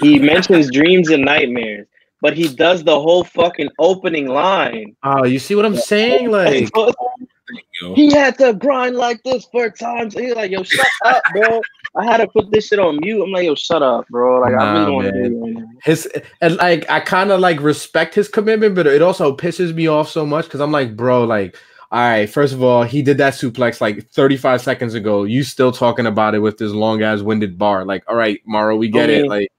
He 0.00 0.18
mentions 0.18 0.70
dreams 0.70 1.08
and 1.10 1.24
nightmares, 1.24 1.86
but 2.22 2.34
he 2.34 2.48
does 2.48 2.82
the 2.84 2.98
whole 2.98 3.24
fucking 3.24 3.68
opening 3.78 4.28
line. 4.28 4.96
Oh, 5.02 5.24
you 5.24 5.38
see 5.38 5.54
what 5.54 5.66
I'm 5.66 5.76
saying? 5.76 6.30
Like, 6.30 6.70
he 7.94 8.10
had 8.12 8.38
to 8.38 8.54
grind 8.54 8.96
like 8.96 9.22
this 9.24 9.44
for 9.52 9.68
times. 9.68 10.14
He's 10.14 10.34
like, 10.34 10.50
yo, 10.50 10.62
shut 10.62 10.86
up, 11.04 11.22
bro. 11.34 11.60
I 11.96 12.04
had 12.04 12.18
to 12.18 12.28
put 12.28 12.50
this 12.50 12.68
shit 12.68 12.78
on 12.78 12.98
mute. 13.02 13.22
I'm 13.22 13.30
like, 13.30 13.44
yo, 13.44 13.54
shut 13.54 13.82
up, 13.82 14.08
bro. 14.08 14.40
Like, 14.40 14.54
I 14.54 14.56
Nah, 14.56 14.72
really 14.72 14.84
don't 14.86 14.94
want 14.94 15.06
to 15.14 15.28
do 15.28 15.46
it 15.58 15.62
his 15.82 16.08
and 16.40 16.56
like 16.56 16.88
I 16.88 17.00
kind 17.00 17.30
of 17.30 17.40
like 17.40 17.60
respect 17.60 18.14
his 18.14 18.28
commitment, 18.28 18.74
but 18.74 18.86
it 18.86 19.02
also 19.02 19.36
pisses 19.36 19.74
me 19.74 19.88
off 19.88 20.08
so 20.08 20.24
much 20.24 20.44
because 20.44 20.60
I'm 20.60 20.70
like, 20.70 20.96
bro, 20.96 21.24
like, 21.24 21.56
all 21.90 22.00
right, 22.00 22.30
first 22.30 22.54
of 22.54 22.62
all, 22.62 22.84
he 22.84 23.02
did 23.02 23.18
that 23.18 23.34
suplex 23.34 23.80
like 23.80 24.08
35 24.10 24.62
seconds 24.62 24.94
ago. 24.94 25.24
You 25.24 25.42
still 25.42 25.72
talking 25.72 26.06
about 26.06 26.34
it 26.34 26.38
with 26.38 26.56
this 26.56 26.70
long 26.72 27.02
ass 27.02 27.20
winded 27.20 27.58
bar? 27.58 27.84
Like, 27.84 28.04
all 28.08 28.16
right, 28.16 28.40
Mauro, 28.46 28.76
we 28.76 28.88
get 28.88 29.10
it. 29.10 29.26
Like, 29.26 29.50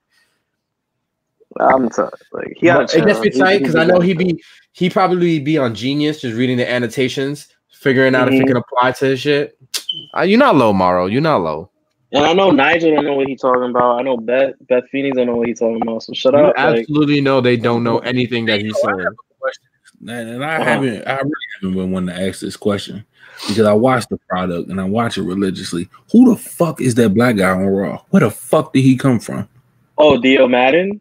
I'm 1.60 1.90
t- 1.90 2.02
like, 2.32 2.54
he 2.58 2.68
gotta 2.68 2.86
but 2.86 2.96
it 2.96 3.06
gets 3.06 3.20
me 3.22 3.30
chill. 3.32 3.40
Tight 3.40 3.60
because 3.60 3.76
I 3.76 3.86
know 3.86 4.00
he 4.00 4.14
chill. 4.16 4.26
be 4.26 4.44
he 4.74 4.90
probably 4.90 5.40
be 5.40 5.58
on 5.58 5.76
Genius 5.76 6.22
just 6.22 6.36
reading 6.36 6.58
the 6.58 6.70
annotations, 6.70 7.48
figuring 7.72 8.16
out 8.16 8.28
if 8.28 8.34
it 8.36 8.44
Mhm. 8.44 8.48
can 8.48 8.58
apply 8.58 8.92
to 8.94 9.06
his 9.06 9.20
shit. 9.22 9.58
Uh, 10.18 10.22
you're 10.22 10.40
not 10.40 10.56
low, 10.56 10.74
Mauro. 10.74 11.06
You're 11.08 11.22
not 11.22 11.38
low. 11.42 11.70
And 12.12 12.26
I 12.26 12.34
know 12.34 12.52
Nigel 12.52 12.94
don't 12.96 13.06
know 13.06 13.16
what 13.16 13.28
he's 13.28 13.42
talking 13.42 13.70
about. 13.72 14.00
I 14.00 14.04
know 14.04 14.18
Beth 14.18 14.54
Beth 14.70 14.84
Phoenix 14.92 15.18
don't 15.18 15.28
know 15.28 15.36
what 15.36 15.48
he's 15.48 15.60
talking 15.60 15.82
about. 15.82 16.04
So 16.04 16.14
shut 16.14 16.34
You 16.34 16.40
up. 16.42 16.58
Like, 16.58 16.80
absolutely 16.80 17.22
know 17.22 17.42
they 17.42 17.58
don't 17.58 17.84
know 17.84 18.00
anything 18.00 18.46
that 18.46 18.62
he's 18.62 18.80
saying. 18.82 19.06
And, 20.02 20.10
and 20.10 20.44
I 20.46 20.56
Uh-huh. 20.56 20.64
haven't, 20.64 21.08
I 21.08 21.14
really 21.16 21.32
haven't 21.62 21.76
been 21.78 21.92
one 21.92 22.06
to 22.08 22.14
ask 22.14 22.40
this 22.42 22.58
question 22.58 23.06
because 23.48 23.66
I 23.66 23.74
watch 23.74 24.06
the 24.10 24.18
product 24.30 24.70
and 24.70 24.80
I 24.82 24.84
watch 24.84 25.18
it 25.18 25.24
religiously. 25.24 25.88
Who 26.12 26.30
the 26.30 26.36
fuck 26.36 26.82
is 26.82 26.96
that 26.96 27.14
black 27.14 27.38
guy 27.38 27.50
on 27.50 27.66
Raw? 27.66 28.02
Where 28.10 28.20
the 28.22 28.30
fuck 28.32 28.74
did 28.74 28.82
he 28.82 28.96
come 28.98 29.20
from? 29.20 29.48
oh, 29.98 30.18
Dio 30.20 30.48
Maddin. 30.48 31.00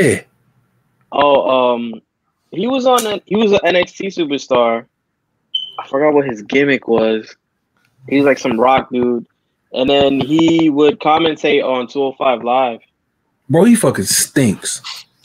Yeah, 0.00 0.20
Oh, 1.12 1.74
um, 1.74 2.00
he 2.52 2.66
was 2.68 2.86
on. 2.86 3.04
A, 3.06 3.20
he 3.26 3.36
was 3.36 3.52
an 3.52 3.58
NXT 3.64 4.06
superstar. 4.16 4.86
I 5.78 5.86
forgot 5.88 6.12
what 6.14 6.26
his 6.26 6.42
gimmick 6.42 6.86
was. 6.88 7.34
He 8.08 8.16
was 8.16 8.24
like 8.26 8.38
some 8.38 8.58
rock 8.60 8.90
dude, 8.90 9.26
and 9.72 9.88
then 9.90 10.20
he 10.20 10.70
would 10.70 10.98
commentate 11.00 11.64
on 11.64 11.86
205 11.88 12.44
Live. 12.44 12.80
bro, 13.48 13.64
he 13.64 13.74
fucking 13.74 14.04
stinks. 14.04 14.82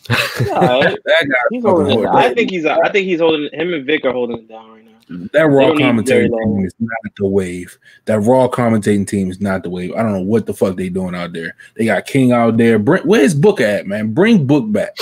Yeah. 0.10 0.16
That 0.46 0.98
guy, 1.06 1.36
he's 1.50 1.64
holding 1.64 1.88
it 1.88 1.90
down. 2.04 2.04
horrible. 2.14 2.18
I 2.18 2.34
think 2.34 2.50
he's. 2.52 2.66
I 2.66 2.90
think 2.92 3.06
he's 3.08 3.20
holding. 3.20 3.50
Him 3.54 3.74
and 3.74 3.86
Vic 3.86 4.06
are 4.06 4.12
holding 4.12 4.38
it 4.40 4.48
down 4.50 4.70
right 4.72 4.86
now. 4.86 4.92
That 5.08 5.44
Raw 5.48 5.68
don't 5.74 5.78
commentating 5.78 6.30
team 6.32 6.66
is 6.66 6.74
not 6.80 6.98
the 7.18 7.28
wave. 7.28 7.78
That 8.06 8.22
Raw 8.22 8.48
commentating 8.48 9.08
team 9.08 9.30
is 9.30 9.40
not 9.40 9.62
the 9.64 9.70
wave. 9.70 9.94
I 9.94 10.02
don't 10.02 10.14
know 10.14 10.22
what 10.22 10.46
the 10.48 10.54
fuck 10.54 10.76
they 10.78 10.90
doing 10.90 11.14
out 11.16 11.32
there. 11.34 11.56
They 11.76 11.86
got 11.86 12.06
King 12.06 12.32
out 12.32 12.58
there. 12.58 12.80
Bring, 12.80 13.04
where's 13.04 13.36
Book 13.36 13.62
at, 13.62 13.86
man? 13.86 14.14
Bring 14.14 14.48
Book 14.48 14.72
back. 14.72 14.96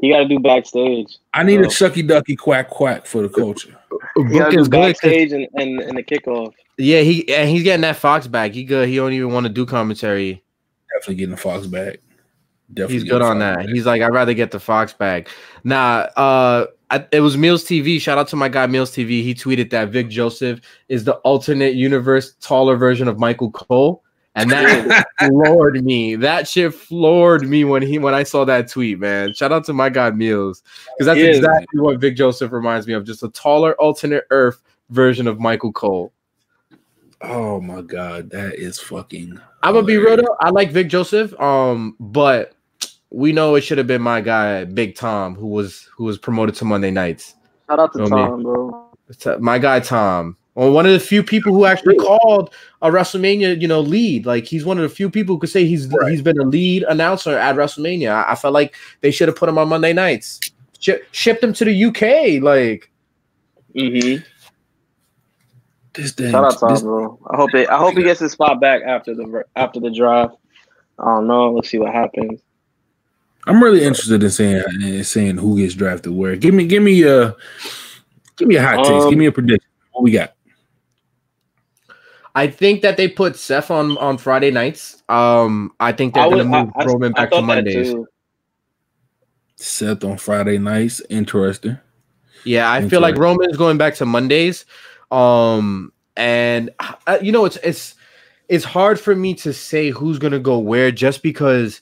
He 0.00 0.10
got 0.10 0.18
to 0.18 0.28
do 0.28 0.38
backstage. 0.38 1.16
I 1.34 1.42
need 1.42 1.58
Oh. 1.60 1.64
a 1.64 1.66
Shucky 1.68 2.06
Ducky 2.06 2.36
quack 2.36 2.68
quack 2.68 3.06
for 3.06 3.22
the 3.22 3.28
culture. 3.28 3.76
He 4.16 4.38
Book 4.38 4.54
is 4.54 4.68
do 4.68 4.70
backstage 4.70 5.32
and, 5.32 5.48
and 5.54 5.80
and 5.80 5.96
the 5.98 6.02
kickoff. 6.02 6.52
Yeah, 6.78 7.00
he 7.00 7.28
and 7.34 7.48
he's 7.48 7.62
getting 7.62 7.80
that 7.80 7.96
Fox 7.96 8.26
back. 8.26 8.52
He 8.52 8.62
good. 8.62 8.88
He 8.88 8.96
don't 8.96 9.12
even 9.14 9.32
want 9.32 9.46
to 9.46 9.52
do 9.52 9.64
commentary. 9.66 10.42
Definitely 10.92 11.14
getting 11.16 11.30
the 11.34 11.40
Fox 11.40 11.66
back. 11.66 11.98
Definitely 12.72 12.94
He's 12.94 13.04
good 13.04 13.22
on 13.22 13.38
that. 13.38 13.58
back. 13.58 13.68
He's 13.68 13.86
like, 13.86 14.02
I'd 14.02 14.12
rather 14.12 14.34
get 14.34 14.50
the 14.50 14.60
Fox 14.60 14.92
back. 14.92 15.28
Nah, 15.64 16.08
uh, 16.16 16.66
I, 16.90 17.04
it 17.10 17.20
was 17.20 17.36
Meals 17.36 17.64
TV. 17.64 18.00
Shout 18.00 18.18
out 18.18 18.28
to 18.28 18.36
my 18.36 18.48
guy 18.48 18.66
Meals 18.66 18.92
TV. 18.92 19.22
He 19.22 19.34
tweeted 19.34 19.70
that 19.70 19.88
Vic 19.88 20.08
Joseph 20.08 20.60
is 20.88 21.04
the 21.04 21.14
alternate 21.16 21.74
universe 21.74 22.34
taller 22.40 22.76
version 22.76 23.08
of 23.08 23.18
Michael 23.18 23.50
Cole, 23.50 24.04
and 24.36 24.50
that 24.50 25.06
floored 25.18 25.84
me. 25.84 26.14
That 26.14 26.46
shit 26.46 26.72
floored 26.72 27.48
me 27.48 27.64
when 27.64 27.82
he 27.82 27.98
when 27.98 28.14
I 28.14 28.22
saw 28.22 28.44
that 28.44 28.68
tweet. 28.68 29.00
Man, 29.00 29.34
shout 29.34 29.52
out 29.52 29.64
to 29.64 29.72
my 29.72 29.88
guy 29.88 30.10
Meals 30.10 30.62
because 30.96 31.06
that's 31.06 31.18
is. 31.18 31.38
exactly 31.38 31.80
what 31.80 31.98
Vic 31.98 32.16
Joseph 32.16 32.52
reminds 32.52 32.86
me 32.86 32.94
of. 32.94 33.04
Just 33.04 33.22
a 33.24 33.28
taller 33.30 33.74
alternate 33.80 34.24
Earth 34.30 34.62
version 34.90 35.26
of 35.26 35.40
Michael 35.40 35.72
Cole. 35.72 36.12
Oh 37.20 37.60
my 37.60 37.80
god, 37.80 38.30
that 38.30 38.54
is 38.54 38.78
fucking. 38.78 39.40
I'm 39.62 39.74
gonna 39.74 39.86
be 39.86 39.96
real 39.96 40.18
though. 40.18 40.36
I 40.40 40.50
like 40.50 40.70
Vic 40.70 40.88
Joseph, 40.88 41.38
um, 41.40 41.96
but 41.98 42.55
we 43.10 43.32
know 43.32 43.54
it 43.54 43.60
should 43.62 43.78
have 43.78 43.86
been 43.86 44.02
my 44.02 44.20
guy 44.20 44.64
Big 44.64 44.94
Tom 44.96 45.34
who 45.34 45.46
was 45.46 45.88
who 45.96 46.04
was 46.04 46.18
promoted 46.18 46.54
to 46.56 46.64
Monday 46.64 46.90
nights. 46.90 47.34
Shout 47.68 47.80
out 47.80 47.92
to 47.92 47.98
Feel 48.00 48.08
me? 48.10 48.16
Tom, 48.22 48.42
bro. 48.42 48.90
It's, 49.08 49.26
uh, 49.26 49.38
My 49.40 49.58
guy 49.58 49.80
Tom, 49.80 50.36
well, 50.54 50.72
one 50.72 50.84
of 50.86 50.92
the 50.92 50.98
few 51.00 51.22
people 51.22 51.52
who 51.52 51.64
actually 51.64 51.96
called 51.96 52.52
a 52.82 52.90
WrestleMania, 52.90 53.60
you 53.60 53.68
know, 53.68 53.80
lead. 53.80 54.26
Like 54.26 54.44
he's 54.46 54.64
one 54.64 54.78
of 54.78 54.82
the 54.82 54.88
few 54.88 55.08
people 55.10 55.36
who 55.36 55.38
could 55.40 55.50
say 55.50 55.64
he's 55.66 55.86
Right. 55.88 56.10
he's 56.10 56.22
been 56.22 56.38
a 56.40 56.44
lead 56.44 56.82
announcer 56.84 57.36
at 57.38 57.54
WrestleMania. 57.56 58.10
I, 58.10 58.32
I 58.32 58.34
felt 58.34 58.54
like 58.54 58.74
they 59.02 59.10
should 59.10 59.28
have 59.28 59.36
put 59.36 59.48
him 59.48 59.58
on 59.58 59.68
Monday 59.68 59.92
nights, 59.92 60.40
Shi 60.80 60.94
shipped 61.12 61.42
him 61.44 61.52
to 61.54 61.64
the 61.64 61.84
UK. 61.84 62.42
Like 62.42 62.90
Mm-hmm. 63.74 64.22
This 65.92 66.12
damn, 66.12 66.30
Shout 66.32 66.44
out 66.44 66.58
to 66.58 66.66
this- 66.74 66.82
bro. 66.82 67.18
I 67.30 67.36
hope 67.36 67.50
they, 67.52 67.66
I 67.66 67.76
hope 67.78 67.94
he 67.96 68.02
gets 68.02 68.20
his 68.20 68.32
spot 68.32 68.60
back 68.60 68.82
after 68.86 69.14
the 69.14 69.44
after 69.54 69.80
the 69.80 69.90
draft. 69.90 70.34
I 70.98 71.04
don't 71.04 71.26
know. 71.26 71.52
Let's 71.52 71.68
see 71.70 71.78
what 71.78 71.92
happens. 71.92 72.40
I'm 73.46 73.62
really 73.62 73.82
interested 73.84 74.22
in 74.22 74.30
seeing 74.30 74.62
in 74.82 75.04
seeing 75.04 75.36
who 75.38 75.56
gets 75.58 75.74
drafted 75.74 76.12
where. 76.12 76.36
Give 76.36 76.52
me 76.54 76.66
give 76.66 76.82
me 76.82 77.02
a 77.04 77.34
give 78.36 78.48
me 78.48 78.56
a 78.56 78.62
hot 78.62 78.78
taste. 78.78 78.90
Um, 78.90 79.10
Give 79.10 79.18
me 79.18 79.26
a 79.26 79.32
prediction. 79.32 79.68
What 79.92 80.02
we 80.02 80.10
got? 80.10 80.32
I 82.34 82.48
think 82.48 82.82
that 82.82 82.96
they 82.96 83.08
put 83.08 83.36
Seth 83.36 83.70
on 83.70 83.96
on 83.98 84.18
Friday 84.18 84.50
nights. 84.50 85.02
Um, 85.08 85.72
I 85.80 85.92
think 85.92 86.14
they're 86.14 86.24
I 86.24 86.28
gonna 86.28 86.44
would- 86.44 86.66
move 86.66 86.72
I- 86.76 86.84
Roman 86.84 87.12
I 87.16 87.22
back 87.22 87.30
to 87.30 87.42
Mondays. 87.42 87.94
Seth 89.56 90.04
on 90.04 90.18
Friday 90.18 90.58
nights. 90.58 91.00
Interesting. 91.08 91.78
Yeah, 92.44 92.70
I 92.70 92.86
feel 92.88 93.00
like 93.00 93.14
Interesting. 93.14 93.22
Roman's 93.38 93.56
going 93.56 93.78
back 93.78 93.94
to 93.96 94.06
Mondays. 94.06 94.66
Um, 95.10 95.92
and 96.16 96.70
uh, 97.06 97.18
you 97.22 97.32
know, 97.32 97.44
it's 97.44 97.56
it's 97.62 97.94
it's 98.48 98.64
hard 98.64 99.00
for 99.00 99.16
me 99.16 99.34
to 99.34 99.52
say 99.52 99.90
who's 99.90 100.18
gonna 100.18 100.38
go 100.38 100.58
where 100.58 100.90
just 100.90 101.22
because 101.22 101.80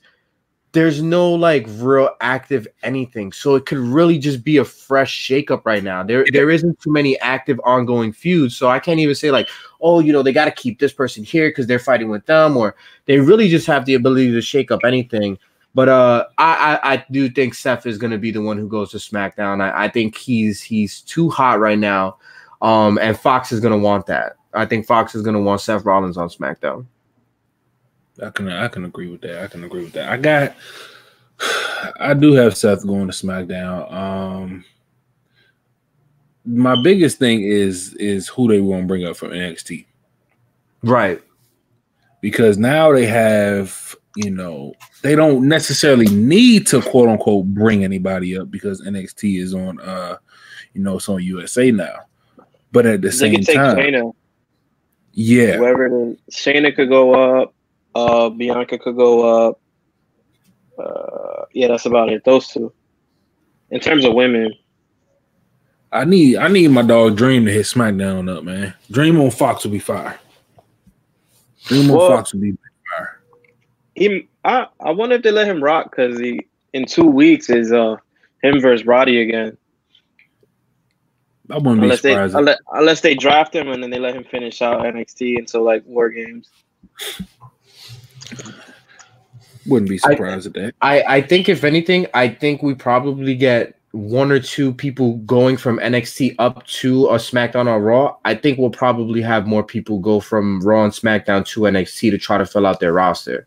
there's 0.75 1.01
no 1.01 1.33
like 1.33 1.66
real 1.77 2.11
active 2.20 2.66
anything. 2.83 3.33
So 3.33 3.55
it 3.55 3.64
could 3.64 3.79
really 3.79 4.18
just 4.18 4.45
be 4.45 4.59
a 4.59 4.64
fresh 4.64 5.27
shakeup 5.29 5.62
right 5.64 5.83
now. 5.83 6.03
There 6.03 6.27
there 6.33 6.51
isn't 6.51 6.81
too 6.81 6.93
many 6.93 7.18
active 7.20 7.61
ongoing 7.64 8.12
feuds. 8.12 8.57
So 8.57 8.68
I 8.68 8.81
can't 8.81 9.01
even 9.01 9.14
say 9.14 9.31
like, 9.31 9.49
oh, 9.81 10.01
you 10.01 10.12
know, 10.12 10.22
they 10.22 10.33
got 10.33 10.47
to 10.47 10.51
keep 10.51 10.81
this 10.81 10.93
person 10.93 11.25
here 11.25 11.49
because 11.49 11.66
they're 11.66 11.79
fighting 11.79 12.11
with 12.11 12.27
them, 12.27 12.57
or 12.57 12.77
they 13.07 13.18
really 13.20 13.49
just 13.49 13.66
have 13.68 13.87
the 13.87 13.95
ability 13.95 14.33
to 14.33 14.43
shake 14.43 14.70
up 14.70 14.81
anything. 14.85 15.39
But 15.75 15.89
uh, 15.89 16.27
I, 16.39 16.79
I 16.83 16.93
I 16.93 17.05
do 17.11 17.31
think 17.31 17.55
Seth 17.55 17.87
is 17.87 17.97
gonna 17.97 18.18
be 18.18 18.31
the 18.31 18.43
one 18.43 18.59
who 18.59 18.68
goes 18.68 18.91
to 18.91 18.99
SmackDown. 18.99 19.61
I, 19.61 19.85
I 19.85 19.89
think 19.89 20.16
he's 20.16 20.61
he's 20.61 21.01
too 21.03 21.31
hot 21.31 21.61
right 21.61 21.79
now, 21.79 22.18
um, 22.62 22.99
and 22.99 23.18
Fox 23.18 23.53
is 23.53 23.61
gonna 23.61 23.79
want 23.79 24.07
that. 24.07 24.37
I 24.53 24.66
think 24.66 24.87
Fox 24.87 25.14
is 25.14 25.22
gonna 25.22 25.41
want 25.41 25.61
Seth 25.61 25.85
Rollins 25.85 26.16
on 26.16 26.29
SmackDown. 26.29 26.87
I 28.23 28.31
can 28.31 28.49
I 28.49 28.69
can 28.69 28.85
agree 28.85 29.09
with 29.09 29.21
that. 29.23 29.43
I 29.43 29.47
can 29.49 29.65
agree 29.65 29.85
with 29.85 29.93
that. 29.95 30.09
I 30.09 30.17
got 30.17 30.55
I 32.01 32.15
do 32.15 32.33
have 32.35 32.57
Seth 32.57 32.87
going 32.87 33.07
to 33.09 33.12
SmackDown. 33.12 33.93
Um 33.93 34.65
my 36.47 36.81
biggest 36.83 37.19
thing 37.19 37.43
is 37.43 37.95
is 37.95 38.29
who 38.29 38.49
they 38.49 38.61
want 38.61 38.83
to 38.83 38.87
bring 38.87 39.05
up 39.05 39.17
from 39.17 39.31
NXT 39.31 39.87
Right. 40.83 41.23
because 42.21 42.59
now 42.59 42.93
they 42.93 43.07
have 43.07 43.97
you 44.17 44.31
know 44.31 44.75
they 45.03 45.17
don't 45.17 45.49
necessarily 45.49 46.07
need 46.07 46.67
to 46.69 46.83
quote 46.83 47.09
unquote 47.09 47.47
bring 47.47 47.83
anybody 47.83 48.39
up 48.39 48.51
because 48.51 48.83
NXT 48.83 49.41
is 49.41 49.55
on 49.55 49.81
uh 49.81 50.17
you 50.75 50.83
know 50.83 50.97
it's 50.99 51.09
on 51.09 51.23
USA 51.23 51.71
now. 51.71 52.01
But 52.73 52.87
at 52.87 53.01
the 53.03 53.09
They 53.09 53.12
same 53.15 53.37
could 53.37 53.47
take 53.47 53.57
time, 53.57 53.77
Shayna. 53.77 54.12
yeah, 55.12 55.57
Whoever 55.57 55.87
it 55.87 56.11
is. 56.12 56.19
Shayna 56.35 56.75
could 56.77 56.89
go 56.89 57.15
up. 57.43 57.55
Uh, 57.95 58.28
Bianca 58.30 58.78
could 58.78 58.97
go 58.97 59.49
up. 59.49 59.61
Uh, 60.78 61.45
yeah, 61.53 61.68
that's 61.68 61.86
about 61.86 62.09
it. 62.09 62.24
Those 62.24 62.49
two. 62.49 62.72
In 63.70 63.80
terms 63.80 64.05
of 64.05 64.14
women, 64.14 64.53
I 65.92 66.05
need 66.05 66.36
I 66.36 66.49
need 66.49 66.68
my 66.68 66.82
dog 66.82 67.16
Dream 67.16 67.47
to 67.47 67.53
hit 67.53 67.66
SmackDown 67.66 68.34
up, 68.34 68.45
man. 68.45 68.74
Dream 68.90 69.20
on 69.20 69.30
Fox 69.30 69.64
will 69.64 69.70
be 69.72 69.78
fire. 69.78 70.18
Dream 71.66 71.90
on 71.90 71.99
Fox 71.99 72.32
will 72.34 72.40
be 72.40 72.53
fire. 72.53 73.20
he, 73.95 74.28
I, 74.45 74.66
I 74.80 74.90
wonder 74.90 75.14
if 75.16 75.22
they 75.22 75.30
let 75.30 75.47
him 75.49 75.62
rock 75.62 75.90
because 75.90 76.18
he 76.18 76.40
in 76.72 76.84
two 76.84 77.07
weeks 77.07 77.49
is 77.49 77.72
uh 77.72 77.97
him 78.42 78.61
versus 78.61 78.86
Roddy 78.86 79.22
again. 79.22 79.57
I 81.51 81.57
wouldn't 81.59 81.76
be 81.80 81.84
Unless 81.84 82.01
they 82.03 82.11
surprised. 82.12 82.34
if- 82.34 82.38
unless, 82.38 82.59
unless 82.72 83.01
they 83.01 83.14
draft 83.14 83.55
him 83.55 83.68
and 83.68 83.82
then 83.82 83.90
they 83.90 83.99
let 83.99 84.14
him 84.14 84.24
finish 84.24 84.61
out 84.62 84.82
NXT 84.84 85.38
until 85.38 85.62
like 85.62 85.84
War 85.86 86.11
Games. 86.11 86.49
Wouldn't 89.66 89.89
be 89.89 89.99
surprised 89.99 90.47
at 90.47 90.55
that. 90.55 90.75
I, 90.83 91.03
I 91.03 91.20
think 91.22 91.49
if 91.49 91.64
anything, 91.64 92.07
I 92.12 92.29
think 92.29 92.62
we 92.62 92.75
probably 92.75 93.35
get 93.35 93.79
one 93.95 94.33
or 94.33 94.41
two 94.41 94.75
people 94.75 95.18
going 95.18 95.57
from 95.57 95.79
NXT 95.79 96.35
up 96.41 96.66
to 96.66 97.07
a 97.07 97.14
SmackDown 97.14 97.68
or 97.68 97.81
Raw. 97.81 98.16
I 98.25 98.35
think 98.35 98.59
we'll 98.59 98.70
probably 98.70 99.22
have 99.22 99.47
more 99.47 99.62
people 99.62 100.01
go 100.01 100.18
from 100.18 100.61
Raw 100.62 100.85
and 100.85 100.93
SmackDown 100.93 101.47
to 101.47 101.61
NXT 101.61 102.11
to 102.11 102.18
try 102.18 102.37
to 102.37 102.45
fill 102.45 102.66
out 102.66 102.81
their 102.81 102.93
roster. 102.93 103.47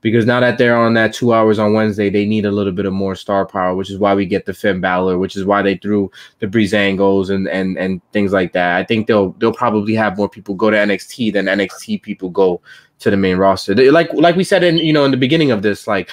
Because 0.00 0.24
now 0.24 0.38
that 0.38 0.58
they're 0.58 0.76
on 0.76 0.94
that 0.94 1.12
two 1.12 1.32
hours 1.32 1.58
on 1.58 1.72
Wednesday, 1.72 2.08
they 2.08 2.24
need 2.24 2.46
a 2.46 2.52
little 2.52 2.72
bit 2.72 2.86
of 2.86 2.92
more 2.92 3.16
star 3.16 3.44
power, 3.44 3.74
which 3.74 3.90
is 3.90 3.98
why 3.98 4.14
we 4.14 4.26
get 4.26 4.46
the 4.46 4.54
Finn 4.54 4.80
Balor, 4.80 5.18
which 5.18 5.34
is 5.34 5.44
why 5.44 5.60
they 5.60 5.76
threw 5.76 6.08
the 6.38 6.46
Breezangos 6.46 7.30
and 7.30 7.48
and 7.48 7.76
and 7.76 8.00
things 8.12 8.32
like 8.32 8.52
that. 8.52 8.76
I 8.76 8.84
think 8.84 9.08
they'll 9.08 9.30
they'll 9.32 9.52
probably 9.52 9.94
have 9.94 10.16
more 10.16 10.28
people 10.28 10.54
go 10.54 10.70
to 10.70 10.76
NXT 10.76 11.32
than 11.32 11.46
NXT 11.46 12.00
people 12.02 12.30
go 12.30 12.60
to 13.00 13.10
the 13.10 13.16
main 13.16 13.36
roster. 13.36 13.74
They- 13.74 13.90
Like 13.90 14.12
like 14.12 14.36
we 14.36 14.44
said 14.44 14.62
in 14.64 14.78
you 14.78 14.92
know 14.92 15.04
in 15.04 15.10
the 15.10 15.16
beginning 15.16 15.50
of 15.50 15.62
this, 15.62 15.86
like 15.86 16.10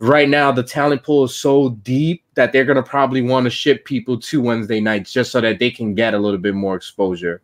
right 0.00 0.28
now 0.28 0.52
the 0.52 0.62
talent 0.62 1.02
pool 1.02 1.24
is 1.24 1.34
so 1.34 1.70
deep 1.82 2.22
that 2.34 2.52
they're 2.52 2.64
gonna 2.64 2.82
probably 2.82 3.20
want 3.22 3.44
to 3.44 3.50
ship 3.50 3.84
people 3.84 4.18
to 4.20 4.40
Wednesday 4.40 4.80
nights 4.80 5.12
just 5.12 5.30
so 5.32 5.40
that 5.40 5.58
they 5.58 5.70
can 5.70 5.94
get 5.94 6.14
a 6.14 6.18
little 6.18 6.38
bit 6.38 6.54
more 6.54 6.76
exposure. 6.76 7.42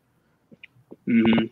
Mm-hmm. 1.08 1.46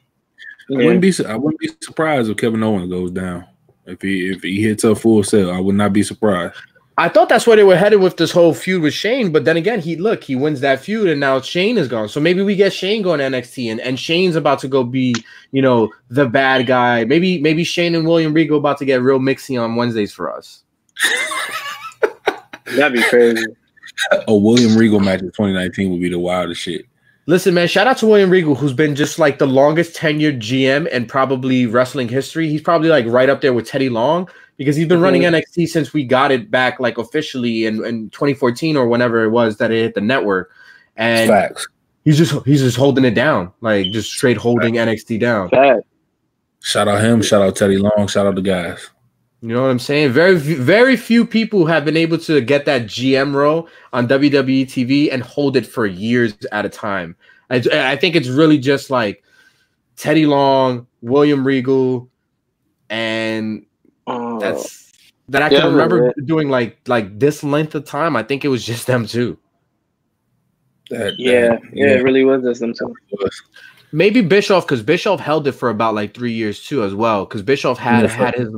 I 0.75 0.77
wouldn't 0.77 1.01
be 1.01 1.13
I 1.27 1.37
wouldn't 1.37 1.61
be 1.61 1.71
surprised 1.83 2.31
if 2.31 2.37
Kevin 2.37 2.63
Owens 2.63 2.89
goes 2.91 3.11
down. 3.11 3.47
If 3.85 4.01
he 4.01 4.31
if 4.31 4.43
he 4.43 4.63
hits 4.63 4.85
a 4.85 4.95
full 4.95 5.25
sale, 5.25 5.51
I 5.51 5.59
would 5.59 5.75
not 5.75 5.93
be 5.93 6.03
surprised. 6.03 6.55
I 6.99 7.09
thought 7.09 7.31
that's 7.31 7.47
where 7.47 7.57
they 7.57 7.65
were 7.65 7.77
headed 7.77 8.01
with 8.01 8.19
this 8.19 8.31
whole 8.31 8.53
feud 8.53 8.83
with 8.83 8.93
Shane, 8.93 9.33
but 9.33 9.47
then 9.47 9.57
again, 9.57 9.81
he 9.81 9.97
look, 9.97 10.23
he 10.23 10.37
wins 10.37 10.61
that 10.61 10.81
feud, 10.81 11.09
and 11.09 11.21
now 11.21 11.41
Shane 11.41 11.79
is 11.79 11.89
gone. 11.89 12.09
So 12.09 12.21
maybe 12.21 12.43
we 12.43 12.55
get 12.55 12.73
Shane 12.73 13.01
going 13.01 13.19
to 13.19 13.25
NXT, 13.25 13.71
and, 13.71 13.81
and 13.81 13.99
Shane's 13.99 14.37
about 14.37 14.59
to 14.59 14.69
go 14.69 14.85
be, 14.85 15.15
you 15.53 15.63
know, 15.63 15.91
the 16.11 16.29
bad 16.29 16.67
guy. 16.67 17.05
Maybe 17.05 17.41
maybe 17.41 17.65
Shane 17.65 17.95
and 17.95 18.07
William 18.07 18.35
Regal 18.35 18.59
about 18.59 18.77
to 18.79 18.85
get 18.85 19.01
real 19.01 19.19
mixy 19.19 19.61
on 19.61 19.77
Wednesdays 19.77 20.13
for 20.13 20.31
us. 20.31 20.65
That'd 22.77 22.93
be 22.93 23.03
crazy. 23.05 23.45
A 24.29 24.37
William 24.37 24.77
Regal 24.77 25.01
match 25.01 25.21
in 25.21 25.29
2019 25.29 25.91
would 25.91 26.01
be 26.01 26.11
the 26.11 26.19
wildest 26.19 26.61
shit. 26.61 26.85
Listen, 27.27 27.55
man, 27.55 27.69
shout 27.69 27.87
out 27.87 27.97
to 27.99 28.07
William 28.07 28.31
Regal, 28.31 28.55
who's 28.55 28.73
been 28.73 28.97
just 28.97 29.19
like 29.19 29.39
the 29.39 29.47
longest 29.47 29.97
tenured 29.97 30.41
GM 30.41 30.89
and 30.91 31.09
probably 31.09 31.67
wrestling 31.67 32.09
history. 32.09 32.49
He's 32.49 32.61
probably 32.61 32.89
like 32.89 33.07
right 33.07 33.29
up 33.29 33.41
there 33.41 33.53
with 33.53 33.67
Teddy 33.67 33.89
Long 33.89 34.29
because 34.63 34.77
he's 34.77 34.87
been 34.87 35.01
running 35.01 35.23
NXT 35.23 35.69
since 35.69 35.93
we 35.93 36.05
got 36.05 36.31
it 36.31 36.51
back 36.51 36.79
like 36.79 36.97
officially 36.97 37.67
in, 37.67 37.85
in 37.85 38.11
2014 38.11 38.77
or 38.77 38.87
whenever 38.87 39.25
it 39.25 39.31
was 39.31 39.57
that 39.57 39.73
it 39.73 39.83
hit 39.83 39.95
the 39.95 40.01
network. 40.01 40.53
And 40.97 41.29
Facts. 41.29 41.67
he's 42.05 42.17
just 42.17 42.33
he's 42.47 42.61
just 42.61 42.77
holding 42.77 43.05
it 43.05 43.15
down, 43.15 43.53
like 43.61 43.91
just 43.91 44.11
straight 44.11 44.37
holding 44.37 44.75
NXT 44.75 45.19
down. 45.19 45.49
Fact. 45.49 45.83
Shout 46.61 46.87
out 46.87 47.03
him. 47.03 47.23
Shout 47.23 47.43
out 47.43 47.57
Teddy 47.57 47.77
Long. 47.77 48.07
Shout 48.07 48.27
out 48.27 48.37
the 48.37 48.43
guys. 48.43 48.91
You 49.41 49.49
know 49.49 49.63
what 49.63 49.71
I'm 49.71 49.81
saying? 49.81 50.13
Very 50.13 50.37
very 50.37 50.97
few 50.97 51.27
people 51.27 51.67
have 51.67 51.85
been 51.85 51.97
able 51.97 52.19
to 52.19 52.41
get 52.41 52.65
that 52.67 52.83
GM 52.83 53.35
role 53.35 53.69
on 53.93 54.07
WWE 54.07 54.67
TV 54.67 55.13
and 55.13 55.23
hold 55.23 55.57
it 55.57 55.67
for 55.67 55.87
years 55.87 56.35
at 56.53 56.65
a 56.65 56.69
time. 56.69 57.17
I, 57.51 57.63
I 57.73 57.97
think 57.97 58.15
it's 58.15 58.29
really 58.29 58.59
just 58.59 58.91
like 58.91 59.25
Teddy 59.97 60.27
Long, 60.27 60.87
William 61.01 61.45
Regal, 61.45 62.09
and 62.89 63.67
That's 64.07 64.93
that 65.29 65.43
I 65.43 65.51
yeah, 65.51 65.61
can 65.61 65.71
remember 65.73 66.03
right. 66.05 66.27
doing 66.27 66.49
like 66.49 66.79
like 66.89 67.19
this 67.19 67.43
length 67.45 67.75
of 67.75 67.85
time. 67.85 68.17
I 68.17 68.23
think 68.23 68.45
it 68.45 68.49
was 68.49 68.65
just 68.65 68.87
them 68.87 69.07
two. 69.07 69.39
That, 70.91 71.15
yeah, 71.19 71.49
that- 71.49 71.61
yeah, 71.73 71.87
it 71.93 72.03
really 72.03 72.25
was 72.25 72.43
just 72.43 72.61
them 72.61 72.75
two. 72.75 72.95
Maybe 73.95 74.23
Bischoff 74.23 74.65
because 74.67 74.83
Bischoff 74.83 75.21
held 75.21 75.47
it 75.47 75.53
for 75.53 75.69
about 75.69 75.95
like 75.95 76.15
three 76.15 76.33
years 76.33 76.63
too 76.65 76.83
as 76.83 76.95
well. 76.95 77.25
Because 77.27 77.43
Bischoff 77.43 77.79
had 77.79 78.05
Yeah. 78.05 78.09
had 78.09 78.35
his 78.35 78.49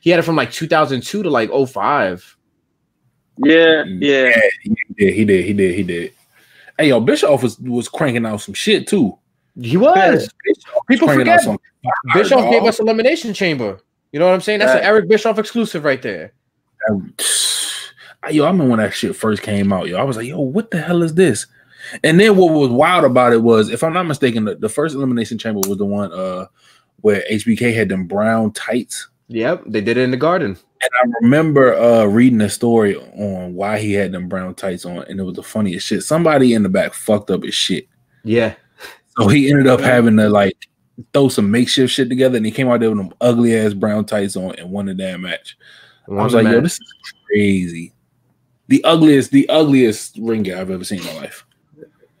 he 0.00 0.10
had 0.10 0.18
it 0.18 0.22
from 0.22 0.36
like 0.36 0.50
2002 0.50 1.22
to 1.22 1.30
like 1.30 1.50
05. 1.50 2.36
Yeah, 3.44 3.84
Mm. 3.84 3.98
yeah. 4.00 4.40
He 4.62 4.74
did. 4.96 5.14
He 5.14 5.24
did. 5.24 5.44
He 5.44 5.52
did. 5.52 5.74
He 5.74 5.82
did. 5.82 6.12
Hey, 6.78 6.88
yo, 6.88 7.00
Bischoff 7.00 7.42
was 7.42 7.58
was 7.60 7.88
cranking 7.88 8.24
out 8.26 8.40
some 8.40 8.54
shit 8.54 8.86
too. 8.86 9.16
He 9.60 9.76
was. 9.76 10.28
People 10.88 11.08
Cranking 11.08 11.26
forget 11.26 11.46
out 11.46 11.60
Bischoff 12.14 12.50
gave 12.50 12.62
us 12.64 12.78
Elimination 12.80 13.34
Chamber. 13.34 13.80
You 14.12 14.18
know 14.18 14.26
what 14.26 14.34
I'm 14.34 14.40
saying? 14.40 14.60
That's 14.60 14.72
an 14.72 14.84
Eric 14.84 15.08
Bischoff 15.08 15.38
exclusive 15.38 15.84
right 15.84 16.00
there. 16.00 16.32
Yo, 18.30 18.44
I 18.44 18.50
remember 18.50 18.68
when 18.68 18.78
that 18.78 18.94
shit 18.94 19.14
first 19.14 19.42
came 19.42 19.72
out. 19.72 19.88
Yo, 19.88 19.96
I 19.96 20.02
was 20.02 20.16
like, 20.16 20.26
yo, 20.26 20.40
what 20.40 20.70
the 20.70 20.80
hell 20.80 21.02
is 21.02 21.14
this? 21.14 21.46
And 22.04 22.18
then 22.18 22.36
what 22.36 22.52
was 22.52 22.70
wild 22.70 23.04
about 23.04 23.32
it 23.32 23.42
was, 23.42 23.70
if 23.70 23.82
I'm 23.82 23.92
not 23.92 24.06
mistaken, 24.06 24.44
the, 24.44 24.54
the 24.54 24.68
first 24.68 24.94
elimination 24.94 25.38
chamber 25.38 25.60
was 25.68 25.78
the 25.78 25.84
one 25.84 26.12
uh 26.12 26.46
where 27.00 27.22
HBK 27.30 27.74
had 27.74 27.88
them 27.88 28.06
brown 28.06 28.52
tights. 28.52 29.08
Yep, 29.28 29.64
they 29.66 29.80
did 29.80 29.96
it 29.96 30.02
in 30.02 30.10
the 30.10 30.16
garden. 30.16 30.58
And 30.80 30.90
I 31.02 31.06
remember 31.22 31.74
uh 31.74 32.04
reading 32.04 32.40
a 32.40 32.50
story 32.50 32.96
on 32.96 33.54
why 33.54 33.78
he 33.78 33.92
had 33.92 34.12
them 34.12 34.28
brown 34.28 34.54
tights 34.54 34.84
on, 34.84 35.04
and 35.04 35.20
it 35.20 35.22
was 35.22 35.36
the 35.36 35.42
funniest 35.42 35.86
shit. 35.86 36.02
Somebody 36.02 36.54
in 36.54 36.62
the 36.62 36.68
back 36.68 36.94
fucked 36.94 37.30
up 37.30 37.42
his 37.42 37.54
shit. 37.54 37.86
Yeah. 38.24 38.54
So 39.16 39.28
he 39.28 39.50
ended 39.50 39.66
up 39.66 39.80
having 39.80 40.16
to 40.18 40.28
like 40.28 40.67
throw 41.12 41.28
some 41.28 41.50
makeshift 41.50 41.92
shit 41.92 42.08
together, 42.08 42.36
and 42.36 42.46
he 42.46 42.52
came 42.52 42.68
out 42.68 42.80
there 42.80 42.90
with 42.90 42.98
them 42.98 43.12
ugly 43.20 43.56
ass 43.56 43.74
brown 43.74 44.04
tights 44.04 44.36
on 44.36 44.54
and 44.56 44.70
won 44.70 44.86
the 44.86 44.94
damn 44.94 45.22
match. 45.22 45.56
I 46.08 46.12
was 46.12 46.34
like, 46.34 46.46
yo, 46.46 46.60
this 46.60 46.80
is 46.80 46.94
crazy. 47.26 47.92
The 48.68 48.82
ugliest, 48.84 49.30
the 49.30 49.48
ugliest 49.48 50.16
ring 50.20 50.42
gear 50.42 50.58
I've 50.58 50.70
ever 50.70 50.84
seen 50.84 51.00
in 51.00 51.06
my 51.06 51.14
life. 51.14 51.44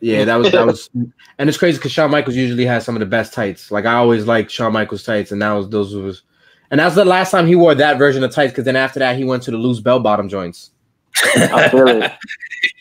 Yeah, 0.00 0.24
that 0.24 0.36
was 0.36 0.52
that 0.52 0.66
was, 0.66 0.90
and 1.38 1.48
it's 1.48 1.58
crazy 1.58 1.78
because 1.78 1.92
Shawn 1.92 2.10
Michaels 2.10 2.36
usually 2.36 2.64
has 2.66 2.84
some 2.84 2.94
of 2.94 3.00
the 3.00 3.06
best 3.06 3.32
tights. 3.32 3.70
Like 3.70 3.84
I 3.84 3.94
always 3.94 4.26
liked 4.26 4.50
Shawn 4.50 4.72
Michaels 4.72 5.02
tights, 5.02 5.32
and 5.32 5.42
that 5.42 5.52
was 5.52 5.68
those 5.68 5.94
was, 5.94 6.22
and 6.70 6.78
that's 6.78 6.94
the 6.94 7.04
last 7.04 7.30
time 7.30 7.46
he 7.46 7.56
wore 7.56 7.74
that 7.74 7.98
version 7.98 8.22
of 8.22 8.32
tights. 8.32 8.52
Because 8.52 8.64
then 8.64 8.76
after 8.76 9.00
that, 9.00 9.16
he 9.16 9.24
went 9.24 9.42
to 9.44 9.50
the 9.50 9.56
loose 9.56 9.80
bell 9.80 10.00
bottom 10.00 10.28
joints. 10.28 10.70
I 11.16 11.68
feel 11.68 11.88
it. 11.88 12.12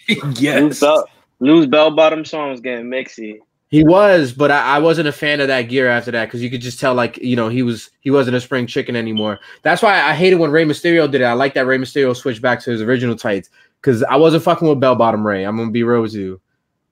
Loose 0.23 0.41
yes. 0.41 0.79
bell, 0.79 1.09
loose 1.39 1.65
bell 1.65 1.91
bottom 1.91 2.23
songs 2.23 2.51
was 2.51 2.61
getting 2.61 2.85
mixy. 2.85 3.39
He 3.69 3.83
was, 3.83 4.31
but 4.31 4.49
I, 4.49 4.75
I 4.77 4.79
wasn't 4.79 5.09
a 5.09 5.11
fan 5.11 5.41
of 5.41 5.47
that 5.49 5.63
gear 5.63 5.89
after 5.89 6.09
that 6.11 6.25
because 6.25 6.41
you 6.41 6.49
could 6.49 6.61
just 6.61 6.79
tell, 6.79 6.93
like 6.93 7.17
you 7.17 7.35
know, 7.35 7.49
he 7.49 7.63
was 7.63 7.89
he 7.99 8.09
wasn't 8.09 8.37
a 8.37 8.41
spring 8.41 8.65
chicken 8.65 8.95
anymore. 8.95 9.39
That's 9.61 9.81
why 9.81 10.01
I 10.01 10.13
hated 10.13 10.37
when 10.39 10.51
Rey 10.51 10.63
Mysterio 10.63 11.09
did 11.11 11.19
it. 11.21 11.25
I 11.25 11.33
like 11.33 11.53
that 11.55 11.65
Rey 11.65 11.77
Mysterio 11.77 12.15
switched 12.15 12.41
back 12.41 12.61
to 12.61 12.71
his 12.71 12.81
original 12.81 13.15
tights 13.17 13.49
because 13.81 14.03
I 14.03 14.15
wasn't 14.15 14.43
fucking 14.43 14.67
with 14.67 14.79
bell 14.79 14.95
bottom 14.95 15.27
Rey. 15.27 15.43
I'm 15.43 15.57
gonna 15.57 15.71
be 15.71 15.83
real 15.83 16.01
with 16.01 16.13
you. 16.13 16.39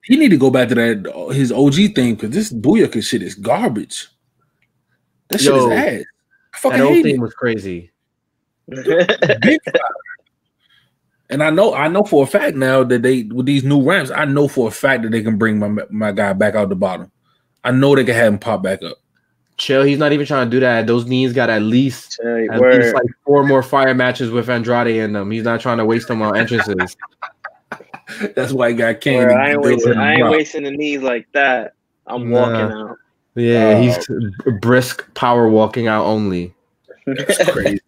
He 0.03 0.17
need 0.17 0.29
to 0.29 0.37
go 0.37 0.49
back 0.49 0.67
to 0.69 0.75
that 0.75 1.31
his 1.33 1.51
OG 1.51 1.95
thing 1.95 2.15
because 2.15 2.31
this 2.31 2.51
Booyaka 2.51 3.01
shit 3.01 3.23
is 3.23 3.35
garbage. 3.35 4.09
That 5.29 5.39
shit 5.39 5.53
Yo, 5.53 5.71
is 5.71 5.77
ass. 5.77 6.03
I 6.53 6.57
fucking 6.57 6.77
That 6.79 6.83
old 6.85 6.93
hate 6.95 7.03
thing 7.03 7.15
it. 7.15 7.21
was 7.21 7.33
crazy. 7.33 7.91
Big 11.35 11.39
time. 11.39 11.41
And 11.41 11.43
I 11.43 11.49
know, 11.63 11.73
I 11.73 11.87
know 11.87 12.03
for 12.03 12.23
a 12.23 12.27
fact 12.27 12.55
now 12.57 12.83
that 12.83 13.01
they 13.01 13.23
with 13.23 13.45
these 13.45 13.63
new 13.63 13.81
ramps, 13.81 14.11
I 14.11 14.25
know 14.25 14.47
for 14.47 14.67
a 14.67 14.71
fact 14.71 15.03
that 15.03 15.11
they 15.11 15.21
can 15.21 15.37
bring 15.37 15.59
my 15.59 15.83
my 15.89 16.11
guy 16.11 16.33
back 16.33 16.55
out 16.55 16.69
the 16.69 16.75
bottom. 16.75 17.11
I 17.63 17.71
know 17.71 17.95
they 17.95 18.03
can 18.03 18.15
have 18.15 18.33
him 18.33 18.39
pop 18.39 18.61
back 18.63 18.83
up. 18.83 18.97
Chill. 19.57 19.83
He's 19.83 19.97
not 19.97 20.11
even 20.11 20.25
trying 20.25 20.47
to 20.47 20.51
do 20.51 20.59
that. 20.59 20.85
Those 20.85 21.05
knees 21.05 21.31
got 21.33 21.49
at 21.49 21.61
least 21.61 22.19
Tell 22.21 22.45
at 22.51 22.59
word. 22.59 22.81
least 22.83 22.93
like 22.93 23.05
four 23.25 23.45
more 23.45 23.63
fire 23.63 23.93
matches 23.93 24.29
with 24.29 24.49
Andrade 24.49 24.87
in 24.97 25.13
them. 25.13 25.31
He's 25.31 25.43
not 25.45 25.61
trying 25.61 25.77
to 25.77 25.85
waste 25.85 26.07
them 26.09 26.21
on 26.21 26.35
entrances. 26.37 26.97
That's 28.35 28.51
why 28.51 28.69
he 28.71 28.75
got 28.75 29.01
Kane. 29.01 29.29
I 29.29 29.51
ain't 29.51 29.61
wasting. 29.61 29.93
the 29.93 29.97
I 29.99 30.13
ain't 30.13 30.29
wasting 30.29 30.63
the 30.63 30.71
knees 30.71 31.01
like 31.01 31.27
that. 31.33 31.73
I'm 32.05 32.29
Nah. 32.29 32.39
walking 32.41 32.77
out. 32.77 32.97
Yeah, 33.35 33.75
Oh. 33.77 33.81
he's 33.81 34.07
brisk 34.61 35.11
power 35.15 35.47
walking 35.49 35.87
out 35.87 36.05
only. 36.05 36.53
That's 37.07 37.49
crazy. 37.49 37.79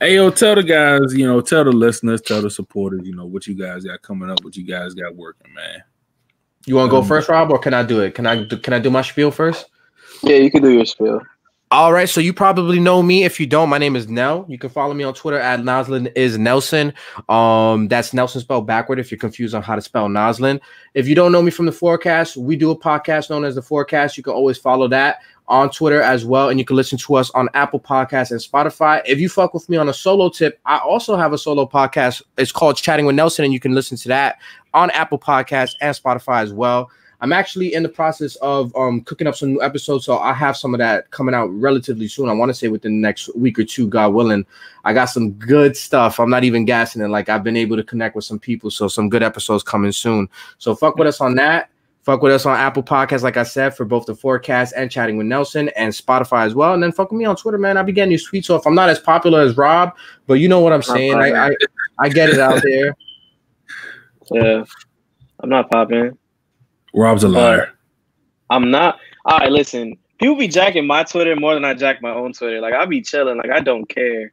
Hey 0.00 0.14
yo, 0.14 0.30
tell 0.30 0.54
the 0.54 0.62
guys, 0.62 1.14
you 1.14 1.26
know, 1.26 1.40
tell 1.40 1.64
the 1.64 1.72
listeners, 1.72 2.20
tell 2.20 2.42
the 2.42 2.50
supporters, 2.50 3.02
you 3.04 3.14
know, 3.14 3.26
what 3.26 3.46
you 3.46 3.54
guys 3.54 3.84
got 3.84 4.02
coming 4.02 4.30
up, 4.30 4.42
what 4.42 4.56
you 4.56 4.64
guys 4.64 4.94
got 4.94 5.14
working, 5.14 5.52
man. 5.54 5.82
You 6.66 6.76
want 6.76 6.88
to 6.88 6.90
go 6.90 6.98
Um, 6.98 7.06
first, 7.06 7.28
Rob, 7.28 7.50
or 7.50 7.58
can 7.58 7.74
I 7.74 7.82
do 7.82 8.00
it? 8.00 8.14
Can 8.14 8.26
I 8.26 8.44
do, 8.44 8.56
can 8.56 8.72
I 8.72 8.78
do 8.78 8.90
my 8.90 9.02
spiel 9.02 9.30
first? 9.30 9.66
Yeah, 10.22 10.36
you 10.36 10.50
can 10.50 10.62
do 10.62 10.70
your 10.70 10.84
spiel. 10.84 11.20
All 11.72 11.92
right, 11.92 12.08
so 12.08 12.20
you 12.20 12.34
probably 12.34 12.80
know 12.80 13.00
me. 13.00 13.22
If 13.22 13.38
you 13.38 13.46
don't, 13.46 13.68
my 13.68 13.78
name 13.78 13.94
is 13.94 14.08
Nel. 14.08 14.44
You 14.48 14.58
can 14.58 14.70
follow 14.70 14.92
me 14.92 15.04
on 15.04 15.14
Twitter 15.14 15.38
at 15.38 15.60
Noslin 15.60 16.10
is 16.16 16.36
Nelson. 16.36 16.92
Um, 17.28 17.86
that's 17.86 18.12
Nelson 18.12 18.40
spelled 18.40 18.66
backward. 18.66 18.98
If 18.98 19.12
you're 19.12 19.20
confused 19.20 19.54
on 19.54 19.62
how 19.62 19.76
to 19.76 19.80
spell 19.80 20.08
Noslin, 20.08 20.60
if 20.94 21.06
you 21.06 21.14
don't 21.14 21.30
know 21.30 21.40
me 21.40 21.52
from 21.52 21.66
the 21.66 21.72
4Cast, 21.72 22.36
we 22.36 22.56
do 22.56 22.72
a 22.72 22.76
podcast 22.76 23.30
known 23.30 23.44
as 23.44 23.54
the 23.54 23.60
4Cast. 23.60 24.16
You 24.16 24.24
can 24.24 24.32
always 24.32 24.58
follow 24.58 24.88
that 24.88 25.20
on 25.50 25.68
Twitter 25.68 26.00
as 26.00 26.24
well, 26.24 26.48
and 26.48 26.58
you 26.58 26.64
can 26.64 26.76
listen 26.76 26.96
to 26.96 27.16
us 27.16 27.30
on 27.32 27.48
Apple 27.54 27.80
Podcasts 27.80 28.30
and 28.30 28.40
Spotify. 28.40 29.02
If 29.04 29.18
you 29.18 29.28
fuck 29.28 29.52
with 29.52 29.68
me 29.68 29.76
on 29.76 29.88
a 29.88 29.92
solo 29.92 30.30
tip, 30.30 30.60
I 30.64 30.78
also 30.78 31.16
have 31.16 31.32
a 31.32 31.38
solo 31.38 31.66
podcast. 31.66 32.22
It's 32.38 32.52
called 32.52 32.76
Chatting 32.76 33.04
with 33.04 33.16
Nelson, 33.16 33.44
and 33.44 33.52
you 33.52 33.60
can 33.60 33.74
listen 33.74 33.98
to 33.98 34.08
that 34.08 34.38
on 34.72 34.90
Apple 34.92 35.18
Podcasts 35.18 35.74
and 35.80 35.94
Spotify 35.94 36.42
as 36.42 36.52
well. 36.52 36.88
I'm 37.22 37.32
actually 37.32 37.74
in 37.74 37.82
the 37.82 37.88
process 37.88 38.36
of 38.36 38.74
um, 38.76 39.02
cooking 39.02 39.26
up 39.26 39.34
some 39.34 39.52
new 39.52 39.60
episodes, 39.60 40.06
so 40.06 40.18
I 40.18 40.32
have 40.32 40.56
some 40.56 40.72
of 40.72 40.78
that 40.78 41.10
coming 41.10 41.34
out 41.34 41.48
relatively 41.48 42.08
soon. 42.08 42.28
I 42.28 42.32
want 42.32 42.48
to 42.48 42.54
say 42.54 42.68
within 42.68 42.92
the 42.92 43.06
next 43.06 43.34
week 43.36 43.58
or 43.58 43.64
two, 43.64 43.88
God 43.88 44.14
willing. 44.14 44.46
I 44.84 44.94
got 44.94 45.06
some 45.06 45.32
good 45.32 45.76
stuff. 45.76 46.18
I'm 46.18 46.30
not 46.30 46.44
even 46.44 46.64
gassing 46.64 47.02
it. 47.02 47.08
Like 47.08 47.28
I've 47.28 47.44
been 47.44 47.56
able 47.56 47.76
to 47.76 47.84
connect 47.84 48.16
with 48.16 48.24
some 48.24 48.38
people, 48.38 48.70
so 48.70 48.88
some 48.88 49.10
good 49.10 49.22
episodes 49.22 49.62
coming 49.62 49.92
soon. 49.92 50.28
So 50.58 50.74
fuck 50.74 50.96
with 50.96 51.08
us 51.08 51.20
on 51.20 51.34
that. 51.34 51.70
Fuck 52.02 52.22
with 52.22 52.32
us 52.32 52.46
on 52.46 52.56
Apple 52.56 52.82
Podcasts, 52.82 53.22
like 53.22 53.36
I 53.36 53.42
said, 53.42 53.76
for 53.76 53.84
both 53.84 54.06
the 54.06 54.14
4Cast 54.14 54.72
and 54.74 54.90
chatting 54.90 55.18
with 55.18 55.26
Nelson 55.26 55.68
and 55.76 55.92
Spotify 55.92 56.46
as 56.46 56.54
well. 56.54 56.72
And 56.72 56.82
then 56.82 56.92
fuck 56.92 57.12
with 57.12 57.18
me 57.18 57.26
on 57.26 57.36
Twitter, 57.36 57.58
man. 57.58 57.76
I'll 57.76 57.84
be 57.84 57.92
getting 57.92 58.08
new 58.08 58.18
sweet. 58.18 58.46
So 58.46 58.56
if 58.56 58.66
I'm 58.66 58.74
not 58.74 58.88
as 58.88 58.98
popular 58.98 59.42
as 59.42 59.56
Rob, 59.56 59.94
but 60.26 60.34
you 60.34 60.48
know 60.48 60.60
what 60.60 60.72
I'm 60.72 60.82
saying, 60.82 61.14
I 61.14 61.48
I, 61.48 61.50
I 61.98 62.08
get 62.08 62.30
it 62.30 62.38
out 62.38 62.62
there. 62.62 62.96
Yeah, 64.32 64.62
I'm 65.40 65.50
not 65.50 65.72
popping. 65.72 66.16
Rob's 66.94 67.24
a 67.24 67.28
liar. 67.28 67.72
I'm 68.48 68.70
not. 68.70 69.00
All 69.24 69.38
right, 69.38 69.50
listen. 69.50 69.98
People 70.20 70.36
be 70.36 70.46
jacking 70.46 70.86
my 70.86 71.02
Twitter 71.02 71.34
more 71.34 71.54
than 71.54 71.64
I 71.64 71.74
jack 71.74 72.00
my 72.00 72.12
own 72.12 72.32
Twitter. 72.32 72.60
Like 72.60 72.72
I 72.72 72.86
be 72.86 73.02
chilling. 73.02 73.38
Like 73.38 73.50
I 73.50 73.58
don't 73.58 73.88
care. 73.88 74.32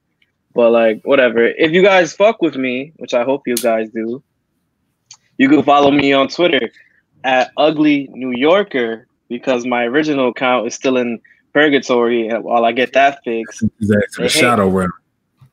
But 0.54 0.70
like 0.70 1.02
whatever. 1.04 1.48
If 1.48 1.72
you 1.72 1.82
guys 1.82 2.14
fuck 2.14 2.44
with 2.44 2.56
me, 2.58 2.94
which 2.98 3.16
I 3.16 3.24
hope 3.24 3.48
you 3.48 3.56
guys 3.56 3.90
do, 3.90 4.22
you 5.40 5.50
can 5.50 5.64
follow 5.64 5.90
me 5.90 6.14
on 6.14 6.28
Twitter 6.28 6.70
at 7.24 7.52
Ugly 7.58 8.10
New 8.12 8.32
Yorker 8.32 9.08
because 9.30 9.66
my 9.66 9.84
original 9.86 10.30
account 10.30 10.68
is 10.68 10.74
still 10.76 10.98
in 10.98 11.20
purgatory. 11.54 12.28
And 12.30 12.44
while 12.44 12.66
I 12.66 12.72
get 12.72 12.94
that 12.94 13.24
fixed, 13.24 13.64
He's 13.80 13.92
asking 13.92 14.08
Hey, 14.18 14.24
the 14.24 14.30
shadow 14.30 14.68
realm. 14.70 14.92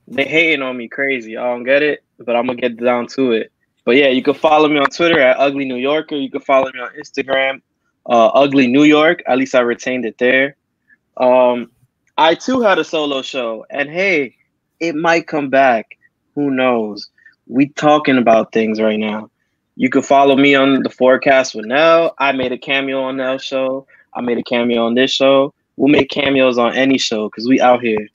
they 0.09 0.25
hating 0.25 0.63
on 0.63 0.77
me 0.77 0.89
crazy. 0.89 1.37
I 1.37 1.43
don't 1.45 1.65
get 1.65 1.83
it, 1.83 2.05
but 2.19 2.37
I'm 2.37 2.47
gonna 2.47 2.61
get 2.61 2.77
down 2.77 3.07
to 3.09 3.33
it. 3.33 3.51
But 3.85 3.97
yeah, 3.97 4.09
you 4.09 4.23
can 4.23 4.35
follow 4.35 4.69
me 4.69 4.79
on 4.79 4.87
Twitter 4.91 5.21
at 5.21 5.39
Ugly 5.39 5.65
New 5.67 5.77
Yorker. 5.77 6.17
You 6.17 6.31
can 6.31 6.41
follow 6.41 6.71
me 6.73 6.81
on 6.81 6.91
Instagram, 6.99 7.61
uh, 8.07 8.29
Ugly 8.29 8.67
New 8.69 8.85
York. 8.85 9.23
At 9.27 9.39
least 9.39 9.55
I 9.55 9.61
retained 9.61 10.05
it 10.07 10.17
there. 10.19 10.57
Um, 11.19 11.71
I 12.17 12.35
too 12.35 12.61
had 12.61 12.79
a 12.79 12.85
solo 12.85 13.23
show, 13.23 13.67
and 13.71 13.91
hey, 13.91 14.37
it 14.81 14.95
might 14.95 15.27
come 15.27 15.51
back. 15.51 15.99
Who 16.35 16.51
knows? 16.51 17.11
We 17.47 17.69
talking 17.71 18.17
about 18.19 18.53
things 18.53 18.81
right 18.81 18.99
now. 18.99 19.31
You 19.77 19.91
can 19.91 20.03
follow 20.03 20.37
me 20.37 20.55
on 20.55 20.83
the 20.83 20.89
4Cast 20.89 21.55
with 21.55 21.67
Nel. 21.67 22.15
I 22.19 22.33
made 22.33 22.53
a 22.53 22.59
cameo 22.59 23.03
on 23.03 23.17
Nel's 23.17 23.43
show. 23.43 23.87
I 24.15 24.21
made 24.21 24.39
a 24.39 24.43
cameo 24.43 24.85
on 24.85 24.95
this 24.95 25.11
show. 25.11 25.53
We'll 25.77 25.91
make 25.91 26.11
cameos 26.11 26.59
on 26.59 26.75
any 26.75 26.99
show 26.99 27.29
because 27.29 27.49
we 27.49 27.61
out 27.61 27.83
here. 27.83 28.09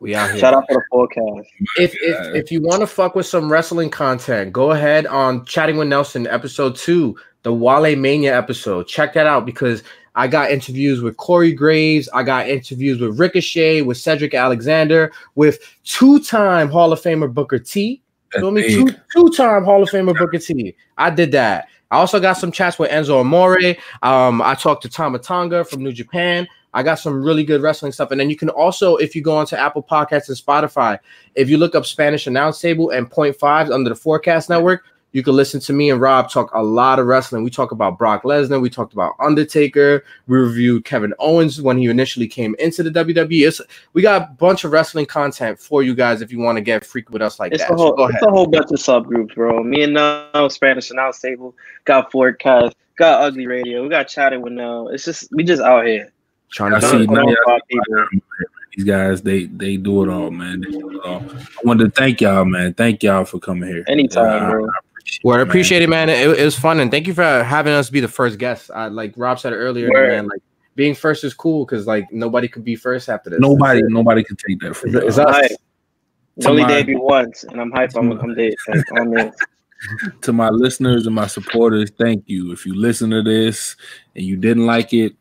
We 0.00 0.14
out 0.14 0.30
here. 0.30 0.40
Shout 0.40 0.54
out 0.54 0.64
for 0.68 0.84
the 0.90 0.96
4Cast. 0.96 1.46
if 1.78 1.94
if 1.94 2.34
if 2.34 2.52
you 2.52 2.60
want 2.60 2.80
to 2.80 2.86
fuck 2.86 3.14
with 3.14 3.26
some 3.26 3.50
wrestling 3.50 3.90
content, 3.90 4.52
go 4.52 4.72
ahead 4.72 5.06
on 5.06 5.44
chatting 5.44 5.76
with 5.76 5.88
Nelson 5.88 6.26
episode 6.26 6.74
two, 6.74 7.16
the 7.42 7.52
Wale 7.52 7.96
Mania 7.96 8.36
episode. 8.36 8.88
Check 8.88 9.14
that 9.14 9.26
out 9.26 9.46
because 9.46 9.84
I 10.16 10.26
got 10.26 10.50
interviews 10.50 11.02
with 11.02 11.16
Corey 11.18 11.52
Graves, 11.52 12.08
I 12.12 12.24
got 12.24 12.48
interviews 12.48 13.00
with 13.00 13.20
Ricochet, 13.20 13.82
with 13.82 13.98
Cedric 13.98 14.34
Alexander, 14.34 15.12
with 15.34 15.60
two-time 15.84 16.70
Hall 16.70 16.92
of 16.92 17.00
Famer 17.00 17.32
Booker 17.32 17.58
T. 17.58 18.02
That's 18.32 18.42
Feel 18.42 18.50
me? 18.50 18.62
big. 18.62 18.72
Two 18.72 18.94
two-time 19.14 19.64
Hall 19.64 19.82
of 19.82 19.90
Famer 19.90 20.16
Booker 20.16 20.38
T. 20.38 20.74
I 20.98 21.10
did 21.10 21.32
that. 21.32 21.68
I 21.90 21.98
also 21.98 22.18
got 22.18 22.34
some 22.34 22.50
chats 22.50 22.78
with 22.78 22.90
Enzo 22.90 23.20
Amore. 23.20 23.76
Um, 24.02 24.42
I 24.42 24.54
talked 24.54 24.82
to 24.82 24.88
Tama 24.88 25.20
Tonga 25.20 25.64
from 25.64 25.82
New 25.82 25.92
Japan. 25.92 26.48
I 26.74 26.82
got 26.82 26.96
some 26.96 27.22
really 27.22 27.44
good 27.44 27.62
wrestling 27.62 27.92
stuff. 27.92 28.10
And 28.10 28.20
then 28.20 28.28
you 28.28 28.36
can 28.36 28.50
also, 28.50 28.96
if 28.96 29.14
you 29.14 29.22
go 29.22 29.36
onto 29.36 29.56
Apple 29.56 29.82
Podcasts 29.82 30.28
and 30.28 30.36
Spotify, 30.36 30.98
if 31.34 31.48
you 31.48 31.56
look 31.58 31.74
up 31.74 31.86
Spanish 31.86 32.26
Announce 32.26 32.60
Table 32.60 32.90
and 32.90 33.10
Point 33.10 33.36
Five 33.36 33.70
under 33.70 33.88
the 33.88 33.96
4Cast 33.96 34.50
Network, 34.50 34.84
you 35.16 35.22
can 35.22 35.34
listen 35.34 35.58
to 35.60 35.72
me 35.72 35.88
and 35.88 35.98
Rob 35.98 36.30
talk 36.30 36.52
a 36.52 36.62
lot 36.62 36.98
of 36.98 37.06
wrestling. 37.06 37.42
We 37.42 37.48
talk 37.48 37.72
about 37.72 37.96
Brock 37.96 38.24
Lesnar. 38.24 38.60
We 38.60 38.68
talked 38.68 38.92
about 38.92 39.14
Undertaker. 39.18 40.04
We 40.26 40.36
reviewed 40.36 40.84
Kevin 40.84 41.14
Owens 41.18 41.62
when 41.62 41.78
he 41.78 41.86
initially 41.86 42.28
came 42.28 42.54
into 42.58 42.82
the 42.82 42.90
WWE. 42.90 43.48
It's, 43.48 43.62
we 43.94 44.02
got 44.02 44.20
a 44.20 44.26
bunch 44.34 44.64
of 44.64 44.72
wrestling 44.72 45.06
content 45.06 45.58
for 45.58 45.82
you 45.82 45.94
guys 45.94 46.20
if 46.20 46.30
you 46.30 46.38
want 46.38 46.56
to 46.56 46.60
get 46.60 46.84
freak 46.84 47.08
with 47.08 47.22
us 47.22 47.40
like 47.40 47.52
It's 47.52 47.62
that. 47.62 47.72
a 47.72 47.78
So 47.78 47.84
whole, 47.84 47.96
go 47.96 48.04
it's 48.08 48.16
ahead. 48.16 48.28
a 48.28 48.30
whole 48.30 48.46
bunch 48.46 48.70
of 48.70 48.76
subgroups, 48.78 49.34
bro. 49.34 49.64
Me 49.64 49.84
and 49.84 49.94
now 49.94 50.48
Spanish 50.48 50.90
announce 50.90 51.18
table 51.18 51.54
got 51.86 52.12
4Cast, 52.12 52.72
got 52.98 53.22
ugly 53.22 53.46
radio, 53.46 53.82
we 53.84 53.88
got 53.88 54.08
chatting 54.08 54.42
with 54.42 54.52
now. 54.52 54.88
It's 54.88 55.06
just 55.06 55.28
we 55.32 55.44
just 55.44 55.62
out 55.62 55.86
here. 55.86 56.12
Trying 56.52 56.78
to 56.78 56.82
see 56.82 57.02
it. 57.04 57.08
none 57.08 57.26
of 57.30 57.36
Come 57.46 57.54
on, 57.54 57.60
y'all- 57.70 58.06
people. 58.10 58.20
These 58.76 58.84
guys, 58.84 59.22
they 59.22 59.46
they 59.46 59.78
do 59.78 60.02
it 60.04 60.10
all, 60.10 60.30
man. 60.30 60.60
They 60.60 60.70
do 60.72 60.90
it 60.90 61.00
all. 61.06 61.22
I 61.30 61.44
wanted 61.64 61.84
to 61.86 61.90
thank 61.98 62.20
y'all, 62.20 62.44
man. 62.44 62.74
Thank 62.74 63.02
y'all 63.02 63.24
for 63.24 63.38
coming 63.38 63.70
here. 63.70 63.84
Anytime, 63.88 64.44
I- 64.44 64.50
bro. 64.50 64.66
I 64.66 64.68
appreciate 64.68 64.85
Well, 65.24 65.36
I 65.36 65.40
it, 65.40 65.44
man. 65.44 65.48
appreciate 65.48 65.82
it, 65.82 65.88
man. 65.88 66.08
It, 66.08 66.38
it 66.38 66.44
was 66.44 66.58
fun, 66.58 66.80
and 66.80 66.90
thank 66.90 67.06
you 67.06 67.14
for 67.14 67.42
having 67.42 67.72
us 67.72 67.90
be 67.90 68.00
the 68.00 68.08
first 68.08 68.38
guest. 68.38 68.70
I, 68.74 68.88
like 68.88 69.14
Rob 69.16 69.38
said 69.38 69.52
earlier, 69.52 69.88
Word. 69.90 70.08
man. 70.10 70.26
Like 70.28 70.40
being 70.74 70.94
first 70.94 71.24
is 71.24 71.32
cool 71.34 71.64
because 71.64 71.86
like 71.86 72.10
nobody 72.12 72.48
could 72.48 72.64
be 72.64 72.76
first 72.76 73.08
after 73.08 73.30
this. 73.30 73.40
Nobody, 73.40 73.78
It's- 73.78 73.92
nobody 73.92 74.22
can 74.24 74.36
take 74.36 74.60
that 74.60 74.74
from 74.76 74.94
It's, 74.96 75.04
it's 75.06 75.18
us. 75.18 75.34
Hype. 75.34 75.50
It's 76.36 76.46
only 76.46 76.62
Somebody- 76.62 76.82
debut 76.82 77.00
once, 77.00 77.44
and 77.44 77.60
I'm 77.60 77.72
hyped 77.72 77.96
on 77.96 78.18
on 78.18 78.34
this. 78.34 78.54
On 78.98 79.10
this. 79.10 79.34
to 80.22 80.32
my 80.32 80.48
listeners 80.48 81.06
and 81.06 81.14
my 81.14 81.26
supporters, 81.26 81.90
thank 81.98 82.24
you. 82.26 82.50
If 82.52 82.66
you 82.66 82.74
listen 82.74 83.10
to 83.10 83.22
this 83.22 83.76
and 84.14 84.24
you 84.24 84.36
didn't 84.36 84.66
like 84.66 84.92
it, 84.92 85.14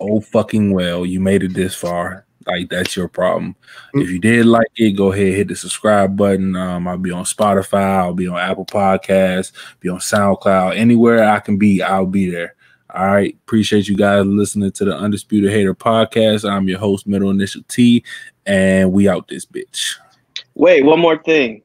oh 0.00 0.20
fucking 0.20 0.72
well, 0.72 1.04
you 1.06 1.20
made 1.20 1.42
it 1.42 1.54
this 1.54 1.74
far. 1.74 2.23
Like 2.46 2.68
that's 2.68 2.96
your 2.96 3.08
problem. 3.08 3.56
If 3.94 4.10
you 4.10 4.18
did 4.18 4.46
like 4.46 4.68
it, 4.76 4.92
go 4.92 5.12
ahead 5.12 5.34
hit 5.34 5.48
the 5.48 5.56
subscribe 5.56 6.16
button. 6.16 6.56
Um, 6.56 6.86
I'll 6.86 6.98
be 6.98 7.10
on 7.10 7.24
Spotify, 7.24 7.98
I'll 7.98 8.14
be 8.14 8.28
on 8.28 8.38
Apple 8.38 8.66
Podcasts, 8.66 9.52
be 9.80 9.88
on 9.88 9.98
SoundCloud, 9.98 10.76
anywhere 10.76 11.24
I 11.24 11.40
can 11.40 11.58
be, 11.58 11.82
I'll 11.82 12.06
be 12.06 12.30
there. 12.30 12.54
All 12.94 13.06
right, 13.06 13.36
appreciate 13.44 13.88
you 13.88 13.96
guys 13.96 14.24
listening 14.24 14.70
to 14.72 14.84
the 14.84 14.96
Undisputed 14.96 15.50
Hater 15.50 15.74
podcast. 15.74 16.48
I'm 16.48 16.68
your 16.68 16.78
host, 16.78 17.06
Middle 17.06 17.30
Initial 17.30 17.62
T, 17.66 18.04
and 18.46 18.92
we 18.92 19.08
out 19.08 19.26
this 19.26 19.44
bitch. 19.44 19.96
Wait, 20.54 20.84
one 20.84 21.00
more 21.00 21.18
thing. 21.18 21.62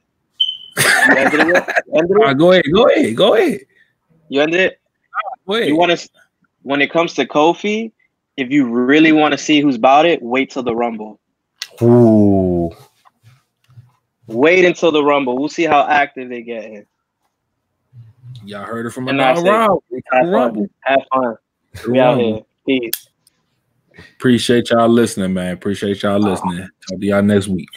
You 0.78 1.16
ended 1.16 1.40
it? 1.42 1.64
Ended 1.94 2.12
it? 2.12 2.14
right, 2.20 2.38
go 2.38 2.52
ahead, 2.52 2.66
go 2.74 2.88
ahead, 2.88 3.16
go 3.16 3.36
ahead. 3.36 3.60
You 4.30 4.42
ended 4.42 4.60
it? 4.62 4.80
Wait, 5.46 5.68
You 5.68 5.76
want 5.76 5.98
to 5.98 6.10
when 6.64 6.82
it 6.82 6.92
comes 6.92 7.14
to 7.16 7.26
Kofi, 7.26 7.92
if 8.40 8.50
you 8.52 8.68
really 8.68 9.12
want 9.12 9.32
to 9.34 9.38
see 9.38 9.62
who's 9.62 9.76
about 9.76 10.06
it, 10.06 10.22
wait 10.22 10.50
till 10.52 10.64
the 10.64 10.76
Rumble. 10.76 11.20
Ooh. 11.82 12.72
Wait 14.28 14.66
until 14.66 14.92
the 14.92 15.04
Rumble. 15.04 15.38
We'll 15.38 15.50
see 15.50 15.64
how 15.64 15.86
active 15.88 16.30
they 16.30 16.42
get 16.44 16.64
here. 16.66 16.86
y'all 18.46 18.66
heard 18.66 18.86
it 18.86 18.92
from 18.92 19.08
And 19.08 19.20
a 19.20 19.24
that's 19.24 19.42
it. 19.42 19.50
Rob. 19.50 19.80
Have 20.14 20.28
Rumble. 20.30 20.62
fun. 20.62 20.70
Have 20.82 21.00
fun. 21.14 21.36
We 21.90 22.00
out 22.00 22.18
here. 22.20 22.42
Peace. 22.66 23.08
Appreciate 24.16 24.70
y'all 24.70 24.88
listening, 24.88 25.34
man. 25.34 25.54
Appreciate 25.54 26.02
y'all 26.04 26.20
listening. 26.20 26.60
Talk 26.90 27.00
to 27.00 27.06
y'all 27.06 27.22
next 27.22 27.48
week. 27.48 27.68